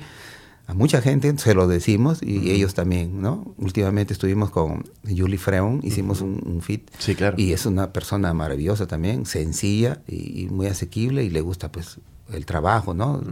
a 0.68 0.74
mucha 0.74 1.00
gente, 1.00 1.36
se 1.38 1.54
lo 1.54 1.66
decimos 1.66 2.22
y 2.22 2.50
ellos 2.50 2.74
también, 2.74 3.22
¿no? 3.22 3.54
Últimamente 3.56 4.12
estuvimos 4.12 4.50
con 4.50 4.84
Julie 5.02 5.38
Freon, 5.38 5.80
hicimos 5.82 6.20
un, 6.20 6.60
fit. 6.60 6.90
Sí, 6.98 7.14
claro. 7.14 7.36
Y 7.38 7.54
es 7.54 7.64
una 7.64 7.90
persona 7.90 8.34
maravillosa 8.34 8.86
también, 8.86 9.24
sencilla 9.24 10.02
y, 10.06 10.46
muy 10.50 10.66
asequible 10.66 11.24
y 11.24 11.30
le 11.30 11.40
gusta 11.40 11.72
pues 11.72 12.00
el 12.32 12.46
trabajo, 12.46 12.94
¿no? 12.94 13.22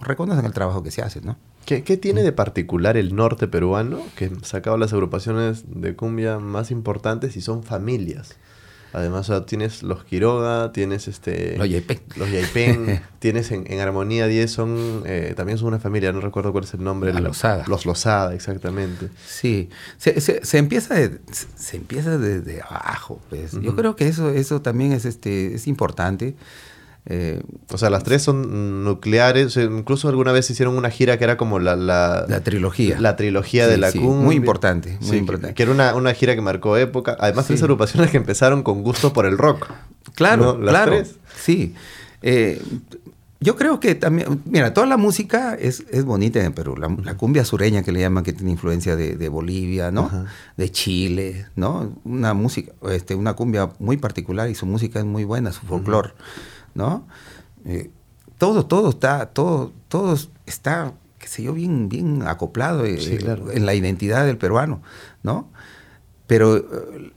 Reconocen 0.00 0.44
el 0.44 0.52
trabajo 0.52 0.82
que 0.82 0.90
se 0.90 1.02
hace, 1.02 1.20
¿no? 1.20 1.36
¿Qué, 1.66 1.84
¿Qué, 1.84 1.96
tiene 1.96 2.22
de 2.22 2.32
particular 2.32 2.96
el 2.96 3.14
norte 3.14 3.46
peruano 3.46 4.00
que 4.16 4.30
sacado 4.42 4.76
las 4.78 4.92
agrupaciones 4.92 5.64
de 5.68 5.94
cumbia 5.94 6.38
más 6.38 6.70
importantes 6.70 7.36
y 7.36 7.42
son 7.42 7.62
familias? 7.62 8.36
Además, 8.92 9.30
tienes 9.46 9.82
los 9.82 10.04
Quiroga, 10.04 10.72
tienes 10.72 11.06
este... 11.06 11.56
Los 11.56 11.68
Yaipen. 11.68 12.00
Los 12.16 12.30
Yaipen, 12.30 13.00
tienes 13.20 13.52
en, 13.52 13.78
Armonía 13.78 14.26
10, 14.26 14.50
son, 14.50 15.02
eh, 15.06 15.34
también 15.36 15.58
son 15.58 15.68
una 15.68 15.78
familia, 15.78 16.12
no 16.12 16.20
recuerdo 16.20 16.50
cuál 16.50 16.64
es 16.64 16.74
el 16.74 16.82
nombre. 16.82 17.12
La 17.12 17.20
Losada. 17.20 17.64
Los 17.68 17.86
Losada, 17.86 18.34
exactamente. 18.34 19.08
Sí, 19.24 19.68
se, 19.96 20.20
se, 20.20 20.58
empieza, 20.58 20.94
de, 20.94 21.20
se 21.30 21.76
empieza 21.76 22.18
desde 22.18 22.62
abajo. 22.62 23.20
Pues. 23.30 23.52
Yo 23.60 23.76
creo 23.76 23.94
que 23.94 24.08
eso, 24.08 24.30
eso 24.30 24.60
también 24.60 24.92
es, 24.92 25.04
este, 25.04 25.54
es 25.54 25.68
importante. 25.68 26.34
Eh, 27.06 27.42
o 27.72 27.78
sea, 27.78 27.90
las 27.90 28.04
tres 28.04 28.22
son 28.22 28.84
nucleares. 28.84 29.56
incluso 29.56 30.08
alguna 30.08 30.32
vez 30.32 30.50
hicieron 30.50 30.76
una 30.76 30.90
gira 30.90 31.18
que 31.18 31.24
era 31.24 31.36
como 31.36 31.58
la... 31.58 31.76
La, 31.76 32.40
trilogía. 32.42 33.00
La 33.00 33.16
trilogía 33.16 33.66
de 33.66 33.78
la 33.78 33.90
cumbia. 33.92 34.24
Muy 34.24 34.36
importante, 34.36 34.98
muy 35.00 35.16
importante. 35.16 35.54
Que, 35.54 35.62
era 35.62 35.72
una, 35.72 35.94
una, 35.94 36.12
gira 36.14 36.34
que 36.34 36.40
marcó 36.40 36.76
época. 36.76 37.16
Además, 37.18 37.46
tres 37.46 37.62
agrupaciones 37.62 38.10
que 38.10 38.16
empezaron 38.16 38.62
con 38.62 38.82
gusto 38.82 39.12
por 39.12 39.26
el 39.26 39.38
rock. 39.38 39.68
Claro, 40.14 40.60
claro. 40.60 41.02
Sí. 41.36 41.74
Eh, 42.22 42.60
yo 43.42 43.56
creo 43.56 43.80
que 43.80 43.94
también, 43.94 44.42
mira, 44.44 44.74
toda 44.74 44.86
la 44.86 44.98
música 44.98 45.54
es, 45.54 45.84
es 45.90 46.04
bonita 46.04 46.44
en 46.44 46.52
Perú. 46.52 46.76
La, 46.76 47.16
cumbia 47.16 47.42
sureña 47.46 47.82
que 47.82 47.90
le 47.90 48.00
llaman, 48.00 48.22
que 48.22 48.34
tiene 48.34 48.50
influencia 48.50 48.96
de, 48.96 49.28
Bolivia, 49.30 49.90
¿no? 49.90 50.26
De 50.58 50.70
Chile, 50.70 51.46
¿no? 51.56 51.96
Una 52.04 52.34
música, 52.34 52.72
este, 52.90 53.14
una 53.14 53.32
cumbia 53.32 53.70
muy 53.78 53.96
particular 53.96 54.50
y 54.50 54.54
su 54.54 54.66
música 54.66 54.98
es 54.98 55.06
muy 55.06 55.24
buena, 55.24 55.52
su 55.52 55.62
folclore. 55.62 56.10
¿No? 56.74 57.06
Eh, 57.64 57.90
todo, 58.38 58.66
todo 58.66 58.90
está, 58.90 59.26
todo, 59.26 59.72
todo 59.88 60.16
está, 60.46 60.94
qué 61.18 61.28
sé 61.28 61.42
yo, 61.42 61.52
bien, 61.52 61.88
bien 61.88 62.22
acoplado 62.26 62.86
eh, 62.86 62.98
en 63.52 63.66
la 63.66 63.74
identidad 63.74 64.24
del 64.24 64.38
peruano, 64.38 64.82
¿no? 65.22 65.50
Pero, 66.26 66.56
eh, 66.56 67.12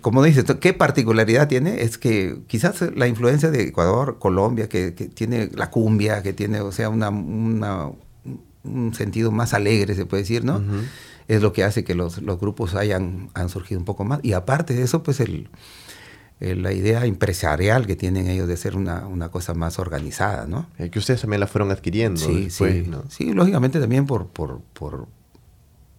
como 0.00 0.22
dices, 0.22 0.44
¿qué 0.60 0.74
particularidad 0.74 1.48
tiene? 1.48 1.82
Es 1.82 1.98
que 1.98 2.42
quizás 2.46 2.82
la 2.94 3.08
influencia 3.08 3.50
de 3.50 3.62
Ecuador, 3.62 4.18
Colombia, 4.18 4.68
que, 4.68 4.92
tiene 4.92 5.50
la 5.52 5.70
cumbia, 5.70 6.22
que 6.22 6.32
tiene, 6.32 6.60
o 6.60 6.70
sea, 6.70 6.88
una, 6.88 7.10
un 7.10 8.94
sentido 8.94 9.32
más 9.32 9.54
alegre, 9.54 9.94
se 9.94 10.06
puede 10.06 10.22
decir, 10.22 10.44
¿no? 10.44 10.62
Es 11.26 11.42
lo 11.42 11.52
que 11.52 11.64
hace 11.64 11.84
que 11.84 11.94
los, 11.94 12.22
los 12.22 12.38
grupos 12.38 12.74
hayan 12.74 13.30
han 13.34 13.48
surgido 13.48 13.80
un 13.80 13.84
poco 13.84 14.04
más. 14.04 14.20
Y 14.22 14.32
aparte 14.32 14.74
de 14.74 14.82
eso, 14.82 15.02
pues 15.02 15.20
el, 15.20 15.50
eh, 16.40 16.54
la 16.54 16.72
idea 16.72 17.04
empresarial 17.04 17.86
que 17.86 17.96
tienen 17.96 18.28
ellos 18.28 18.46
de 18.46 18.56
ser 18.56 18.76
una, 18.76 19.06
una 19.08 19.28
cosa 19.28 19.54
más 19.54 19.78
organizada, 19.80 20.46
¿no? 20.46 20.66
que 20.76 20.98
ustedes 20.98 21.20
también 21.20 21.40
la 21.40 21.48
fueron 21.48 21.72
adquiriendo. 21.72 22.20
Sí, 22.20 22.48
sí, 22.50 22.88
sí, 23.08 23.32
lógicamente 23.32 23.80
también 23.80 24.06
por, 24.06 24.28
por, 24.28 24.60
por, 24.72 25.06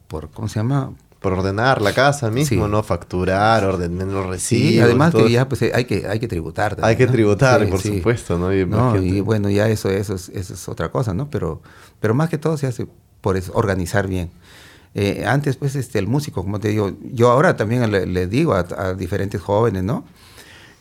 por, 0.08 0.30
¿cómo 0.30 0.48
se 0.48 0.60
llama? 0.60 0.94
Por 1.20 1.34
ordenar 1.34 1.82
la 1.82 1.92
casa 1.92 2.32
mismo, 2.32 2.70
¿no? 2.70 2.82
Facturar, 2.82 3.66
ordenar 3.66 4.08
los 4.08 4.28
recibos. 4.28 4.70
Sí, 4.70 4.80
además 4.80 5.14
que 5.14 5.30
ya 5.30 5.50
pues 5.50 5.62
hay 5.62 5.84
que, 5.84 6.08
hay 6.08 6.20
que 6.20 6.30
tributar. 6.30 6.78
hay 6.82 6.96
que 6.96 7.08
tributar, 7.08 7.68
por 7.68 7.82
supuesto, 7.82 8.40
¿no? 8.40 8.54
Y, 8.54 9.20
bueno, 9.20 9.50
ya 9.50 9.68
eso, 9.68 9.90
eso, 9.90 10.16
es, 10.16 10.30
eso 10.30 10.54
es 10.54 10.70
otra 10.70 10.90
cosa, 10.90 11.14
¿no? 11.14 11.30
Pero, 11.30 11.62
pero 12.00 12.14
más 12.14 12.30
que 12.30 12.38
todo 12.38 12.56
se 12.56 12.68
hace 12.68 12.88
por 13.20 13.36
eso, 13.36 13.52
organizar 13.54 14.08
bien. 14.08 14.30
Eh, 14.96 15.24
antes, 15.26 15.56
pues, 15.56 15.76
este, 15.76 16.00
el 16.00 16.08
músico, 16.08 16.44
como 16.44 16.60
te 16.60 16.70
digo, 16.70 16.92
yo 17.14 17.30
ahora 17.30 17.56
también 17.56 17.92
le, 17.92 18.28
digo 18.28 18.54
a, 18.54 18.94
diferentes 18.94 19.40
jóvenes, 19.40 19.84
¿no? 19.84 20.04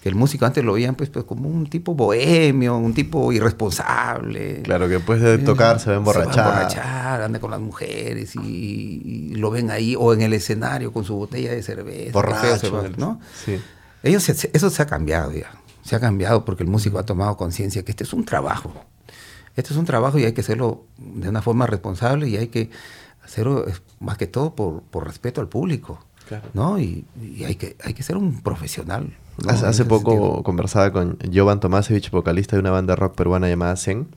Que 0.02 0.08
el 0.08 0.14
músico 0.14 0.46
antes 0.46 0.64
lo 0.64 0.74
veían, 0.74 0.94
pues, 0.94 1.10
pues, 1.10 1.24
como 1.24 1.48
un 1.48 1.68
tipo 1.68 1.94
bohemio, 1.94 2.76
un 2.78 2.94
tipo 2.94 3.32
irresponsable. 3.32 4.62
Claro, 4.62 4.86
que 4.86 4.94
después 4.94 5.20
de 5.20 5.38
tocar 5.38 5.80
se 5.80 5.90
va 5.90 5.96
a 5.96 5.98
emborrachar. 5.98 6.34
Se 6.34 6.40
va 6.40 6.46
a 6.46 6.50
emborrachar, 6.50 7.22
anda 7.22 7.40
con 7.40 7.50
las 7.50 7.60
mujeres 7.60 8.34
y, 8.36 9.34
lo 9.34 9.50
ven 9.50 9.70
ahí, 9.70 9.94
o 9.98 10.14
en 10.14 10.22
el 10.22 10.32
escenario 10.32 10.92
con 10.92 11.04
su 11.04 11.14
botella 11.14 11.52
de 11.52 11.62
cerveza. 11.62 12.12
Borracho. 12.12 12.90
¿no? 12.96 13.20
Sí. 13.44 13.60
Ellos, 14.02 14.28
eso 14.28 14.70
se 14.70 14.82
ha 14.82 14.86
cambiado 14.86 15.32
ya. 15.32 15.50
Se 15.82 15.96
ha 15.96 16.00
cambiado 16.00 16.44
porque 16.44 16.62
el 16.62 16.68
músico 16.68 16.98
ha 16.98 17.04
tomado 17.04 17.36
conciencia 17.36 17.82
que 17.84 17.92
este 17.92 18.04
es 18.04 18.12
un 18.12 18.24
trabajo. 18.24 18.72
Este 19.56 19.72
es 19.72 19.78
un 19.78 19.86
trabajo 19.86 20.18
y 20.18 20.24
hay 20.24 20.32
que 20.32 20.42
hacerlo 20.42 20.86
de 20.98 21.28
una 21.28 21.42
forma 21.42 21.66
responsable 21.66 22.28
y 22.28 22.36
hay 22.36 22.46
que 22.48 22.70
hacerlo 23.28 23.64
más 24.00 24.16
que 24.16 24.26
todo 24.26 24.54
por, 24.54 24.82
por 24.82 25.06
respeto 25.06 25.40
al 25.40 25.48
público. 25.48 26.04
¿no? 26.54 26.78
Y, 26.78 27.06
hay, 27.46 27.54
que, 27.54 27.76
hay 27.82 27.94
que 27.94 28.02
ser 28.02 28.16
un 28.16 28.42
profesional. 28.42 29.16
Hace, 29.46 29.84
poco 29.84 30.42
conversaba 30.42 30.92
con 30.92 31.16
Jovan 31.32 31.60
Tomasevich, 31.60 32.10
vocalista 32.10 32.56
de 32.56 32.60
una 32.60 32.70
banda 32.70 32.96
rock 32.96 33.14
peruana 33.14 33.48
llamada 33.48 33.76
Zen. 33.76 34.08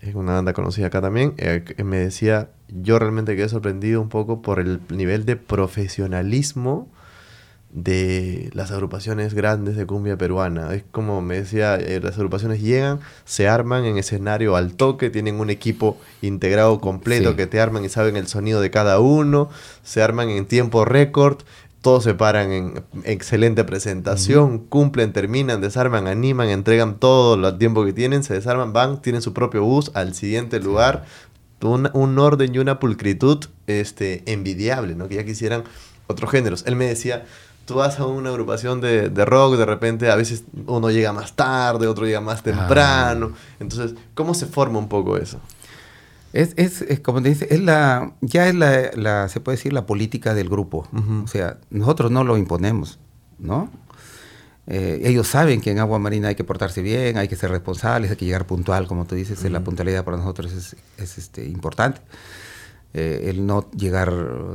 Es 0.00 0.14
una 0.14 0.34
banda 0.34 0.52
conocida 0.52 0.86
acá 0.86 1.00
también. 1.00 1.34
Eh, 1.36 1.62
me 1.84 1.98
decía, 1.98 2.50
yo 2.68 2.98
realmente 2.98 3.36
quedé 3.36 3.48
sorprendido 3.48 4.00
un 4.00 4.08
poco 4.08 4.42
por 4.42 4.58
el 4.58 4.80
nivel 4.88 5.26
de 5.26 5.36
profesionalismo 5.36 6.88
de 7.76 8.48
las 8.54 8.70
agrupaciones 8.70 9.34
grandes 9.34 9.76
de 9.76 9.84
cumbia 9.84 10.16
peruana. 10.16 10.72
Es 10.72 10.82
como 10.90 11.20
me 11.20 11.36
decía, 11.36 11.76
eh, 11.76 12.00
las 12.02 12.16
agrupaciones 12.16 12.62
llegan, 12.62 13.00
se 13.26 13.48
arman 13.48 13.84
en 13.84 13.98
escenario 13.98 14.56
al 14.56 14.74
toque, 14.74 15.10
tienen 15.10 15.38
un 15.38 15.50
equipo 15.50 15.98
integrado 16.22 16.80
completo 16.80 17.36
que 17.36 17.46
te 17.46 17.60
arman 17.60 17.84
y 17.84 17.90
saben 17.90 18.16
el 18.16 18.28
sonido 18.28 18.62
de 18.62 18.70
cada 18.70 18.98
uno, 18.98 19.50
se 19.82 20.02
arman 20.02 20.30
en 20.30 20.46
tiempo 20.46 20.86
récord, 20.86 21.42
todos 21.82 22.02
se 22.02 22.14
paran 22.14 22.50
en 22.50 22.82
excelente 23.04 23.62
presentación, 23.62 24.58
cumplen, 24.58 25.12
terminan, 25.12 25.60
desarman, 25.60 26.06
animan, 26.06 26.48
entregan 26.48 26.98
todo 26.98 27.34
el 27.34 27.58
tiempo 27.58 27.84
que 27.84 27.92
tienen, 27.92 28.24
se 28.24 28.32
desarman, 28.32 28.72
van, 28.72 29.02
tienen 29.02 29.20
su 29.20 29.34
propio 29.34 29.62
bus 29.64 29.90
al 29.94 30.14
siguiente 30.14 30.60
lugar. 30.60 31.04
Un, 31.62 31.90
un, 31.94 32.18
orden 32.18 32.54
y 32.54 32.58
una 32.58 32.78
pulcritud 32.78 33.46
este, 33.66 34.22
envidiable, 34.30 34.94
¿no? 34.94 35.08
Que 35.08 35.16
ya 35.16 35.24
quisieran 35.24 35.64
otros 36.06 36.30
géneros. 36.30 36.64
Él 36.66 36.76
me 36.76 36.86
decía, 36.86 37.24
tú 37.66 37.74
vas 37.74 37.98
a 37.98 38.06
una 38.06 38.30
agrupación 38.30 38.80
de, 38.80 39.24
rock, 39.24 39.56
de 39.56 39.66
repente 39.66 40.10
a 40.10 40.16
veces 40.16 40.44
uno 40.66 40.90
llega 40.90 41.12
más 41.12 41.34
tarde, 41.34 41.86
otro 41.86 42.06
llega 42.06 42.20
más 42.20 42.42
temprano. 42.42 43.32
Ah. 43.34 43.56
Entonces, 43.60 43.94
¿cómo 44.14 44.32
se 44.34 44.46
forma 44.46 44.78
un 44.78 44.88
poco 44.88 45.16
eso? 45.16 45.40
Es, 46.32 46.54
es, 46.56 47.00
como 47.00 47.22
te 47.22 47.30
dice, 47.30 47.48
es 47.50 47.60
la, 47.60 48.12
ya 48.20 48.48
es 48.48 48.54
la, 48.54 49.28
se 49.28 49.40
puede 49.40 49.56
decir, 49.56 49.72
la 49.72 49.86
política 49.86 50.34
del 50.34 50.48
grupo. 50.48 50.86
O 51.24 51.26
sea, 51.26 51.58
nosotros 51.70 52.10
no 52.10 52.24
lo 52.24 52.36
imponemos, 52.36 52.98
¿no? 53.38 53.70
Eh, 54.68 55.02
ellos 55.04 55.28
saben 55.28 55.60
que 55.60 55.70
en 55.70 55.78
agua 55.78 55.98
marina 55.98 56.28
hay 56.28 56.34
que 56.34 56.44
portarse 56.44 56.82
bien, 56.82 57.16
hay 57.16 57.28
que 57.28 57.36
ser 57.36 57.50
responsables, 57.50 58.10
hay 58.10 58.16
que 58.16 58.24
llegar 58.24 58.46
puntual, 58.46 58.86
como 58.86 59.06
tú 59.06 59.14
dices, 59.14 59.42
la 59.50 59.60
puntualidad 59.60 60.04
para 60.04 60.16
nosotros 60.16 60.52
es, 60.52 60.76
es 60.98 61.18
este, 61.18 61.46
importante. 61.46 62.00
Eh, 62.98 63.28
el 63.28 63.44
no 63.44 63.70
llegar 63.72 64.10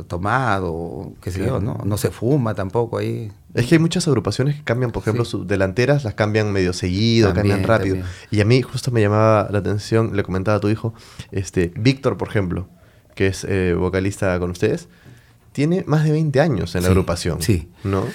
tomado, 0.08 1.14
qué 1.22 1.30
sé 1.30 1.46
yo, 1.46 1.60
¿no? 1.60 1.80
No 1.86 1.96
se 1.98 2.10
fuma 2.10 2.56
tampoco 2.56 2.98
ahí. 2.98 3.32
Es 3.54 3.68
que 3.68 3.76
hay 3.76 3.80
muchas 3.80 4.08
agrupaciones 4.08 4.56
que 4.56 4.64
cambian, 4.64 4.92
por 4.92 5.04
ejemplo, 5.04 5.26
sus 5.26 5.46
delanteras 5.46 6.04
las 6.04 6.16
cambian 6.16 6.52
medio 6.52 6.74
seguido, 6.74 7.36
cambian 7.36 7.64
rápido. 7.64 7.98
Y 8.32 8.42
a 8.42 8.46
mí 8.46 8.64
justo 8.64 8.90
me 8.90 9.00
llamaba 9.00 9.48
la 9.52 9.60
atención, 9.60 10.16
le 10.16 10.24
comentaba 10.24 10.58
a 10.58 10.60
tu 10.60 10.70
hijo, 10.70 10.96
este, 11.32 11.72
Víctor, 11.76 12.18
por 12.18 12.30
ejemplo, 12.30 12.68
que 13.14 13.28
es 13.28 13.46
eh, 13.48 13.76
vocalista 13.78 14.40
con 14.40 14.50
ustedes, 14.50 14.88
tiene 15.52 15.84
más 15.86 16.04
de 16.04 16.12
20 16.12 16.42
años 16.42 16.74
en 16.74 16.82
la 16.82 16.90
agrupación. 16.90 17.44
Sí. 17.44 17.70
¿No? 17.84 18.06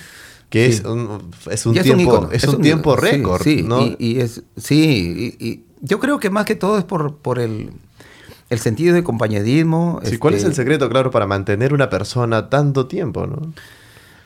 Que 0.50 0.66
es 0.66 0.80
un, 0.80 1.30
es 1.48 1.66
un 1.66 1.74
tiempo, 1.74 2.30
es 2.32 2.42
un, 2.48 2.62
tiempo 2.62 2.96
récord, 2.96 3.46
¿no? 3.46 3.94
Y, 3.96 4.18
es, 4.18 4.42
sí, 4.56 5.36
y, 5.38 5.62
yo 5.82 6.00
creo 6.00 6.18
que 6.18 6.30
más 6.30 6.46
que 6.46 6.56
todo 6.56 6.78
es 6.78 6.84
por, 6.84 7.18
por 7.18 7.38
el 7.38 7.70
el 8.48 8.58
sentido 8.58 8.94
de 8.94 9.02
compañerismo. 9.02 10.00
Sí, 10.04 10.18
¿Cuál 10.18 10.34
es 10.34 10.44
el 10.44 10.50
este, 10.50 10.62
secreto, 10.62 10.88
claro, 10.88 11.10
para 11.10 11.26
mantener 11.26 11.72
una 11.74 11.90
persona 11.90 12.48
tanto 12.48 12.86
tiempo, 12.86 13.26
no? 13.26 13.52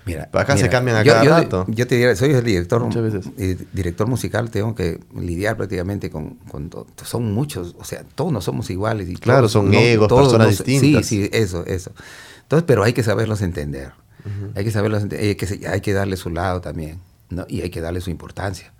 Mira, 0.06 0.28
acá 0.32 0.56
se 0.56 0.68
cambian 0.68 0.96
a 0.96 1.04
cada 1.04 1.22
rato. 1.22 1.66
Yo 1.68 1.86
te 1.86 1.94
diría, 1.94 2.16
soy 2.16 2.30
el 2.30 2.42
director, 2.42 2.88
director 3.72 4.06
musical, 4.06 4.50
tengo 4.50 4.74
que 4.74 4.98
lidiar 5.14 5.56
prácticamente 5.56 6.10
con, 6.10 6.36
con 6.50 6.70
son 7.04 7.32
muchos, 7.32 7.76
o 7.78 7.84
sea, 7.84 8.02
todos 8.14 8.32
no 8.32 8.40
somos 8.40 8.70
iguales. 8.70 9.08
Y 9.08 9.16
claro, 9.16 9.48
son 9.48 9.72
egos, 9.74 10.08
personas 10.08 10.48
distintas. 10.48 11.06
Sí, 11.06 11.24
sí, 11.24 11.30
eso, 11.32 11.64
eso. 11.66 11.92
Entonces, 12.42 12.64
pero 12.66 12.82
hay 12.82 12.92
que 12.92 13.02
saberlos 13.02 13.42
entender. 13.42 13.92
Hay 14.54 14.64
que 14.64 14.70
saberlos 14.70 15.02
entender, 15.02 15.28
hay 15.28 15.34
que, 15.34 15.68
hay 15.68 15.80
que 15.80 15.92
darle 15.92 16.16
su 16.16 16.30
lado 16.30 16.60
también, 16.60 16.98
¿no? 17.28 17.46
Y 17.48 17.60
hay 17.60 17.70
que 17.70 17.80
darle 17.80 18.00
su 18.00 18.10
importancia, 18.10 18.72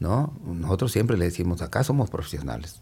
¿no? 0.00 0.32
Nosotros 0.44 0.92
siempre 0.92 1.16
le 1.16 1.26
decimos, 1.26 1.62
acá 1.62 1.84
somos 1.84 2.10
profesionales. 2.10 2.80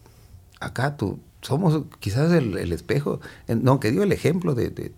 Acá 0.59 0.97
tú, 0.97 1.19
somos 1.45 1.83
quizás 1.99 2.31
el, 2.31 2.71
espejo, 2.71 3.21
no, 3.47 3.79
que 3.79 3.91
dio 3.91 4.03
el 4.03 4.11
ejemplo 4.11 4.55
de, 4.55 4.91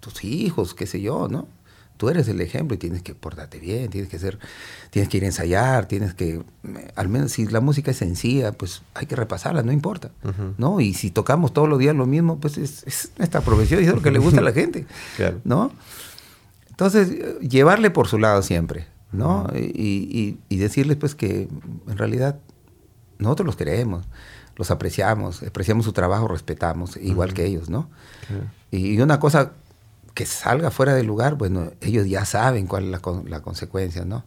tus 0.00 0.24
hijos, 0.24 0.74
qué 0.74 0.86
sé 0.86 1.00
yo, 1.00 1.28
¿no? 1.28 1.48
Tú 1.96 2.10
eres 2.10 2.28
el 2.28 2.40
ejemplo 2.42 2.74
y 2.74 2.78
tienes 2.78 3.02
que 3.02 3.14
portarte 3.14 3.58
bien, 3.58 3.88
tienes 3.88 4.10
que 4.10 4.18
ser, 4.18 4.38
tienes 4.90 5.08
que 5.08 5.16
ir 5.16 5.24
a 5.24 5.26
ensayar, 5.26 5.86
tienes 5.88 6.14
que, 6.14 6.42
al 6.94 7.08
menos 7.08 7.32
si 7.32 7.46
la 7.46 7.60
música 7.60 7.90
es 7.90 7.96
sencilla, 7.96 8.52
pues 8.52 8.82
hay 8.94 9.06
que 9.06 9.16
repasarla, 9.16 9.62
no 9.62 9.72
importa, 9.72 10.10
¿no? 10.58 10.80
Y 10.80 10.94
si 10.94 11.10
tocamos 11.10 11.52
todos 11.52 11.68
los 11.68 11.78
días 11.78 11.96
lo 11.96 12.06
mismo, 12.06 12.38
pues 12.38 12.58
es, 12.58 13.10
nuestra 13.16 13.40
profesión 13.40 13.82
y 13.82 13.86
es 13.86 13.94
lo 13.94 14.02
que 14.02 14.10
le 14.10 14.18
gusta 14.18 14.40
a 14.40 14.44
la 14.44 14.52
gente, 14.60 14.86
¿no? 15.44 15.72
Entonces, 16.68 17.40
llevarle 17.40 17.90
por 17.90 18.06
su 18.06 18.18
lado 18.18 18.42
siempre, 18.42 18.86
¿no? 19.10 19.48
y, 19.54 20.36
y 20.48 20.56
decirles 20.58 20.98
pues 20.98 21.14
que 21.14 21.48
en 21.88 21.98
realidad 21.98 22.38
nosotros 23.18 23.46
los 23.46 23.56
queremos 23.56 24.04
los 24.56 24.70
apreciamos, 24.70 25.42
apreciamos 25.42 25.84
su 25.84 25.92
trabajo, 25.92 26.28
respetamos, 26.28 26.96
igual 26.96 27.34
que 27.34 27.44
ellos, 27.44 27.70
¿no? 27.70 27.88
Y 28.70 28.98
una 29.00 29.20
cosa 29.20 29.52
que 30.14 30.26
salga 30.26 30.70
fuera 30.70 30.94
del 30.94 31.06
lugar, 31.06 31.34
bueno, 31.34 31.72
ellos 31.80 32.08
ya 32.08 32.24
saben 32.24 32.66
cuál 32.66 32.84
es 32.84 32.90
la, 32.90 33.00
la 33.26 33.40
consecuencia, 33.40 34.04
¿no? 34.04 34.24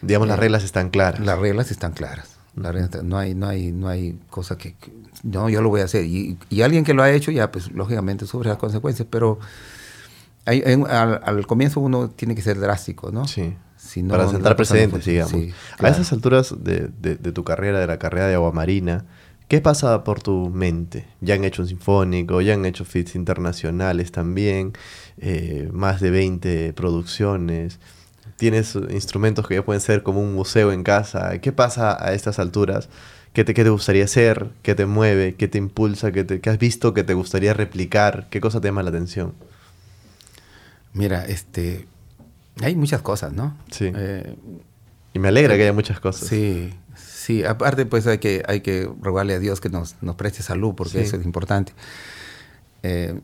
Digamos, 0.00 0.28
las 0.28 0.38
eh, 0.38 0.40
reglas 0.40 0.64
están 0.64 0.90
claras. 0.90 1.20
Las 1.20 1.38
reglas 1.38 1.70
están 1.70 1.92
claras. 1.92 2.36
no 2.54 3.18
hay, 3.18 3.34
no 3.34 3.48
hay, 3.48 3.72
no 3.72 3.88
hay 3.88 4.18
cosa 4.30 4.56
que, 4.56 4.76
no, 5.22 5.48
yo 5.48 5.60
lo 5.60 5.68
voy 5.68 5.82
a 5.82 5.84
hacer. 5.84 6.04
Y, 6.04 6.38
alguien 6.62 6.84
que 6.84 6.94
lo 6.94 7.02
ha 7.02 7.10
hecho 7.10 7.30
ya, 7.30 7.50
pues 7.50 7.70
lógicamente 7.72 8.26
sufre 8.26 8.48
las 8.48 8.58
consecuencias, 8.58 9.06
pero 9.10 9.38
al, 10.46 11.46
comienzo 11.46 11.80
uno 11.80 12.10
tiene 12.10 12.34
que 12.34 12.42
ser 12.42 12.58
drástico, 12.58 13.10
¿no? 13.10 13.26
Sí. 13.26 13.54
Para 14.08 14.28
sentar 14.28 14.56
precedentes, 14.56 15.04
digamos. 15.04 15.34
A 15.78 15.88
esas 15.88 16.12
alturas 16.12 16.54
de, 16.58 16.88
de, 17.00 17.16
de, 17.16 17.32
tu 17.32 17.44
carrera, 17.44 17.80
de 17.80 17.86
la 17.86 17.98
carrera 17.98 18.26
de 18.26 18.34
Agua 18.34 18.52
Marina, 18.52 19.04
¿Qué 19.50 19.60
pasa 19.60 20.04
por 20.04 20.22
tu 20.22 20.48
mente? 20.48 21.08
Ya 21.20 21.34
han 21.34 21.42
hecho 21.42 21.62
un 21.62 21.66
sinfónico, 21.68 22.40
ya 22.40 22.54
han 22.54 22.64
hecho 22.64 22.84
fits 22.84 23.16
internacionales 23.16 24.12
también, 24.12 24.74
eh, 25.18 25.68
más 25.72 26.00
de 26.00 26.12
20 26.12 26.72
producciones. 26.72 27.80
Tienes 28.36 28.76
instrumentos 28.90 29.48
que 29.48 29.56
ya 29.56 29.64
pueden 29.64 29.80
ser 29.80 30.04
como 30.04 30.20
un 30.20 30.34
museo 30.34 30.70
en 30.70 30.84
casa. 30.84 31.40
¿Qué 31.40 31.50
pasa 31.50 32.00
a 32.00 32.14
estas 32.14 32.38
alturas? 32.38 32.88
¿Qué 33.32 33.42
te, 33.42 33.52
qué 33.52 33.64
te 33.64 33.70
gustaría 33.70 34.04
hacer? 34.04 34.50
¿Qué 34.62 34.76
te 34.76 34.86
mueve? 34.86 35.34
¿Qué 35.34 35.48
te 35.48 35.58
impulsa? 35.58 36.12
¿Qué, 36.12 36.22
te, 36.22 36.48
has 36.48 36.58
visto 36.60 36.94
que 36.94 37.02
te 37.02 37.14
gustaría 37.14 37.52
replicar? 37.52 38.28
¿Qué 38.30 38.40
cosa 38.40 38.60
te 38.60 38.68
llama 38.68 38.84
la 38.84 38.90
atención? 38.90 39.34
Mira, 40.92 41.24
este, 41.26 41.86
hay 42.62 42.76
muchas 42.76 43.02
cosas, 43.02 43.32
¿no? 43.32 43.56
Sí. 43.72 43.90
Eh, 43.92 44.32
y 45.12 45.18
me 45.18 45.26
alegra 45.26 45.56
que 45.56 45.62
haya 45.62 45.72
muchas 45.72 45.98
cosas. 45.98 46.28
Sí, 46.28 46.72
Sí, 47.20 47.44
aparte 47.44 47.84
pues 47.84 48.06
hay 48.06 48.16
que, 48.16 48.42
hay 48.48 48.62
que 48.62 48.90
rogarle 49.02 49.34
a 49.34 49.38
Dios 49.38 49.60
que 49.60 49.68
nos, 49.68 49.96
nos 50.00 50.14
preste 50.16 50.42
salud, 50.42 50.74
porque 50.74 51.02
eso 51.02 51.16
es 51.16 51.24
importante. 51.26 51.74
Eh, 52.82 53.20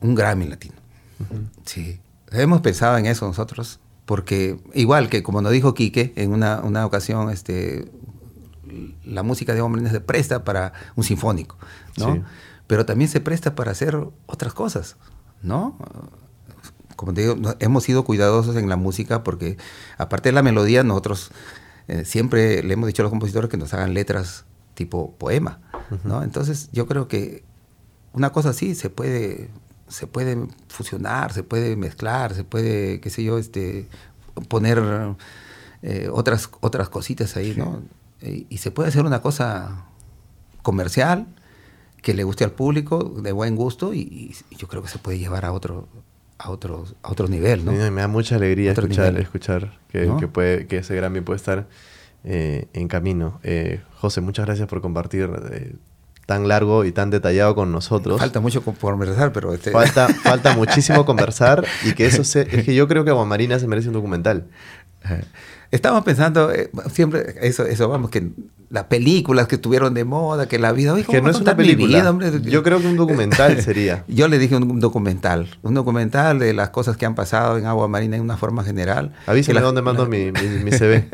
un 0.00 0.14
Grammy 0.14 0.46
latino. 0.46 0.76
Sí. 1.64 2.00
Hemos 2.30 2.60
pensado 2.60 2.96
en 2.96 3.06
eso 3.06 3.26
nosotros, 3.26 3.80
porque 4.06 4.56
igual 4.72 5.08
que 5.08 5.24
como 5.24 5.42
nos 5.42 5.50
dijo 5.50 5.74
Quique 5.74 6.12
en 6.14 6.32
una, 6.32 6.60
una 6.60 6.86
ocasión, 6.86 7.28
este, 7.30 7.90
la 9.04 9.24
música 9.24 9.52
de 9.52 9.60
hombres 9.60 9.90
se 9.90 10.00
presta 10.00 10.44
para 10.44 10.74
un 10.94 11.02
sinfónico, 11.02 11.56
¿no? 11.96 12.22
Pero 12.68 12.86
también 12.86 13.10
se 13.10 13.18
presta 13.20 13.56
para 13.56 13.72
hacer 13.72 13.98
otras 14.26 14.54
cosas, 14.54 14.94
¿no? 15.42 15.76
Como 16.94 17.12
te 17.14 17.22
digo, 17.22 17.36
hemos 17.58 17.82
sido 17.82 18.04
cuidadosos 18.04 18.54
en 18.54 18.68
la 18.68 18.76
música 18.76 19.24
porque 19.24 19.56
aparte 19.98 20.28
de 20.28 20.34
la 20.34 20.44
melodía, 20.44 20.84
nosotros 20.84 21.32
eh, 21.88 22.04
siempre 22.04 22.62
le 22.62 22.74
hemos 22.74 22.86
dicho 22.86 23.02
a 23.02 23.04
los 23.04 23.10
compositores 23.10 23.50
que 23.50 23.56
nos 23.56 23.74
hagan 23.74 23.94
letras 23.94 24.44
tipo 24.74 25.12
poema, 25.16 25.60
¿no? 26.02 26.22
Entonces 26.22 26.68
yo 26.72 26.86
creo 26.86 27.08
que 27.08 27.44
una 28.12 28.30
cosa 28.30 28.50
así 28.50 28.74
se 28.74 28.90
puede 28.90 29.50
se 29.88 30.06
puede 30.06 30.48
fusionar, 30.68 31.32
se 31.32 31.42
puede 31.42 31.76
mezclar, 31.76 32.34
se 32.34 32.44
puede, 32.44 33.00
qué 33.00 33.10
sé 33.10 33.22
yo, 33.22 33.38
este, 33.38 33.88
poner 34.48 34.82
eh, 35.82 36.08
otras, 36.12 36.50
otras 36.60 36.88
cositas 36.88 37.36
ahí, 37.36 37.54
¿no? 37.56 37.82
Y, 38.22 38.56
se 38.58 38.70
puede 38.70 38.88
hacer 38.88 39.04
una 39.04 39.20
cosa 39.20 39.84
comercial 40.62 41.26
que 42.00 42.14
le 42.14 42.24
guste 42.24 42.44
al 42.44 42.52
público, 42.52 43.04
de 43.22 43.32
buen 43.32 43.54
gusto, 43.54 43.92
y, 43.92 44.34
yo 44.56 44.66
creo 44.66 44.82
que 44.82 44.88
se 44.88 44.98
puede 44.98 45.18
llevar 45.18 45.44
a 45.44 45.52
otro, 45.52 45.88
a 46.44 46.50
otro, 46.50 46.84
a 47.02 47.10
otro 47.10 47.26
nivel, 47.26 47.64
¿no? 47.64 47.72
me 47.72 48.00
da 48.02 48.08
mucha 48.08 48.36
alegría 48.36 48.72
escuchar, 48.72 49.18
escuchar 49.18 49.78
que, 49.88 50.10
que, 50.20 50.28
puede, 50.28 50.66
que 50.66 50.78
ese 50.78 50.94
Grammy 50.94 51.22
puede 51.22 51.38
estar 51.38 51.66
eh, 52.22 52.66
en 52.74 52.86
camino. 52.86 53.40
Eh, 53.42 53.80
José, 53.96 54.20
muchas 54.20 54.44
gracias 54.44 54.68
por 54.68 54.82
compartir 54.82 55.30
tan 56.26 56.46
largo 56.46 56.84
y 56.84 56.92
tan 56.92 57.08
detallado 57.08 57.54
con 57.54 57.72
nosotros. 57.72 58.20
Falta 58.20 58.40
mucho 58.40 58.62
conversar, 58.62 59.32
pero... 59.32 59.54
Este... 59.54 59.70
Falta, 59.70 60.08
falta 60.22 60.54
muchísimo 60.54 61.06
conversar 61.06 61.64
y 61.82 61.94
que 61.94 62.06
eso 62.06 62.24
se... 62.24 62.42
Es 62.42 62.64
que 62.64 62.74
yo 62.74 62.88
creo 62.88 63.06
que 63.06 63.14
Marina 63.14 63.58
se 63.58 63.66
merece 63.66 63.88
un 63.88 63.94
documental. 63.94 64.46
Estamos 65.74 66.04
pensando, 66.04 66.52
eh, 66.52 66.70
siempre, 66.92 67.34
eso, 67.42 67.66
eso, 67.66 67.88
vamos, 67.88 68.08
que 68.08 68.28
las 68.70 68.84
películas 68.84 69.48
que 69.48 69.56
estuvieron 69.56 69.92
de 69.92 70.04
moda, 70.04 70.46
que 70.46 70.60
la 70.60 70.70
vida... 70.70 70.94
que 71.02 71.20
no 71.20 71.30
es 71.30 71.40
una 71.40 71.56
película. 71.56 72.16
Yo 72.44 72.62
creo 72.62 72.80
que 72.80 72.86
un 72.86 72.96
documental 72.96 73.60
sería. 73.62 74.04
Yo 74.06 74.28
le 74.28 74.38
dije 74.38 74.54
un, 74.54 74.78
documental, 74.78 75.48
un 75.62 75.74
documental 75.74 76.38
de 76.38 76.52
las 76.52 76.70
cosas 76.70 76.96
que 76.96 77.06
han 77.06 77.16
pasado 77.16 77.58
en 77.58 77.66
Agua 77.66 77.88
Marina 77.88 78.14
en 78.14 78.22
una 78.22 78.36
forma 78.36 78.62
general. 78.62 79.14
Avísame 79.26 79.60
dónde 79.62 79.82
mando 79.82 80.06
mi, 80.06 80.30
mi, 80.30 80.70
CV. 80.70 81.08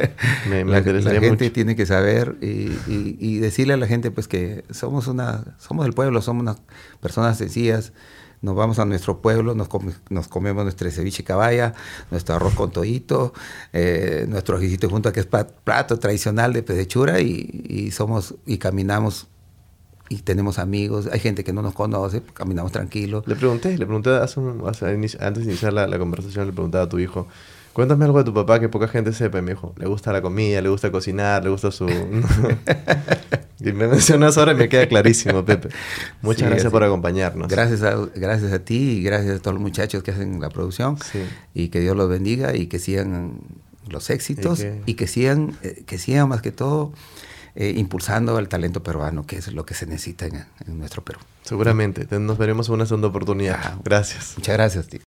Me, 0.51 0.63
la, 0.67 0.83
gente 0.83 1.49
tiene 1.49 1.75
que 1.75 1.87
saber 1.87 2.37
y, 2.43 2.71
y, 2.87 3.39
decirle 3.39 3.73
a 3.73 3.79
la 3.79 3.87
gente 3.87 4.11
pues 4.11 4.29
que 4.29 4.67
somos 4.69 5.07
una, 5.07 5.57
somos 5.57 5.87
el 5.87 5.95
pueblo, 5.95 6.21
somos 6.21 6.43
unas 6.43 6.57
personas 7.01 7.39
sencillas 7.39 7.95
nos 8.43 8.55
vamos 8.55 8.79
a 8.79 8.85
nuestro 8.85 9.21
pueblo, 9.21 9.55
nos, 9.55 9.69
nos 10.09 10.29
comemos 10.29 10.65
nuestro 10.65 10.91
ceviche 10.91 11.25
caballa, 11.25 11.75
nuestro 12.11 12.35
arroz 12.35 12.55
con 12.55 12.71
todito, 12.71 13.33
eh, 13.73 14.27
nuestro 14.29 14.57
ajicito 14.57 14.89
junto, 14.89 15.13
que 15.13 15.21
es 15.21 15.27
plato 15.27 15.99
tradicional 15.99 16.53
de 16.53 16.63
pedechura, 16.63 17.21
y, 17.21 17.65
y, 17.69 17.91
somos, 17.91 18.35
y 18.47 18.59
caminamos 18.59 19.29
y 20.09 20.23
tenemos 20.23 20.59
amigos, 20.59 21.09
hay 21.13 21.21
gente 21.21 21.45
que 21.45 21.53
no 21.53 21.63
nos 21.63 21.73
conoce, 21.73 22.21
caminamos 22.35 22.73
tranquilos. 22.73 23.25
Le 23.29 23.37
pregunté, 23.37 23.79
le 23.79 23.87
pregunté 23.87 24.11
hace 24.11 24.41
antes 24.41 25.45
de 25.45 25.51
iniciar 25.51 25.73
la, 25.73 25.87
la 25.87 25.99
conversación, 26.01 26.47
le 26.49 26.53
preguntaba 26.53 26.85
a 26.85 26.89
tu 26.89 26.99
hijo, 26.99 27.29
Cuéntame 27.81 28.05
algo 28.05 28.19
de 28.19 28.25
tu 28.25 28.35
papá 28.35 28.61
que 28.61 28.69
poca 28.69 28.89
gente 28.89 29.11
sepa. 29.15 29.39
Y 29.39 29.41
me 29.41 29.53
dijo, 29.53 29.75
le 29.79 29.87
gusta 29.87 30.13
la 30.13 30.21
comida, 30.21 30.61
le 30.61 30.69
gusta 30.69 30.93
cocinar, 30.93 31.43
le 31.43 31.49
gusta 31.49 31.71
su... 31.71 31.89
y 33.59 33.73
me 33.73 33.89
mencionas 33.89 34.37
ahora 34.37 34.53
y 34.53 34.57
me 34.57 34.69
queda 34.69 34.87
clarísimo, 34.87 35.47
Pepe. 35.47 35.71
Muchas 36.21 36.51
gracias 36.51 36.71
por 36.71 36.85
acompañarnos. 36.85 37.49
Gracias 37.49 37.83
a, 37.83 37.97
gracias 38.15 38.53
a 38.53 38.59
ti 38.59 38.99
y 38.99 39.03
gracias 39.03 39.37
a 39.37 39.39
todos 39.39 39.55
los 39.55 39.63
muchachos 39.63 40.03
que 40.03 40.11
hacen 40.11 40.43
la 40.43 40.51
producción. 40.51 40.99
Y 41.55 41.69
que 41.69 41.81
Dios 41.81 41.97
los 41.97 42.11
bendiga 42.11 42.55
y 42.55 42.67
que 42.67 42.79
sigan 42.79 43.39
los 43.89 44.11
éxitos 44.11 44.63
y 44.85 44.93
que, 44.93 45.07
sigan, 45.07 45.57
eh, 45.63 45.83
que 45.87 45.97
sigan 45.97 46.29
más 46.29 46.43
que 46.43 46.53
todo 46.53 46.93
eh, 47.55 47.73
impulsando 47.79 48.39
el 48.39 48.49
talento 48.49 48.83
peruano, 48.83 49.25
que 49.25 49.39
es 49.39 49.51
lo 49.55 49.65
que 49.65 49.73
se 49.73 49.87
necesita 49.87 50.27
en, 50.27 50.45
nuestro 50.79 51.03
Perú. 51.03 51.21
Seguramente. 51.45 52.07
Nos 52.19 52.37
veremos 52.37 52.69
en 52.69 52.75
una 52.75 52.85
segunda 52.85 53.09
oportunidad. 53.09 53.77
Gracias. 53.83 54.35
Muchas 54.37 54.55
gracias, 54.55 54.87
tío. 54.87 54.99